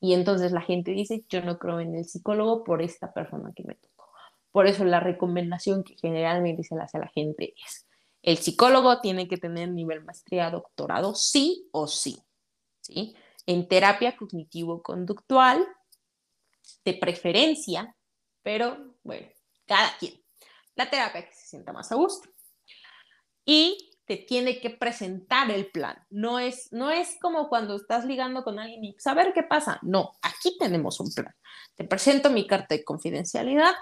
Y 0.00 0.12
entonces 0.12 0.52
la 0.52 0.60
gente 0.60 0.90
dice, 0.90 1.24
yo 1.30 1.40
no 1.40 1.58
creo 1.58 1.80
en 1.80 1.94
el 1.94 2.04
psicólogo 2.04 2.62
por 2.62 2.82
esta 2.82 3.14
persona 3.14 3.54
que 3.56 3.64
me 3.64 3.74
tocó. 3.74 4.10
Por 4.52 4.66
eso 4.66 4.84
la 4.84 5.00
recomendación 5.00 5.82
que 5.82 5.96
generalmente 5.96 6.62
se 6.62 6.74
le 6.76 6.82
hace 6.82 6.98
a 6.98 7.00
la 7.00 7.08
gente 7.08 7.54
es, 7.64 7.88
el 8.20 8.36
psicólogo 8.36 9.00
tiene 9.00 9.28
que 9.28 9.38
tener 9.38 9.70
nivel 9.70 10.04
maestría, 10.04 10.50
doctorado, 10.50 11.14
sí 11.14 11.70
o 11.72 11.86
sí, 11.86 12.18
¿sí? 12.82 13.16
En 13.46 13.66
terapia 13.66 14.14
cognitivo-conductual, 14.14 15.66
de 16.84 16.92
preferencia, 16.92 17.94
pero 18.48 18.94
bueno, 19.02 19.28
cada 19.66 19.94
quien. 19.98 20.14
La 20.74 20.88
terapia 20.88 21.22
que 21.22 21.34
se 21.34 21.48
sienta 21.48 21.70
más 21.70 21.92
a 21.92 21.96
gusto. 21.96 22.30
Y 23.44 23.90
te 24.06 24.16
tiene 24.16 24.58
que 24.58 24.70
presentar 24.70 25.50
el 25.50 25.70
plan. 25.70 26.02
No 26.08 26.38
es, 26.38 26.72
no 26.72 26.90
es 26.90 27.18
como 27.20 27.50
cuando 27.50 27.76
estás 27.76 28.06
ligando 28.06 28.44
con 28.44 28.58
alguien 28.58 28.82
y 28.82 28.96
saber 28.98 29.34
qué 29.34 29.42
pasa. 29.42 29.78
No, 29.82 30.12
aquí 30.22 30.56
tenemos 30.58 30.98
un 30.98 31.12
plan. 31.12 31.34
Te 31.74 31.84
presento 31.84 32.30
mi 32.30 32.46
carta 32.46 32.74
de 32.74 32.84
confidencialidad, 32.84 33.74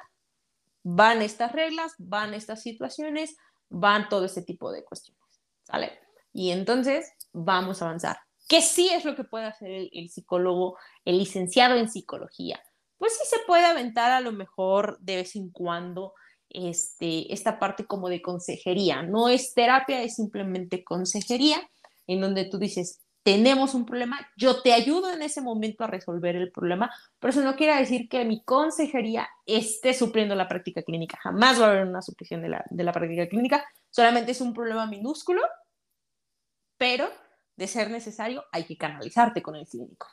van 0.82 1.22
estas 1.22 1.52
reglas, 1.52 1.94
van 1.98 2.34
estas 2.34 2.60
situaciones, 2.60 3.36
van 3.68 4.08
todo 4.08 4.24
ese 4.24 4.42
tipo 4.42 4.72
de 4.72 4.84
cuestiones, 4.84 5.44
¿sale? 5.62 5.96
Y 6.32 6.50
entonces 6.50 7.12
vamos 7.32 7.82
a 7.82 7.84
avanzar. 7.84 8.18
¿Qué 8.48 8.60
sí 8.62 8.88
es 8.92 9.04
lo 9.04 9.14
que 9.14 9.22
puede 9.22 9.44
hacer 9.44 9.70
el, 9.92 10.08
psicólogo, 10.08 10.76
el 11.04 11.18
licenciado 11.18 11.76
en 11.76 11.88
psicología? 11.88 12.60
Pues 12.98 13.12
sí 13.14 13.24
se 13.28 13.44
puede 13.46 13.64
aventar 13.64 14.10
a 14.12 14.20
lo 14.20 14.32
mejor 14.32 14.98
de 15.00 15.16
vez 15.16 15.36
en 15.36 15.50
cuando 15.50 16.14
este, 16.48 17.32
esta 17.32 17.58
parte 17.58 17.86
como 17.86 18.08
de 18.08 18.22
consejería. 18.22 19.02
No 19.02 19.28
es 19.28 19.54
terapia, 19.54 20.02
es 20.02 20.16
simplemente 20.16 20.84
consejería, 20.84 21.58
en 22.06 22.20
donde 22.20 22.44
tú 22.44 22.58
dices, 22.58 23.02
tenemos 23.22 23.74
un 23.74 23.84
problema, 23.84 24.20
yo 24.36 24.62
te 24.62 24.72
ayudo 24.72 25.12
en 25.12 25.20
ese 25.20 25.40
momento 25.40 25.82
a 25.82 25.88
resolver 25.88 26.36
el 26.36 26.52
problema, 26.52 26.94
pero 27.18 27.32
eso 27.32 27.42
no 27.42 27.56
quiere 27.56 27.76
decir 27.76 28.08
que 28.08 28.24
mi 28.24 28.44
consejería 28.44 29.28
esté 29.44 29.94
supliendo 29.94 30.36
la 30.36 30.46
práctica 30.46 30.82
clínica. 30.82 31.18
Jamás 31.20 31.60
va 31.60 31.66
a 31.66 31.70
haber 31.70 31.86
una 31.86 32.02
supresión 32.02 32.40
de 32.40 32.50
la, 32.50 32.64
de 32.70 32.84
la 32.84 32.92
práctica 32.92 33.28
clínica, 33.28 33.66
solamente 33.90 34.30
es 34.30 34.40
un 34.40 34.54
problema 34.54 34.86
minúsculo, 34.86 35.42
pero 36.78 37.10
de 37.56 37.66
ser 37.66 37.90
necesario 37.90 38.44
hay 38.52 38.64
que 38.64 38.76
canalizarte 38.76 39.42
con 39.42 39.56
el 39.56 39.66
clínico. 39.66 40.06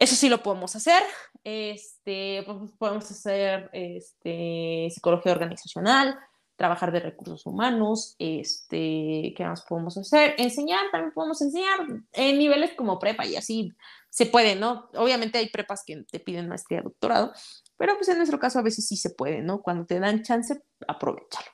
Eso 0.00 0.16
sí 0.16 0.30
lo 0.30 0.42
podemos 0.42 0.74
hacer. 0.74 1.02
Este, 1.44 2.42
pues, 2.46 2.72
podemos 2.78 3.10
hacer 3.10 3.68
este, 3.74 4.88
psicología 4.90 5.32
organizacional, 5.32 6.18
trabajar 6.56 6.90
de 6.90 7.00
recursos 7.00 7.44
humanos, 7.46 8.16
este, 8.18 9.34
¿qué 9.36 9.44
más 9.44 9.62
podemos 9.62 9.98
hacer? 9.98 10.34
Enseñar, 10.38 10.86
también 10.90 11.12
podemos 11.12 11.40
enseñar 11.42 11.80
en 12.12 12.38
niveles 12.38 12.72
como 12.74 12.98
prepa 12.98 13.26
y 13.26 13.36
así 13.36 13.72
se 14.08 14.24
puede, 14.24 14.56
¿no? 14.56 14.88
Obviamente 14.94 15.38
hay 15.38 15.50
prepas 15.50 15.82
que 15.86 16.02
te 16.10 16.18
piden 16.18 16.48
maestría, 16.48 16.80
doctorado, 16.80 17.32
pero 17.76 17.96
pues 17.96 18.08
en 18.08 18.16
nuestro 18.16 18.38
caso 18.38 18.58
a 18.58 18.62
veces 18.62 18.86
sí 18.88 18.96
se 18.96 19.10
puede, 19.10 19.42
¿no? 19.42 19.60
Cuando 19.60 19.84
te 19.84 20.00
dan 20.00 20.22
chance, 20.22 20.62
aprovechalo. 20.88 21.48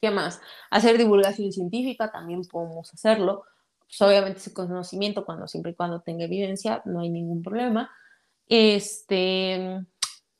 ¿Qué 0.00 0.10
más? 0.10 0.40
Hacer 0.70 0.98
divulgación 0.98 1.52
científica, 1.52 2.10
también 2.10 2.42
podemos 2.42 2.92
hacerlo. 2.92 3.44
Pues 3.92 4.08
obviamente 4.08 4.38
ese 4.38 4.54
conocimiento, 4.54 5.26
cuando 5.26 5.46
siempre 5.46 5.72
y 5.72 5.74
cuando 5.74 6.00
tenga 6.00 6.24
evidencia, 6.24 6.80
no 6.86 7.00
hay 7.00 7.10
ningún 7.10 7.42
problema. 7.42 7.90
Este, 8.48 9.84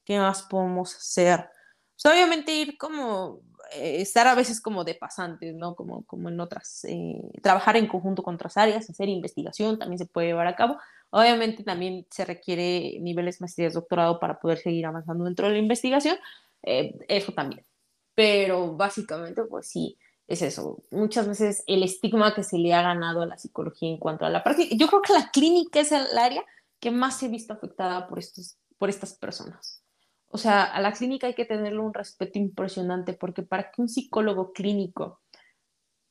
¿qué 0.06 0.18
más 0.18 0.42
podemos 0.44 0.96
hacer? 0.96 1.50
Pues 1.94 2.14
obviamente 2.14 2.54
ir 2.54 2.78
como 2.78 3.42
eh, 3.74 4.00
estar 4.00 4.26
a 4.26 4.34
veces 4.34 4.58
como 4.62 4.84
de 4.84 4.94
pasantes, 4.94 5.54
¿no? 5.54 5.74
Como, 5.74 6.06
como 6.06 6.30
en 6.30 6.40
otras, 6.40 6.84
eh, 6.84 7.20
trabajar 7.42 7.76
en 7.76 7.88
conjunto 7.88 8.22
con 8.22 8.36
otras 8.36 8.56
áreas, 8.56 8.88
hacer 8.88 9.10
investigación 9.10 9.78
también 9.78 9.98
se 9.98 10.06
puede 10.06 10.28
llevar 10.28 10.46
a 10.46 10.56
cabo. 10.56 10.78
Obviamente 11.10 11.62
también 11.62 12.06
se 12.10 12.24
requiere 12.24 12.98
niveles 13.00 13.42
maestrías, 13.42 13.74
doctorado 13.74 14.18
para 14.18 14.40
poder 14.40 14.58
seguir 14.58 14.86
avanzando 14.86 15.24
dentro 15.24 15.46
de 15.46 15.52
la 15.52 15.58
investigación, 15.58 16.16
eh, 16.62 16.98
eso 17.06 17.32
también. 17.32 17.66
Pero 18.14 18.74
básicamente, 18.76 19.44
pues 19.44 19.68
sí, 19.68 19.98
es 20.26 20.42
eso. 20.42 20.82
Muchas 20.90 21.28
veces 21.28 21.64
el 21.66 21.82
estigma 21.82 22.34
que 22.34 22.44
se 22.44 22.58
le 22.58 22.74
ha 22.74 22.82
ganado 22.82 23.22
a 23.22 23.26
la 23.26 23.38
psicología 23.38 23.90
en 23.90 23.98
cuanto 23.98 24.24
a 24.24 24.30
la 24.30 24.42
práctica, 24.42 24.74
yo 24.76 24.86
creo 24.88 25.02
que 25.02 25.12
la 25.12 25.30
clínica 25.30 25.80
es 25.80 25.92
el 25.92 26.18
área 26.18 26.44
que 26.80 26.90
más 26.90 27.18
se 27.18 27.26
ha 27.26 27.28
visto 27.28 27.52
afectada 27.52 28.08
por, 28.08 28.18
estos, 28.18 28.56
por 28.78 28.88
estas 28.88 29.14
personas 29.14 29.82
o 30.34 30.38
sea, 30.38 30.64
a 30.64 30.80
la 30.80 30.92
clínica 30.92 31.26
hay 31.26 31.34
que 31.34 31.44
tenerle 31.44 31.78
un 31.78 31.92
respeto 31.92 32.38
impresionante 32.38 33.12
porque 33.12 33.42
para 33.42 33.70
que 33.70 33.82
un 33.82 33.88
psicólogo 33.88 34.54
clínico 34.54 35.20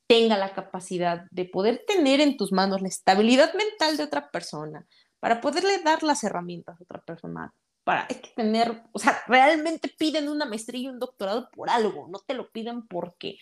tenga 0.06 0.38
la 0.38 0.54
capacidad 0.54 1.26
de 1.32 1.44
poder 1.44 1.84
tener 1.88 2.20
en 2.20 2.36
tus 2.36 2.52
manos 2.52 2.82
la 2.82 2.88
estabilidad 2.88 3.52
mental 3.54 3.96
de 3.96 4.04
otra 4.04 4.30
persona, 4.30 4.86
para 5.18 5.40
poderle 5.40 5.82
dar 5.82 6.04
las 6.04 6.22
herramientas 6.22 6.78
a 6.78 6.84
otra 6.84 7.00
persona, 7.00 7.52
para 7.82 8.06
hay 8.08 8.16
que 8.16 8.30
tener, 8.36 8.84
o 8.92 8.98
sea, 9.00 9.18
realmente 9.26 9.88
piden 9.88 10.28
una 10.28 10.44
maestría 10.44 10.82
y 10.82 10.88
un 10.88 11.00
doctorado 11.00 11.48
por 11.50 11.68
algo, 11.68 12.06
no 12.08 12.20
te 12.20 12.34
lo 12.34 12.48
piden 12.52 12.86
porque 12.86 13.38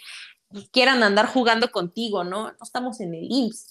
quieran 0.73 1.03
andar 1.03 1.27
jugando 1.27 1.71
contigo, 1.71 2.25
¿no? 2.25 2.53
No 2.53 2.57
estamos 2.63 3.01
en 3.01 3.15
el 3.15 3.27
IMSS 3.31 3.69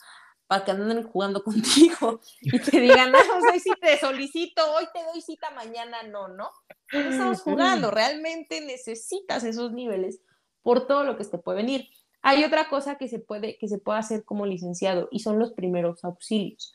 para 0.47 0.65
que 0.65 0.71
anden 0.71 1.03
jugando 1.03 1.43
contigo 1.43 2.21
y 2.41 2.59
te 2.59 2.79
digan, 2.79 3.11
no, 3.11 3.19
hoy 3.19 3.59
sí 3.59 3.71
te 3.79 3.99
solicito, 3.99 4.61
hoy 4.73 4.85
te 4.93 5.03
doy 5.03 5.21
cita, 5.21 5.51
mañana 5.51 6.03
no, 6.03 6.27
¿no? 6.27 6.49
No 6.91 6.99
estamos 6.99 7.41
jugando, 7.41 7.91
realmente 7.91 8.61
necesitas 8.61 9.43
esos 9.43 9.71
niveles 9.71 10.21
por 10.63 10.87
todo 10.87 11.03
lo 11.03 11.17
que 11.17 11.25
te 11.25 11.37
puede 11.37 11.57
venir. 11.57 11.87
Hay 12.21 12.43
otra 12.43 12.67
cosa 12.67 12.97
que 12.97 13.07
se 13.07 13.19
puede, 13.19 13.57
que 13.57 13.67
se 13.67 13.77
puede 13.77 13.99
hacer 13.99 14.25
como 14.25 14.45
licenciado 14.45 15.07
y 15.11 15.19
son 15.19 15.39
los 15.39 15.53
primeros 15.53 16.03
auxilios. 16.03 16.73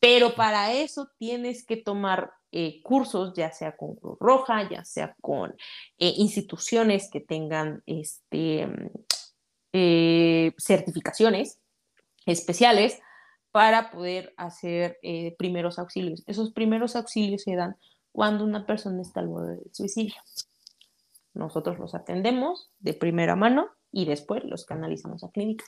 Pero 0.00 0.34
para 0.34 0.72
eso 0.72 1.10
tienes 1.18 1.64
que 1.64 1.76
tomar 1.76 2.32
eh, 2.52 2.80
cursos, 2.82 3.32
ya 3.34 3.52
sea 3.52 3.76
con 3.76 3.96
Cruz 3.96 4.16
Roja, 4.20 4.68
ya 4.70 4.84
sea 4.84 5.16
con 5.20 5.50
eh, 5.98 6.14
instituciones 6.16 7.10
que 7.10 7.20
tengan 7.20 7.82
este, 7.86 8.68
eh, 9.72 10.52
certificaciones 10.58 11.60
especiales 12.26 12.98
para 13.50 13.90
poder 13.90 14.34
hacer 14.36 14.98
eh, 15.02 15.34
primeros 15.38 15.78
auxilios. 15.78 16.22
Esos 16.26 16.52
primeros 16.52 16.96
auxilios 16.96 17.42
se 17.42 17.56
dan 17.56 17.76
cuando 18.12 18.44
una 18.44 18.66
persona 18.66 19.02
está 19.02 19.20
al 19.20 19.28
borde 19.28 19.56
del 19.56 19.74
suicidio. 19.74 20.14
Nosotros 21.34 21.78
los 21.78 21.94
atendemos 21.94 22.70
de 22.78 22.94
primera 22.94 23.36
mano 23.36 23.68
y 23.92 24.04
después 24.04 24.44
los 24.44 24.64
canalizamos 24.64 25.24
a 25.24 25.30
clínica. 25.30 25.64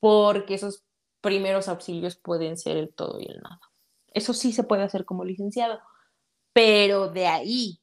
Porque 0.00 0.54
esos 0.54 0.84
primeros 1.20 1.68
auxilios 1.68 2.16
pueden 2.16 2.56
ser 2.56 2.76
el 2.76 2.94
todo 2.94 3.20
y 3.20 3.26
el 3.26 3.40
nada. 3.40 3.60
Eso 4.08 4.32
sí 4.32 4.52
se 4.52 4.64
puede 4.64 4.82
hacer 4.82 5.04
como 5.04 5.24
licenciado, 5.24 5.80
pero 6.52 7.08
de 7.08 7.26
ahí 7.26 7.80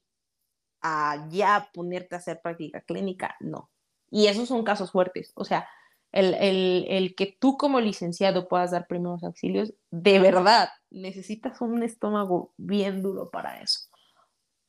a 0.81 1.27
ya 1.29 1.69
ponerte 1.73 2.15
a 2.15 2.19
hacer 2.19 2.41
práctica 2.41 2.81
clínica, 2.81 3.35
no. 3.39 3.69
Y 4.15 4.27
esos 4.27 4.47
son 4.47 4.63
casos 4.63 4.93
fuertes. 4.93 5.33
O 5.35 5.43
sea, 5.43 5.67
el, 6.13 7.15
que 7.17 7.37
tú 7.37 7.57
como 7.57 7.81
licenciado 7.81 8.47
puedas 8.47 8.71
dar 8.71 8.87
primeros 8.87 9.25
auxilios, 9.25 9.73
de 9.91 10.19
verdad, 10.19 10.69
necesitas 10.89 11.59
un 11.59 11.83
estómago 11.83 12.53
bien 12.55 13.03
duro 13.03 13.29
para 13.29 13.59
eso. 13.59 13.89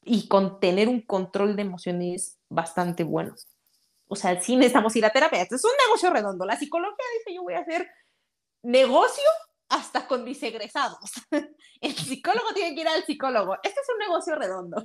Y 0.02 0.26
con 0.26 0.58
tener 0.58 0.88
un 0.88 1.00
control 1.00 1.54
de 1.54 1.62
emociones 1.62 2.40
bastante 2.48 3.04
bueno. 3.04 3.36
O 4.08 4.16
sea, 4.16 4.42
sí 4.42 4.56
necesitamos 4.56 4.96
ir 4.96 5.04
a 5.04 5.10
terapia. 5.10 5.42
Esto 5.42 5.54
es 5.54 5.64
un 5.64 5.70
negocio 5.86 6.10
redondo. 6.10 6.44
La 6.44 6.56
psicología 6.56 7.04
dice, 7.18 7.36
yo 7.36 7.44
voy 7.44 7.54
a 7.54 7.60
hacer 7.60 7.88
negocio 8.64 9.22
hasta 9.68 10.08
con 10.08 10.24
mis 10.24 10.42
egresados. 10.42 10.98
El 11.80 11.94
psicólogo 11.94 12.52
tiene 12.52 12.74
que 12.74 12.80
ir 12.80 12.88
al 12.88 13.04
psicólogo. 13.04 13.54
Este 13.62 13.78
es 13.80 13.88
un 13.92 13.98
negocio 14.00 14.34
redondo. 14.34 14.84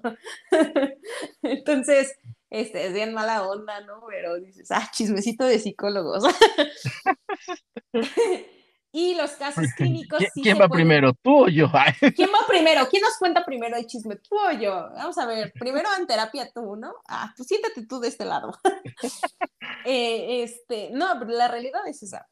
Entonces, 1.42 2.16
este, 2.52 2.86
es 2.86 2.94
bien 2.94 3.14
mala 3.14 3.48
onda, 3.48 3.80
¿no? 3.82 4.04
Pero 4.10 4.36
dices, 4.40 4.70
ah, 4.72 4.88
chismecito 4.92 5.46
de 5.46 5.58
psicólogos. 5.58 6.24
y 8.92 9.16
los 9.16 9.32
casos 9.32 9.68
clínicos. 9.78 10.22
¿Quién, 10.34 10.60
va 10.60 10.68
primero, 10.68 11.14
tú 11.24 11.46
o 11.46 11.48
yo? 11.48 11.72
¿Quién 12.16 12.30
va 12.30 12.46
primero? 12.46 12.86
¿Quién 12.90 13.04
nos 13.04 13.18
cuenta 13.18 13.46
primero 13.46 13.78
el 13.78 13.88
chisme? 13.88 14.18
¿Tú 14.18 14.36
o 14.36 14.52
yo? 14.52 14.90
Vamos 14.96 15.18
a 15.18 15.26
ver, 15.26 15.54
primero 15.54 15.88
en 15.98 16.06
terapia 16.06 16.52
tú, 16.54 16.76
¿no? 16.76 16.94
Ah, 17.08 17.34
pues 17.38 17.48
siéntate 17.48 17.86
tú 17.88 18.02
de 18.02 18.10
este 18.10 18.26
lado. 18.26 18.52
Eh, 19.84 20.44
este, 20.44 20.90
no, 20.92 21.08
pero 21.18 21.32
la 21.32 21.48
realidad 21.48 21.82
es 21.88 22.04
esa. 22.04 22.28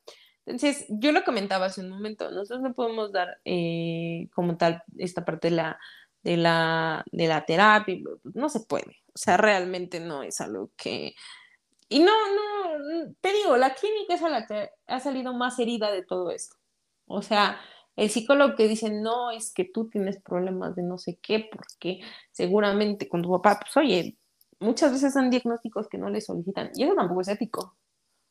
Entonces, 0.45 0.85
yo 0.89 1.11
lo 1.11 1.23
comentaba 1.23 1.65
hace 1.65 1.81
un 1.81 1.89
momento, 1.89 2.29
nosotros 2.29 2.61
no 2.61 2.73
podemos 2.75 3.11
dar 3.11 3.39
eh, 3.43 4.27
como 4.33 4.55
tal 4.55 4.83
esta 4.97 5.25
parte 5.25 5.49
de 5.49 5.55
la, 5.55 5.79
de 6.21 6.37
la, 6.37 7.03
de 7.11 7.27
la 7.27 7.45
terapia, 7.45 7.97
no 8.35 8.49
se 8.49 8.59
puede. 8.61 9.01
O 9.19 9.21
sea, 9.21 9.35
realmente 9.35 9.99
no 9.99 10.23
es 10.23 10.39
algo 10.39 10.71
que... 10.77 11.13
Y 11.89 11.99
no, 11.99 12.05
no, 12.07 13.13
te 13.19 13.33
digo, 13.33 13.57
la 13.57 13.73
clínica 13.73 14.13
es 14.13 14.23
a 14.23 14.29
la 14.29 14.47
que 14.47 14.69
ha 14.87 15.01
salido 15.01 15.33
más 15.33 15.59
herida 15.59 15.91
de 15.91 16.03
todo 16.03 16.31
esto. 16.31 16.55
O 17.05 17.21
sea, 17.21 17.59
el 17.97 18.09
psicólogo 18.09 18.55
que 18.55 18.69
dice, 18.69 18.89
no, 18.89 19.31
es 19.31 19.51
que 19.53 19.65
tú 19.65 19.89
tienes 19.89 20.21
problemas 20.21 20.73
de 20.77 20.83
no 20.83 20.97
sé 20.97 21.19
qué, 21.21 21.49
porque 21.51 21.99
seguramente 22.31 23.09
con 23.09 23.21
tu 23.21 23.29
papá, 23.29 23.59
pues 23.59 23.75
oye, 23.75 24.17
muchas 24.61 24.93
veces 24.93 25.11
son 25.11 25.29
diagnósticos 25.29 25.89
que 25.89 25.97
no 25.97 26.09
le 26.09 26.21
solicitan 26.21 26.71
y 26.73 26.83
eso 26.83 26.95
tampoco 26.95 27.19
es 27.19 27.27
ético. 27.27 27.61
O 27.61 27.75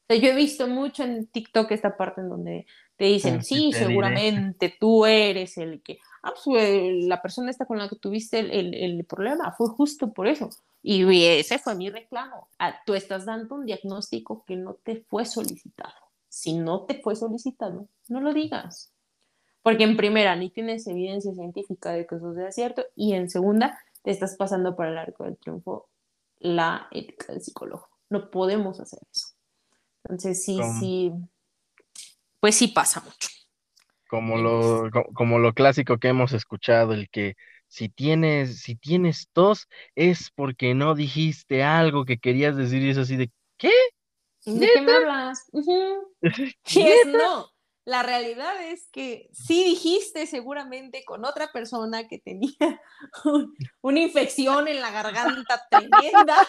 sea, 0.08 0.16
yo 0.16 0.30
he 0.30 0.34
visto 0.34 0.68
mucho 0.68 1.02
en 1.02 1.26
TikTok 1.26 1.70
esta 1.72 1.98
parte 1.98 2.22
en 2.22 2.30
donde 2.30 2.66
te 2.96 3.04
dicen, 3.04 3.44
sí, 3.44 3.72
seguramente 3.72 4.74
tú 4.80 5.04
eres 5.04 5.58
el 5.58 5.82
que, 5.82 5.98
ah, 6.22 6.32
pues 6.44 7.04
la 7.04 7.20
persona 7.22 7.50
esta 7.50 7.66
con 7.66 7.78
la 7.78 7.88
que 7.88 7.96
tuviste 7.96 8.38
el, 8.38 8.74
el, 8.74 9.04
problema 9.04 9.52
fue 9.52 9.68
justo 9.68 10.12
por 10.12 10.26
eso. 10.26 10.50
Y 10.82 11.24
ese 11.24 11.58
fue 11.58 11.74
mi 11.74 11.90
reclamo. 11.90 12.48
Ah, 12.58 12.74
tú 12.86 12.94
estás 12.94 13.26
dando 13.26 13.54
un 13.54 13.66
diagnóstico 13.66 14.44
que 14.46 14.56
no 14.56 14.74
te 14.74 15.04
fue 15.08 15.24
solicitado. 15.24 15.94
Si 16.28 16.54
no 16.54 16.82
te 16.82 17.00
fue 17.00 17.16
solicitado, 17.16 17.88
no 18.08 18.20
lo 18.20 18.32
digas 18.32 18.92
porque 19.68 19.84
en 19.84 19.98
primera 19.98 20.34
ni 20.34 20.48
tienes 20.48 20.86
evidencia 20.86 21.34
científica 21.34 21.92
de 21.92 22.06
que 22.06 22.14
eso 22.14 22.32
sea 22.34 22.50
cierto 22.52 22.86
y 22.96 23.12
en 23.12 23.28
segunda 23.28 23.78
te 24.02 24.10
estás 24.10 24.34
pasando 24.34 24.74
por 24.74 24.86
el 24.86 24.96
arco 24.96 25.24
del 25.24 25.36
triunfo 25.36 25.90
la 26.38 26.88
ética 26.90 27.34
del 27.34 27.42
psicólogo. 27.42 27.86
No 28.08 28.30
podemos 28.30 28.80
hacer 28.80 29.00
eso. 29.12 29.28
Entonces 30.04 30.42
sí, 30.42 30.58
sí, 30.80 31.12
pues 32.40 32.54
sí 32.54 32.68
pasa 32.68 33.00
mucho. 33.00 33.28
Como 34.08 34.38
lo, 34.38 34.90
como 35.14 35.38
lo 35.38 35.52
clásico 35.52 35.98
que 35.98 36.08
hemos 36.08 36.32
escuchado, 36.32 36.94
el 36.94 37.10
que 37.10 37.36
si 37.68 37.88
tienes, 37.88 38.62
si 38.62 38.74
tienes 38.74 39.28
tos 39.32 39.68
es 39.94 40.30
porque 40.34 40.74
no 40.74 40.94
dijiste 40.94 41.62
algo 41.62 42.04
que 42.04 42.18
querías 42.18 42.56
decir 42.56 42.82
y 42.82 42.90
es 42.90 42.98
así 42.98 43.16
de 43.16 43.30
¿qué? 43.58 43.72
¿De 44.46 44.70
qué 44.74 44.80
me 44.80 44.92
hablas? 44.92 45.50
no. 47.06 47.50
La 47.84 48.02
realidad 48.02 48.62
es 48.66 48.86
que 48.92 49.30
sí 49.32 49.64
dijiste 49.64 50.26
seguramente 50.26 51.04
con 51.06 51.24
otra 51.24 51.50
persona 51.52 52.06
que 52.06 52.18
tenía 52.18 52.82
una 53.80 54.00
infección 54.00 54.68
en 54.68 54.82
la 54.82 54.90
garganta 54.90 55.66
tremenda 55.70 56.46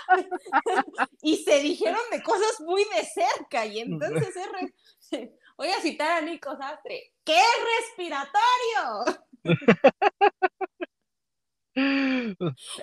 y 1.21 1.37
se 1.37 1.61
dijeron 1.61 2.01
de 2.11 2.21
cosas 2.23 2.59
muy 2.59 2.83
de 2.83 3.05
cerca 3.05 3.65
y 3.65 3.79
entonces 3.79 4.35
es 4.35 5.29
voy 5.59 5.69
a 5.71 5.81
citar 5.81 6.11
a 6.11 6.21
Nico 6.21 6.55
Sastre, 6.55 7.11
¿qué 7.25 7.35
es 7.37 7.97
respiratorio? 7.97 9.19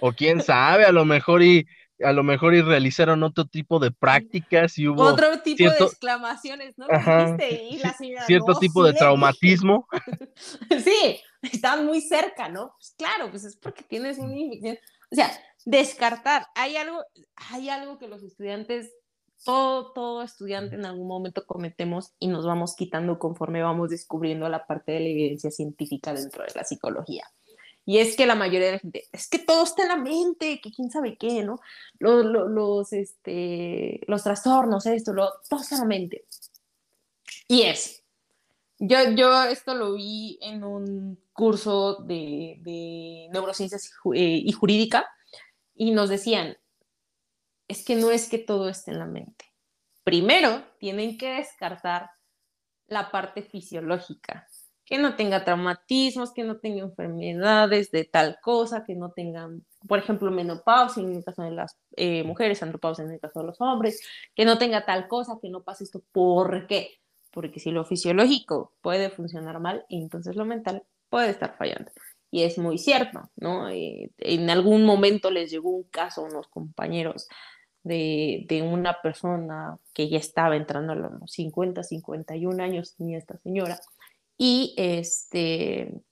o 0.02 0.12
quién 0.12 0.42
sabe, 0.42 0.84
a 0.84 0.92
lo 0.92 1.06
mejor 1.06 1.42
y 1.42 1.66
a 2.04 2.12
lo 2.12 2.22
mejor 2.22 2.54
y 2.54 2.60
realizaron 2.60 3.22
otro 3.22 3.46
tipo 3.46 3.78
de 3.78 3.92
prácticas 3.92 4.76
y 4.76 4.88
hubo 4.88 5.02
otro 5.04 5.40
tipo 5.40 5.70
de 5.70 5.78
exclamaciones, 5.78 6.76
¿no? 6.76 6.86
y 6.86 7.78
la 7.78 7.96
cierto 8.26 8.58
tipo 8.58 8.84
de 8.84 8.92
traumatismo. 8.92 9.88
sí, 10.84 11.18
están 11.40 11.86
muy 11.86 12.02
cerca, 12.02 12.50
¿no? 12.50 12.74
Pues 12.78 12.94
claro, 12.98 13.30
pues 13.30 13.44
es 13.44 13.56
porque 13.56 13.84
tienes 13.84 14.18
una 14.18 14.36
infección. 14.36 14.76
O 15.10 15.14
sea, 15.14 15.30
descartar, 15.64 16.46
hay 16.54 16.76
algo, 16.76 17.02
hay 17.52 17.70
algo 17.70 17.98
que 17.98 18.08
los 18.08 18.22
estudiantes, 18.22 18.92
todo, 19.44 19.92
todo 19.92 20.22
estudiante 20.22 20.74
en 20.74 20.84
algún 20.84 21.08
momento 21.08 21.46
cometemos 21.46 22.12
y 22.18 22.28
nos 22.28 22.46
vamos 22.46 22.74
quitando 22.74 23.18
conforme 23.18 23.62
vamos 23.62 23.90
descubriendo 23.90 24.48
la 24.48 24.66
parte 24.66 24.92
de 24.92 25.00
la 25.00 25.08
evidencia 25.08 25.50
científica 25.50 26.12
dentro 26.14 26.44
de 26.44 26.52
la 26.54 26.64
psicología. 26.64 27.24
Y 27.88 27.98
es 27.98 28.16
que 28.16 28.26
la 28.26 28.34
mayoría 28.34 28.66
de 28.66 28.72
la 28.72 28.78
gente, 28.80 29.04
es 29.12 29.28
que 29.28 29.38
todo 29.38 29.62
está 29.62 29.84
en 29.84 29.88
la 29.90 29.96
mente, 29.96 30.60
que 30.60 30.72
quién 30.72 30.90
sabe 30.90 31.16
qué, 31.16 31.44
¿no? 31.44 31.60
Los, 32.00 32.24
los, 32.24 32.92
este, 32.92 34.00
los 34.08 34.24
trastornos, 34.24 34.86
esto, 34.86 35.12
lo, 35.12 35.30
todo 35.48 35.60
está 35.60 35.76
en 35.76 35.82
la 35.82 35.86
mente. 35.86 36.24
Y 37.46 37.62
es. 37.62 38.02
Yo, 38.78 38.98
yo 39.14 39.44
esto 39.44 39.74
lo 39.74 39.94
vi 39.94 40.38
en 40.42 40.64
un 40.64 41.18
curso 41.32 41.94
de, 42.02 42.58
de 42.60 43.28
neurociencias 43.32 43.92
eh, 44.14 44.42
y 44.44 44.52
jurídica 44.52 45.08
y 45.74 45.92
nos 45.92 46.10
decían, 46.10 46.56
es 47.68 47.84
que 47.84 47.96
no 47.96 48.10
es 48.10 48.28
que 48.28 48.38
todo 48.38 48.68
esté 48.68 48.92
en 48.92 48.98
la 48.98 49.06
mente. 49.06 49.44
Primero, 50.04 50.62
tienen 50.78 51.18
que 51.18 51.34
descartar 51.34 52.10
la 52.86 53.10
parte 53.10 53.42
fisiológica 53.42 54.46
que 54.86 54.98
no 54.98 55.16
tenga 55.16 55.44
traumatismos, 55.44 56.32
que 56.32 56.44
no 56.44 56.58
tenga 56.58 56.82
enfermedades 56.82 57.90
de 57.90 58.04
tal 58.04 58.38
cosa, 58.40 58.84
que 58.84 58.94
no 58.94 59.10
tengan, 59.10 59.66
por 59.88 59.98
ejemplo, 59.98 60.30
menopausia 60.30 61.02
en 61.02 61.16
el 61.16 61.24
caso 61.24 61.42
de 61.42 61.50
las 61.50 61.76
eh, 61.96 62.22
mujeres, 62.22 62.62
andropausia 62.62 63.04
en 63.04 63.10
el 63.10 63.20
caso 63.20 63.40
de 63.40 63.46
los 63.46 63.60
hombres, 63.60 64.00
que 64.34 64.44
no 64.44 64.58
tenga 64.58 64.86
tal 64.86 65.08
cosa, 65.08 65.38
que 65.42 65.50
no 65.50 65.64
pase 65.64 65.82
esto. 65.82 66.04
¿Por 66.12 66.68
qué? 66.68 67.00
Porque 67.32 67.58
si 67.58 67.72
lo 67.72 67.84
fisiológico 67.84 68.74
puede 68.80 69.10
funcionar 69.10 69.58
mal, 69.58 69.84
entonces 69.88 70.36
lo 70.36 70.44
mental 70.44 70.84
puede 71.10 71.30
estar 71.30 71.56
fallando. 71.58 71.90
Y 72.30 72.44
es 72.44 72.56
muy 72.56 72.78
cierto, 72.78 73.28
¿no? 73.34 73.68
Eh, 73.68 74.12
en 74.18 74.50
algún 74.50 74.84
momento 74.84 75.32
les 75.32 75.50
llegó 75.50 75.70
un 75.70 75.84
caso 75.84 76.20
a 76.20 76.28
unos 76.28 76.46
compañeros 76.46 77.26
de, 77.86 78.44
de, 78.48 78.62
una 78.62 79.00
persona 79.02 79.78
que 79.94 80.08
ya 80.08 80.18
estaba 80.18 80.56
entrando 80.56 80.92
a 80.92 80.96
los 80.96 81.30
50, 81.30 81.82
51 81.82 82.62
años, 82.62 82.94
tenía 82.96 83.18
esta 83.18 83.38
señora, 83.38 83.80
y 84.36 84.74
este 84.76 86.02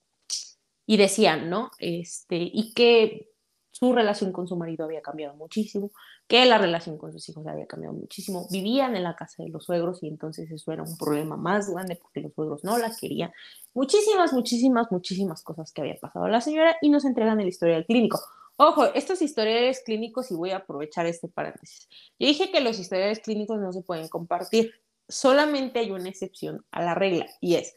y 0.87 0.97
decían, 0.97 1.49
¿no? 1.49 1.71
Este, 1.79 2.37
y 2.37 2.75
que 2.75 3.31
su 3.71 3.93
relación 3.93 4.33
con 4.33 4.47
su 4.47 4.57
marido 4.57 4.85
había 4.85 5.03
cambiado 5.03 5.35
muchísimo, 5.35 5.91
que 6.29 6.45
la 6.45 6.59
relación 6.59 6.97
con 6.97 7.13
sus 7.13 7.29
hijos 7.29 7.47
había 7.47 7.67
cambiado 7.67 7.95
muchísimo. 7.95 8.47
Vivían 8.51 8.95
en 8.95 9.03
la 9.03 9.17
casa 9.17 9.43
de 9.43 9.49
los 9.49 9.65
suegros 9.65 10.03
y 10.03 10.09
entonces 10.09 10.51
eso 10.51 10.73
era 10.73 10.83
un 10.83 10.97
problema 10.97 11.37
más 11.37 11.69
grande 11.69 11.97
porque 12.01 12.21
los 12.21 12.33
suegros 12.35 12.63
no 12.65 12.79
la 12.79 12.95
querían. 12.95 13.33
Muchísimas, 13.73 14.33
muchísimas, 14.33 14.93
muchísimas 14.93 15.43
cosas 15.43 15.73
que 15.73 15.81
había 15.81 15.97
pasado 15.97 16.27
a 16.27 16.31
la 16.31 16.41
señora 16.41 16.77
y 16.81 16.91
nos 16.91 17.05
entregan 17.05 17.41
el 17.41 17.49
historial 17.49 17.85
clínico. 17.85 18.21
Ojo, 18.57 18.85
estos 18.95 19.21
historiales 19.21 19.83
clínicos, 19.85 20.31
y 20.31 20.35
voy 20.35 20.51
a 20.51 20.59
aprovechar 20.59 21.07
este 21.07 21.29
paréntesis. 21.29 21.89
Yo 22.19 22.29
dije 22.29 22.51
que 22.51 22.61
los 22.61 22.79
historiales 22.79 23.19
clínicos 23.21 23.59
no 23.59 23.73
se 23.73 23.83
pueden 23.83 24.09
compartir. 24.09 24.73
Solamente 25.09 25.81
hay 25.81 25.91
una 25.91 26.09
excepción 26.09 26.65
a 26.71 26.83
la 26.83 26.95
regla 26.95 27.27
y 27.41 27.57
es 27.57 27.75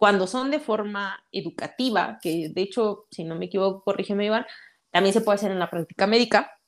cuando 0.00 0.26
son 0.26 0.50
de 0.50 0.60
forma 0.60 1.22
educativa, 1.30 2.18
que 2.22 2.48
de 2.48 2.62
hecho, 2.62 3.06
si 3.10 3.22
no 3.22 3.34
me 3.34 3.44
equivoco, 3.44 3.84
corrígeme 3.84 4.24
Iván, 4.24 4.46
también 4.90 5.12
se 5.12 5.20
puede 5.20 5.36
hacer 5.36 5.50
en 5.50 5.58
la 5.58 5.68
práctica 5.68 6.06
médica. 6.06 6.58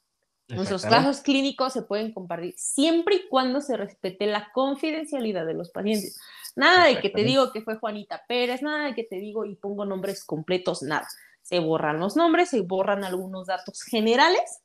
Nuestros 0.48 0.82
casos 0.82 1.22
clínicos 1.22 1.72
se 1.72 1.80
pueden 1.80 2.12
compartir 2.12 2.52
siempre 2.58 3.14
y 3.14 3.28
cuando 3.28 3.62
se 3.62 3.78
respete 3.78 4.26
la 4.26 4.50
confidencialidad 4.52 5.46
de 5.46 5.54
los 5.54 5.70
pacientes. 5.70 6.20
Nada 6.56 6.88
de 6.88 7.00
que 7.00 7.08
te 7.08 7.24
digo 7.24 7.52
que 7.52 7.62
fue 7.62 7.78
Juanita 7.78 8.22
Pérez, 8.28 8.60
nada 8.60 8.84
de 8.84 8.94
que 8.94 9.04
te 9.04 9.16
digo 9.16 9.46
y 9.46 9.54
pongo 9.54 9.86
nombres 9.86 10.24
completos, 10.24 10.82
nada. 10.82 11.08
Se 11.42 11.58
borran 11.58 12.00
los 12.00 12.16
nombres, 12.16 12.50
se 12.50 12.60
borran 12.60 13.04
algunos 13.04 13.46
datos 13.46 13.82
generales 13.82 14.60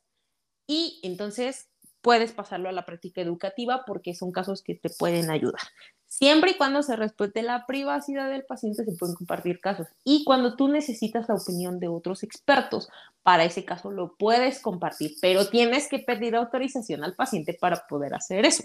y 0.66 1.00
entonces 1.02 1.68
puedes 2.00 2.32
pasarlo 2.32 2.68
a 2.68 2.72
la 2.72 2.86
práctica 2.86 3.20
educativa 3.20 3.84
porque 3.86 4.14
son 4.14 4.32
casos 4.32 4.62
que 4.62 4.74
te 4.74 4.90
pueden 4.90 5.30
ayudar. 5.30 5.60
Siempre 6.06 6.52
y 6.52 6.56
cuando 6.56 6.82
se 6.82 6.96
respete 6.96 7.42
la 7.42 7.66
privacidad 7.66 8.30
del 8.30 8.44
paciente 8.44 8.84
se 8.84 8.96
pueden 8.96 9.14
compartir 9.14 9.60
casos. 9.60 9.88
Y 10.04 10.24
cuando 10.24 10.56
tú 10.56 10.68
necesitas 10.68 11.28
la 11.28 11.34
opinión 11.34 11.78
de 11.80 11.88
otros 11.88 12.22
expertos, 12.22 12.88
para 13.22 13.44
ese 13.44 13.64
caso 13.64 13.90
lo 13.90 14.16
puedes 14.16 14.60
compartir, 14.60 15.16
pero 15.20 15.48
tienes 15.48 15.86
que 15.88 15.98
pedir 15.98 16.34
autorización 16.34 17.04
al 17.04 17.14
paciente 17.14 17.52
para 17.60 17.86
poder 17.86 18.14
hacer 18.14 18.46
eso. 18.46 18.64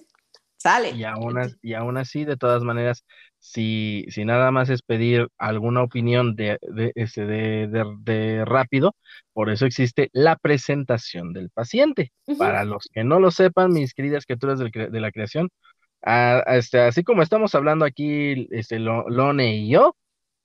Sale. 0.56 0.92
Y 0.92 1.04
aún, 1.04 1.38
y 1.62 1.74
aún 1.74 1.98
así, 1.98 2.24
de 2.24 2.38
todas 2.38 2.64
maneras, 2.64 3.04
si, 3.44 4.06
si 4.08 4.24
nada 4.24 4.52
más 4.52 4.70
es 4.70 4.82
pedir 4.82 5.28
alguna 5.38 5.84
opinión 5.84 6.38
de, 6.38 6.58
de, 6.62 6.94
este, 6.96 7.26
de, 7.26 8.46
rápido, 8.46 8.96
por 9.34 9.50
eso 9.50 9.66
existe 9.66 10.10
la 10.14 10.38
presentación 10.38 11.34
del 11.34 11.50
paciente. 11.50 12.14
Para 12.38 12.64
los 12.64 12.88
que 12.94 13.04
no 13.04 13.20
lo 13.20 13.32
sepan, 13.32 13.74
mis 13.74 13.94
queridas 13.94 14.26
criaturas 14.26 14.60
de 14.60 15.02
la 15.02 15.12
creación, 15.12 15.50
este, 16.48 16.80
así 16.80 17.04
como 17.04 17.22
estamos 17.22 17.54
hablando 17.54 17.84
aquí, 17.84 18.48
este, 18.52 18.80
Lone 18.80 19.58
y 19.58 19.70
yo, 19.70 19.98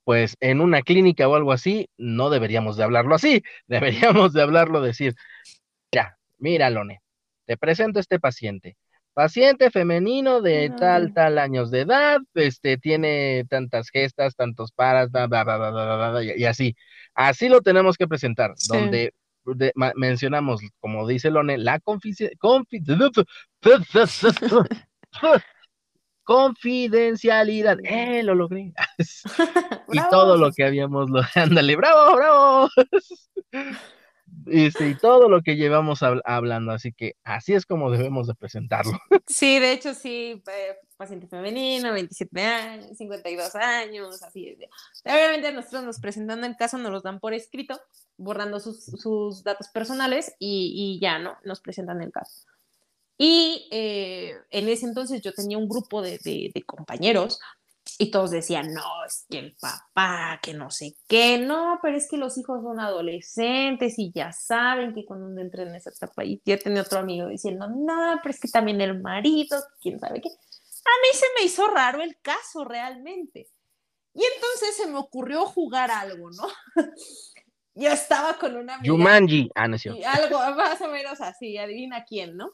pues 0.03 0.35
en 0.41 0.59
una 0.59 0.81
clínica 0.81 1.29
o 1.29 1.35
algo 1.35 1.53
así, 1.53 1.87
no 1.97 2.29
deberíamos 2.29 2.75
de 2.75 2.83
hablarlo 2.83 3.15
así, 3.15 3.43
deberíamos 3.67 4.33
de 4.33 4.41
hablarlo, 4.41 4.81
decir, 4.81 5.15
ya, 5.89 6.17
mira, 6.37 6.69
Lone, 6.69 7.01
te 7.45 7.55
presento 7.55 7.99
a 7.99 8.01
este 8.01 8.19
paciente. 8.19 8.75
Paciente 9.19 9.69
femenino 9.69 10.39
de 10.41 10.69
tal, 10.69 11.13
tal 11.13 11.39
años 11.39 11.71
de 11.71 11.81
edad, 11.81 12.19
este, 12.35 12.77
tiene 12.77 13.43
tantas 13.49 13.89
gestas, 13.89 14.33
tantos 14.33 14.71
paras, 14.71 15.09
y 16.37 16.45
así. 16.45 16.77
Así 17.15 17.49
lo 17.49 17.59
tenemos 17.59 17.97
que 17.97 18.07
presentar, 18.07 18.53
donde 18.69 19.13
mencionamos, 19.95 20.61
como 20.79 21.05
dice 21.05 21.31
Lone, 21.31 21.57
la 21.57 21.81
confidencialidad. 22.39 23.25
Confidencialidad. 26.23 27.77
¡Eh, 27.83 28.23
lo 28.23 28.35
logré! 28.35 28.71
y 29.91 29.99
todo 30.09 30.37
lo 30.37 30.53
que 30.53 30.63
habíamos 30.63 31.09
logrado. 31.09 31.29
Ándale, 31.35 31.75
bravo, 31.75 32.15
bravo. 32.15 32.69
Este, 34.51 34.89
y 34.89 34.95
todo 34.95 35.29
lo 35.29 35.41
que 35.41 35.55
llevamos 35.55 36.01
hablando, 36.01 36.71
así 36.71 36.91
que 36.91 37.15
así 37.23 37.53
es 37.53 37.65
como 37.65 37.91
debemos 37.91 38.27
de 38.27 38.35
presentarlo. 38.35 38.99
Sí, 39.27 39.59
de 39.59 39.73
hecho 39.73 39.93
sí, 39.93 40.41
paciente 40.97 41.27
femenino, 41.27 41.93
27 41.93 42.41
años, 42.41 42.97
52 42.97 43.55
años, 43.55 44.23
así. 44.23 44.57
Obviamente 45.05 45.53
nosotros 45.53 45.83
nos 45.83 45.99
presentando 45.99 46.47
el 46.47 46.57
caso 46.57 46.79
nos 46.79 46.91
los 46.91 47.03
dan 47.03 47.19
por 47.19 47.35
escrito, 47.35 47.79
borrando 48.17 48.59
sus, 48.59 49.43
datos 49.43 49.67
personales 49.67 50.33
y, 50.39 50.97
ya, 50.99 51.19
¿no? 51.19 51.37
Nos 51.43 51.61
presentan 51.61 52.01
el 52.01 52.11
caso. 52.11 52.47
Y 53.19 53.67
eh, 53.71 54.33
en 54.49 54.67
ese 54.67 54.87
entonces 54.87 55.21
yo 55.21 55.31
tenía 55.31 55.57
un 55.57 55.69
grupo 55.69 56.01
de, 56.01 56.17
de 56.17 56.63
compañeros 56.63 57.39
y 58.01 58.11
todos 58.11 58.31
decían, 58.31 58.73
no, 58.73 59.05
es 59.05 59.25
que 59.29 59.39
el 59.39 59.57
papá, 59.59 60.39
que 60.41 60.53
no 60.53 60.71
sé 60.71 60.95
qué, 61.05 61.37
no, 61.37 61.79
pero 61.81 61.97
es 61.97 62.07
que 62.09 62.15
los 62.15 62.37
hijos 62.37 62.63
son 62.63 62.79
adolescentes 62.79 63.99
y 63.99 64.09
ya 64.15 64.31
saben 64.31 64.93
que 64.93 65.03
cuando 65.03 65.41
entren 65.41 65.67
en 65.67 65.75
esa 65.75 65.89
etapa, 65.89 66.23
y 66.23 66.41
ya 66.45 66.57
tenía 66.57 66.83
otro 66.83 66.99
amigo 66.99 67.27
diciendo, 67.27 67.67
no, 67.67 68.17
pero 68.23 68.33
es 68.33 68.39
que 68.39 68.47
también 68.47 68.79
el 68.79 69.01
marido, 69.01 69.61
quién 69.81 69.99
sabe 69.99 70.21
qué. 70.21 70.29
A 70.29 70.95
mí 71.01 71.09
se 71.13 71.25
me 71.37 71.45
hizo 71.45 71.67
raro 71.67 72.01
el 72.01 72.17
caso 72.21 72.63
realmente. 72.63 73.49
Y 74.13 74.23
entonces 74.23 74.77
se 74.77 74.87
me 74.87 74.97
ocurrió 74.97 75.45
jugar 75.45 75.91
algo, 75.91 76.31
¿no? 76.31 76.47
Yo 77.75 77.91
estaba 77.91 78.39
con 78.39 78.55
una 78.55 78.75
amiga. 78.75 78.87
Yumanji, 78.87 79.49
ah, 79.55 79.67
Y 79.67 80.03
algo 80.03 80.39
más 80.55 80.79
o 80.79 80.87
menos 80.87 81.19
así, 81.19 81.57
adivina 81.57 82.05
quién, 82.05 82.37
¿no? 82.37 82.53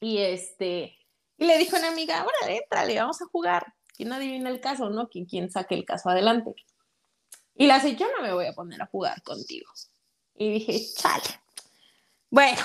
Y 0.00 0.18
este, 0.18 0.98
y 1.38 1.46
le 1.46 1.58
dijo 1.58 1.76
a 1.76 1.78
una 1.78 1.90
amiga, 1.90 2.24
órale, 2.24 2.58
entrale, 2.58 2.98
vamos 2.98 3.22
a 3.22 3.26
jugar. 3.26 3.72
¿Quién 3.96 4.12
adivina 4.12 4.50
el 4.50 4.60
caso, 4.60 4.90
no? 4.90 5.08
¿Quién, 5.08 5.26
quién 5.26 5.50
saque 5.50 5.74
el 5.74 5.84
caso 5.84 6.08
adelante? 6.08 6.54
Y 7.54 7.66
la 7.66 7.80
sé, 7.80 7.96
yo 7.96 8.06
no 8.16 8.22
me 8.22 8.32
voy 8.32 8.46
a 8.46 8.52
poner 8.52 8.80
a 8.80 8.86
jugar 8.86 9.22
contigo. 9.22 9.70
Y 10.34 10.52
dije, 10.54 10.80
chale. 10.96 11.40
Bueno, 12.30 12.62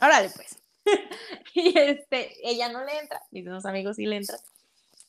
órale 0.00 0.30
pues. 0.30 0.56
y 1.54 1.78
este, 1.78 2.32
ella 2.42 2.70
no 2.70 2.84
le 2.84 2.98
entra, 2.98 3.20
mis 3.30 3.44
dos 3.44 3.66
amigos 3.66 3.96
sí 3.96 4.06
le 4.06 4.16
entran. 4.16 4.40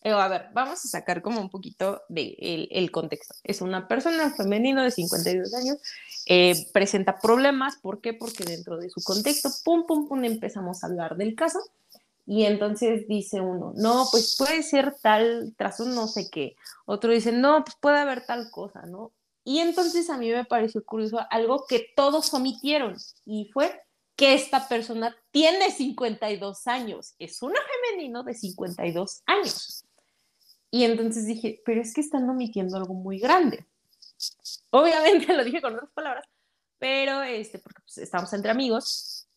Digo, 0.04 0.18
a 0.18 0.28
ver, 0.28 0.48
vamos 0.54 0.84
a 0.84 0.88
sacar 0.88 1.22
como 1.22 1.40
un 1.40 1.50
poquito 1.50 2.02
de 2.10 2.68
el, 2.72 2.92
contexto. 2.92 3.36
Es 3.44 3.62
una 3.62 3.88
persona 3.88 4.32
femenina 4.32 4.84
de 4.84 4.92
52 4.92 5.54
años, 5.54 5.78
eh, 6.26 6.56
presenta 6.74 7.20
problemas, 7.20 7.78
¿por 7.78 8.02
qué? 8.02 8.14
Porque 8.14 8.44
dentro 8.44 8.78
de 8.78 8.90
su 8.90 9.02
contexto, 9.04 9.50
pum, 9.64 9.86
pum, 9.86 10.08
pum, 10.08 10.24
empezamos 10.24 10.84
a 10.84 10.88
hablar 10.88 11.18
del 11.18 11.36
caso 11.36 11.60
y 12.26 12.46
entonces 12.46 13.08
dice 13.08 13.42
uno, 13.42 13.74
no, 13.76 14.06
pues 14.12 14.36
puede 14.38 14.64
ser 14.64 14.96
tal, 15.02 15.54
tras 15.58 15.80
un 15.80 15.96
no 15.96 16.08
sé 16.08 16.30
qué. 16.30 16.56
Otro 16.86 17.12
dice, 17.12 17.32
no, 17.32 17.64
pues 17.64 17.76
puede 17.80 18.00
haber 18.00 18.26
tal 18.26 18.50
cosa, 18.52 18.84
¿no? 18.84 19.12
Y 19.44 19.60
entonces 19.60 20.10
a 20.10 20.18
mí 20.18 20.30
me 20.30 20.46
pareció 20.46 20.86
curioso 20.86 21.20
algo 21.30 21.66
que 21.68 21.88
todos 21.96 22.34
omitieron 22.34 22.96
y 23.26 23.50
fue 23.52 23.82
que 24.16 24.36
esta 24.36 24.68
persona 24.68 25.16
tiene 25.32 25.72
52 25.72 26.68
años, 26.68 27.16
es 27.18 27.42
una 27.42 27.60
femenino 27.90 28.24
de 28.24 28.36
52 28.36 29.24
años. 29.26 29.86
Y 30.70 30.84
entonces 30.84 31.26
dije, 31.26 31.62
pero 31.66 31.82
es 31.82 31.94
que 31.94 32.02
están 32.02 32.30
omitiendo 32.30 32.78
algo 32.78 32.94
muy 32.94 33.20
grande. 33.20 33.66
Obviamente 34.70 35.34
lo 35.36 35.44
dije 35.44 35.62
con 35.62 35.74
otras 35.74 35.90
palabras, 35.92 36.26
pero 36.78 37.24
este, 37.24 37.58
porque 37.58 37.82
pues, 37.82 37.98
estamos 37.98 38.32
entre 38.34 38.52
amigos, 38.52 39.28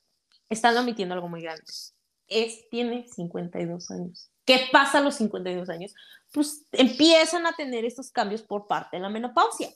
están 0.50 0.76
omitiendo 0.76 1.14
algo 1.14 1.28
muy 1.28 1.40
grande 1.40 1.64
es, 2.28 2.68
tiene 2.70 3.06
52 3.08 3.90
años. 3.90 4.30
¿Qué 4.44 4.68
pasa 4.72 4.98
a 4.98 5.00
los 5.00 5.16
52 5.16 5.68
años? 5.68 5.94
Pues 6.32 6.64
empiezan 6.72 7.46
a 7.46 7.52
tener 7.52 7.84
estos 7.84 8.10
cambios 8.10 8.42
por 8.42 8.66
parte 8.66 8.96
de 8.96 9.02
la 9.02 9.08
menopausia. 9.08 9.70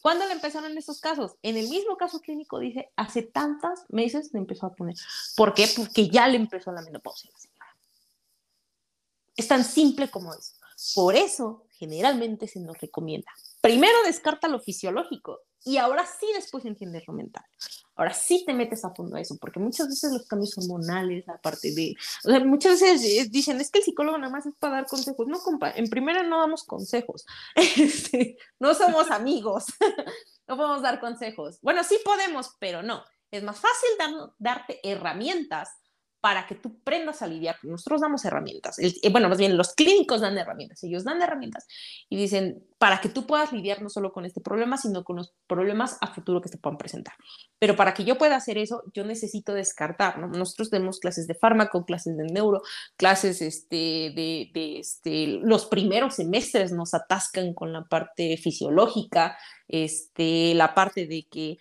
¿Cuándo 0.00 0.26
le 0.26 0.32
empezaron 0.32 0.76
estos 0.78 1.00
casos? 1.00 1.34
En 1.42 1.56
el 1.56 1.68
mismo 1.68 1.96
caso 1.96 2.20
clínico 2.20 2.58
dice, 2.58 2.92
hace 2.96 3.22
tantos 3.22 3.80
meses 3.88 4.30
le 4.32 4.38
empezó 4.38 4.66
a 4.66 4.74
poner. 4.74 4.94
¿Por 5.36 5.52
qué? 5.54 5.68
Porque 5.74 6.08
ya 6.08 6.28
le 6.28 6.36
empezó 6.36 6.70
la 6.72 6.82
menopausia 6.82 7.30
la 7.32 7.38
señora. 7.38 7.66
Es 9.34 9.48
tan 9.48 9.64
simple 9.64 10.08
como 10.08 10.32
eso. 10.32 10.52
Por 10.94 11.16
eso, 11.16 11.64
generalmente 11.70 12.46
se 12.46 12.60
nos 12.60 12.78
recomienda. 12.78 13.30
Primero 13.60 13.96
descarta 14.04 14.48
lo 14.48 14.60
fisiológico 14.60 15.40
y 15.64 15.78
ahora 15.78 16.04
sí 16.06 16.26
después 16.34 16.64
entiendes 16.64 17.04
lo 17.06 17.14
mental. 17.14 17.44
Ahora 17.96 18.12
sí 18.12 18.44
te 18.44 18.52
metes 18.52 18.84
a 18.84 18.94
fondo 18.94 19.16
a 19.16 19.20
eso, 19.20 19.36
porque 19.40 19.58
muchas 19.58 19.88
veces 19.88 20.12
los 20.12 20.26
cambios 20.26 20.56
hormonales, 20.58 21.28
aparte 21.28 21.72
de, 21.74 21.94
o 22.24 22.30
sea, 22.30 22.40
muchas 22.44 22.80
veces 22.80 23.30
dicen, 23.30 23.60
es 23.60 23.70
que 23.70 23.78
el 23.78 23.84
psicólogo 23.84 24.18
nada 24.18 24.30
más 24.30 24.46
es 24.46 24.54
para 24.56 24.74
dar 24.74 24.86
consejos. 24.86 25.26
No, 25.26 25.38
compa, 25.40 25.70
en 25.70 25.88
primera 25.88 26.22
no 26.22 26.40
damos 26.40 26.64
consejos, 26.64 27.24
este, 27.54 28.36
no 28.58 28.74
somos 28.74 29.10
amigos, 29.10 29.64
no 30.46 30.56
podemos 30.56 30.82
dar 30.82 31.00
consejos. 31.00 31.58
Bueno, 31.62 31.82
sí 31.84 31.98
podemos, 32.04 32.54
pero 32.58 32.82
no. 32.82 33.02
Es 33.30 33.42
más 33.42 33.58
fácil 33.58 33.90
darte 34.38 34.80
herramientas 34.88 35.70
para 36.26 36.44
que 36.44 36.56
tú 36.56 36.80
prendas 36.82 37.22
a 37.22 37.28
lidiar. 37.28 37.54
Nosotros 37.62 38.00
damos 38.00 38.24
herramientas. 38.24 38.80
Eh, 38.80 38.92
bueno, 39.12 39.28
más 39.28 39.38
bien 39.38 39.56
los 39.56 39.74
clínicos 39.74 40.22
dan 40.22 40.36
herramientas. 40.36 40.82
Ellos 40.82 41.04
dan 41.04 41.22
herramientas 41.22 41.68
y 42.08 42.16
dicen 42.16 42.66
para 42.78 43.00
que 43.00 43.08
tú 43.08 43.28
puedas 43.28 43.52
lidiar 43.52 43.80
no 43.80 43.88
solo 43.88 44.12
con 44.12 44.24
este 44.24 44.40
problema, 44.40 44.76
sino 44.76 45.04
con 45.04 45.14
los 45.14 45.34
problemas 45.46 45.98
a 46.00 46.12
futuro 46.12 46.40
que 46.40 46.48
se 46.48 46.58
puedan 46.58 46.78
presentar. 46.78 47.14
Pero 47.60 47.76
para 47.76 47.94
que 47.94 48.02
yo 48.02 48.18
pueda 48.18 48.34
hacer 48.34 48.58
eso, 48.58 48.82
yo 48.92 49.04
necesito 49.04 49.54
descartar. 49.54 50.18
¿no? 50.18 50.26
Nosotros 50.26 50.68
tenemos 50.68 50.98
clases 50.98 51.28
de 51.28 51.36
fármaco, 51.36 51.84
clases 51.84 52.16
de 52.16 52.24
neuro, 52.24 52.60
clases 52.96 53.40
este, 53.40 53.76
de, 53.76 54.50
de 54.52 54.80
este, 54.80 55.28
los 55.28 55.66
primeros 55.66 56.16
semestres 56.16 56.72
nos 56.72 56.92
atascan 56.92 57.54
con 57.54 57.72
la 57.72 57.84
parte 57.84 58.36
fisiológica, 58.36 59.38
este, 59.68 60.54
la 60.54 60.74
parte 60.74 61.06
de 61.06 61.28
que 61.30 61.58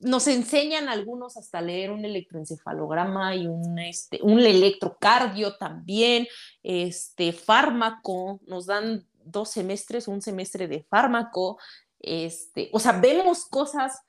nos 0.00 0.26
enseñan 0.28 0.88
algunos 0.88 1.36
hasta 1.36 1.60
leer 1.60 1.90
un 1.90 2.04
electroencefalograma 2.04 3.36
y 3.36 3.46
un, 3.46 3.78
este, 3.78 4.18
un 4.22 4.40
electrocardio 4.40 5.56
también, 5.56 6.26
este, 6.62 7.32
fármaco, 7.32 8.40
nos 8.46 8.66
dan 8.66 9.06
dos 9.22 9.50
semestres, 9.50 10.08
un 10.08 10.22
semestre 10.22 10.68
de 10.68 10.82
fármaco, 10.84 11.58
este, 11.98 12.70
o 12.72 12.80
sea, 12.80 12.92
vemos 12.92 13.44
cosas 13.44 14.00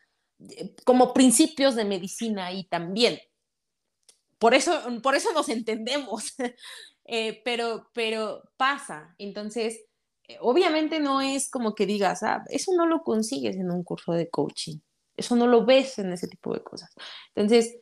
eh, 0.50 0.74
como 0.86 1.14
principios 1.14 1.76
de 1.76 1.84
medicina 1.84 2.54
y 2.54 2.64
también. 2.64 3.20
Por 4.40 4.54
eso, 4.54 4.82
por 5.04 5.16
eso 5.16 5.34
nos 5.34 5.50
entendemos, 5.50 6.34
eh, 7.06 7.42
pero, 7.44 7.90
pero 7.94 8.50
pasa. 8.56 9.14
Entonces, 9.18 9.82
eh, 10.30 10.38
obviamente 10.40 11.02
no 11.02 11.20
es 11.20 11.50
como 11.50 11.76
que 11.76 11.86
digas, 11.86 12.24
ah, 12.24 12.46
eso 12.50 12.72
no 12.78 12.86
lo 12.86 13.04
consigues 13.04 13.58
en 13.58 13.72
un 13.72 13.84
curso 13.84 14.14
de 14.14 14.30
coaching 14.30 14.80
eso 15.16 15.36
no 15.36 15.48
lo 15.48 15.66
ves 15.66 16.00
en 16.00 16.12
ese 16.12 16.28
tipo 16.28 16.54
de 16.54 16.64
cosas. 16.64 16.94
Entonces, 17.36 17.78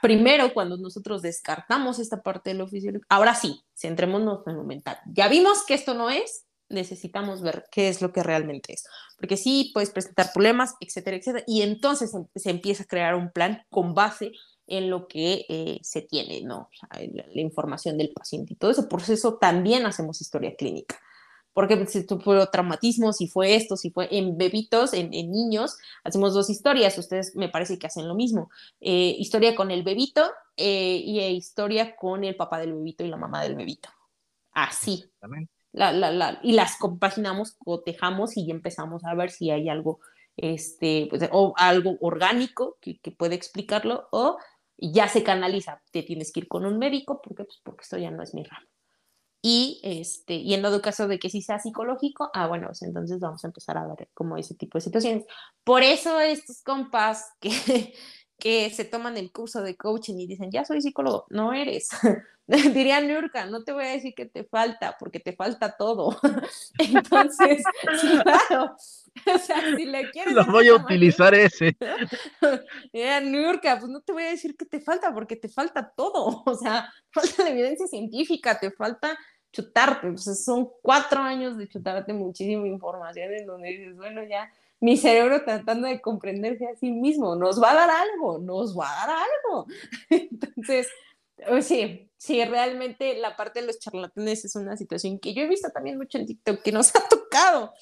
primero 0.00 0.52
cuando 0.54 0.76
nosotros 0.76 1.22
descartamos 1.22 1.98
esta 1.98 2.22
parte 2.22 2.50
del 2.50 2.60
oficio, 2.60 2.92
ahora 3.08 3.34
sí, 3.34 3.62
centrémonos 3.76 4.46
en 4.46 4.56
lo 4.56 4.64
mental. 4.64 4.98
Ya 5.06 5.28
vimos 5.28 5.64
que 5.66 5.74
esto 5.74 5.94
no 5.94 6.10
es, 6.10 6.46
necesitamos 6.68 7.42
ver 7.42 7.64
qué 7.70 7.88
es 7.88 8.02
lo 8.02 8.12
que 8.12 8.22
realmente 8.22 8.72
es. 8.72 8.84
Porque 9.18 9.36
sí, 9.36 9.70
puedes 9.72 9.90
presentar 9.90 10.32
problemas, 10.32 10.74
etcétera, 10.80 11.16
etcétera. 11.16 11.44
Y 11.46 11.62
entonces 11.62 12.12
se, 12.34 12.50
empieza 12.50 12.82
a 12.82 12.86
crear 12.86 13.14
un 13.14 13.30
plan 13.30 13.62
con 13.70 13.94
base 13.94 14.32
en 14.66 14.90
lo 14.90 15.06
que 15.06 15.46
eh, 15.48 15.78
se 15.82 16.02
tiene, 16.02 16.42
¿no? 16.42 16.70
la, 16.90 17.40
información 17.40 17.96
del 17.96 18.12
paciente 18.12 18.54
y 18.54 18.56
todo 18.56 18.72
ese 18.72 18.82
proceso 18.82 19.38
también 19.38 19.86
hacemos 19.86 20.20
historia 20.20 20.56
clínica 20.56 21.00
porque 21.56 21.86
si 21.86 22.04
fue 22.22 22.46
traumatismo, 22.48 23.14
si 23.14 23.28
fue 23.28 23.54
esto, 23.54 23.78
si 23.78 23.90
fue 23.90 24.08
en 24.10 24.36
bebitos, 24.36 24.92
en, 24.92 25.08
niños, 25.08 25.78
hacemos 26.04 26.34
dos 26.34 26.50
historias, 26.50 26.98
ustedes 26.98 27.34
me 27.34 27.48
parece 27.48 27.78
que 27.78 27.86
hacen 27.86 28.06
lo 28.06 28.14
mismo, 28.14 28.50
eh, 28.78 29.16
historia 29.18 29.56
con 29.56 29.70
el 29.70 29.82
bebito 29.82 30.22
eh, 30.58 31.00
y 31.02 31.18
historia 31.18 31.96
con 31.96 32.24
el 32.24 32.36
papá 32.36 32.58
del 32.58 32.74
bebito 32.74 33.04
y 33.04 33.08
la 33.08 33.16
mamá 33.16 33.42
del 33.42 33.54
bebito. 33.54 33.88
Así. 34.52 35.06
La, 35.72 35.92
la, 35.92 36.10
la, 36.10 36.40
y 36.42 36.52
las 36.52 36.76
compaginamos, 36.76 37.56
cotejamos 37.56 38.36
y 38.36 38.50
empezamos 38.50 39.06
a 39.06 39.14
ver 39.14 39.30
si 39.30 39.50
hay 39.50 39.70
algo, 39.70 40.00
este, 40.36 41.06
pues, 41.08 41.26
o 41.32 41.54
algo 41.56 41.96
orgánico 42.02 42.76
que, 42.82 42.98
que 42.98 43.12
puede 43.12 43.34
explicarlo 43.34 44.08
o 44.12 44.36
ya 44.76 45.08
se 45.08 45.22
canaliza, 45.22 45.80
te 45.90 46.02
tienes 46.02 46.32
que 46.32 46.40
ir 46.40 46.48
con 46.48 46.66
un 46.66 46.78
médico 46.78 47.22
porque, 47.22 47.44
pues, 47.44 47.62
porque 47.62 47.80
esto 47.80 47.96
ya 47.96 48.10
no 48.10 48.22
es 48.22 48.34
mi 48.34 48.44
ramo. 48.44 48.66
Y, 49.48 49.78
este, 49.84 50.34
y 50.34 50.54
en 50.54 50.62
dado 50.62 50.82
caso 50.82 51.06
de 51.06 51.20
que 51.20 51.30
sí 51.30 51.40
sea 51.40 51.60
psicológico, 51.60 52.30
ah, 52.34 52.48
bueno, 52.48 52.66
pues 52.66 52.82
entonces 52.82 53.20
vamos 53.20 53.44
a 53.44 53.46
empezar 53.46 53.78
a 53.78 53.86
ver 53.86 54.08
como 54.12 54.36
ese 54.36 54.56
tipo 54.56 54.76
de 54.76 54.82
situaciones. 54.82 55.24
Por 55.62 55.84
eso 55.84 56.18
estos 56.18 56.62
compas 56.64 57.30
que, 57.38 57.50
que 58.40 58.70
se 58.70 58.84
toman 58.84 59.16
el 59.16 59.30
curso 59.30 59.62
de 59.62 59.76
coaching 59.76 60.16
y 60.16 60.26
dicen, 60.26 60.50
ya 60.50 60.64
soy 60.64 60.80
psicólogo, 60.82 61.26
no 61.30 61.52
eres. 61.52 61.90
Diría 62.48 63.00
Nurka, 63.00 63.46
no 63.46 63.62
te 63.62 63.72
voy 63.72 63.84
a 63.84 63.90
decir 63.90 64.14
que 64.16 64.26
te 64.26 64.42
falta, 64.42 64.96
porque 64.98 65.20
te 65.20 65.32
falta 65.32 65.76
todo. 65.76 66.18
Entonces, 66.78 67.62
claro, 68.22 68.74
o 69.32 69.38
sea, 69.38 69.76
si 69.76 69.84
le 69.84 70.10
quieres... 70.10 70.34
Lo 70.34 70.44
voy 70.46 70.68
a 70.68 70.74
utilizar 70.74 71.34
ese. 71.34 71.76
Diría 72.92 73.20
Nurka, 73.20 73.78
pues 73.78 73.92
no 73.92 74.00
te 74.00 74.12
voy 74.12 74.24
a 74.24 74.30
decir 74.30 74.56
que 74.56 74.64
te 74.64 74.80
falta, 74.80 75.14
porque 75.14 75.36
te 75.36 75.48
falta 75.48 75.92
todo. 75.96 76.42
O 76.44 76.54
sea, 76.56 76.92
falta 77.12 77.44
la 77.44 77.50
evidencia 77.50 77.86
científica, 77.86 78.58
te 78.58 78.72
falta 78.72 79.16
chutarte, 79.56 80.18
son 80.18 80.70
cuatro 80.82 81.20
años 81.20 81.56
de 81.56 81.66
chutarte 81.66 82.12
muchísima 82.12 82.68
información 82.68 83.32
en 83.32 83.46
donde 83.46 83.70
dices, 83.70 83.96
bueno, 83.96 84.22
ya, 84.22 84.52
mi 84.80 84.98
cerebro 84.98 85.42
tratando 85.44 85.88
de 85.88 86.02
comprenderse 86.02 86.66
a 86.66 86.76
sí 86.76 86.90
mismo, 86.90 87.34
nos 87.36 87.62
va 87.62 87.70
a 87.70 87.74
dar 87.74 87.90
algo, 87.90 88.38
nos 88.38 88.78
va 88.78 89.02
a 89.02 89.06
dar 89.06 89.16
algo. 89.18 89.66
Entonces, 90.10 90.88
sí, 91.62 92.10
sí, 92.18 92.44
realmente 92.44 93.16
la 93.16 93.34
parte 93.34 93.62
de 93.62 93.66
los 93.66 93.78
charlatanes 93.78 94.44
es 94.44 94.56
una 94.56 94.76
situación 94.76 95.18
que 95.18 95.32
yo 95.32 95.42
he 95.42 95.48
visto 95.48 95.70
también 95.70 95.96
mucho 95.96 96.18
en 96.18 96.26
TikTok, 96.26 96.60
que 96.60 96.72
nos 96.72 96.94
ha 96.96 97.08
tocado, 97.08 97.72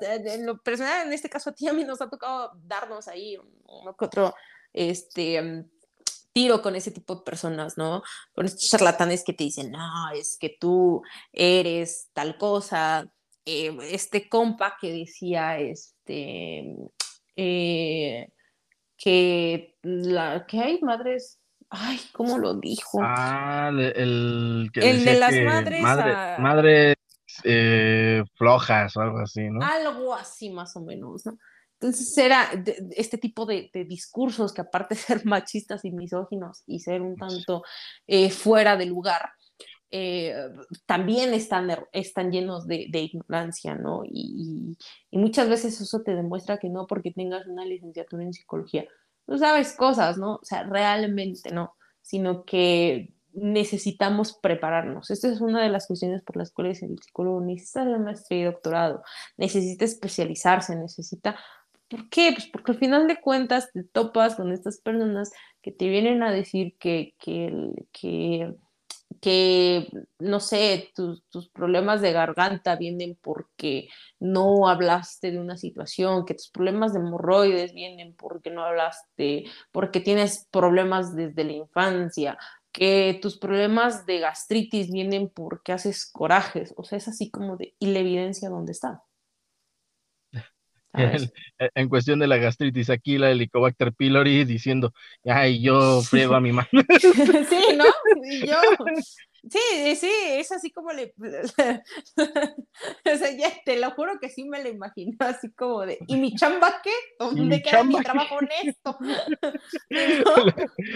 en 0.00 0.46
lo 0.46 0.62
personal, 0.62 1.06
en 1.06 1.12
este 1.12 1.28
caso 1.28 1.50
a 1.50 1.52
ti 1.52 1.68
a 1.68 1.74
mí 1.74 1.84
nos 1.84 2.00
ha 2.00 2.08
tocado 2.08 2.52
darnos 2.64 3.06
ahí 3.06 3.36
uno 3.66 3.94
que 3.94 4.04
otro, 4.06 4.34
este, 4.72 5.66
tiro 6.32 6.62
con 6.62 6.76
ese 6.76 6.90
tipo 6.90 7.16
de 7.16 7.22
personas, 7.22 7.76
¿no? 7.76 8.02
Con 8.34 8.46
estos 8.46 8.68
charlatanes 8.68 9.24
que 9.24 9.32
te 9.32 9.44
dicen, 9.44 9.70
no, 9.70 10.10
es 10.14 10.36
que 10.40 10.56
tú 10.58 11.02
eres 11.32 12.08
tal 12.12 12.36
cosa. 12.36 13.10
Eh, 13.44 13.76
este 13.90 14.28
compa 14.28 14.76
que 14.80 14.92
decía, 14.92 15.58
este, 15.58 16.76
eh, 17.36 18.28
que, 18.96 19.76
la, 19.82 20.46
que 20.46 20.60
hay 20.60 20.80
madres, 20.80 21.40
ay, 21.68 22.00
¿cómo 22.12 22.38
lo 22.38 22.54
dijo? 22.54 23.00
Ah, 23.02 23.70
el, 23.72 24.70
que 24.72 24.90
el 24.90 25.04
de 25.04 25.14
las 25.18 25.34
madres. 25.42 25.82
Madres 26.38 26.96
eh, 27.44 28.22
flojas 28.34 28.96
o 28.96 29.00
algo 29.00 29.18
así, 29.18 29.48
¿no? 29.50 29.64
Algo 29.64 30.14
así 30.14 30.50
más 30.50 30.76
o 30.76 30.80
menos, 30.80 31.26
¿no? 31.26 31.38
Entonces 31.82 32.16
era 32.16 32.48
este 32.92 33.18
tipo 33.18 33.44
de, 33.44 33.70
discursos 33.88 34.52
que 34.52 34.60
aparte 34.60 34.94
de 34.94 35.00
ser 35.00 35.26
machistas 35.26 35.84
y 35.84 35.90
misóginos 35.90 36.62
y 36.66 36.78
ser 36.78 37.02
un 37.02 37.16
tanto 37.16 37.64
eh, 38.06 38.30
fuera 38.30 38.76
de 38.76 38.86
lugar, 38.86 39.30
eh, 39.90 40.34
también 40.86 41.34
están, 41.34 41.68
están 41.92 42.30
llenos 42.30 42.66
de, 42.66 42.88
ignorancia, 42.92 43.74
¿no? 43.74 44.02
Y, 44.04 44.76
muchas 45.10 45.48
veces 45.48 45.78
eso 45.80 46.00
te 46.02 46.14
demuestra 46.14 46.58
que 46.58 46.70
no 46.70 46.86
porque 46.86 47.10
tengas 47.10 47.46
una 47.46 47.66
licenciatura 47.66 48.22
en 48.22 48.32
psicología, 48.32 48.86
no 49.26 49.38
sabes 49.38 49.74
cosas, 49.74 50.18
¿no? 50.18 50.36
O 50.36 50.44
sea, 50.44 50.62
realmente 50.62 51.50
no, 51.52 51.74
sino 52.00 52.44
que 52.44 53.12
necesitamos 53.32 54.34
prepararnos. 54.34 55.10
Esta 55.10 55.28
es 55.28 55.40
una 55.40 55.62
de 55.62 55.68
las 55.70 55.86
cuestiones 55.86 56.22
por 56.22 56.36
las 56.36 56.52
cuales 56.52 56.82
el 56.82 56.98
psicólogo 56.98 57.40
necesita 57.40 57.82
hacer 57.82 57.98
maestría 57.98 58.40
y 58.40 58.44
doctorado, 58.44 59.02
necesita 59.36 59.84
especializarse, 59.84 60.76
necesita 60.76 61.36
¿Por 61.92 62.08
qué? 62.08 62.32
Pues 62.32 62.46
porque 62.46 62.72
al 62.72 62.78
final 62.78 63.06
de 63.06 63.20
cuentas 63.20 63.70
te 63.70 63.84
topas 63.84 64.36
con 64.36 64.50
estas 64.50 64.80
personas 64.80 65.30
que 65.60 65.72
te 65.72 65.90
vienen 65.90 66.22
a 66.22 66.32
decir 66.32 66.74
que, 66.78 67.14
que, 67.18 68.54
que, 69.20 69.88
no 70.18 70.40
sé, 70.40 70.90
tus, 70.94 71.22
tus, 71.28 71.50
problemas 71.50 72.00
de 72.00 72.12
garganta 72.12 72.76
vienen 72.76 73.18
porque 73.20 73.90
no 74.18 74.68
hablaste 74.68 75.32
de 75.32 75.38
una 75.38 75.58
situación, 75.58 76.24
que 76.24 76.32
tus 76.32 76.48
problemas 76.48 76.94
de 76.94 77.00
hemorroides 77.00 77.74
vienen 77.74 78.14
porque 78.16 78.48
no 78.48 78.64
hablaste, 78.64 79.44
porque 79.70 80.00
tienes 80.00 80.48
problemas 80.50 81.14
desde 81.14 81.44
la 81.44 81.52
infancia, 81.52 82.38
que 82.72 83.18
tus 83.20 83.38
problemas 83.38 84.06
de 84.06 84.20
gastritis 84.20 84.90
vienen 84.90 85.28
porque 85.28 85.72
haces 85.72 86.10
corajes, 86.10 86.72
o 86.78 86.84
sea, 86.84 86.96
es 86.96 87.06
así 87.08 87.30
como 87.30 87.58
de, 87.58 87.74
y 87.78 87.88
la 87.88 87.98
evidencia 87.98 88.48
dónde 88.48 88.72
está. 88.72 89.02
En 91.74 91.88
cuestión 91.88 92.18
de 92.18 92.26
la 92.26 92.36
gastritis, 92.36 92.90
aquí 92.90 93.18
la 93.18 93.30
Helicobacter 93.30 93.92
pylori 93.92 94.44
diciendo, 94.44 94.92
ay, 95.24 95.62
yo 95.62 96.02
friego 96.02 96.34
a 96.34 96.40
mi 96.40 96.52
mano. 96.52 96.68
sí, 97.00 97.76
¿no? 97.76 97.84
yo. 98.46 98.56
Sí, 99.50 99.96
sí, 99.96 100.10
es 100.28 100.52
así 100.52 100.70
como 100.70 100.92
le. 100.92 101.14
o 101.18 101.48
sea, 103.16 103.36
ya 103.36 103.52
te 103.64 103.80
lo 103.80 103.90
juro 103.90 104.20
que 104.20 104.28
sí 104.28 104.44
me 104.44 104.62
lo 104.62 104.68
imagino, 104.68 105.16
así 105.20 105.50
como 105.52 105.80
de. 105.80 105.98
¿Y 106.06 106.16
mi 106.16 106.34
chamba 106.34 106.80
qué? 106.82 106.92
¿Dónde 107.18 107.60
queda 107.60 107.82
mi 107.82 108.00
trabajo 108.00 108.36
honesto? 108.36 108.96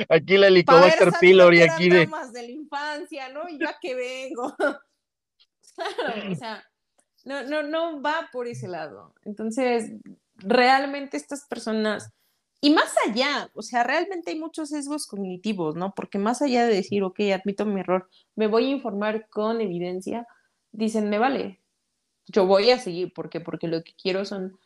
Aquí 0.09 0.37
la 0.37 0.47
Helicobacter 0.47 1.13
pylori, 1.21 1.63
aquí 1.63 1.89
de. 1.89 2.07
de 2.33 2.43
la 2.43 2.51
infancia, 2.51 3.29
¿no? 3.31 3.49
Y 3.49 3.59
yo 3.59 3.69
a 3.69 3.77
qué 3.81 3.95
vengo. 3.95 4.55
claro, 5.75 6.33
o 6.33 6.35
sea 6.37 6.65
no, 7.27 7.43
no, 7.43 7.63
no 7.65 8.01
va 8.01 8.29
por 8.33 8.47
ese 8.47 8.69
lado. 8.69 9.13
Entonces, 9.25 9.91
realmente 10.37 11.17
estas 11.17 11.45
personas, 11.47 12.13
y 12.61 12.71
más 12.71 12.95
allá, 13.07 13.51
o 13.53 13.63
sea, 13.63 13.83
realmente 13.83 14.31
hay 14.31 14.39
muchos 14.39 14.69
sesgos 14.69 15.07
cognitivos, 15.09 15.75
¿no? 15.75 15.93
Porque 15.93 16.19
más 16.19 16.41
allá 16.41 16.65
de 16.65 16.75
decir, 16.75 17.03
ok, 17.03 17.19
admito 17.35 17.67
mi 17.67 17.81
error, 17.81 18.09
me 18.37 18.47
voy 18.47 18.67
a 18.67 18.77
informar 18.77 19.29
con 19.29 19.61
evidencia, 19.61 20.27
dicen, 20.71 21.11
me 21.11 21.19
vale, 21.19 21.61
yo 22.27 22.47
voy 22.47 22.71
a 22.71 22.79
seguir, 22.79 23.13
¿por 23.13 23.29
qué? 23.29 23.41
Porque 23.41 23.67
lo 23.67 23.83
que 23.83 23.95
quiero 24.01 24.25
son 24.25 24.59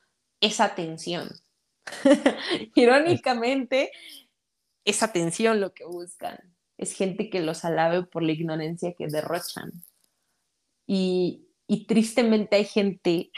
esa 0.43 0.65
atención. 0.65 1.31
Irónicamente, 2.75 3.91
esa 4.85 5.07
atención 5.07 5.61
lo 5.63 5.73
que 5.73 5.87
buscan 5.87 6.39
es 6.77 6.93
gente 6.93 7.31
que 7.31 7.41
los 7.41 7.65
alabe 7.65 8.03
por 8.03 8.23
la 8.23 8.33
ignorancia 8.33 8.93
que 8.93 9.07
derrochan. 9.07 9.73
Y, 10.87 11.50
y 11.71 11.87
tristemente 11.87 12.57
hay 12.57 12.65
gente, 12.65 13.31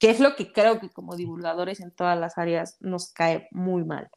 que 0.00 0.10
es 0.10 0.18
lo 0.18 0.34
que 0.34 0.52
creo 0.52 0.80
que 0.80 0.90
como 0.90 1.14
divulgadores 1.14 1.78
en 1.78 1.92
todas 1.92 2.18
las 2.18 2.36
áreas 2.36 2.76
nos 2.80 3.12
cae 3.12 3.46
muy 3.52 3.84
mal, 3.84 4.10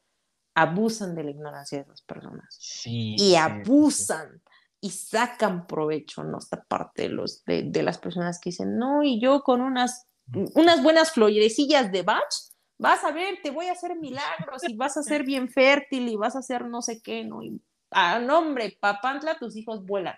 abusan 0.55 1.13
de 1.13 1.23
la 1.23 1.29
ignorancia 1.29 1.77
de 1.77 1.83
esas 1.83 2.01
personas. 2.01 2.81
y 2.83 3.35
abusan. 3.35 4.41
y 4.81 4.89
sacan 4.89 5.67
provecho, 5.67 6.23
¿no? 6.23 6.39
Esta 6.39 6.63
parte 6.63 7.03
de, 7.03 7.09
los, 7.09 7.45
de, 7.45 7.61
de, 7.61 7.83
las 7.83 7.99
personas 7.99 8.39
que 8.39 8.49
dicen, 8.49 8.79
no, 8.79 9.03
y 9.03 9.21
yo 9.21 9.43
con 9.43 9.61
unas, 9.61 10.07
unas 10.55 10.81
buenas 10.81 11.11
florecillas 11.11 11.91
de 11.91 12.01
Bach, 12.01 12.33
vas 12.79 13.03
a 13.03 13.11
ver, 13.11 13.37
te 13.43 13.51
voy 13.51 13.67
a 13.67 13.73
hacer 13.73 13.95
milagros 13.97 14.67
y 14.67 14.75
vas 14.75 14.97
a 14.97 15.03
ser 15.03 15.23
bien 15.23 15.47
fértil 15.47 16.07
y 16.09 16.15
vas 16.15 16.35
a 16.35 16.39
hacer 16.39 16.65
no 16.65 16.81
sé 16.81 17.03
qué, 17.03 17.23
¿no? 17.23 17.43
Y, 17.43 17.61
ah, 17.91 18.17
no, 18.17 18.39
hombre, 18.39 18.75
papantla, 18.79 19.37
tus 19.37 19.55
hijos 19.55 19.85
vuelan. 19.85 20.15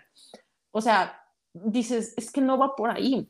O 0.70 0.80
sea, 0.80 1.25
dices, 1.64 2.14
es 2.16 2.30
que 2.30 2.40
no 2.40 2.58
va 2.58 2.76
por 2.76 2.90
ahí. 2.90 3.28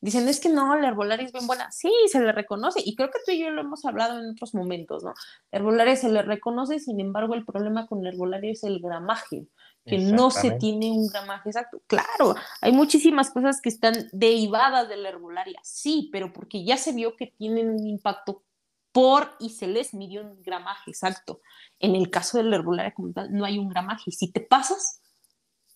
Dicen, 0.00 0.28
es 0.28 0.40
que 0.40 0.48
no, 0.48 0.76
la 0.76 0.88
herbolaria 0.88 1.26
es 1.26 1.32
bien 1.32 1.46
buena. 1.46 1.70
Sí, 1.72 1.90
se 2.08 2.20
le 2.20 2.32
reconoce. 2.32 2.80
Y 2.84 2.94
creo 2.94 3.10
que 3.10 3.18
tú 3.24 3.32
y 3.32 3.40
yo 3.40 3.50
lo 3.50 3.62
hemos 3.62 3.84
hablado 3.84 4.18
en 4.18 4.30
otros 4.30 4.54
momentos, 4.54 5.02
¿no? 5.02 5.14
Herbolaria 5.50 5.96
se 5.96 6.10
le 6.10 6.22
reconoce, 6.22 6.78
sin 6.78 7.00
embargo, 7.00 7.34
el 7.34 7.44
problema 7.44 7.86
con 7.86 8.02
la 8.02 8.10
herbolaria 8.10 8.52
es 8.52 8.62
el 8.64 8.80
gramaje, 8.80 9.46
que 9.84 9.98
no 9.98 10.30
se 10.30 10.50
tiene 10.52 10.90
un 10.90 11.06
gramaje 11.06 11.48
exacto. 11.48 11.80
Claro, 11.86 12.34
hay 12.60 12.72
muchísimas 12.72 13.30
cosas 13.30 13.60
que 13.60 13.68
están 13.68 13.94
derivadas 14.12 14.88
de 14.88 14.96
la 14.96 15.10
herbolaria, 15.10 15.60
sí, 15.62 16.08
pero 16.12 16.32
porque 16.32 16.64
ya 16.64 16.76
se 16.76 16.92
vio 16.92 17.16
que 17.16 17.28
tienen 17.38 17.70
un 17.70 17.86
impacto 17.86 18.42
por 18.92 19.36
y 19.38 19.50
se 19.50 19.66
les 19.66 19.94
midió 19.94 20.22
un 20.22 20.42
gramaje 20.42 20.90
exacto. 20.90 21.40
En 21.78 21.94
el 21.94 22.10
caso 22.10 22.38
de 22.38 22.44
la 22.44 22.56
herbolaria 22.56 22.94
como 22.94 23.12
tal, 23.12 23.32
no 23.32 23.44
hay 23.44 23.58
un 23.58 23.68
gramaje. 23.68 24.10
Si 24.10 24.32
te 24.32 24.40
pasas, 24.40 25.02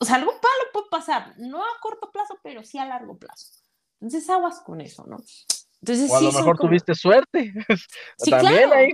o 0.01 0.05
sea, 0.05 0.17
algún 0.17 0.35
palo 0.35 0.73
puede 0.73 0.87
pasar, 0.91 1.35
no 1.39 1.63
a 1.63 1.81
corto 1.81 2.11
plazo, 2.11 2.39
pero 2.43 2.65
sí 2.65 2.79
a 2.79 2.87
largo 2.87 3.19
plazo. 3.19 3.53
Entonces 4.01 4.29
aguas 4.31 4.61
con 4.61 4.81
eso, 4.81 5.05
¿no? 5.07 5.19
Entonces, 5.83 6.11
o 6.11 6.17
a 6.17 6.21
lo 6.21 6.33
mejor 6.33 6.59
tuviste 6.59 6.95
suerte. 6.95 7.53
Sí, 8.19 8.31
También 8.31 8.69
claro. 8.69 8.87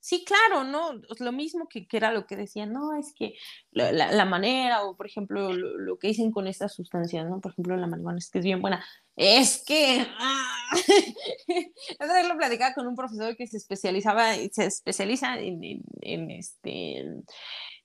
Sí, 0.00 0.22
claro, 0.22 0.64
¿no? 0.64 1.00
Lo 1.18 1.32
mismo 1.32 1.66
que, 1.66 1.86
que, 1.86 1.96
era 1.96 2.12
lo 2.12 2.26
que 2.26 2.36
decían, 2.36 2.74
no, 2.74 2.94
es 2.94 3.14
que 3.14 3.36
la, 3.70 3.90
la, 3.90 4.24
manera, 4.26 4.84
o 4.84 4.96
por 4.96 5.06
ejemplo, 5.06 5.54
lo, 5.54 5.98
que 5.98 6.08
dicen 6.08 6.30
con 6.30 6.46
estas 6.46 6.74
sustancias, 6.74 7.26
¿no? 7.26 7.40
Por 7.40 7.52
ejemplo, 7.52 7.74
la 7.78 7.86
marihuana 7.86 8.18
es 8.18 8.30
que 8.30 8.40
es 8.40 8.44
bien 8.44 8.60
buena. 8.60 8.84
Es 9.16 9.64
que. 9.66 10.06
¡ah! 10.18 10.68
Otra 12.00 12.14
vez 12.14 12.28
lo 12.28 12.36
platicaba 12.36 12.74
con 12.74 12.86
un 12.86 12.96
profesor 12.96 13.34
que 13.34 13.46
se 13.46 13.56
especializaba, 13.56 14.34
se 14.34 14.66
especializa 14.66 15.38
en, 15.38 15.64
en, 15.64 15.82
en 16.02 16.30
este 16.30 16.98
en 16.98 17.24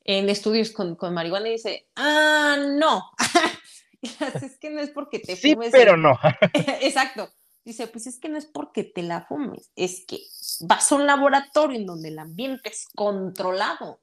estudios 0.10 0.72
con, 0.72 0.96
con 0.96 1.14
marihuana 1.14 1.50
y 1.50 1.54
dice, 1.54 1.88
ah, 1.96 2.58
no. 2.58 3.12
es 4.42 4.58
que 4.58 4.70
no 4.70 4.80
es 4.82 4.90
porque 4.90 5.20
te 5.20 5.36
sí, 5.36 5.56
pero 5.72 5.98
no. 5.98 6.18
Exacto. 6.82 7.30
Dice, 7.64 7.88
pues 7.88 8.08
es 8.08 8.20
que 8.20 8.30
no 8.30 8.38
es 8.38 8.46
porque 8.46 8.84
te 8.84 9.04
la 9.04 9.26
fumes, 9.26 9.72
es 9.76 10.06
que 10.08 10.20
vas 10.62 10.92
a 10.92 10.96
un 10.96 11.06
laboratorio 11.06 11.78
en 11.78 11.86
donde 11.86 12.08
el 12.08 12.18
ambiente 12.18 12.70
es 12.70 12.88
controlado. 12.96 14.02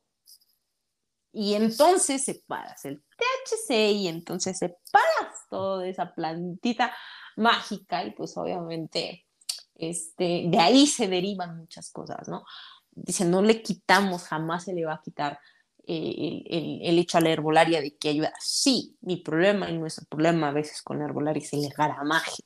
Y 1.32 1.54
entonces 1.54 2.24
separas 2.24 2.84
el 2.84 3.02
THC 3.16 3.92
y 3.92 4.08
entonces 4.08 4.58
separas 4.58 5.48
toda 5.50 5.86
esa 5.86 6.14
plantita 6.14 6.94
mágica 7.36 8.04
y 8.04 8.12
pues 8.12 8.36
obviamente 8.36 9.26
este, 9.74 10.44
de 10.46 10.58
ahí 10.58 10.86
se 10.86 11.08
derivan 11.08 11.58
muchas 11.58 11.90
cosas, 11.90 12.28
¿no? 12.28 12.44
Dice, 12.90 13.24
no 13.24 13.42
le 13.42 13.62
quitamos, 13.62 14.22
jamás 14.24 14.64
se 14.64 14.72
le 14.72 14.86
va 14.86 14.94
a 14.94 15.02
quitar 15.02 15.38
el, 15.86 16.78
el, 16.82 16.98
hecho 16.98 17.18
a 17.18 17.20
la 17.20 17.30
herbolaria 17.30 17.80
de 17.80 17.96
que 17.96 18.08
ayuda. 18.10 18.32
Sí, 18.40 18.96
mi 19.00 19.16
problema 19.16 19.70
y 19.70 19.78
nuestro 19.78 20.04
problema 20.06 20.48
a 20.48 20.52
veces 20.52 20.82
con 20.82 20.98
la 20.98 21.04
herbolaria 21.04 21.42
es 21.42 21.52
el 21.52 21.68
garamaje, 21.68 22.42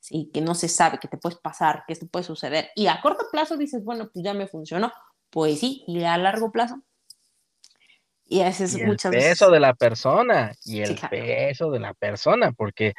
¿sí? 0.00 0.30
que 0.32 0.40
no 0.40 0.54
se 0.54 0.68
sabe, 0.68 0.98
que 0.98 1.08
te 1.08 1.18
puedes 1.18 1.38
pasar, 1.38 1.84
que 1.86 1.94
esto 1.94 2.06
puede 2.06 2.24
suceder. 2.24 2.70
Y 2.74 2.86
a 2.86 3.00
corto 3.00 3.24
plazo 3.30 3.56
dices, 3.56 3.82
bueno, 3.84 4.10
pues 4.12 4.24
ya 4.24 4.34
me 4.34 4.46
funcionó. 4.46 4.92
Pues 5.30 5.60
sí, 5.60 5.84
y 5.86 6.04
a 6.04 6.16
largo 6.16 6.52
plazo. 6.52 6.82
Y 8.30 8.40
ese 8.40 8.64
es 8.64 8.76
y 8.76 8.84
muchas 8.84 9.12
el 9.12 9.20
peso 9.20 9.50
de 9.50 9.58
la 9.58 9.74
persona 9.74 10.52
y 10.64 10.80
el 10.80 10.98
peso 11.10 11.70
de 11.70 11.80
la 11.80 11.94
persona, 11.94 12.52
porque 12.52 12.92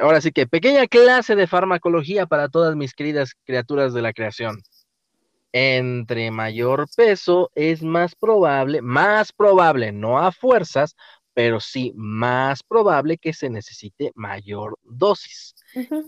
ahora 0.00 0.20
sí 0.20 0.30
que 0.30 0.46
pequeña 0.46 0.86
clase 0.86 1.34
de 1.34 1.46
farmacología 1.46 2.26
para 2.26 2.50
todas 2.50 2.76
mis 2.76 2.92
queridas 2.92 3.32
criaturas 3.44 3.94
de 3.94 4.02
la 4.02 4.12
creación. 4.12 4.62
Entre 5.56 6.32
mayor 6.32 6.88
peso 6.96 7.48
es 7.54 7.80
más 7.80 8.16
probable, 8.16 8.82
más 8.82 9.32
probable, 9.32 9.92
no 9.92 10.18
a 10.18 10.32
fuerzas, 10.32 10.96
pero 11.32 11.60
sí 11.60 11.92
más 11.94 12.64
probable 12.64 13.18
que 13.18 13.32
se 13.32 13.48
necesite 13.48 14.10
mayor 14.16 14.76
dosis. 14.82 15.54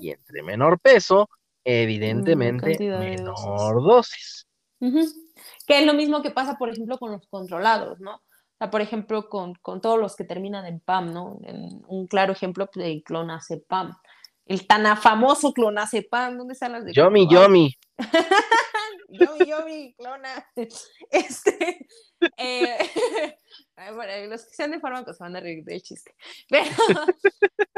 Y 0.01 0.10
entre 0.10 0.43
menor 0.43 0.81
peso, 0.81 1.31
evidentemente 1.62 2.77
menor 2.81 3.85
dosis. 3.85 4.48
Que 4.81 5.78
es 5.78 5.86
lo 5.86 5.94
mismo 5.94 6.23
que 6.23 6.32
pasa, 6.32 6.56
por 6.59 6.70
ejemplo, 6.70 6.98
con 6.98 7.12
los 7.12 7.24
controlados, 7.28 8.01
¿no? 8.01 8.16
O 8.16 8.59
sea, 8.59 8.68
por 8.68 8.81
ejemplo, 8.81 9.28
con, 9.28 9.55
todos 9.81 10.01
los 10.01 10.16
que 10.16 10.24
terminan 10.24 10.66
en 10.66 10.81
PAM, 10.81 11.14
¿no? 11.14 11.39
un 11.86 12.09
claro 12.09 12.32
ejemplo 12.32 12.66
pues, 12.66 12.85
de 12.85 13.01
clonazepam. 13.05 13.97
El 14.44 14.66
tan 14.66 14.97
famoso 14.97 15.52
clonazepam, 15.52 16.36
¿dónde 16.36 16.55
están 16.55 16.73
las 16.73 16.85
de 16.85 16.93
Yomi, 16.93 17.28
Yomi. 17.31 17.73
yomi, 19.09 19.47
Yomi, 19.47 19.95
clona. 19.95 20.47
Este, 21.11 21.87
eh, 22.37 22.78
bueno, 23.95 24.12
los 24.28 24.45
que 24.45 24.55
sean 24.55 24.70
de 24.70 24.81
fármacos 24.81 25.16
se 25.16 25.24
van 25.24 25.37
a 25.37 25.41
reír 25.41 25.65
del 25.65 25.83
chiste. 25.83 26.15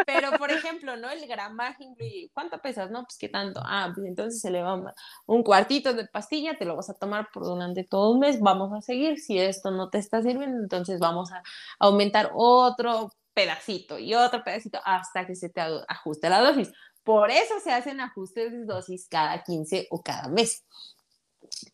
Pero, 0.07 0.31
por 0.39 0.51
ejemplo, 0.51 0.97
¿no? 0.97 1.11
El 1.11 1.27
gramaje, 1.27 1.85
¿cuánto 2.33 2.61
pesas? 2.61 2.91
No, 2.91 3.05
pues 3.05 3.19
qué 3.19 3.29
tanto. 3.29 3.61
Ah, 3.65 3.91
pues 3.95 4.07
entonces 4.07 4.41
se 4.41 4.51
le 4.51 4.63
va 4.63 4.95
un 5.27 5.43
cuartito 5.43 5.93
de 5.95 6.07
pastilla, 6.07 6.57
te 6.57 6.65
lo 6.65 6.77
vas 6.77 6.91
a 6.91 6.95
tomar 6.95 7.29
por 7.33 7.45
durante 7.45 7.85
todo 7.85 8.13
un 8.13 8.21
mes, 8.21 8.41
vamos 8.41 8.73
a 8.73 8.81
seguir. 8.81 9.19
Si 9.19 9.39
esto 9.39 9.71
no 9.71 9.91
te 9.91 9.99
está 9.99 10.23
sirviendo, 10.23 10.59
entonces 10.63 11.01
vamos 11.01 11.33
a 11.33 11.43
aumentar 11.79 12.31
otro 12.35 13.11
pedacito 13.35 13.99
y 13.99 14.15
otro 14.15 14.43
pedacito 14.43 14.81
hasta 14.85 15.27
que 15.27 15.37
se 15.37 15.49
te 15.49 15.61
ajuste 15.61 16.29
la 16.29 16.41
dosis. 16.41 16.73
Por 17.05 17.31
eso 17.31 17.55
se 17.63 17.73
hacen 17.73 18.01
ajustes 18.01 18.53
de 18.53 18.65
dosis 18.65 19.09
cada 19.09 19.43
15 19.43 19.87
o 19.91 20.03
cada 20.03 20.29
mes 20.29 20.65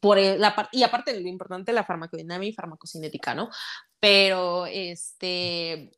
por 0.00 0.18
la 0.18 0.68
y 0.72 0.82
aparte 0.82 1.18
lo 1.18 1.28
importante 1.28 1.72
la 1.72 1.84
farmacodinámica 1.84 2.50
y 2.50 2.54
farmacocinética, 2.54 3.34
¿no? 3.34 3.50
Pero 4.00 4.66
este 4.66 5.90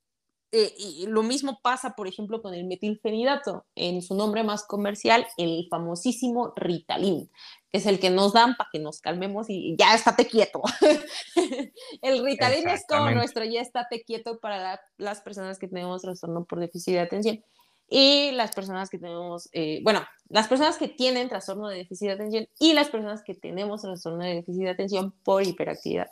eh, 0.53 0.73
y 0.79 1.07
lo 1.09 1.23
mismo 1.23 1.59
pasa, 1.61 1.95
por 1.97 2.07
ejemplo, 2.07 2.41
con 2.41 2.55
el 2.55 2.65
metilfenidato, 2.65 3.67
en 3.75 4.01
su 4.01 4.15
nombre 4.15 4.45
más 4.45 4.65
comercial, 4.65 5.27
el 5.37 5.67
famosísimo 5.69 6.53
Ritalin, 6.57 7.29
que 7.71 7.79
es 7.79 7.87
el 7.87 7.99
que 7.99 8.11
nos 8.11 8.33
dan 8.33 8.55
para 8.57 8.71
que 8.73 8.79
nos 8.79 9.01
calmemos 9.01 9.51
y 9.51 9.77
ya 9.77 9.95
estate 9.95 10.27
quieto. 10.27 10.63
el 12.03 12.25
Ritalin 12.25 12.69
es 12.69 12.85
como 12.89 13.11
nuestro 13.11 13.45
ya 13.45 13.61
estate 13.61 14.03
quieto 14.03 14.39
para 14.39 14.81
las 14.99 15.21
personas 15.21 15.59
que 15.59 15.69
tenemos 15.69 16.03
trastorno 16.03 16.45
por 16.45 16.61
déficit 16.61 16.95
de 16.95 17.01
atención. 17.01 17.45
Y 17.89 18.33
las 18.33 18.53
personas 18.55 18.91
que 18.91 18.99
tenemos, 18.99 19.49
eh, 19.53 19.81
bueno, 19.83 20.05
las 20.29 20.49
personas 20.49 20.77
que 20.77 20.89
tienen 20.89 21.29
trastorno 21.29 21.69
de 21.69 21.79
déficit 21.79 22.09
de 22.09 22.15
atención 22.15 22.49
y 22.59 22.73
las 22.73 22.89
personas 22.89 23.23
que 23.23 23.35
tenemos 23.35 23.83
trastorno 23.83 24.25
de 24.25 24.35
déficit 24.35 24.65
de 24.65 24.71
atención 24.71 25.13
por 25.23 25.47
hiperactividad. 25.47 26.09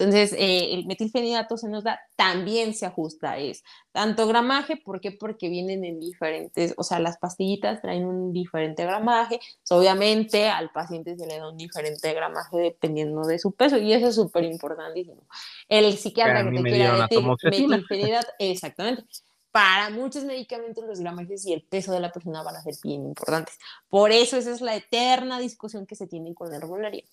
Entonces, 0.00 0.32
eh, 0.32 0.72
el 0.72 0.86
metilfenidato 0.86 1.58
se 1.58 1.68
nos 1.68 1.84
da, 1.84 2.00
también 2.16 2.72
se 2.72 2.86
ajusta, 2.86 3.36
es 3.36 3.62
tanto 3.92 4.26
gramaje, 4.26 4.78
¿por 4.78 4.98
qué? 4.98 5.12
Porque 5.12 5.50
vienen 5.50 5.84
en 5.84 6.00
diferentes, 6.00 6.72
o 6.78 6.82
sea, 6.82 7.00
las 7.00 7.18
pastillitas 7.18 7.82
traen 7.82 8.06
un 8.06 8.32
diferente 8.32 8.82
gramaje, 8.84 9.40
obviamente 9.68 10.48
al 10.48 10.70
paciente 10.70 11.18
se 11.18 11.26
le 11.26 11.38
da 11.38 11.50
un 11.50 11.58
diferente 11.58 12.14
gramaje 12.14 12.56
dependiendo 12.56 13.26
de 13.26 13.38
su 13.38 13.52
peso, 13.52 13.76
y 13.76 13.92
eso 13.92 14.08
es 14.08 14.14
súper 14.14 14.44
importantísimo. 14.44 15.22
El 15.68 15.92
psiquiatra 15.98 16.44
que, 16.50 16.56
te 16.56 16.62
quiera 16.62 17.06
metilfenidato, 17.06 18.28
exactamente 18.38 19.04
para 19.52 19.90
muchos 19.90 20.24
medicamentos 20.24 20.84
los 20.84 21.00
gramajes 21.00 21.44
y 21.44 21.52
el 21.52 21.62
peso 21.62 21.92
de 21.92 22.00
la 22.00 22.12
persona 22.12 22.42
van 22.42 22.56
a 22.56 22.62
ser 22.62 22.74
bien 22.82 23.04
importantes. 23.04 23.58
Por 23.88 24.12
eso 24.12 24.36
esa 24.36 24.52
es 24.52 24.60
la 24.60 24.76
eterna 24.76 25.40
discusión 25.40 25.86
que 25.86 25.96
se 25.96 26.06
tiene 26.06 26.34
con 26.34 26.50
la 26.50 26.56
herbolaria. 26.56 27.04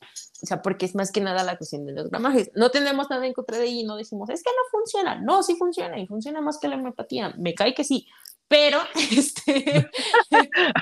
O 0.44 0.46
sea, 0.46 0.62
porque 0.62 0.86
es 0.86 0.96
más 0.96 1.12
que 1.12 1.22
nada 1.22 1.44
la 1.44 1.58
cuestión 1.58 1.86
de 1.86 1.94
los 1.94 2.10
gramajes. 2.10 2.52
No 2.54 2.70
tenemos 2.70 3.10
nada 3.10 3.26
en 3.26 3.34
contra 3.34 3.58
de 3.58 3.68
y 3.68 3.84
no 3.84 3.96
decimos, 3.96 4.30
es 4.30 4.44
que 4.44 4.52
no 4.52 4.80
funciona. 4.80 5.16
No, 5.20 5.42
sí 5.42 5.56
funciona 5.56 6.00
y 6.00 6.06
funciona 6.06 6.42
más 6.42 6.60
que 6.60 6.68
la 6.68 6.76
homeopatía. 6.76 7.34
Me 7.38 7.56
cae 7.56 7.74
que 7.74 7.84
sí, 7.84 8.08
pero 8.48 8.80
este, 8.96 9.90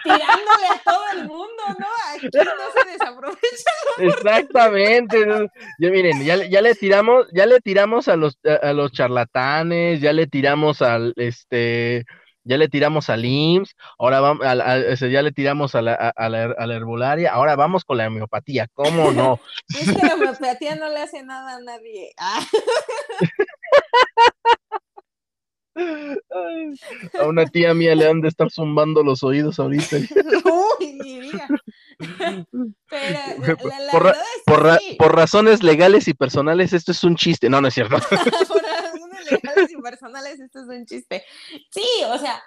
tirándole 0.04 0.68
a 0.72 0.82
todo 0.84 1.04
el 1.14 1.28
mundo, 1.28 1.64
¿no? 1.80 1.88
Aquí 2.14 2.28
no 2.34 2.82
se 2.84 2.92
desaprovecha. 2.92 3.72
Exactamente. 3.98 5.26
Ya 5.80 5.90
miren, 5.90 6.24
ya, 6.24 6.46
ya, 6.46 6.62
le 6.62 6.76
tiramos, 6.76 7.28
ya 7.34 7.46
le 7.46 7.60
tiramos 7.60 8.08
a 8.08 8.16
los, 8.16 8.38
a, 8.44 8.74
los 8.74 8.92
charlatanes, 8.92 10.00
ya 10.00 10.14
le 10.14 10.28
tiramos 10.28 10.82
al 10.82 11.14
este 11.18 12.06
ya 12.44 12.58
le 12.58 12.70
tiramos 12.70 13.10
al 13.10 13.26
IMSS, 13.26 13.76
ahora 13.98 14.22
vamos, 14.22 14.46
ya 14.46 15.22
le 15.22 15.32
tiramos 15.32 15.74
a 15.76 15.82
la, 15.82 15.96
a, 15.96 16.30
la, 16.30 16.46
a 16.58 16.68
la, 16.68 16.76
herbolaria, 16.76 17.34
ahora 17.34 17.56
vamos 17.56 17.84
con 17.84 17.98
la 17.98 18.08
homeopatía, 18.08 18.68
¿cómo 18.74 19.12
no? 19.12 19.40
es 19.70 19.92
que 19.92 20.06
la 20.06 20.14
homeopatía 20.14 20.76
no 20.76 20.88
le 20.90 21.02
hace 21.02 21.24
nada 21.24 21.56
a 21.56 21.60
nadie. 21.60 22.14
Ah. 22.18 22.46
A 25.76 27.26
una 27.26 27.46
tía 27.46 27.74
mía 27.74 27.96
le 27.96 28.08
han 28.08 28.22
de 28.22 28.30
estar 28.30 28.50
zumbando 28.50 29.04
los 29.04 29.24
oídos 29.24 29.60
ahorita. 29.60 29.98
Uy, 30.80 30.94
mi 30.94 31.20
vida. 31.20 31.48
Pero 32.90 33.58
por, 34.98 35.16
razones 35.16 35.64
legales 35.64 36.08
y 36.08 36.14
personales, 36.14 36.74
esto 36.74 36.92
es 36.92 37.04
un 37.04 37.16
chiste. 37.16 37.50
No, 37.50 37.62
no 37.62 37.68
es 37.68 37.74
cierto. 37.74 37.98
por 38.10 38.64
razones 38.64 39.32
legales 39.32 39.72
y 39.72 39.82
personales, 39.82 40.40
esto 40.40 40.62
es 40.62 40.68
un 40.68 40.86
chiste. 40.86 41.24
Sí, 41.72 41.88
o 42.08 42.18
sea, 42.18 42.42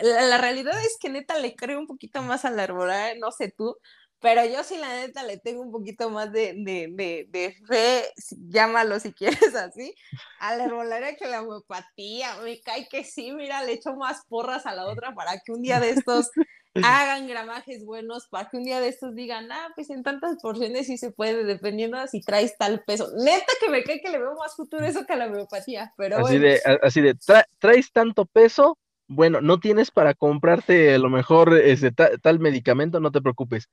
la, 0.00 0.38
realidad 0.38 0.78
es 0.84 0.96
que 1.00 1.08
neta 1.08 1.38
le 1.38 1.54
creo 1.54 1.78
un 1.78 1.86
poquito 1.86 2.22
más 2.22 2.44
a 2.44 2.50
la 2.50 2.64
arbolaria, 2.64 3.18
no 3.18 3.32
sé 3.32 3.52
tú, 3.56 3.76
pero 4.20 4.44
yo 4.44 4.62
sí, 4.64 4.76
la 4.76 4.88
neta, 4.88 5.22
le 5.22 5.38
tengo 5.38 5.62
un 5.62 5.72
poquito 5.72 6.10
más 6.10 6.30
de, 6.30 6.52
de, 6.56 7.26
de, 7.28 7.56
fe, 7.66 8.04
llámalo 8.48 9.00
si 9.00 9.12
quieres 9.14 9.54
así, 9.54 9.94
a 10.38 10.56
la 10.56 10.64
herbolaria 10.64 11.16
que 11.16 11.26
la 11.26 11.42
homeopatía. 11.42 12.36
Me 12.44 12.60
cae 12.60 12.86
que 12.88 13.04
sí, 13.04 13.32
mira, 13.32 13.64
le 13.64 13.72
echo 13.72 13.94
más 13.94 14.24
porras 14.28 14.66
a 14.66 14.74
la 14.74 14.86
otra 14.86 15.14
para 15.14 15.40
que 15.40 15.52
un 15.52 15.62
día 15.62 15.80
de 15.80 15.90
estos 15.90 16.30
hagan 16.84 17.28
gramajes 17.28 17.84
buenos, 17.84 18.28
para 18.28 18.50
que 18.50 18.58
un 18.58 18.64
día 18.64 18.80
de 18.80 18.88
estos 18.88 19.14
digan, 19.14 19.50
ah, 19.50 19.68
pues 19.74 19.88
en 19.88 20.02
tantas 20.02 20.36
porciones 20.42 20.86
sí 20.86 20.98
se 20.98 21.10
puede, 21.12 21.44
dependiendo 21.44 21.98
de 21.98 22.06
si 22.08 22.20
traes 22.20 22.56
tal 22.58 22.82
peso. 22.84 23.08
Neta 23.16 23.52
que 23.58 23.70
me 23.70 23.82
cae 23.82 24.02
que 24.02 24.10
le 24.10 24.18
veo 24.18 24.34
más 24.34 24.54
futuro 24.54 24.84
eso 24.84 25.06
que 25.06 25.14
a 25.14 25.16
la 25.16 25.26
homeopatía, 25.26 25.94
pero 25.96 26.18
Así 26.18 26.38
de, 26.38 26.60
así 26.82 27.00
de, 27.00 27.16
traes 27.58 27.90
tanto 27.90 28.26
peso, 28.26 28.78
bueno, 29.08 29.40
no 29.40 29.58
tienes 29.58 29.90
para 29.90 30.14
comprarte 30.14 30.94
a 30.94 30.98
lo 30.98 31.08
mejor 31.08 31.58
ese 31.58 31.90
tal 31.90 32.38
medicamento, 32.38 33.00
no 33.00 33.10
te 33.10 33.20
preocupes 33.20 33.68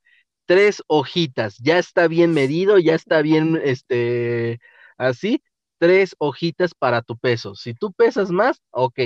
tres 0.47 0.81
hojitas, 0.87 1.57
ya 1.59 1.77
está 1.77 2.07
bien 2.07 2.33
medido, 2.33 2.79
ya 2.79 2.95
está 2.95 3.21
bien, 3.21 3.61
este, 3.63 4.59
así, 4.97 5.43
tres 5.77 6.15
hojitas 6.17 6.73
para 6.73 7.03
tu 7.03 7.17
peso. 7.17 7.53
Si 7.53 7.73
tú 7.73 7.91
pesas 7.91 8.31
más, 8.31 8.61
ok, 8.71 8.99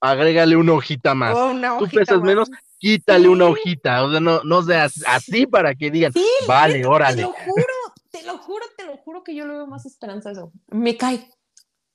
agrégale 0.00 0.56
una 0.56 0.72
hojita 0.72 1.14
más. 1.14 1.36
Oh, 1.36 1.54
tú 1.78 1.86
pesas 1.88 2.20
menos, 2.22 2.50
quítale 2.78 3.28
una 3.28 3.46
hojita, 3.46 4.04
o 4.04 4.10
sea, 4.10 4.20
no, 4.20 4.42
no 4.42 4.62
seas 4.62 5.04
así 5.06 5.46
para 5.46 5.74
que 5.74 5.90
digan, 5.90 6.12
vale, 6.48 6.84
órale. 6.86 7.16
Te 7.16 7.22
lo 7.22 7.32
juro, 7.32 7.74
te 8.10 8.22
lo 8.22 8.38
juro, 8.38 8.64
te 8.76 8.84
lo 8.86 8.96
juro 8.96 9.22
que 9.22 9.34
yo 9.34 9.46
le 9.46 9.52
veo 9.52 9.66
más 9.66 9.86
esperanza 9.86 10.30
a 10.30 10.32
eso. 10.32 10.52
Me 10.68 10.96
cae. 10.96 11.30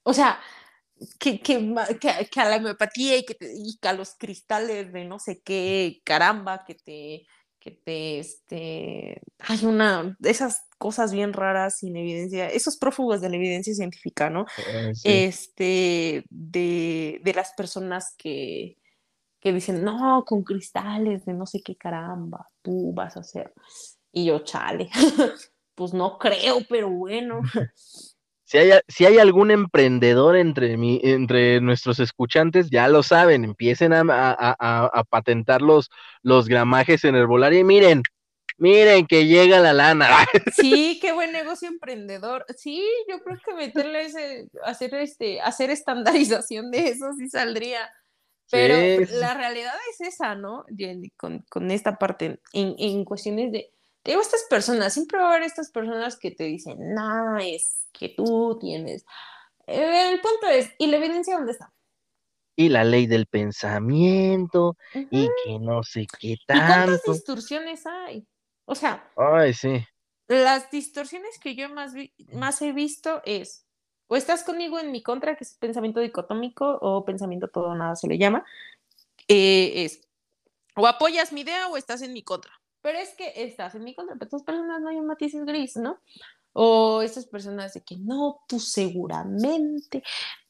O 0.04 0.14
sea, 0.14 0.40
que, 1.20 1.42
que, 1.42 1.74
que, 2.00 2.40
a 2.40 2.50
la 2.50 2.58
homeopatía 2.58 3.18
y 3.18 3.26
que, 3.26 3.36
y 3.42 3.78
que 3.80 3.88
a 3.88 3.94
los 3.94 4.16
cristales 4.16 4.94
de 4.94 5.06
no 5.06 5.18
sé 5.18 5.42
qué, 5.44 6.02
caramba, 6.06 6.64
que 6.66 6.76
te 6.76 7.26
que 7.62 7.72
te, 7.72 8.20
este, 8.20 9.22
hay 9.40 9.66
una, 9.66 10.18
de 10.20 10.32
esas 10.32 10.64
cosas 10.80 11.14
bien 11.14 11.32
raras 11.32 11.78
sin 11.78 11.96
evidencia, 11.96 12.50
esos 12.50 12.76
prófugos 12.76 13.22
de 13.22 13.30
la 13.30 13.36
evidencia 13.36 13.74
científica, 13.76 14.32
¿no? 14.32 14.48
Eh, 14.58 14.94
este, 15.04 16.26
de, 16.30 17.22
de, 17.24 17.34
las 17.36 17.54
personas 17.54 18.16
que, 18.18 18.78
que 19.40 19.54
dicen, 19.54 19.84
no, 19.84 20.26
con 20.26 20.44
cristales 20.44 21.24
de 21.26 21.34
no 21.34 21.46
sé 21.46 21.62
qué 21.62 21.76
caramba, 21.76 22.50
tú 22.64 22.94
vas 22.94 23.16
a 23.16 23.20
hacer. 23.20 23.54
Y 24.12 24.26
yo, 24.26 24.40
chale, 24.40 24.90
pues 25.76 25.94
no 25.94 26.18
creo, 26.18 26.62
pero 26.68 26.90
bueno. 26.90 27.42
Si 28.52 28.58
hay, 28.58 28.72
si 28.90 29.06
hay 29.06 29.18
algún 29.18 29.50
emprendedor 29.50 30.36
entre, 30.36 30.76
mi, 30.76 31.00
entre 31.06 31.62
nuestros 31.62 32.02
escuchantes, 32.02 32.70
ya 32.70 32.90
lo 32.90 33.02
saben, 33.02 33.46
empiecen 33.46 33.94
a, 33.94 34.04
a, 34.10 35.04
patentar 35.06 35.62
los, 35.62 35.90
los 36.22 36.50
gramajes 36.50 37.06
en 37.06 37.16
herbolaria 37.16 37.62
y 37.62 37.64
miren, 37.64 38.04
miren 38.58 39.08
que 39.08 39.26
llega 39.26 39.62
la 39.62 39.72
lana. 39.72 40.10
Sí, 40.54 41.00
qué 41.02 41.14
buen 41.14 41.32
negocio 41.32 41.70
emprendedor. 41.70 42.46
Sí, 42.58 42.86
yo 43.10 43.24
creo 43.24 43.40
que 43.46 43.54
meterle 43.54 44.02
ese, 44.02 44.50
hacer 44.66 44.96
este, 44.96 45.40
hacer 45.40 45.70
estandarización 45.70 46.72
de 46.72 46.90
eso 46.90 47.06
sí 47.18 47.30
saldría. 47.30 47.90
Pero 48.52 48.76
la 49.12 49.34
realidad 49.34 49.76
es 49.92 50.10
esa, 50.10 50.36
¿no? 50.36 50.66
Con, 51.16 51.46
con 51.50 51.72
esta 51.72 51.98
parte, 51.98 52.42
en, 52.52 52.76
en 52.78 53.06
cuestiones 53.06 53.54
de, 53.54 53.72
Te 54.04 54.12
digo, 54.12 54.22
estas 54.22 54.44
personas, 54.50 54.94
siempre 54.94 55.20
va 55.20 55.26
a 55.26 55.30
haber 55.32 55.44
estas 55.44 55.70
personas 55.70 56.18
que 56.18 56.32
te 56.32 56.46
dicen, 56.46 56.94
no, 56.94 57.38
es 57.38 57.88
que 57.92 58.10
tú 58.10 58.58
tienes. 58.60 59.06
El 59.68 60.20
punto 60.22 60.48
es, 60.48 60.72
¿y 60.80 60.88
la 60.88 60.98
evidencia 60.98 61.36
dónde 61.36 61.52
está? 61.52 61.72
Y 62.56 62.70
la 62.70 62.84
ley 62.84 63.08
del 63.08 63.28
pensamiento, 63.28 64.76
y 64.94 65.30
que 65.44 65.60
no 65.60 65.84
sé 65.84 66.08
qué 66.20 66.38
tanto. 66.46 66.64
¿Y 66.64 66.68
cuántas 66.68 67.04
distorsiones 67.04 67.86
hay? 67.86 68.28
O 68.66 68.76
sea, 68.76 69.10
Ay, 69.16 69.54
sí. 69.54 69.86
las 70.28 70.70
distorsiones 70.72 71.40
que 71.40 71.56
yo 71.56 71.70
más, 71.70 71.94
más 72.34 72.62
he 72.62 72.72
visto 72.74 73.22
es, 73.26 73.66
o 74.08 74.16
estás 74.16 74.44
conmigo 74.44 74.80
en 74.80 74.92
mi 74.92 75.02
contra, 75.04 75.36
que 75.36 75.44
es 75.44 75.54
pensamiento 75.56 76.00
dicotómico, 76.00 76.80
o 76.82 77.06
pensamiento 77.06 77.48
todo 77.48 77.76
nada 77.76 77.96
se 77.96 78.08
le 78.08 78.18
llama, 78.18 78.46
eh, 79.28 79.86
es, 79.86 80.02
o 80.76 80.88
apoyas 80.88 81.32
mi 81.32 81.42
idea 81.42 81.68
o 81.68 81.78
estás 81.78 82.02
en 82.02 82.14
mi 82.14 82.24
contra. 82.24 82.61
Pero 82.82 82.98
es 82.98 83.14
que 83.16 83.32
estás 83.36 83.76
en 83.76 83.84
mi 83.84 83.96
contra, 83.96 84.16
pero 84.16 84.26
estas 84.26 84.44
personas 84.44 84.82
no 84.82 84.90
hay 84.90 84.98
un 84.98 85.08
matiz 85.08 85.34
gris, 85.46 85.76
¿no? 85.78 86.00
O 86.54 87.02
estas 87.02 87.26
personas 87.26 87.74
de 87.74 87.82
que 87.82 87.98
no, 87.98 88.42
tú 88.48 88.60
seguramente 88.60 90.04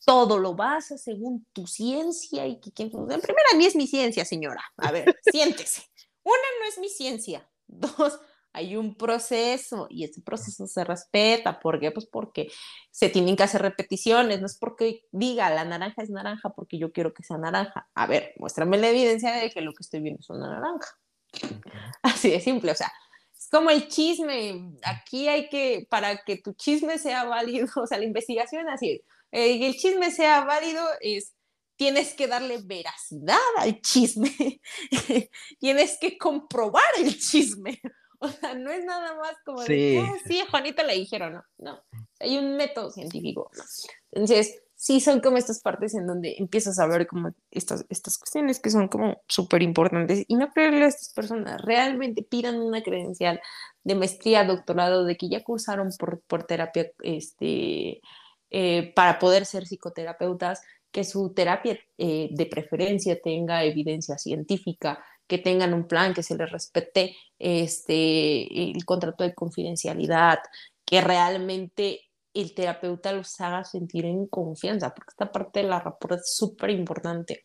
todo 0.05 0.39
lo 0.39 0.55
vas 0.55 0.91
a 0.91 0.97
según 0.97 1.45
tu 1.53 1.67
ciencia 1.67 2.47
y 2.47 2.59
que 2.59 2.71
quien... 2.71 2.87
En 2.87 3.21
primera, 3.21 3.49
a 3.53 3.57
mí 3.57 3.65
es 3.65 3.75
mi 3.75 3.85
ciencia, 3.85 4.25
señora. 4.25 4.63
A 4.77 4.91
ver, 4.91 5.15
siéntese. 5.31 5.83
Una, 6.23 6.35
no 6.59 6.67
es 6.67 6.79
mi 6.79 6.89
ciencia. 6.89 7.47
Dos, 7.67 8.19
hay 8.53 8.75
un 8.75 8.95
proceso 8.95 9.87
y 9.89 10.03
ese 10.03 10.21
proceso 10.21 10.67
se 10.67 10.83
respeta. 10.83 11.59
¿Por 11.59 11.79
qué? 11.79 11.91
Pues 11.91 12.05
porque 12.05 12.51
se 12.89 13.09
tienen 13.09 13.35
que 13.35 13.43
hacer 13.43 13.61
repeticiones. 13.61 14.39
No 14.39 14.47
es 14.47 14.57
porque 14.57 15.05
diga 15.11 15.49
la 15.49 15.65
naranja 15.65 16.01
es 16.01 16.09
naranja 16.09 16.49
porque 16.49 16.77
yo 16.77 16.91
quiero 16.91 17.13
que 17.13 17.23
sea 17.23 17.37
naranja. 17.37 17.89
A 17.93 18.07
ver, 18.07 18.33
muéstrame 18.37 18.77
la 18.77 18.89
evidencia 18.89 19.33
de 19.33 19.49
que 19.51 19.61
lo 19.61 19.73
que 19.73 19.83
estoy 19.83 20.01
viendo 20.01 20.19
es 20.19 20.29
una 20.29 20.49
naranja. 20.49 20.97
Así 22.03 22.29
de 22.29 22.39
simple. 22.39 22.71
O 22.71 22.75
sea, 22.75 22.91
es 23.37 23.47
como 23.49 23.69
el 23.69 23.87
chisme. 23.87 24.73
Aquí 24.83 25.27
hay 25.27 25.49
que, 25.49 25.87
para 25.89 26.23
que 26.23 26.37
tu 26.37 26.53
chisme 26.53 26.97
sea 26.97 27.23
válido, 27.25 27.67
o 27.75 27.87
sea, 27.87 27.97
la 27.97 28.05
investigación 28.05 28.69
así, 28.69 29.01
eh, 29.31 29.65
el 29.65 29.75
chisme 29.75 30.11
sea 30.11 30.43
válido 30.45 30.85
es 31.01 31.33
tienes 31.77 32.13
que 32.13 32.27
darle 32.27 32.59
veracidad 32.63 33.39
al 33.57 33.81
chisme, 33.81 34.61
tienes 35.59 35.97
que 35.99 36.17
comprobar 36.17 36.83
el 36.99 37.17
chisme. 37.19 37.81
O 38.19 38.27
sea, 38.29 38.53
no 38.53 38.69
es 38.69 38.83
nada 38.85 39.15
más 39.15 39.35
como 39.43 39.63
Sí. 39.63 39.73
de, 39.95 39.99
"Ah, 39.99 40.13
sí, 40.27 40.39
a 40.39 40.45
Juanito 40.47 40.83
le 40.83 40.93
dijeron, 40.93 41.33
no, 41.33 41.43
no. 41.57 41.83
Hay 42.19 42.37
un 42.37 42.55
método 42.55 42.91
científico. 42.91 43.49
¿no? 43.57 43.63
Entonces, 44.11 44.61
sí 44.81 44.99
son 44.99 45.19
como 45.19 45.37
estas 45.37 45.61
partes 45.61 45.93
en 45.93 46.07
donde 46.07 46.37
empiezas 46.39 46.79
a 46.79 46.87
ver 46.87 47.05
como 47.05 47.35
estas, 47.51 47.85
estas 47.89 48.17
cuestiones 48.17 48.59
que 48.59 48.71
son 48.71 48.87
como 48.87 49.21
súper 49.27 49.61
importantes 49.61 50.25
y 50.27 50.33
no 50.33 50.49
creerle 50.49 50.85
a 50.85 50.87
estas 50.87 51.13
personas, 51.13 51.61
realmente 51.61 52.23
pidan 52.23 52.59
una 52.59 52.81
credencial 52.81 53.39
de 53.83 53.93
maestría, 53.93 54.43
doctorado, 54.43 55.05
de 55.05 55.17
que 55.17 55.29
ya 55.29 55.43
cursaron 55.43 55.89
por, 55.99 56.21
por 56.21 56.45
terapia 56.45 56.91
este, 57.03 58.01
eh, 58.49 58.91
para 58.95 59.19
poder 59.19 59.45
ser 59.45 59.67
psicoterapeutas, 59.67 60.63
que 60.89 61.03
su 61.03 61.31
terapia 61.31 61.79
eh, 61.99 62.29
de 62.31 62.45
preferencia 62.47 63.21
tenga 63.21 63.63
evidencia 63.63 64.17
científica, 64.17 65.05
que 65.27 65.37
tengan 65.37 65.75
un 65.75 65.87
plan, 65.87 66.15
que 66.15 66.23
se 66.23 66.35
les 66.35 66.51
respete 66.51 67.15
este, 67.37 68.71
el 68.71 68.83
contrato 68.83 69.23
de 69.23 69.35
confidencialidad, 69.35 70.39
que 70.85 71.01
realmente 71.01 72.10
el 72.33 72.53
terapeuta 72.55 73.11
los 73.13 73.39
haga 73.41 73.63
sentir 73.63 74.05
en 74.05 74.27
confianza, 74.27 74.93
porque 74.93 75.09
esta 75.11 75.31
parte 75.31 75.61
de 75.61 75.67
la 75.67 75.79
rapport 75.79 76.13
es 76.19 76.33
súper 76.35 76.69
importante. 76.69 77.43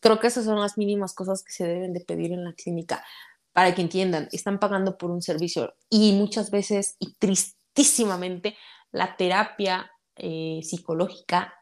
Creo 0.00 0.18
que 0.20 0.26
esas 0.26 0.44
son 0.44 0.60
las 0.60 0.76
mínimas 0.76 1.14
cosas 1.14 1.42
que 1.42 1.52
se 1.52 1.66
deben 1.66 1.92
de 1.92 2.00
pedir 2.00 2.32
en 2.32 2.44
la 2.44 2.52
clínica 2.54 3.04
para 3.52 3.74
que 3.74 3.82
entiendan, 3.82 4.28
están 4.32 4.58
pagando 4.58 4.98
por 4.98 5.10
un 5.10 5.22
servicio 5.22 5.74
y 5.88 6.12
muchas 6.12 6.50
veces 6.50 6.96
y 6.98 7.14
tristísimamente 7.14 8.56
la 8.90 9.16
terapia 9.16 9.90
eh, 10.16 10.60
psicológica 10.62 11.54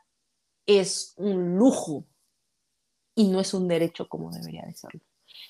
es 0.67 1.15
un 1.19 1.57
lujo 1.57 2.07
y 3.15 3.29
no 3.29 3.41
es 3.41 3.53
un 3.53 3.69
derecho 3.69 4.09
como 4.09 4.31
debería 4.31 4.63
de 4.67 4.75
serlo. 4.75 5.01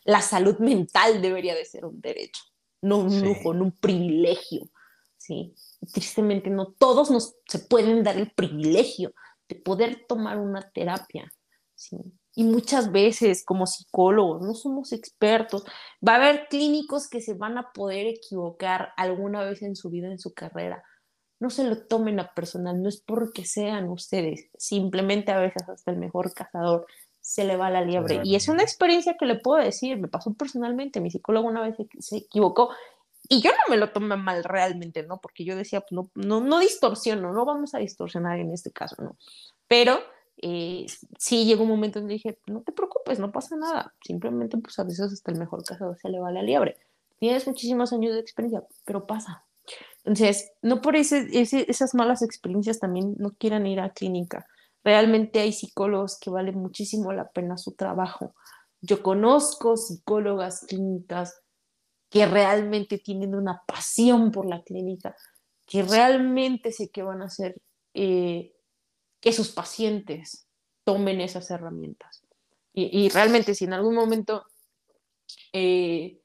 La 0.05 0.21
salud 0.21 0.59
mental 0.59 1.23
debería 1.23 1.55
de 1.55 1.65
ser 1.65 1.85
un 1.85 2.01
derecho, 2.01 2.43
no 2.83 2.99
un 2.99 3.11
Sí. 3.11 3.21
lujo, 3.21 3.55
no 3.55 3.65
un 3.65 3.73
privilegio. 3.73 4.69
¿sí? 5.17 5.55
Tristemente 5.93 6.51
no 6.51 6.73
todos 6.73 7.11
nos 7.11 7.37
se 7.47 7.59
pueden 7.59 8.03
dar 8.03 8.17
el 8.17 8.31
privilegio 8.31 9.13
de 9.49 9.57
poder 9.57 10.05
tomar 10.09 10.39
una 10.39 10.71
terapia. 10.71 11.31
¿sí? 11.75 11.97
Y 12.35 12.45
muchas 12.45 12.91
veces 12.93 13.45
como 13.45 13.67
psicólogos 13.67 14.43
no 14.43 14.55
somos 14.55 14.93
expertos. 14.93 15.65
Va 16.07 16.15
a 16.15 16.17
haber 16.17 16.49
clínicos 16.49 17.09
que 17.09 17.21
se 17.21 17.35
van 17.35 17.59
a 17.59 17.73
poder 17.73 18.07
equivocar 18.07 18.93
alguna 18.97 19.45
vez 19.45 19.63
en 19.63 19.77
su 19.77 19.91
vida, 19.91 20.09
en 20.09 20.19
su 20.19 20.33
carrera. 20.33 20.83
No 21.41 21.51
se 21.51 21.65
lo 21.65 21.87
tomen 21.87 22.21
a 22.21 22.33
personal, 22.35 22.81
no 22.81 22.89
es 22.89 23.03
porque 23.03 23.45
sean 23.45 23.91
ustedes, 23.91 24.49
simplemente 24.57 25.33
a 25.33 25.41
veces 25.41 25.69
hasta 25.69 25.91
el 25.91 25.99
mejor 25.99 26.33
cazador 26.33 26.87
se 27.21 27.45
le 27.45 27.57
va 27.57 27.69
la 27.69 27.83
liebre. 27.83 28.21
Y 28.25 28.37
es 28.37 28.49
una 28.49 28.63
experiencia 28.63 29.17
que 29.19 29.27
le 29.27 29.41
puedo 29.41 29.63
decir, 29.63 29.99
me 29.99 30.09
pasó 30.09 30.35
personalmente, 30.35 31.01
mi 31.01 31.11
psicólogo 31.11 31.49
una 31.49 31.63
vez 31.63 31.77
se 31.99 32.17
equivocó 32.19 32.71
y 33.29 33.41
yo 33.41 33.51
no 33.51 33.71
me 33.71 33.77
lo 33.77 33.91
tomé 33.91 34.17
mal 34.17 34.45
realmente, 34.45 35.03
¿no? 35.05 35.21
Porque 35.21 35.45
yo 35.45 35.57
decía, 35.57 35.85
no, 35.91 36.11
no, 36.15 36.41
no 36.41 36.59
distorsiono, 36.59 37.33
no 37.33 37.45
vamos 37.45 37.75
a 37.75 37.79
distorsionar 37.79 38.39
en 38.39 38.53
este 38.53 38.71
caso, 38.71 38.97
¿no? 39.03 39.17
Pero 39.69 40.01
eh, 40.37 40.87
sí 41.19 41.45
llegó 41.45 41.63
un 41.63 41.69
momento 41.69 41.99
en 41.99 42.09
que 42.09 42.15
dije, 42.15 42.39
no 42.47 42.63
te 42.63 42.73
preocupes, 42.73 43.19
no 43.19 43.31
pasa 43.33 43.57
nada, 43.57 43.95
simplemente 44.05 44.59
pues 44.59 44.79
a 44.79 44.85
veces 44.85 45.13
hasta 45.13 45.31
el 45.31 45.39
mejor 45.39 45.65
cazador 45.65 45.97
se 45.99 46.09
le 46.09 46.21
va 46.21 46.33
la 46.33 46.43
liebre. 46.43 46.77
Tienes 47.19 47.47
muchísimos 47.47 47.93
años 47.93 48.15
de 48.15 48.21
experiencia, 48.21 48.65
pero 48.85 49.07
pasa. 49.07 49.45
Entonces, 50.05 50.51
no 50.61 50.81
por 50.81 50.97
ese, 50.97 51.29
ese, 51.33 51.71
esas 51.71 51.95
malas 51.95 52.23
experiencias 52.23 52.81
también 52.81 53.15
no 53.19 53.31
quieran 53.31 53.67
ir 53.67 53.79
a 53.79 53.91
clínica. 53.91 54.47
Realmente 54.83 55.39
hay 55.39 55.53
psicólogos 55.53 56.19
que 56.19 56.31
valen 56.31 56.59
muchísimo 56.59 57.13
la 57.13 57.31
pena 57.31 57.57
su 57.57 57.73
trabajo. 57.73 58.35
Yo 58.81 59.05
conozco 59.05 59.77
psicólogas 59.77 60.67
clínicas 60.67 61.42
que 62.13 62.27
realmente 62.27 62.99
tienen 62.99 63.35
una 63.35 63.63
pasión 63.67 64.31
por 64.31 64.47
la 64.47 64.63
clínica, 64.63 65.17
que 65.67 65.83
realmente 65.83 66.71
sé 66.71 66.91
que 66.91 67.03
van 67.03 67.23
a 67.23 67.25
hacer 67.25 67.57
eh, 67.95 68.53
que 69.19 69.33
sus 69.33 69.51
pacientes 69.51 70.47
tomen 70.85 71.23
esas 71.23 71.51
herramientas. 71.51 72.23
Y, 72.75 73.05
y, 73.05 73.09
realmente 73.09 73.55
si 73.55 73.65
en 73.65 73.73
algún 73.73 73.95
momento 73.95 74.45
eh, 75.55 76.22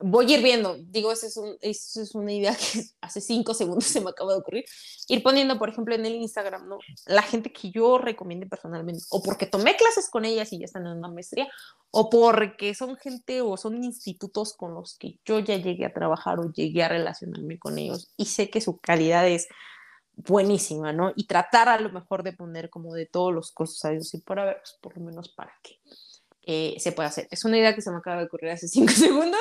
voy 0.00 0.32
a 0.32 0.38
ir 0.38 0.42
viendo, 0.42 0.76
digo, 0.78 1.12
esa 1.12 1.26
es, 1.26 1.36
un, 1.36 1.56
es, 1.60 2.14
una 2.14 2.32
idea 2.32 2.56
que 2.56 2.82
hace 3.00 3.20
cinco 3.20 3.54
segundos 3.54 3.84
se 3.84 4.00
me 4.00 4.10
acaba 4.10 4.32
de 4.32 4.38
ocurrir, 4.38 4.64
ir 5.08 5.22
poniendo, 5.22 5.58
por 5.58 5.68
ejemplo, 5.68 5.94
en 5.94 6.06
el 6.06 6.14
Instagram, 6.14 6.68
¿no? 6.68 6.78
La 7.06 7.22
gente 7.22 7.52
que 7.52 7.70
yo 7.70 7.98
recomiende 7.98 8.46
personalmente, 8.46 9.02
o 9.10 9.22
porque 9.22 9.46
tomé 9.46 9.76
clases 9.76 10.08
con 10.10 10.24
ellas 10.24 10.52
y 10.52 10.58
ya 10.58 10.64
están 10.64 10.86
en 10.86 10.98
una 10.98 11.08
maestría, 11.08 11.48
o 11.90 12.08
porque 12.08 12.74
son 12.74 12.96
gente 12.96 13.42
o 13.42 13.56
son 13.56 13.82
institutos 13.84 14.54
con 14.54 14.74
los 14.74 14.96
que 14.96 15.18
yo 15.24 15.38
ya 15.38 15.56
llegué 15.56 15.86
a 15.86 15.92
trabajar 15.92 16.38
o 16.38 16.50
llegué 16.52 16.82
a 16.82 16.88
relacionarme 16.88 17.58
con 17.58 17.78
ellos 17.78 18.12
y 18.16 18.26
sé 18.26 18.50
que 18.50 18.60
su 18.60 18.78
calidad 18.78 19.28
es 19.28 19.48
buenísima, 20.16 20.92
¿no? 20.92 21.12
Y 21.16 21.26
tratar 21.26 21.68
a 21.68 21.80
lo 21.80 21.90
mejor 21.90 22.22
de 22.22 22.32
poner 22.32 22.70
como 22.70 22.94
de 22.94 23.06
todos 23.06 23.32
los 23.32 23.52
costos 23.52 23.84
a 23.84 23.92
ellos 23.92 24.12
y 24.14 24.18
por 24.18 24.38
haber, 24.38 24.58
pues, 24.58 24.76
por 24.80 24.96
lo 24.96 25.04
menos 25.04 25.30
para 25.30 25.52
que 25.62 25.78
eh, 26.42 26.76
se 26.78 26.92
pueda 26.92 27.08
hacer. 27.08 27.28
Es 27.30 27.44
una 27.44 27.58
idea 27.58 27.74
que 27.74 27.82
se 27.82 27.90
me 27.90 27.98
acaba 27.98 28.18
de 28.18 28.24
ocurrir 28.24 28.50
hace 28.50 28.68
cinco 28.68 28.92
segundos. 28.96 29.40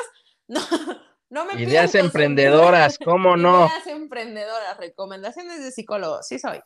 No, 0.49 0.59
no 1.30 1.45
me 1.45 1.61
Ideas 1.61 1.95
emprendedoras, 1.95 2.97
¿cómo 2.97 3.38
no? 3.38 3.67
Ideas 3.67 3.88
emprendedoras, 3.88 4.77
recomendaciones 4.77 5.63
de 5.63 5.71
psicólogos, 5.71 6.27
sí 6.27 6.39
soy. 6.39 6.59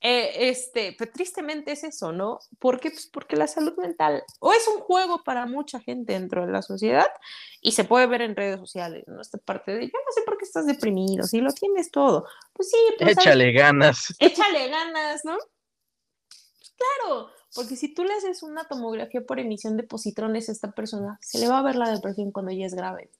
Eh, 0.00 0.50
este, 0.50 0.94
pero 0.96 1.10
tristemente 1.10 1.72
es 1.72 1.82
eso, 1.82 2.12
¿no? 2.12 2.38
¿Por 2.60 2.78
qué? 2.78 2.90
Pues 2.90 3.08
porque 3.12 3.34
la 3.34 3.46
salud 3.48 3.74
mental 3.78 4.22
o 4.40 4.52
es 4.52 4.68
un 4.68 4.80
juego 4.80 5.24
para 5.24 5.46
mucha 5.46 5.80
gente 5.80 6.12
dentro 6.12 6.46
de 6.46 6.52
la 6.52 6.62
sociedad 6.62 7.06
y 7.60 7.72
se 7.72 7.84
puede 7.84 8.06
ver 8.06 8.22
en 8.22 8.36
redes 8.36 8.60
sociales, 8.60 9.04
¿no? 9.06 9.20
Esta 9.20 9.38
parte 9.38 9.72
de, 9.72 9.86
yo 9.86 9.92
no 9.92 10.12
sé 10.12 10.22
por 10.22 10.36
qué 10.36 10.44
estás 10.44 10.66
deprimido, 10.66 11.24
si 11.24 11.40
lo 11.40 11.50
tienes 11.52 11.90
todo. 11.90 12.26
Pues 12.52 12.70
sí, 12.70 12.76
pues, 12.98 13.12
échale 13.12 13.44
¿sabes? 13.44 13.56
ganas. 13.56 14.14
Échale 14.20 14.68
ganas, 14.68 15.24
¿no? 15.24 15.38
Claro, 16.76 17.30
porque 17.54 17.76
si 17.76 17.94
tú 17.94 18.04
le 18.04 18.12
haces 18.12 18.42
una 18.42 18.68
tomografía 18.68 19.22
por 19.22 19.40
emisión 19.40 19.76
de 19.76 19.82
positrones 19.82 20.48
a 20.48 20.52
esta 20.52 20.72
persona, 20.72 21.18
se 21.22 21.38
le 21.38 21.48
va 21.48 21.58
a 21.58 21.62
ver 21.62 21.76
la 21.76 21.90
depresión 21.90 22.30
cuando 22.30 22.52
ya 22.52 22.66
es 22.66 22.74
grave. 22.74 23.10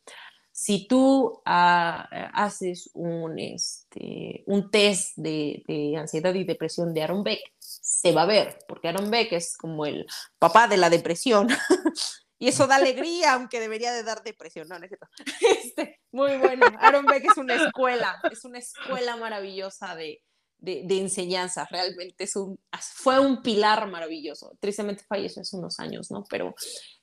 Si 0.52 0.86
tú 0.86 1.26
uh, 1.26 1.42
haces 1.44 2.90
un, 2.94 3.38
este, 3.38 4.42
un 4.46 4.70
test 4.70 5.16
de, 5.16 5.62
de, 5.66 5.96
ansiedad 5.98 6.34
y 6.34 6.44
depresión 6.44 6.94
de 6.94 7.02
Aaron 7.02 7.22
Beck, 7.22 7.40
se 7.58 8.12
va 8.12 8.22
a 8.22 8.26
ver, 8.26 8.58
porque 8.66 8.88
Aaron 8.88 9.10
Beck 9.10 9.32
es 9.32 9.56
como 9.56 9.84
el 9.84 10.06
papá 10.38 10.66
de 10.66 10.78
la 10.78 10.88
depresión. 10.88 11.48
y 12.38 12.48
eso 12.48 12.66
da 12.66 12.76
alegría, 12.76 13.34
aunque 13.34 13.60
debería 13.60 13.92
de 13.92 14.02
dar 14.02 14.22
depresión, 14.22 14.68
no, 14.68 14.78
no 14.78 14.84
es 14.84 14.90
cierto. 14.90 15.08
Este, 15.62 16.00
muy 16.10 16.36
bueno. 16.38 16.66
Aaron 16.80 17.04
Beck 17.04 17.24
es 17.24 17.36
una 17.36 17.54
escuela, 17.54 18.18
es 18.30 18.44
una 18.44 18.58
escuela 18.58 19.16
maravillosa 19.16 19.94
de, 19.94 20.22
de, 20.58 20.82
de, 20.84 21.00
enseñanza, 21.00 21.66
realmente 21.70 22.24
es 22.24 22.36
un, 22.36 22.58
fue 22.80 23.18
un 23.18 23.42
pilar 23.42 23.88
maravilloso. 23.88 24.56
Tristemente 24.60 25.04
falleció 25.08 25.42
hace 25.42 25.56
unos 25.56 25.78
años, 25.78 26.10
¿no? 26.10 26.24
Pero 26.28 26.54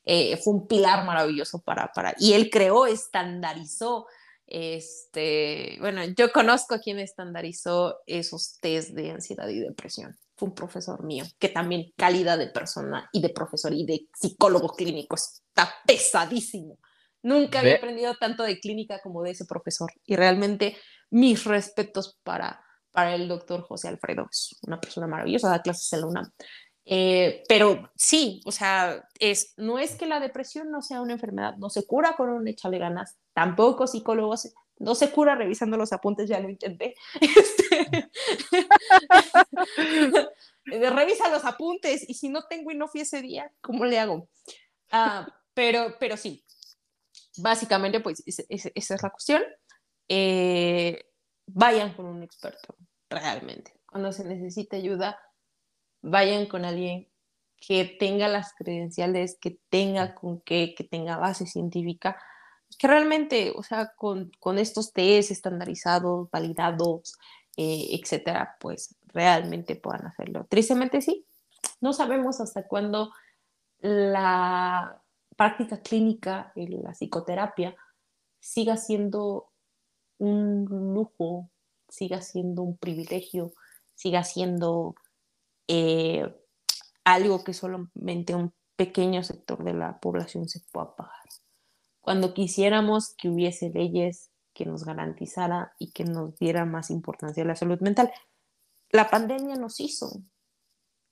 eh, 0.05 0.37
fue 0.37 0.53
un 0.53 0.67
pilar 0.67 1.05
maravilloso 1.05 1.61
para, 1.61 1.91
para, 1.93 2.15
y 2.17 2.33
él 2.33 2.49
creó, 2.49 2.85
estandarizó 2.85 4.05
Este, 4.45 5.77
bueno, 5.79 6.03
yo 6.17 6.31
conozco 6.31 6.75
a 6.75 6.79
quien 6.79 6.99
estandarizó 6.99 7.99
esos 8.05 8.59
test 8.59 8.91
de 8.91 9.11
ansiedad 9.11 9.47
y 9.47 9.59
depresión. 9.59 10.17
Fue 10.35 10.49
un 10.49 10.55
profesor 10.55 11.03
mío, 11.03 11.23
que 11.39 11.49
también 11.49 11.93
calidad 11.95 12.37
de 12.37 12.47
persona 12.47 13.09
y 13.13 13.21
de 13.21 13.29
profesor 13.29 13.73
y 13.73 13.85
de 13.85 14.07
psicólogo 14.13 14.69
clínico 14.69 15.15
está 15.15 15.73
pesadísimo. 15.87 16.77
Nunca 17.21 17.59
había 17.59 17.77
aprendido 17.77 18.15
tanto 18.19 18.43
de 18.43 18.59
clínica 18.59 18.99
como 19.01 19.23
de 19.23 19.31
ese 19.31 19.45
profesor. 19.45 19.89
Y 20.05 20.17
realmente 20.17 20.75
mis 21.09 21.45
respetos 21.45 22.19
para, 22.23 22.61
para 22.93 23.15
el 23.15 23.27
doctor 23.27 23.63
José 23.63 23.89
Alfredo. 23.89 24.27
Es 24.31 24.55
una 24.61 24.79
persona 24.79 25.07
maravillosa, 25.07 25.49
da 25.49 25.61
clases 25.61 25.91
en 25.91 26.01
la 26.01 26.07
UNAM. 26.07 26.31
Eh, 26.85 27.43
pero 27.47 27.91
sí, 27.95 28.41
o 28.45 28.51
sea, 28.51 29.03
es, 29.19 29.53
no 29.57 29.79
es 29.79 29.95
que 29.95 30.05
la 30.05 30.19
depresión 30.19 30.69
no 30.69 30.81
sea 30.81 31.01
una 31.01 31.13
enfermedad, 31.13 31.55
no 31.57 31.69
se 31.69 31.85
cura 31.85 32.15
con 32.15 32.29
un 32.29 32.47
échale 32.47 32.77
ganas, 32.77 33.17
tampoco 33.33 33.87
psicólogos, 33.87 34.53
no 34.79 34.95
se 34.95 35.11
cura 35.11 35.35
revisando 35.35 35.77
los 35.77 35.93
apuntes, 35.93 36.27
ya 36.29 36.39
lo 36.39 36.49
intenté. 36.49 36.95
Este, 37.21 38.09
revisa 40.89 41.29
los 41.29 41.45
apuntes 41.45 42.07
y 42.07 42.13
si 42.15 42.29
no 42.29 42.43
tengo 42.47 42.71
y 42.71 42.75
no 42.75 42.87
fui 42.87 43.01
ese 43.01 43.21
día, 43.21 43.51
¿cómo 43.61 43.85
le 43.85 43.99
hago? 43.99 44.27
Ah, 44.91 45.27
pero, 45.53 45.95
pero 45.99 46.17
sí, 46.17 46.43
básicamente 47.37 48.01
pues 48.01 48.23
esa 48.25 48.71
es 48.73 49.03
la 49.03 49.09
cuestión. 49.09 49.41
Eh, 50.09 51.12
vayan 51.47 51.93
con 51.93 52.05
un 52.05 52.23
experto, 52.23 52.75
realmente. 53.09 53.79
Cuando 53.85 54.11
se 54.11 54.23
necesite 54.23 54.77
ayuda, 54.77 55.19
vayan 56.01 56.45
con 56.47 56.65
alguien 56.65 57.09
que 57.57 57.85
tenga 57.85 58.27
las 58.27 58.53
credenciales, 58.53 59.37
que 59.39 59.59
tenga 59.69 60.15
con 60.15 60.41
qué, 60.41 60.73
que 60.75 60.83
tenga 60.83 61.17
base 61.17 61.45
científica, 61.45 62.21
que 62.77 62.87
realmente, 62.87 63.53
o 63.55 63.63
sea, 63.63 63.93
con, 63.95 64.31
con 64.39 64.57
estos 64.57 64.91
test 64.91 65.31
estandarizados, 65.31 66.29
validados, 66.31 67.17
eh, 67.55 67.87
etcétera, 67.91 68.57
pues 68.59 68.95
realmente 69.05 69.75
puedan 69.75 70.07
hacerlo. 70.07 70.45
Tristemente 70.49 71.01
sí, 71.01 71.25
no 71.79 71.93
sabemos 71.93 72.41
hasta 72.41 72.67
cuándo 72.67 73.11
la 73.79 75.01
práctica 75.35 75.81
clínica 75.81 76.51
la 76.55 76.91
psicoterapia 76.91 77.75
siga 78.39 78.77
siendo 78.77 79.52
un 80.17 80.65
lujo, 80.65 81.49
siga 81.89 82.21
siendo 82.21 82.63
un 82.63 82.77
privilegio, 82.77 83.53
siga 83.95 84.23
siendo 84.23 84.95
eh, 85.67 86.33
algo 87.03 87.43
que 87.43 87.53
solamente 87.53 88.35
un 88.35 88.53
pequeño 88.75 89.23
sector 89.23 89.63
de 89.63 89.73
la 89.73 89.99
población 89.99 90.47
se 90.47 90.61
pueda 90.71 90.95
pagar. 90.95 91.13
Cuando 92.01 92.33
quisiéramos 92.33 93.15
que 93.15 93.29
hubiese 93.29 93.69
leyes 93.69 94.29
que 94.53 94.65
nos 94.65 94.83
garantizara 94.83 95.73
y 95.79 95.91
que 95.91 96.03
nos 96.03 96.35
diera 96.35 96.65
más 96.65 96.89
importancia 96.89 97.43
a 97.43 97.47
la 97.47 97.55
salud 97.55 97.79
mental, 97.79 98.11
la 98.89 99.09
pandemia 99.09 99.55
nos 99.55 99.79
hizo 99.79 100.21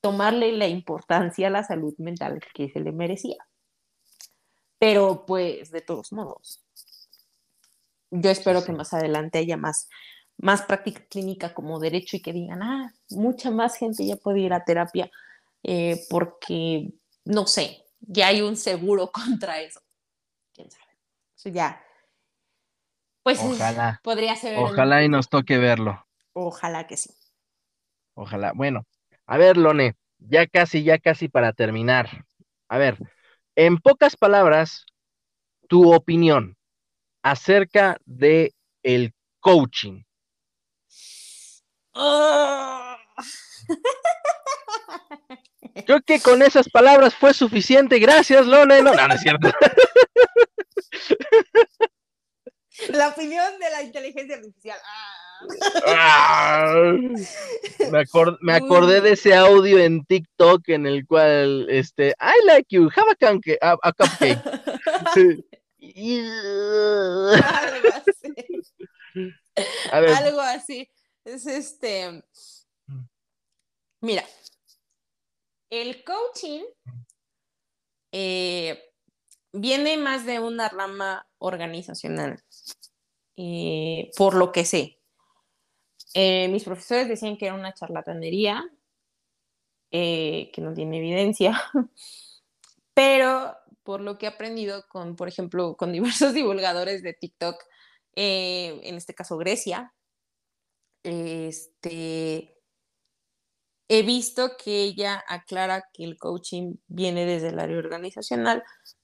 tomarle 0.01 0.51
la 0.51 0.67
importancia 0.67 1.47
a 1.47 1.51
la 1.51 1.63
salud 1.63 1.93
mental 1.97 2.41
que 2.53 2.69
se 2.69 2.79
le 2.79 2.91
merecía. 2.91 3.37
Pero 4.79 5.25
pues 5.25 5.71
de 5.71 5.81
todos 5.81 6.11
modos, 6.11 6.65
yo 8.11 8.29
espero 8.29 8.63
que 8.63 8.73
más 8.73 8.93
adelante 8.93 9.39
haya 9.39 9.57
más 9.57 9.89
más 10.37 10.63
práctica 10.63 11.03
clínica 11.09 11.53
como 11.53 11.79
derecho 11.79 12.17
y 12.17 12.21
que 12.21 12.33
digan, 12.33 12.63
ah, 12.63 12.91
mucha 13.09 13.51
más 13.51 13.77
gente 13.77 14.05
ya 14.05 14.15
puede 14.15 14.39
ir 14.39 14.53
a 14.53 14.65
terapia 14.65 15.11
eh, 15.61 16.01
porque, 16.09 16.89
no 17.25 17.45
sé, 17.45 17.85
ya 17.99 18.27
hay 18.27 18.41
un 18.41 18.57
seguro 18.57 19.11
contra 19.11 19.61
eso. 19.61 19.81
¿Quién 20.53 20.71
sabe? 20.71 20.97
Eso 21.35 21.49
ya, 21.49 21.83
pues 23.23 23.39
ojalá, 23.39 23.99
podría 24.03 24.35
ser. 24.35 24.57
Ojalá 24.57 25.03
y 25.03 25.09
nos 25.09 25.29
toque 25.29 25.57
verlo. 25.57 26.05
Ojalá 26.33 26.87
que 26.87 26.97
sí. 26.97 27.11
Ojalá. 28.15 28.51
Bueno, 28.53 28.85
a 29.27 29.37
ver, 29.37 29.57
Lone, 29.57 29.95
ya 30.17 30.47
casi, 30.47 30.83
ya 30.83 30.97
casi 30.97 31.29
para 31.29 31.53
terminar. 31.53 32.25
A 32.67 32.77
ver, 32.77 32.97
en 33.55 33.77
pocas 33.77 34.17
palabras, 34.17 34.85
tu 35.67 35.93
opinión 35.93 36.57
acerca 37.23 37.97
de 38.05 38.53
el 38.83 39.13
coaching. 39.39 40.03
Creo 45.85 46.01
que 46.01 46.19
con 46.19 46.41
esas 46.41 46.67
palabras 46.69 47.15
fue 47.15 47.33
suficiente. 47.33 47.97
Gracias, 47.99 48.45
Lone. 48.45 48.81
No, 48.81 48.93
no, 48.93 49.13
es 49.13 49.21
cierto. 49.21 49.49
La 52.89 53.09
opinión 53.09 53.59
de 53.59 53.69
la 53.69 53.83
inteligencia 53.83 54.37
artificial. 54.37 54.79
Ah. 55.85 56.95
me, 58.41 58.53
acordé 58.53 59.01
de 59.01 59.11
ese 59.11 59.35
audio 59.35 59.77
en 59.77 60.03
TikTok 60.05 60.67
en 60.69 60.87
el 60.87 61.05
cual, 61.05 61.67
este, 61.69 62.15
I 62.19 62.43
like 62.45 62.65
you, 62.69 62.89
have 62.95 63.11
a, 63.11 63.15
cupcake. 63.15 63.59
A, 63.61 63.91
cupcake. 63.91 64.39
Algo 69.91 70.41
así. 70.41 70.89
Es 71.23 71.45
este. 71.45 72.23
Mira, 74.01 74.25
el 75.69 76.03
coaching 76.03 76.63
eh, 78.11 78.81
viene 79.53 79.97
más 79.97 80.25
de 80.25 80.39
una 80.39 80.69
rama 80.69 81.27
organizacional, 81.37 82.43
eh, 83.37 84.09
por 84.17 84.35
lo 84.35 84.51
que 84.51 84.65
sé. 84.65 84.99
Eh, 86.13 86.49
mis 86.49 86.63
profesores 86.63 87.07
decían 87.07 87.37
que 87.37 87.45
era 87.45 87.55
una 87.55 87.73
charlatanería, 87.73 88.63
que 89.89 90.53
no 90.57 90.73
tiene 90.73 90.97
evidencia, 90.97 91.61
pero 92.93 93.55
por 93.83 94.01
lo 94.01 94.17
que 94.17 94.25
he 94.25 94.29
aprendido 94.29 94.85
con, 94.89 95.15
por 95.15 95.27
ejemplo, 95.27 95.75
con 95.77 95.91
diversos 95.93 96.33
divulgadores 96.33 97.03
de 97.03 97.13
TikTok, 97.13 97.55
en 98.13 98.95
este 98.95 99.13
caso 99.13 99.37
Grecia, 99.37 99.93
este, 101.03 102.57
he 103.87 104.03
visto 104.03 104.51
que 104.63 104.83
ella 104.83 105.23
aclara 105.27 105.83
que 105.93 106.03
el 106.03 106.17
coaching 106.17 106.75
viene 106.87 107.25
desde 107.25 107.49
el 107.49 107.59
área 107.59 107.77
organizacional 107.77 108.63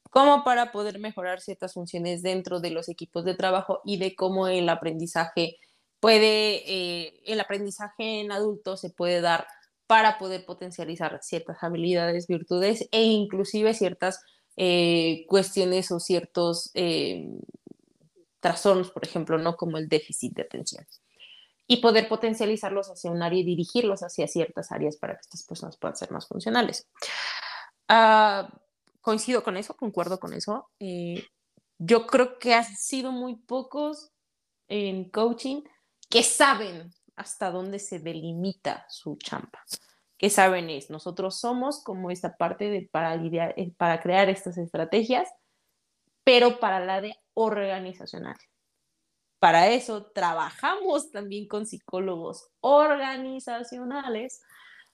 como 0.09 0.43
para 0.43 0.71
poder 0.71 0.99
mejorar 0.99 1.41
ciertas 1.41 1.73
funciones 1.73 2.21
dentro 2.21 2.59
de 2.59 2.71
los 2.71 2.89
equipos 2.89 3.25
de 3.25 3.35
trabajo 3.35 3.81
y 3.85 3.97
de 3.97 4.15
cómo 4.15 4.47
el 4.47 4.69
aprendizaje 4.69 5.57
puede, 5.99 6.63
eh, 6.65 7.21
el 7.25 7.39
aprendizaje 7.39 8.21
en 8.21 8.31
adultos 8.31 8.81
se 8.81 8.89
puede 8.89 9.21
dar 9.21 9.47
para 9.87 10.17
poder 10.17 10.45
potencializar 10.45 11.19
ciertas 11.21 11.57
habilidades, 11.61 12.27
virtudes 12.27 12.87
e 12.91 13.03
inclusive 13.03 13.73
ciertas 13.73 14.21
eh, 14.57 15.25
cuestiones 15.27 15.91
o 15.91 15.99
ciertos 15.99 16.71
eh, 16.73 17.29
trastornos, 18.39 18.91
por 18.91 19.05
ejemplo, 19.05 19.37
no 19.37 19.55
como 19.55 19.77
el 19.77 19.87
déficit 19.87 20.33
de 20.33 20.41
atención 20.41 20.85
y 21.67 21.77
poder 21.77 22.07
potencializarlos 22.07 22.89
hacia 22.89 23.11
un 23.11 23.21
área 23.21 23.39
y 23.39 23.43
dirigirlos 23.43 24.01
hacia 24.01 24.27
ciertas 24.27 24.71
áreas 24.71 24.95
para 24.95 25.15
que 25.15 25.21
estas 25.21 25.43
personas 25.43 25.77
puedan 25.77 25.97
ser 25.97 26.11
más 26.11 26.27
funcionales. 26.27 26.87
Ah, 27.89 28.49
coincido 29.01 29.43
con 29.43 29.57
eso, 29.57 29.75
concuerdo 29.75 30.19
con 30.19 30.33
eso. 30.33 30.69
Eh, 30.79 31.25
yo 31.77 32.07
creo 32.07 32.39
que 32.39 32.53
han 32.53 32.63
sido 32.63 33.11
muy 33.11 33.35
pocos 33.35 34.11
en 34.69 35.09
coaching 35.09 35.61
que 36.09 36.23
saben 36.23 36.93
hasta 37.17 37.51
dónde 37.51 37.79
se 37.79 37.99
delimita 37.99 38.85
su 38.89 39.17
champa. 39.17 39.63
Que 40.17 40.29
saben 40.29 40.69
es, 40.69 40.89
nosotros 40.89 41.39
somos 41.39 41.83
como 41.83 42.09
esta 42.09 42.37
parte 42.37 42.69
de 42.69 42.89
para, 42.91 43.15
eh, 43.15 43.73
para 43.77 43.99
crear 43.99 44.29
estas 44.29 44.57
estrategias, 44.57 45.29
pero 46.23 46.59
para 46.59 46.79
la 46.79 47.01
de 47.01 47.15
organizacional. 47.33 48.37
Para 49.39 49.69
eso 49.69 50.07
trabajamos 50.11 51.11
también 51.11 51.47
con 51.47 51.67
psicólogos 51.67 52.49
organizacionales, 52.59 54.41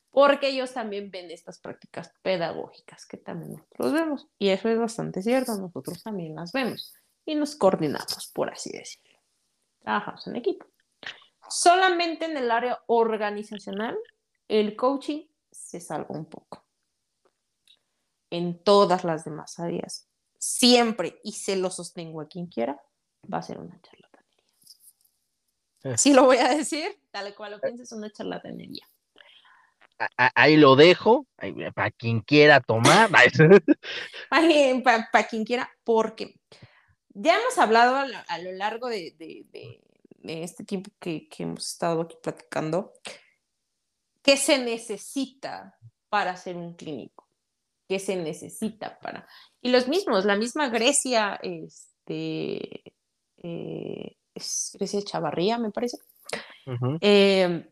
porque 0.09 0.49
ellos 0.49 0.73
también 0.73 1.09
ven 1.09 1.31
estas 1.31 1.59
prácticas 1.59 2.13
pedagógicas 2.21 3.05
que 3.05 3.17
también 3.17 3.53
nosotros 3.53 3.93
vemos. 3.93 4.27
Y 4.37 4.49
eso 4.49 4.69
es 4.69 4.77
bastante 4.77 5.21
cierto, 5.21 5.55
nosotros 5.57 6.03
también 6.03 6.35
las 6.35 6.51
vemos 6.51 6.93
y 7.25 7.35
nos 7.35 7.55
coordinamos, 7.55 8.29
por 8.33 8.51
así 8.51 8.71
decirlo. 8.71 9.19
Trabajamos 9.79 10.27
en 10.27 10.35
equipo. 10.35 10.65
Solamente 11.49 12.25
en 12.25 12.37
el 12.37 12.51
área 12.51 12.79
organizacional, 12.87 13.97
el 14.47 14.75
coaching 14.75 15.27
se 15.51 15.79
salva 15.79 16.07
un 16.09 16.25
poco. 16.25 16.65
En 18.29 18.63
todas 18.63 19.03
las 19.03 19.25
demás 19.25 19.59
áreas, 19.59 20.07
siempre, 20.39 21.19
y 21.23 21.33
se 21.33 21.55
lo 21.55 21.69
sostengo 21.69 22.21
a 22.21 22.27
quien 22.27 22.47
quiera, 22.47 22.81
va 23.31 23.37
a 23.37 23.43
ser 23.43 23.59
una 23.59 23.79
charla. 23.81 24.03
Sí 25.97 26.13
lo 26.13 26.23
voy 26.23 26.37
a 26.37 26.55
decir, 26.55 26.97
tal 27.11 27.35
cual 27.35 27.51
lo 27.51 27.59
pienses, 27.59 27.91
una 27.91 28.09
charlatanería. 28.09 28.87
Ahí 30.17 30.55
lo 30.57 30.75
dejo, 30.75 31.27
para 31.75 31.91
quien 31.91 32.21
quiera 32.21 32.61
tomar. 32.61 33.09
para, 34.29 35.27
quien 35.27 35.45
quiera, 35.45 35.69
porque 35.83 36.39
ya 37.09 37.37
hemos 37.37 37.57
hablado 37.57 37.97
a 37.97 38.37
lo, 38.39 38.51
largo 38.53 38.87
de, 38.87 39.13
este 40.23 40.63
tiempo 40.63 40.89
que, 40.99 41.27
hemos 41.37 41.69
estado 41.69 42.01
aquí 42.01 42.15
platicando, 42.21 42.93
qué 44.23 44.37
se 44.37 44.57
necesita 44.57 45.77
para 46.09 46.31
hacer 46.31 46.55
un 46.55 46.73
clínico, 46.73 47.27
qué 47.87 47.99
se 47.99 48.15
necesita 48.15 48.97
para... 48.99 49.27
Y 49.61 49.69
los 49.69 49.87
mismos, 49.87 50.25
la 50.25 50.35
misma 50.35 50.69
Grecia, 50.69 51.39
este, 51.43 52.83
eh, 53.37 54.17
es 54.33 54.71
Grecia 54.79 55.01
Chavarría, 55.03 55.57
me 55.57 55.71
parece, 55.71 55.97
eh, 57.01 57.69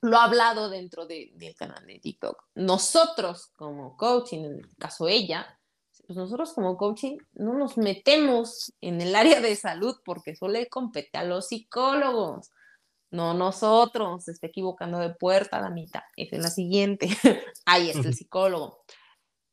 lo 0.00 0.16
ha 0.16 0.24
hablado 0.24 0.70
dentro 0.70 1.06
del 1.06 1.54
canal 1.56 1.86
de 1.86 1.98
TikTok. 1.98 2.44
Nosotros 2.54 3.50
como 3.56 3.96
coaching, 3.96 4.44
en 4.44 4.54
el 4.58 4.76
caso 4.76 5.08
ella, 5.08 5.58
pues 6.06 6.16
nosotros 6.16 6.52
como 6.52 6.76
coaching 6.76 7.18
no 7.34 7.54
nos 7.54 7.76
metemos 7.76 8.72
en 8.80 9.00
el 9.00 9.14
área 9.14 9.40
de 9.40 9.54
salud 9.56 9.96
porque 10.04 10.34
solo 10.34 10.54
le 10.54 10.68
compete 10.68 11.18
a 11.18 11.24
los 11.24 11.48
psicólogos, 11.48 12.50
no 13.12 13.34
nosotros, 13.34 14.24
se 14.24 14.32
está 14.32 14.48
equivocando 14.48 14.98
de 14.98 15.10
puerta 15.10 15.60
la 15.60 15.70
mitad, 15.70 16.02
esa 16.16 16.36
es 16.36 16.42
la 16.42 16.50
siguiente, 16.50 17.08
ahí 17.66 17.90
está 17.90 18.08
el 18.08 18.14
psicólogo. 18.14 18.84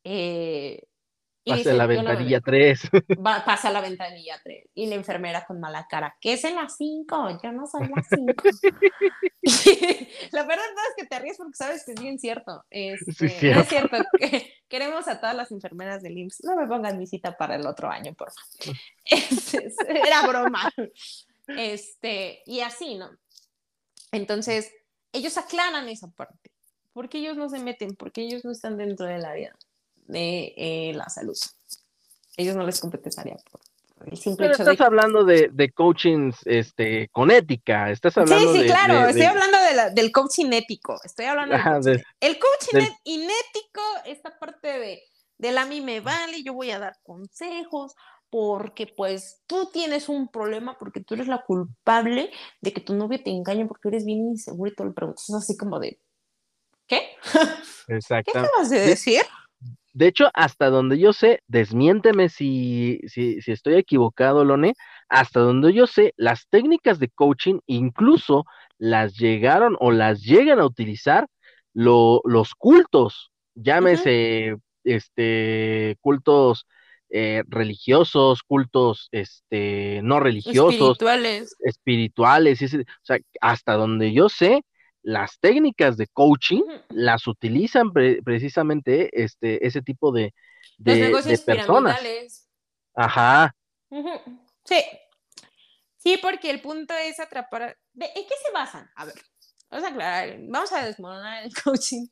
Eh, 0.03 0.84
pasa 1.45 1.73
la 1.73 1.86
ventanilla 1.88 2.41
3. 2.41 2.90
pasa 3.23 3.72
la 3.72 3.81
ventanilla 3.81 4.40
3. 4.44 4.69
Y 4.76 4.88
la 4.88 4.95
enfermera 4.95 5.45
con 5.45 5.60
mala 5.60 5.88
cara, 5.90 6.15
¿qué 6.22 6.34
es 6.34 6.44
en 6.44 6.56
las 6.56 6.77
5? 6.77 7.40
Yo 7.44 7.52
no 7.52 7.68
soy 7.68 7.88
las 7.95 8.07
5. 8.10 8.44
la 10.31 10.44
verdad 10.44 10.65
es 10.90 10.95
que 10.98 11.06
te 11.06 11.19
ríes 11.19 11.38
porque 11.38 11.56
sabes 11.56 11.84
que 11.86 11.94
es 11.94 12.02
bien 12.02 12.19
cierto. 12.19 12.65
Es, 12.69 13.06
este, 13.07 13.52
es 13.52 13.68
cierto. 13.68 13.98
queremos 14.68 15.07
a 15.07 15.19
todas 15.19 15.36
las 15.36 15.52
enfermeras 15.52 16.02
del 16.02 16.18
IMSS. 16.18 16.44
No 16.44 16.56
me 16.56 16.68
pongan 16.68 16.98
mi 16.98 17.07
cita 17.07 17.36
para 17.38 17.56
el 17.56 17.65
otro 17.65 17.90
año, 17.90 18.14
por 18.14 18.31
favor. 18.31 18.77
era 20.06 20.27
broma. 20.27 20.72
Este, 21.48 22.44
y 22.45 22.60
así, 22.61 22.95
¿no? 22.95 23.10
Entonces, 24.11 24.72
ellos 25.14 25.38
aclaran 25.38 25.88
esa 25.90 26.10
parte. 26.11 26.52
¿Por 26.94 27.10
qué 27.10 27.19
ellos 27.19 27.38
no 27.38 27.49
se 27.49 27.60
meten? 27.60 27.95
Porque 27.95 28.22
ellos 28.22 28.44
no 28.44 28.52
están 28.52 28.77
dentro 28.77 29.06
del 29.06 29.26
área 29.26 29.56
de 30.07 30.53
eh, 30.57 30.94
la 30.95 31.07
salud. 31.10 31.38
Ellos 32.38 32.56
no 32.56 32.65
les 32.65 32.80
competencia 32.80 33.23
por, 33.52 33.61
el 34.07 34.18
simple 34.18 34.48
Pero 34.48 34.53
estás 34.53 34.81
hablando 34.81 35.23
de, 35.23 35.49
de 35.52 35.72
coaching 35.72 36.31
este, 36.45 37.10
con 37.10 37.31
ética, 37.31 37.91
estás 37.91 38.18
hablando 38.18 38.53
Sí, 38.53 38.61
sí, 38.61 38.65
claro, 38.65 39.07
estoy 39.07 39.26
hablando 39.26 39.57
del 39.94 40.11
coaching 40.11 40.52
ético, 40.52 40.99
estoy 41.03 41.26
hablando 41.26 41.56
El 42.19 42.40
coaching 42.40 42.91
inético, 43.03 43.81
esta 44.06 44.38
parte 44.40 44.80
de, 44.80 45.03
del 45.38 45.57
a 45.57 45.65
mí 45.65 45.81
me 45.81 45.99
vale, 45.99 46.44
yo 46.44 46.53
voy 46.53 46.72
a 46.72 46.80
dar 46.80 46.98
consejos, 47.03 47.94
porque 48.30 48.88
pues 48.88 49.41
tú 49.47 49.69
tienes 49.72 50.10
un 50.10 50.27
problema, 50.27 50.77
porque 50.77 51.01
tú 51.01 51.15
eres 51.15 51.27
la 51.27 51.43
culpable 51.43 52.31
de 52.61 52.73
que 52.73 52.81
tu 52.81 52.95
novio 52.95 53.22
te 53.23 53.31
engañe 53.31 53.65
porque 53.65 53.89
eres 53.89 54.06
bien 54.06 54.19
inseguro 54.19 54.72
y 54.72 54.76
todo 54.76 54.88
el 54.88 54.93
preguntas. 54.93 55.30
Es 55.30 55.35
así 55.35 55.57
como 55.57 55.80
de, 55.80 55.99
¿qué? 56.88 57.15
Exacto. 57.88 58.31
¿Qué 58.34 58.39
acabas 58.39 58.69
de 58.69 58.80
decir? 58.80 59.22
De 59.93 60.07
hecho, 60.07 60.30
hasta 60.34 60.69
donde 60.69 60.99
yo 60.99 61.14
sé, 61.14 61.41
desmiénteme 61.47 62.30
si, 62.30 63.01
si, 63.07 63.41
si, 63.41 63.51
estoy 63.51 63.76
equivocado, 63.76 64.45
Lone, 64.45 64.76
hasta 65.10 65.39
donde 65.39 65.73
yo 65.73 65.88
sé, 65.88 66.14
las 66.15 66.47
técnicas 66.47 66.99
de 66.99 67.10
coaching 67.10 67.60
incluso 67.65 68.45
las 68.77 69.15
llegaron 69.18 69.76
o 69.80 69.91
las 69.91 70.22
llegan 70.22 70.60
a 70.60 70.65
utilizar 70.65 71.27
los 71.73 72.56
cultos, 72.56 73.31
llámese 73.56 74.56
este, 74.84 75.97
cultos 76.01 76.65
eh, 77.11 77.44
religiosos, 77.48 78.44
cultos 78.44 79.10
este, 79.11 80.02
no 80.03 80.19
religiosos, 80.19 80.91
espirituales, 80.91 81.56
espirituales, 81.60 82.61
o 82.61 82.84
sea, 83.02 83.18
hasta 83.41 83.73
donde 83.73 84.14
yo 84.14 84.30
sé, 84.30 84.64
las 85.02 85.40
técnicas 85.40 85.98
de 85.98 86.07
coaching 86.07 86.61
las 86.90 87.26
utilizan 87.27 87.91
precisamente 87.91 89.10
este, 89.23 89.65
ese 89.65 89.81
tipo 89.81 90.11
de, 90.11 90.34
de, 90.77 91.40
personas. 91.45 92.48
Ajá. 92.94 93.56
Sí. 94.65 94.84
Sí, 95.98 96.18
porque 96.22 96.49
el 96.49 96.61
punto 96.61 96.94
es 96.94 97.19
atrapar. 97.19 97.77
¿En 97.94 98.27
qué 98.27 98.36
se 98.45 98.52
basan? 98.53 98.90
A 98.95 99.06
ver, 99.06 99.15
vamos 99.69 99.86
a 99.86 99.90
aclarar, 99.90 100.38
vamos 100.48 100.72
a 100.72 100.86
desmoronar 100.86 101.44
el 101.44 101.52
coaching. 101.64 102.07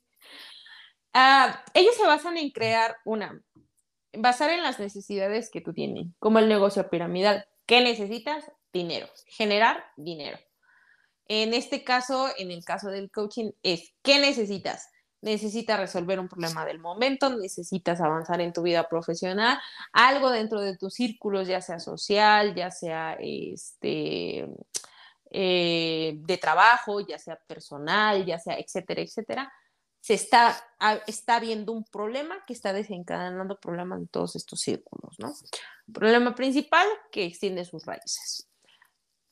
Ah, 1.13 1.63
ellos 1.73 1.95
se 1.95 2.05
basan 2.05 2.37
en 2.37 2.51
crear 2.51 2.97
una, 3.05 3.41
basar 4.17 4.49
en 4.51 4.63
las 4.63 4.79
necesidades 4.79 5.49
que 5.49 5.61
tú 5.61 5.73
tienes, 5.73 6.07
como 6.19 6.39
el 6.39 6.49
negocio 6.49 6.89
piramidal. 6.89 7.45
¿Qué 7.65 7.81
necesitas? 7.81 8.45
Dinero. 8.73 9.07
Generar 9.27 9.83
dinero. 9.95 10.37
En 11.27 11.53
este 11.53 11.83
caso, 11.83 12.29
en 12.37 12.51
el 12.51 12.63
caso 12.63 12.89
del 12.89 13.11
coaching, 13.11 13.51
es 13.63 13.93
¿qué 14.01 14.19
necesitas? 14.19 14.89
Necesitas 15.21 15.79
resolver 15.79 16.19
un 16.19 16.29
problema 16.29 16.63
del 16.65 16.79
momento, 16.79 17.29
necesitas 17.35 17.99
avanzar 17.99 18.39
en 18.39 18.53
tu 18.53 18.61
vida 18.61 18.87
profesional, 18.87 19.57
algo 19.91 20.29
dentro 20.29 20.61
de 20.61 20.77
tus 20.77 20.93
círculos, 20.93 21.47
ya 21.47 21.59
sea 21.61 21.79
social, 21.79 22.55
ya 22.55 22.71
sea 22.71 23.17
este, 23.19 24.47
eh, 25.31 26.13
de 26.15 26.37
trabajo, 26.37 27.01
ya 27.01 27.19
sea 27.19 27.35
personal, 27.35 28.25
ya 28.25 28.39
sea, 28.39 28.57
etcétera, 28.57 29.01
etcétera. 29.01 29.51
Se 30.07 30.13
está, 30.13 30.57
está 31.05 31.41
viendo 31.41 31.73
un 31.73 31.83
problema 31.83 32.37
que 32.47 32.53
está 32.53 32.71
desencadenando 32.71 33.59
problemas 33.59 33.99
en 33.99 34.07
todos 34.07 34.37
estos 34.37 34.61
círculos, 34.61 35.19
¿no? 35.19 35.33
Problema 35.93 36.33
principal 36.33 36.87
que 37.11 37.25
extiende 37.25 37.65
sus 37.65 37.85
raíces. 37.85 38.47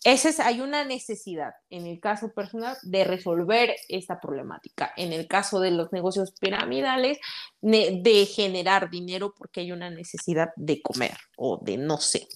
Ese 0.04 0.28
es, 0.28 0.42
hay 0.42 0.60
una 0.60 0.84
necesidad 0.84 1.54
en 1.70 1.88
el 1.88 2.02
caso 2.02 2.34
personal 2.34 2.76
de 2.82 3.06
resolver 3.06 3.74
esta 3.88 4.20
problemática. 4.20 4.92
En 4.98 5.14
el 5.14 5.30
caso 5.30 5.62
de 5.62 5.72
los 5.72 5.94
negocios 5.94 6.34
piramidales, 6.42 7.20
de 7.62 8.26
generar 8.26 8.90
dinero 8.90 9.34
porque 9.34 9.62
hay 9.62 9.72
una 9.72 9.90
necesidad 9.90 10.50
de 10.58 10.82
comer 10.82 11.16
o 11.38 11.58
de 11.64 11.78
no 11.78 12.00
sé. 12.00 12.28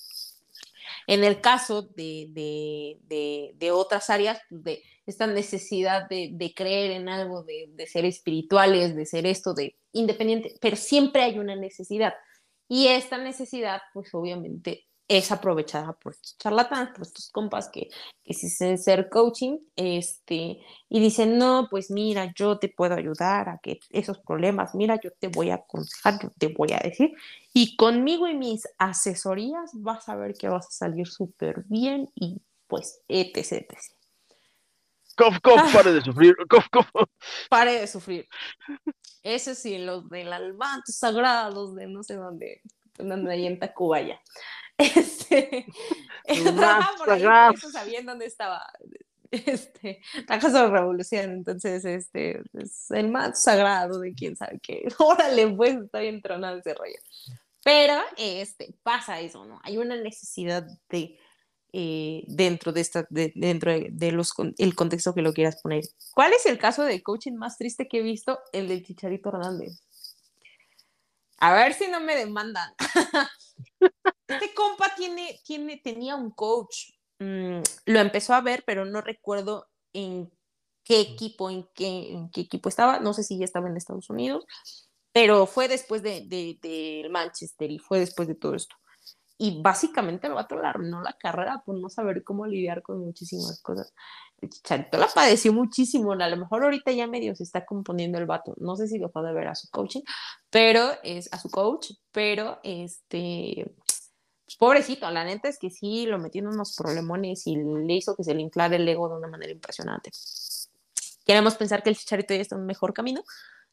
En 1.11 1.23
el 1.23 1.41
caso 1.41 1.81
de, 1.81 2.27
de, 2.30 3.56
de, 3.57 3.72
otras 3.72 4.11
áreas, 4.11 4.40
de 4.52 4.84
esta 5.07 5.26
necesidad 5.26 6.07
de, 6.07 6.53
creer 6.56 6.91
en 6.91 7.10
algo, 7.10 7.44
de, 7.44 7.88
ser 7.88 8.06
espirituales, 8.06 8.95
de 8.95 9.07
ser 9.07 9.26
esto, 9.26 9.56
de 9.56 9.76
independiente, 9.91 10.53
pero 10.61 10.76
siempre 10.76 11.23
hay 11.23 11.40
una 11.40 11.56
necesidad. 11.56 12.14
Y 12.68 12.90
esta 12.90 13.18
necesidad, 13.18 13.81
pues 13.91 14.14
obviamente 14.14 14.86
es 15.10 15.31
aprovechada 15.31 15.94
por 15.94 16.14
estos 16.14 16.38
charlatanes, 16.38 16.94
por 16.94 17.02
estos 17.02 17.30
compas 17.31 17.68
que, 17.68 17.90
que 18.23 18.34
dicen 18.34 18.77
ser 18.77 19.10
coaching, 19.10 19.57
este, 19.76 20.60
y 20.88 20.99
dicen, 20.99 21.40
no, 21.40 21.68
pues 21.69 21.90
mira, 21.90 22.31
yo 22.36 22.60
te 22.60 22.69
puedo 22.69 22.94
ayudar 22.94 23.49
a 23.49 23.57
que 23.57 23.80
esos 23.90 24.19
problemas, 24.19 24.76
mira, 24.76 24.99
yo 25.03 25.10
te 25.19 25.27
voy 25.27 25.49
a 25.49 25.56
aconsejar, 25.56 26.22
yo 26.22 26.30
te 26.38 26.48
voy 26.49 26.73
a 26.73 26.77
decir, 26.77 27.11
y 27.53 27.76
conmigo 27.76 28.27
y 28.27 28.36
mis 28.36 28.68
asesorías 28.77 29.72
vas 29.73 30.07
a 30.10 30.15
ver 30.15 30.36
que 30.36 30.48
vas 30.48 30.68
a 30.68 30.72
salir 30.72 31.07
súper 31.07 31.64
bien 31.65 32.11
y 32.14 32.40
pues, 32.68 33.02
etc, 33.07 33.65
etc. 33.68 33.77
Cof, 35.18 35.40
cof, 35.41 35.60
ah. 35.60 35.69
pare 35.73 35.91
de 35.91 36.02
sufrir, 36.02 36.36
cof, 36.48 36.68
cof. 36.69 36.88
Pare 37.49 37.80
de 37.80 37.88
sufrir. 37.88 38.30
Eso 39.23 39.56
sí, 39.56 39.80
los 39.80 40.07
del 40.07 40.31
almanto 40.31 40.91
sagrados 40.91 41.76
de 41.76 41.88
no 41.88 42.03
sé 42.03 42.14
dónde, 42.14 42.61
donde 42.95 43.34
hay 43.34 43.48
en 43.48 43.57
Tacubaya. 43.57 44.22
Este, 44.80 45.65
eso 46.23 47.72
sabían 47.72 48.06
dónde 48.06 48.26
estaba 48.26 48.65
este, 49.31 50.01
la 50.27 50.39
casa 50.39 50.64
de 50.64 50.69
revolución, 50.72 51.31
entonces 51.31 51.85
este 51.85 52.41
es 52.53 52.89
el 52.91 53.11
más 53.11 53.43
sagrado 53.43 53.99
de 53.99 54.14
quién 54.14 54.35
sabe 54.35 54.60
qué. 54.61 54.88
Órale, 54.97 55.47
pues 55.49 55.76
está 55.76 55.99
bien 55.99 56.22
tronado 56.22 56.57
ese 56.57 56.73
rollo. 56.73 56.97
Pero 57.64 57.95
este, 58.18 58.73
pasa 58.84 59.19
eso, 59.19 59.45
¿no? 59.45 59.60
Hay 59.64 59.77
una 59.77 59.97
necesidad 59.97 60.65
de 60.89 61.19
eh, 61.73 62.23
dentro 62.27 62.72
de 62.72 62.81
esta, 62.81 63.06
dentro 63.10 63.72
de, 63.72 64.11
los 64.11 64.34
el 64.57 64.76
contexto 64.76 65.14
que 65.14 65.22
lo 65.22 65.34
quieras 65.34 65.61
poner. 65.61 65.84
¿Cuál 66.14 66.34
es 66.34 66.45
el 66.45 66.57
caso 66.57 66.84
de 66.84 67.03
coaching 67.03 67.34
más 67.34 67.57
triste 67.57 67.88
que 67.88 67.99
he 67.99 68.01
visto? 68.01 68.39
El 68.53 68.69
del 68.69 68.84
Chicharito 68.84 69.30
Hernández. 69.30 69.84
A 71.38 71.53
ver 71.53 71.73
si 71.73 71.88
no 71.88 71.99
me 71.99 72.15
demandan. 72.15 72.73
Este 74.27 74.53
compa 74.53 74.94
tiene, 74.95 75.40
tiene, 75.44 75.77
tenía 75.77 76.15
un 76.15 76.31
coach. 76.31 76.91
Mm, 77.19 77.61
lo 77.86 77.99
empezó 77.99 78.34
a 78.34 78.41
ver, 78.41 78.64
pero 78.65 78.86
no 78.86 79.02
recuerdo 79.02 79.68
en 79.94 80.31
qué 80.84 81.02
equipo, 81.02 81.49
en 81.49 81.68
qué, 81.73 82.11
en 82.14 82.30
qué 82.30 82.41
equipo 82.41 82.69
estaba. 82.69 82.99
No 82.99 83.14
sé 83.14 83.23
si 83.23 83.38
ya 83.38 83.45
estaba 83.45 83.69
en 83.69 83.77
Estados 83.77 84.10
Unidos, 84.10 84.45
pero 85.11 85.45
fue 85.45 85.68
después 85.68 86.03
del 86.03 86.30
de, 86.30 86.57
de, 86.61 87.10
Manchester 87.10 87.69
y 87.72 87.80
fue 87.80 87.99
después 87.99 88.27
de 88.27 88.36
todo 88.36 88.56
esto. 88.56 88.76
Y 89.38 89.61
básicamente 89.61 90.27
el 90.27 90.34
vato 90.34 90.60
le 90.60 90.68
arruinó 90.68 91.02
la 91.02 91.14
carrera 91.14 91.64
por 91.65 91.80
no 91.80 91.90
saber 91.90 92.23
cómo 92.23 92.45
lidiar 92.45 92.81
con 92.81 92.99
muchísimas 92.99 93.61
cosas. 93.61 93.94
El 94.41 94.49
Chicharito 94.49 94.98
la 94.98 95.07
padeció 95.07 95.53
muchísimo. 95.53 96.14
A 96.14 96.30
lo 96.30 96.38
mejor 96.38 96.64
ahorita 96.64 96.91
ya 96.91 97.07
medio 97.07 97.36
se 97.36 97.44
está 97.44 97.66
componiendo 97.66 98.18
el 98.18 98.26
vato. 98.26 98.53
No 98.57 98.76
sé 98.76 98.88
si 98.88 98.98
lo 98.98 99.11
puede 99.11 99.34
ver 99.34 99.48
a 99.48 99.56
su 99.56 99.70
coaching, 99.70 100.02
pero 100.49 100.91
es 101.03 101.32
a 101.34 101.40
su 101.40 101.49
coach, 101.49 101.91
pero 102.11 102.60
este 102.64 103.66
pobrecito, 104.57 105.10
la 105.11 105.24
neta 105.24 105.48
es 105.48 105.57
que 105.57 105.70
sí 105.70 106.06
lo 106.06 106.20
metió 106.20 106.41
unos 106.41 106.76
problemones 106.76 107.45
y 107.48 107.56
le 107.56 107.94
hizo 107.94 108.16
que 108.16 108.24
se 108.24 108.34
le 108.34 108.41
inflara 108.41 108.76
el 108.76 108.88
ego 108.88 109.10
de 109.10 109.16
una 109.16 109.28
manera 109.28 109.52
impresionante. 109.52 110.11
Queremos 111.26 111.56
pensar 111.56 111.84
que 111.84 111.90
el 111.90 111.98
chicharito 111.98 112.34
ya 112.34 112.41
está 112.41 112.56
en 112.56 112.61
un 112.61 112.68
mejor 112.68 112.94
camino, 112.94 113.24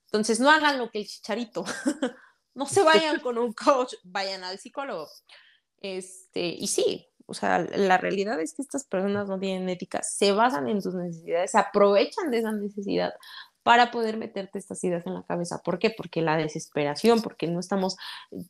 entonces 0.06 0.40
no 0.40 0.50
hagan 0.50 0.78
lo 0.78 0.90
que 0.90 0.98
el 0.98 1.06
chicharito. 1.06 1.64
no 2.54 2.66
se 2.66 2.82
vayan 2.82 3.20
con 3.20 3.38
un 3.38 3.52
coach, 3.52 3.94
vayan 4.04 4.44
al 4.44 4.58
psicólogo. 4.58 5.08
Este, 5.78 6.46
y 6.46 6.68
sí, 6.68 7.06
o 7.26 7.34
sea, 7.34 7.58
la 7.58 7.98
realidad 7.98 8.40
es 8.40 8.54
que 8.54 8.62
estas 8.62 8.84
personas 8.84 9.28
no 9.28 9.38
tienen 9.38 9.68
ética, 9.68 10.02
se 10.02 10.32
basan 10.32 10.68
en 10.68 10.80
sus 10.80 10.94
necesidades, 10.94 11.50
se 11.50 11.58
aprovechan 11.58 12.30
de 12.30 12.38
esa 12.38 12.52
necesidad 12.52 13.12
para 13.66 13.90
poder 13.90 14.16
meterte 14.16 14.60
estas 14.60 14.84
ideas 14.84 15.04
en 15.06 15.14
la 15.14 15.24
cabeza. 15.24 15.60
¿Por 15.64 15.80
qué? 15.80 15.90
Porque 15.90 16.22
la 16.22 16.36
desesperación, 16.36 17.20
porque 17.20 17.48
no 17.48 17.58
estamos, 17.58 17.96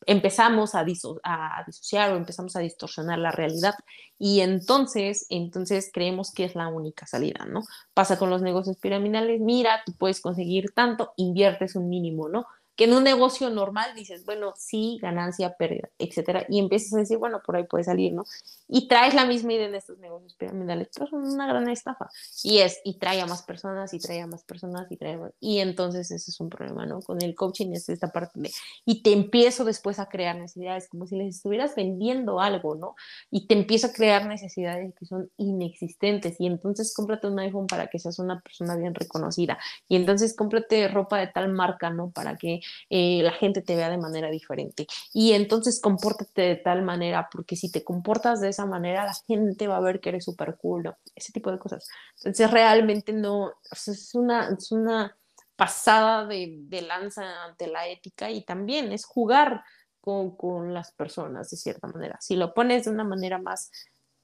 empezamos 0.04 0.74
a, 0.74 0.80
a 0.80 1.64
disociar 1.66 2.12
o 2.12 2.16
empezamos 2.16 2.54
a 2.54 2.60
distorsionar 2.60 3.18
la 3.18 3.32
realidad 3.32 3.74
y 4.18 4.40
entonces, 4.40 5.24
entonces 5.30 5.90
creemos 5.90 6.34
que 6.34 6.44
es 6.44 6.54
la 6.54 6.68
única 6.68 7.06
salida, 7.06 7.46
¿no? 7.46 7.62
Pasa 7.94 8.18
con 8.18 8.28
los 8.28 8.42
negocios 8.42 8.76
piramidales, 8.76 9.40
mira, 9.40 9.80
tú 9.86 9.94
puedes 9.94 10.20
conseguir 10.20 10.72
tanto, 10.74 11.14
inviertes 11.16 11.76
un 11.76 11.88
mínimo, 11.88 12.28
¿no? 12.28 12.44
Que 12.76 12.84
en 12.84 12.92
un 12.92 13.04
negocio 13.04 13.48
normal 13.50 13.94
dices, 13.94 14.24
bueno, 14.24 14.52
sí, 14.56 14.98
ganancia, 15.00 15.56
pérdida, 15.56 15.88
etcétera, 15.98 16.44
y 16.48 16.58
empiezas 16.58 16.92
a 16.92 16.98
decir, 16.98 17.16
bueno, 17.16 17.40
por 17.44 17.56
ahí 17.56 17.64
puede 17.64 17.84
salir, 17.84 18.12
¿no? 18.12 18.24
Y 18.68 18.86
traes 18.86 19.14
la 19.14 19.24
misma 19.24 19.54
idea 19.54 19.66
en 19.66 19.74
estos 19.74 19.98
negocios 19.98 20.34
piramidales, 20.34 20.88
pero 20.92 21.06
son 21.06 21.26
una 21.26 21.46
gran 21.46 21.68
estafa. 21.68 22.08
Y 22.42 22.58
es, 22.58 22.80
y 22.84 22.98
trae 22.98 23.20
a 23.20 23.26
más 23.26 23.42
personas, 23.42 23.94
y 23.94 23.98
trae 23.98 24.20
a 24.20 24.26
más 24.26 24.44
personas, 24.44 24.90
y 24.90 24.96
trae 24.96 25.18
y 25.40 25.58
entonces 25.60 26.10
ese 26.10 26.30
es 26.30 26.40
un 26.40 26.50
problema, 26.50 26.84
¿no? 26.84 27.00
Con 27.00 27.22
el 27.22 27.34
coaching 27.34 27.72
es 27.72 27.88
esta 27.88 28.12
parte 28.12 28.38
de, 28.40 28.50
y 28.84 29.02
te 29.02 29.12
empiezo 29.12 29.64
después 29.64 29.98
a 29.98 30.08
crear 30.08 30.36
necesidades, 30.36 30.88
como 30.88 31.06
si 31.06 31.16
les 31.16 31.36
estuvieras 31.36 31.74
vendiendo 31.74 32.40
algo, 32.40 32.74
¿no? 32.74 32.94
Y 33.30 33.46
te 33.46 33.54
empiezo 33.54 33.86
a 33.86 33.92
crear 33.92 34.26
necesidades 34.26 34.94
que 34.94 35.06
son 35.06 35.30
inexistentes, 35.38 36.38
y 36.40 36.46
entonces 36.46 36.92
cómprate 36.94 37.26
un 37.28 37.38
iPhone 37.38 37.66
para 37.66 37.86
que 37.86 37.98
seas 37.98 38.18
una 38.18 38.40
persona 38.40 38.76
bien 38.76 38.94
reconocida, 38.94 39.58
y 39.88 39.96
entonces 39.96 40.36
cómprate 40.36 40.88
ropa 40.88 41.18
de 41.18 41.28
tal 41.28 41.50
marca, 41.52 41.88
¿no? 41.88 42.10
Para 42.10 42.36
que 42.36 42.60
eh, 42.90 43.20
la 43.22 43.32
gente 43.32 43.62
te 43.62 43.76
vea 43.76 43.90
de 43.90 43.98
manera 43.98 44.30
diferente. 44.30 44.86
Y 45.12 45.32
entonces 45.32 45.80
compórtate 45.80 46.42
de 46.42 46.56
tal 46.56 46.82
manera, 46.82 47.28
porque 47.30 47.56
si 47.56 47.70
te 47.70 47.84
comportas 47.84 48.40
de 48.40 48.48
esa 48.48 48.66
manera, 48.66 49.04
la 49.04 49.14
gente 49.26 49.66
va 49.66 49.76
a 49.76 49.80
ver 49.80 50.00
que 50.00 50.10
eres 50.10 50.24
súper 50.24 50.56
cool, 50.56 50.94
ese 51.14 51.32
tipo 51.32 51.50
de 51.50 51.58
cosas. 51.58 51.88
Entonces 52.18 52.50
realmente 52.50 53.12
no, 53.12 53.52
es, 53.70 54.14
una, 54.14 54.48
es 54.48 54.72
una 54.72 55.16
pasada 55.56 56.26
de, 56.26 56.56
de, 56.60 56.82
lanza 56.82 57.44
ante 57.44 57.66
la 57.66 57.88
ética 57.88 58.30
y 58.30 58.42
también 58.42 58.92
es 58.92 59.04
jugar 59.04 59.64
con, 60.00 60.36
con 60.36 60.74
las 60.74 60.92
personas 60.92 61.50
de 61.50 61.56
cierta 61.56 61.88
manera. 61.88 62.18
Si 62.20 62.36
lo 62.36 62.52
pones 62.52 62.84
de 62.84 62.90
una 62.90 63.04
manera 63.04 63.38
más 63.38 63.70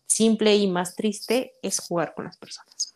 simple 0.06 0.55
y 0.56 0.66
más 0.66 0.94
triste, 0.94 1.52
es 1.62 1.81
jugar 1.81 2.14
con 2.14 2.27
las 2.27 2.36
personas. 2.36 2.94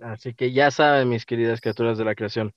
Así 0.00 0.34
que 0.34 0.52
ya 0.52 0.70
saben, 0.70 1.08
mis 1.08 1.26
queridas 1.26 1.60
criaturas 1.60 1.98
de 1.98 2.04
la 2.04 2.14
creación, 2.14 2.54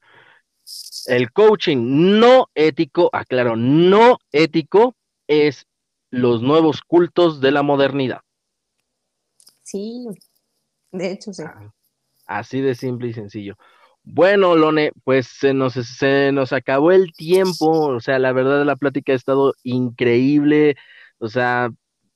el 1.07 1.31
coaching 1.31 2.19
no 2.19 2.49
ético, 2.55 3.09
aclaro, 3.13 3.55
no 3.55 4.19
ético, 4.31 4.95
es 5.27 5.65
los 6.09 6.41
nuevos 6.41 6.81
cultos 6.81 7.41
de 7.41 7.51
la 7.51 7.63
modernidad. 7.63 8.21
Sí, 9.63 10.05
de 10.91 11.11
hecho 11.11 11.33
sí. 11.33 11.43
Ah, 11.45 11.73
así 12.25 12.61
de 12.61 12.75
simple 12.75 13.09
y 13.09 13.13
sencillo. 13.13 13.55
Bueno, 14.03 14.55
Lone, 14.55 14.91
pues 15.03 15.27
se 15.27 15.53
nos, 15.53 15.73
se 15.73 16.31
nos 16.31 16.53
acabó 16.53 16.93
el 16.93 17.11
tiempo, 17.11 17.87
o 17.87 17.99
sea, 17.99 18.19
la 18.19 18.31
verdad 18.31 18.65
la 18.65 18.77
plática 18.77 19.11
ha 19.11 19.15
estado 19.15 19.53
increíble, 19.63 20.77
o 21.17 21.27
sea, 21.27 21.69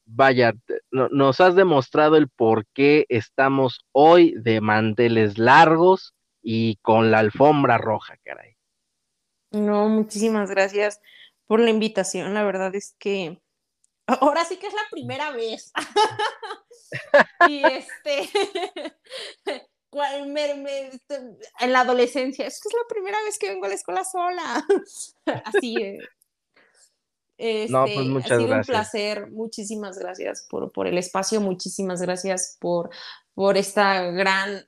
vaya, 0.06 0.54
nos 0.92 1.42
has 1.42 1.56
demostrado 1.56 2.16
el 2.16 2.30
por 2.30 2.66
qué 2.74 3.06
estamos 3.10 3.82
hoy 3.92 4.34
de 4.38 4.62
manteles 4.62 5.38
largos 5.38 6.14
y 6.42 6.78
con 6.78 7.12
la 7.12 7.20
alfombra 7.20 7.78
roja, 7.78 8.18
caray. 8.24 8.56
No, 9.52 9.90
muchísimas 9.90 10.50
gracias 10.50 11.02
por 11.46 11.60
la 11.60 11.70
invitación. 11.70 12.34
La 12.34 12.44
verdad 12.44 12.74
es 12.76 12.96
que 12.98 13.42
ahora 14.08 14.46
sí 14.46 14.58
que 14.58 14.68
es 14.68 14.74
la 14.74 14.88
primera 14.90 15.32
vez. 15.32 15.72
y 17.50 17.64
este, 17.66 18.22
este, 19.92 21.16
en 21.60 21.72
la 21.72 21.82
adolescencia, 21.82 22.48
es 22.48 22.62
que 22.62 22.70
es 22.70 22.76
la 22.76 22.88
primera 22.88 23.22
vez 23.24 23.38
que 23.38 23.50
vengo 23.50 23.66
a 23.66 23.70
la 23.70 23.76
escuela 23.76 24.04
sola. 24.06 24.66
Así 25.46 25.76
es. 27.38 27.70
no, 27.70 27.84
pues 27.84 27.98
este, 27.98 28.10
muchas 28.10 28.32
ha 28.32 28.38
sido 28.40 28.56
un 28.56 28.62
placer. 28.62 29.32
Muchísimas 29.32 29.98
gracias 29.98 30.48
por, 30.50 30.72
por 30.72 30.88
el 30.88 30.98
espacio, 30.98 31.42
muchísimas 31.42 32.02
gracias 32.02 32.58
por, 32.60 32.90
por 33.34 33.58
esta 33.58 34.04
gran 34.12 34.66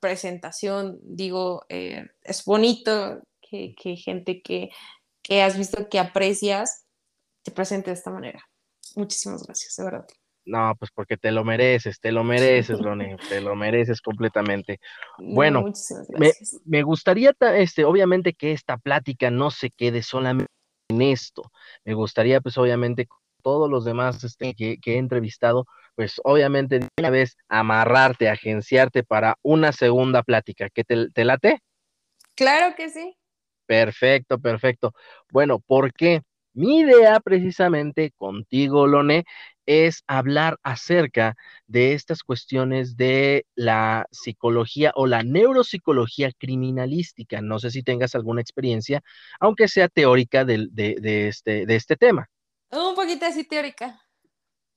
presentación. 0.00 0.98
Digo, 1.02 1.64
eh, 1.68 2.06
es 2.22 2.44
bonito 2.44 3.22
que, 3.40 3.74
gente 3.96 4.42
que, 4.42 4.70
has 5.42 5.56
visto 5.56 5.88
que 5.88 5.98
aprecias 5.98 6.86
te 7.42 7.50
presente 7.50 7.90
de 7.90 7.94
esta 7.94 8.10
manera. 8.10 8.42
Muchísimas 8.96 9.44
gracias, 9.44 9.76
de 9.76 9.84
verdad. 9.84 10.06
No, 10.44 10.74
pues 10.78 10.90
porque 10.92 11.16
te 11.16 11.30
lo 11.30 11.44
mereces, 11.44 12.00
te 12.00 12.12
lo 12.12 12.24
mereces, 12.24 12.80
Lone, 12.80 13.16
te 13.28 13.40
lo 13.40 13.54
mereces 13.54 14.00
completamente. 14.00 14.80
Bueno, 15.18 15.64
me, 16.18 16.32
me, 16.64 16.82
gustaría, 16.82 17.34
este, 17.54 17.84
obviamente, 17.84 18.34
que 18.34 18.52
esta 18.52 18.76
plática 18.76 19.30
no 19.30 19.50
se 19.50 19.70
quede 19.70 20.02
solamente 20.02 20.50
en 20.88 21.02
esto. 21.02 21.42
Me 21.84 21.94
gustaría, 21.94 22.40
pues, 22.40 22.58
obviamente, 22.58 23.06
todos 23.40 23.70
los 23.70 23.84
demás 23.84 24.22
este, 24.24 24.54
que, 24.54 24.78
he 24.84 24.96
entrevistado, 24.98 25.66
pues 25.96 26.20
obviamente 26.24 26.78
de 26.78 26.88
una 26.98 27.10
vez 27.10 27.36
amarrarte, 27.48 28.28
agenciarte 28.28 29.02
para 29.02 29.36
una 29.42 29.72
segunda 29.72 30.22
plática. 30.22 30.68
¿Qué 30.70 30.84
te, 30.84 31.10
te 31.10 31.24
late? 31.24 31.60
Claro 32.34 32.74
que 32.76 32.88
sí. 32.88 33.16
Perfecto, 33.66 34.38
perfecto. 34.38 34.92
Bueno, 35.30 35.60
¿por 35.60 35.92
qué? 35.92 36.22
Mi 36.52 36.80
idea 36.80 37.20
precisamente 37.20 38.12
contigo, 38.16 38.86
Lone, 38.88 39.24
es 39.66 40.02
hablar 40.08 40.58
acerca 40.64 41.36
de 41.68 41.92
estas 41.92 42.24
cuestiones 42.24 42.96
de 42.96 43.46
la 43.54 44.06
psicología 44.10 44.92
o 44.96 45.06
la 45.06 45.22
neuropsicología 45.22 46.32
criminalística. 46.36 47.40
No 47.40 47.60
sé 47.60 47.70
si 47.70 47.84
tengas 47.84 48.16
alguna 48.16 48.40
experiencia, 48.40 49.00
aunque 49.38 49.68
sea 49.68 49.86
teórica 49.88 50.44
de, 50.44 50.66
de, 50.72 51.28
este, 51.28 51.66
de 51.66 51.76
este 51.76 51.96
tema. 51.96 52.28
Un 52.70 52.94
poquito 52.94 53.26
así 53.26 53.44
teórica. 53.44 54.00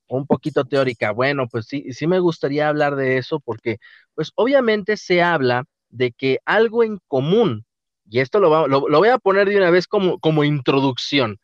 Un 0.08 0.26
poquito 0.26 0.64
teórica. 0.64 1.12
Bueno, 1.12 1.48
pues 1.48 1.66
sí, 1.66 1.92
sí 1.92 2.06
me 2.06 2.18
gustaría 2.18 2.68
hablar 2.68 2.96
de 2.96 3.18
eso 3.18 3.40
porque, 3.40 3.78
pues 4.14 4.32
obviamente 4.34 4.96
se 4.96 5.22
habla 5.22 5.64
de 5.88 6.12
que 6.12 6.38
algo 6.44 6.84
en 6.84 6.98
común, 7.08 7.64
y 8.08 8.20
esto 8.20 8.40
lo, 8.40 8.68
lo, 8.68 8.80
voy 8.80 9.08
a 9.08 9.18
poner 9.18 9.48
de 9.48 9.56
una 9.56 9.70
vez 9.70 9.86
como, 9.86 10.18
como 10.18 10.44
introducción, 10.44 11.38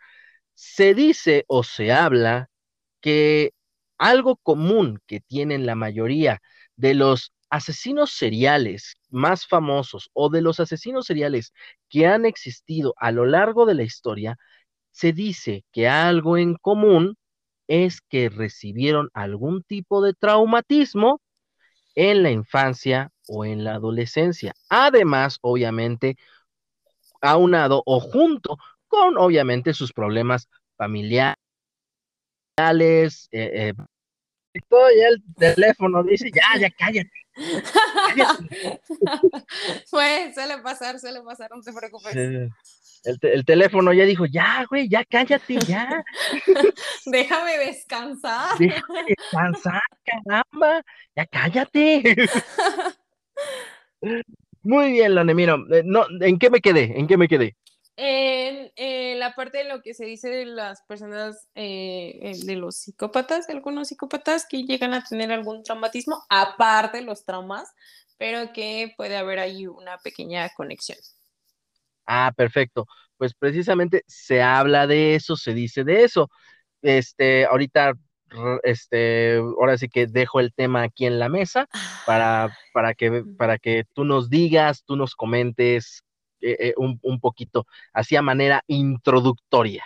se 0.55 0.95
dice 0.95 1.45
o 1.49 1.63
se 1.65 1.93
habla 1.93 2.51
que 3.01 3.53
algo 3.99 4.37
común 4.37 5.01
que 5.07 5.21
tienen 5.21 5.67
la 5.67 5.75
mayoría 5.75 6.41
de 6.77 6.95
los 6.95 7.33
asesinos 7.51 8.13
seriales 8.13 8.97
más 9.11 9.47
famosos 9.47 10.11
o 10.13 10.31
de 10.31 10.43
los 10.43 10.61
asesinos 10.61 11.07
seriales 11.07 11.53
que 11.89 12.07
han 12.07 12.25
existido 12.27 12.95
a 12.99 13.13
lo 13.13 13.27
largo 13.27 13.67
de 13.67 13.75
la 13.75 13.83
historia 13.83 14.39
se 14.91 15.13
dice 15.13 15.65
que 15.73 15.89
algo 15.89 16.37
en 16.37 16.55
común 16.57 17.17
es 17.69 18.01
que 18.01 18.29
recibieron 18.29 19.11
algún 19.15 19.63
tipo 19.63 20.03
de 20.03 20.13
traumatismo 20.13 21.21
en 21.95 22.23
la 22.23 22.31
infancia 22.31 23.11
o 23.29 23.45
en 23.45 23.65
la 23.65 23.75
adolescencia. 23.75 24.55
Además, 24.69 25.39
obviamente, 25.43 26.17
aunado 27.21 27.83
o 27.87 28.01
junto 28.01 28.57
con, 28.89 29.17
obviamente, 29.19 29.73
sus 29.75 29.93
problemas 29.93 30.49
familiares. 30.77 31.37
Eh, 33.31 33.73
eh, 33.73 33.75
todo 34.69 34.89
ya 34.91 35.09
el 35.09 35.23
teléfono 35.37 36.03
dice, 36.03 36.31
ya, 36.33 36.59
ya, 36.59 36.71
cállate. 36.71 37.11
pues, 39.91 40.35
suele 40.35 40.59
pasar, 40.59 40.99
suele 40.99 41.23
pasar, 41.23 41.51
no 41.55 41.63
te 41.63 41.73
preocupes. 41.73 42.17
El, 43.03 43.45
teléfono 43.45 43.93
ya 43.93 44.05
dijo, 44.05 44.27
ya, 44.27 44.67
güey, 44.69 44.89
ya 44.89 45.05
cállate, 45.05 45.59
ya. 45.67 46.05
Déjame 47.07 47.59
descansar. 47.59 48.59
Déjame 48.59 49.05
descansar, 49.09 49.83
caramba, 50.05 50.83
ya 51.17 51.27
cállate. 51.27 52.17
Muy 54.63 54.93
bien, 54.93 55.15
Lanemiro. 55.15 55.65
Eh, 55.75 55.83
no, 55.85 56.05
¿En 56.21 56.39
qué 56.39 56.51
me 56.51 56.61
quedé? 56.61 56.99
¿En 56.99 57.07
qué 57.07 57.17
me 57.17 57.29
quedé? 57.29 57.57
En 57.97 59.19
la 59.19 59.35
parte 59.35 59.59
de 59.59 59.65
lo 59.65 59.83
que 59.83 59.93
se 59.93 60.07
dice 60.07 60.29
de 60.31 60.47
las 60.47 60.83
personas, 60.83 61.49
eh, 61.55 62.19
eh, 62.23 62.33
de 62.45 62.57
los 62.57 62.77
psicópatas, 62.77 63.49
algunos 63.51 63.89
psicópatas 63.89 64.47
que 64.49 64.63
llegan 64.65 64.95
a 64.95 65.05
tener 65.05 65.31
algún 65.33 65.63
traumatismo, 65.63 66.25
aparte 66.31 66.99
de 66.99 67.05
los 67.05 67.25
traumas, 67.27 67.69
pero 68.17 68.53
que 68.55 68.95
puede 68.97 69.17
haber 69.17 69.39
ahí 69.39 69.67
una 69.67 69.99
pequeña 69.99 70.49
conexión. 70.57 70.99
Ah, 72.13 72.33
perfecto. 72.37 72.87
Pues 73.17 73.35
precisamente 73.35 74.03
se 74.09 74.43
habla 74.43 74.89
de 74.89 75.15
eso, 75.15 75.37
se 75.37 75.55
dice 75.55 75.85
de 75.85 76.03
eso. 76.05 76.29
este, 76.83 77.47
ahorita, 77.47 77.95
este, 78.65 79.37
ahora 79.37 79.79
sí 79.79 79.89
que 79.89 80.07
dejo 80.09 80.41
el 80.41 80.53
tema 80.53 80.83
aquí 80.83 81.07
en 81.07 81.21
la 81.21 81.29
mesa 81.29 81.69
para, 82.07 82.57
para, 82.73 82.95
que, 82.95 83.25
para 83.39 83.59
que 83.59 83.85
tú 83.95 84.05
nos 84.05 84.29
digas, 84.29 84.83
tú 84.85 84.97
nos 84.97 85.15
comentes 85.15 86.03
eh, 86.41 86.57
eh, 86.59 86.75
un, 86.79 86.99
un 87.03 87.21
poquito, 87.21 87.67
así 87.93 88.17
a 88.17 88.23
manera 88.23 88.65
introductoria. 88.67 89.85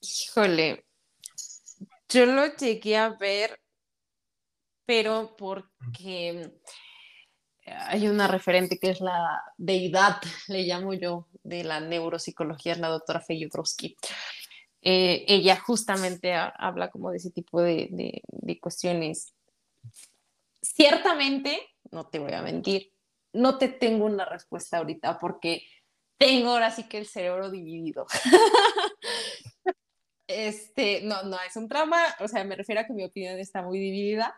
Híjole, 0.00 0.86
yo 2.08 2.26
lo 2.26 2.56
llegué 2.56 2.96
a 2.96 3.10
ver, 3.10 3.60
pero 4.84 5.36
porque 5.38 6.50
hay 7.66 8.08
una 8.08 8.28
referente 8.28 8.78
que 8.78 8.90
es 8.90 9.00
la 9.00 9.42
deidad, 9.56 10.16
le 10.48 10.62
llamo 10.62 10.94
yo, 10.94 11.26
de 11.42 11.64
la 11.64 11.80
neuropsicología, 11.80 12.72
es 12.72 12.78
la 12.78 12.88
doctora 12.88 13.20
Feyudrowski. 13.20 13.96
Eh, 14.82 15.24
ella 15.26 15.56
justamente 15.56 16.32
habla 16.34 16.90
como 16.90 17.10
de 17.10 17.16
ese 17.16 17.30
tipo 17.30 17.60
de, 17.60 18.22
de 18.26 18.60
cuestiones. 18.60 19.34
Ciertamente, 20.62 21.60
no 21.90 22.06
te 22.06 22.18
voy 22.18 22.32
a 22.32 22.42
mentir, 22.42 22.92
no 23.32 23.58
te 23.58 23.68
tengo 23.68 24.06
una 24.06 24.24
respuesta 24.24 24.78
ahorita 24.78 25.18
porque 25.18 25.62
tengo 26.18 26.50
ahora 26.50 26.70
sí 26.70 26.84
que 26.84 26.98
el 26.98 27.06
cerebro 27.06 27.50
dividido. 27.50 28.06
este, 30.26 31.02
no, 31.02 31.22
no 31.24 31.36
es 31.46 31.56
un 31.56 31.68
trauma, 31.68 32.02
o 32.20 32.28
sea, 32.28 32.44
me 32.44 32.56
refiero 32.56 32.80
a 32.80 32.84
que 32.84 32.92
mi 32.92 33.04
opinión 33.04 33.38
está 33.38 33.62
muy 33.62 33.78
dividida. 33.78 34.34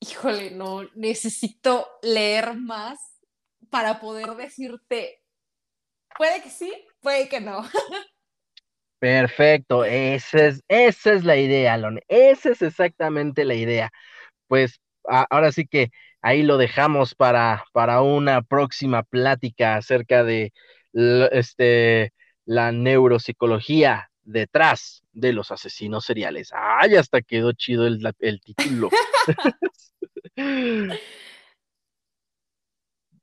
Híjole, 0.00 0.50
no, 0.52 0.84
necesito 0.94 1.88
leer 2.02 2.54
más 2.54 2.98
para 3.70 4.00
poder 4.00 4.36
decirte, 4.36 5.22
puede 6.16 6.42
que 6.42 6.50
sí, 6.50 6.72
puede 7.00 7.28
que 7.28 7.40
no. 7.40 7.62
Perfecto, 8.98 9.84
esa 9.84 10.46
es, 10.46 10.62
esa 10.68 11.12
es 11.12 11.24
la 11.24 11.36
idea, 11.36 11.76
Lone, 11.76 12.02
esa 12.08 12.50
es 12.50 12.62
exactamente 12.62 13.44
la 13.44 13.54
idea. 13.54 13.90
Pues 14.48 14.80
ahora 15.04 15.52
sí 15.52 15.66
que 15.66 15.90
ahí 16.22 16.42
lo 16.42 16.58
dejamos 16.58 17.14
para, 17.14 17.64
para 17.72 18.02
una 18.02 18.42
próxima 18.42 19.04
plática 19.04 19.76
acerca 19.76 20.24
de 20.24 20.52
este, 21.32 22.12
la 22.44 22.72
neuropsicología 22.72 24.10
detrás 24.22 25.02
de 25.20 25.32
los 25.32 25.50
asesinos 25.50 26.04
seriales. 26.04 26.50
¡Ay, 26.52 26.96
hasta 26.96 27.22
quedó 27.22 27.52
chido 27.52 27.86
el, 27.86 28.00
el 28.20 28.40
título! 28.40 28.90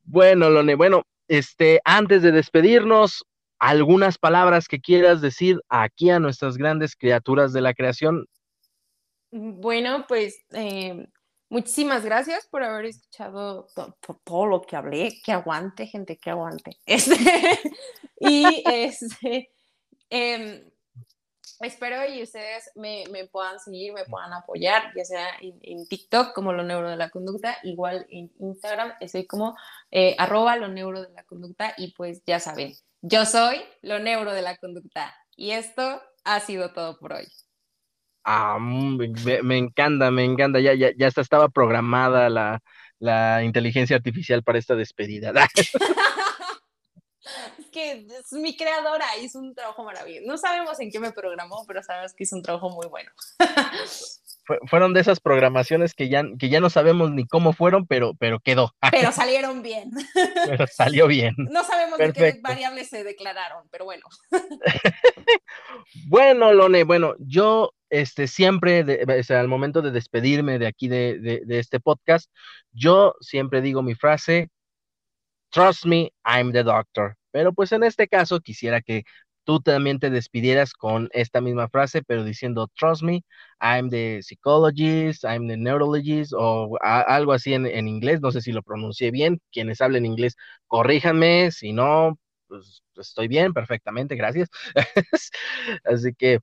bueno, 0.03 0.49
Lone, 0.49 0.75
bueno, 0.75 1.03
este, 1.27 1.81
antes 1.83 2.21
de 2.21 2.31
despedirnos, 2.31 3.25
algunas 3.59 4.17
palabras 4.17 4.67
que 4.67 4.79
quieras 4.79 5.21
decir 5.21 5.61
aquí 5.69 6.09
a 6.09 6.19
nuestras 6.19 6.57
grandes 6.57 6.95
criaturas 6.95 7.53
de 7.53 7.61
la 7.61 7.73
creación. 7.73 8.25
Bueno, 9.31 10.05
pues 10.07 10.43
eh, 10.53 11.07
Muchísimas 11.49 12.03
gracias 12.03 12.47
por 12.47 12.63
haber 12.63 12.85
escuchado 12.85 13.67
todo 14.23 14.45
lo 14.47 14.61
que 14.61 14.75
hablé. 14.75 15.21
Que 15.23 15.31
aguante, 15.31 15.85
gente, 15.85 16.17
que 16.17 16.29
aguante. 16.31 16.77
Este, 16.85 17.15
y 18.19 18.63
este, 18.65 19.51
em, 20.09 20.69
espero 21.61 22.05
y 22.05 22.23
ustedes 22.23 22.69
me, 22.75 23.03
me, 23.11 23.25
puedan 23.25 23.59
seguir, 23.59 23.93
me 23.93 24.05
puedan 24.05 24.33
apoyar, 24.33 24.91
ya 24.95 25.05
sea 25.05 25.27
en, 25.41 25.87
TikTok 25.87 26.33
como 26.33 26.53
lo 26.53 26.63
neuro 26.63 26.89
de 26.89 26.97
la 26.97 27.09
conducta, 27.09 27.57
igual 27.63 28.05
en 28.09 28.31
Instagram 28.39 28.93
estoy 28.99 29.25
como 29.25 29.55
eh, 29.91 30.15
arroba 30.17 30.55
lo 30.57 30.67
neuro 30.67 31.01
de 31.01 31.13
la 31.13 31.23
conducta 31.23 31.73
y 31.77 31.93
pues 31.93 32.23
ya 32.25 32.39
saben, 32.39 32.73
yo 33.01 33.25
soy 33.25 33.61
lo 33.81 33.99
neuro 33.99 34.33
de 34.33 34.41
la 34.41 34.57
conducta 34.57 35.15
y 35.35 35.51
esto 35.51 36.01
ha 36.23 36.39
sido 36.39 36.73
todo 36.73 36.97
por 36.97 37.13
hoy. 37.13 37.27
Ah, 38.23 38.57
me, 38.59 39.57
encanta, 39.57 40.09
me 40.09 40.23
encanta. 40.23 40.59
Ya, 40.59 40.73
ya, 40.73 40.89
ya 40.97 41.07
estaba 41.07 41.47
programada 41.47 42.27
la, 42.29 42.59
la 42.97 43.43
inteligencia 43.43 43.95
artificial 43.95 44.41
para 44.41 44.57
esta 44.57 44.75
despedida. 44.75 45.31
que 47.75 48.07
es 48.07 48.31
mi 48.31 48.55
creadora, 48.55 49.05
hizo 49.21 49.37
un 49.37 49.53
trabajo 49.53 49.83
maravilloso. 49.83 50.25
No 50.25 50.37
sabemos 50.37 50.79
en 50.79 50.89
qué 50.89 50.97
me 50.97 51.11
programó, 51.11 51.65
pero 51.67 51.83
sabemos 51.83 52.13
que 52.13 52.23
hizo 52.23 52.37
un 52.37 52.41
trabajo 52.41 52.69
muy 52.69 52.87
bueno. 52.87 53.11
fueron 54.69 54.93
de 54.93 55.01
esas 55.01 55.19
programaciones 55.19 55.93
que 55.93 56.07
ya, 56.07 56.23
que 56.39 56.47
ya 56.47 56.61
no 56.61 56.69
sabemos 56.69 57.11
ni 57.11 57.27
cómo 57.27 57.51
fueron, 57.51 57.85
pero, 57.85 58.13
pero 58.13 58.39
quedó. 58.39 58.73
Pero 58.91 59.11
salieron 59.11 59.61
bien. 59.61 59.91
Pero 60.45 60.67
salió 60.67 61.07
bien. 61.07 61.35
No 61.51 61.65
sabemos 61.65 61.97
de 61.97 62.13
qué 62.13 62.39
variables 62.41 62.89
se 62.89 63.03
declararon, 63.03 63.67
pero 63.71 63.85
bueno. 63.85 64.03
bueno, 66.07 66.53
Lone, 66.53 66.83
bueno, 66.83 67.15
yo 67.19 67.73
este, 67.89 68.27
siempre, 68.27 68.85
al 69.29 69.47
momento 69.47 69.81
de 69.81 69.91
despedirme 69.91 70.59
de 70.59 70.67
aquí 70.67 70.87
de, 70.87 71.19
de, 71.19 71.59
este 71.59 71.79
podcast, 71.79 72.29
yo 72.71 73.15
siempre 73.19 73.61
digo 73.61 73.81
mi 73.81 73.95
frase, 73.95 74.49
trust 75.49 75.85
me, 75.85 76.11
I'm 76.25 76.51
the 76.51 76.63
doctor. 76.63 77.15
Pero 77.35 77.51
pues 77.51 77.73
en 77.73 77.83
este 77.83 78.07
caso 78.07 78.39
quisiera 78.39 78.81
que 78.81 79.03
tú 79.43 79.59
también 79.59 79.99
te 79.99 80.09
despidieras 80.09 80.71
con 80.71 81.09
esta 81.11 81.41
misma 81.41 81.67
frase, 81.67 82.01
pero 82.01 82.23
diciendo, 82.23 82.69
trust 82.77 83.03
me, 83.03 83.25
I'm 83.59 83.89
the 83.89 84.21
psychologist, 84.23 85.25
I'm 85.25 85.45
the 85.49 85.57
neurologist, 85.57 86.31
o 86.33 86.77
algo 86.81 87.33
así 87.33 87.53
en, 87.53 87.65
en, 87.65 87.89
inglés, 87.89 88.21
no 88.21 88.31
sé 88.31 88.39
si 88.39 88.53
lo 88.53 88.63
pronuncié 88.63 89.11
bien, 89.11 89.41
quienes 89.51 89.81
hablen 89.81 90.05
inglés, 90.05 90.37
corríjanme, 90.67 91.51
si 91.51 91.73
no, 91.73 92.17
pues 92.47 92.81
estoy 92.95 93.27
bien, 93.27 93.51
perfectamente, 93.51 94.15
gracias. 94.15 94.47
así 95.83 96.13
que, 96.17 96.39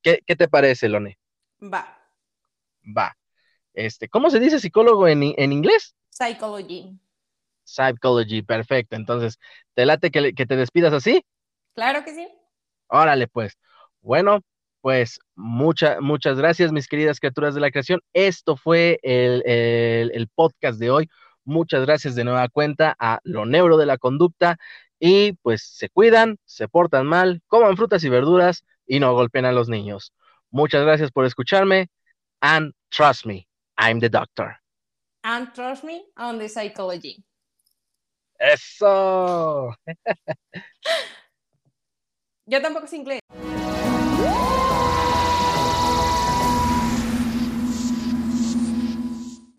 ¿qué, 0.00 0.20
¿qué, 0.24 0.36
te 0.36 0.46
parece, 0.46 0.88
Lone? 0.88 1.18
Va. 1.60 2.08
Va. 2.96 3.16
Este, 3.74 4.08
¿Cómo 4.08 4.30
se 4.30 4.38
dice 4.38 4.60
psicólogo 4.60 5.08
en, 5.08 5.34
en 5.36 5.52
inglés? 5.52 5.96
Psychology. 6.10 7.00
Psychology, 7.66 8.42
perfecto. 8.42 8.96
Entonces, 8.96 9.38
¿te 9.74 9.84
late 9.86 10.10
que, 10.10 10.32
que 10.34 10.46
te 10.46 10.56
despidas 10.56 10.92
así? 10.92 11.24
Claro 11.74 12.04
que 12.04 12.14
sí. 12.14 12.26
Órale, 12.88 13.28
pues. 13.28 13.58
Bueno, 14.00 14.40
pues 14.86 15.18
muchas, 15.34 16.00
muchas 16.00 16.38
gracias, 16.38 16.70
mis 16.70 16.86
queridas 16.86 17.18
criaturas 17.18 17.56
de 17.56 17.60
la 17.60 17.72
creación. 17.72 18.00
Esto 18.12 18.56
fue 18.56 19.00
el, 19.02 20.30
podcast 20.32 20.78
de 20.78 20.90
hoy. 20.92 21.10
Muchas 21.44 21.84
gracias 21.84 22.14
de 22.14 22.22
nueva 22.22 22.48
cuenta 22.48 22.94
a 23.00 23.18
lo 23.24 23.46
neuro 23.46 23.78
de 23.78 23.86
la 23.86 23.98
conducta. 23.98 24.58
Y 25.00 25.32
pues 25.42 25.64
se 25.64 25.88
cuidan, 25.88 26.38
se 26.44 26.68
portan 26.68 27.04
mal, 27.04 27.42
coman 27.48 27.76
frutas 27.76 28.04
y 28.04 28.08
verduras 28.08 28.64
y 28.86 29.00
no 29.00 29.12
golpeen 29.12 29.44
a 29.44 29.50
los 29.50 29.68
niños. 29.68 30.12
Muchas 30.50 30.84
gracias 30.84 31.10
por 31.10 31.24
escucharme. 31.24 31.88
And 32.40 32.72
trust 32.90 33.26
me, 33.26 33.48
I'm 33.76 33.98
the 33.98 34.08
doctor. 34.08 34.56
And 35.24 35.52
trust 35.52 35.82
me 35.82 36.04
on 36.16 36.38
the 36.38 36.48
psychology. 36.48 37.24
Eso. 38.38 39.74
Yo 42.46 42.62
tampoco 42.62 42.86
sé 42.86 42.96
inglés. 42.96 43.20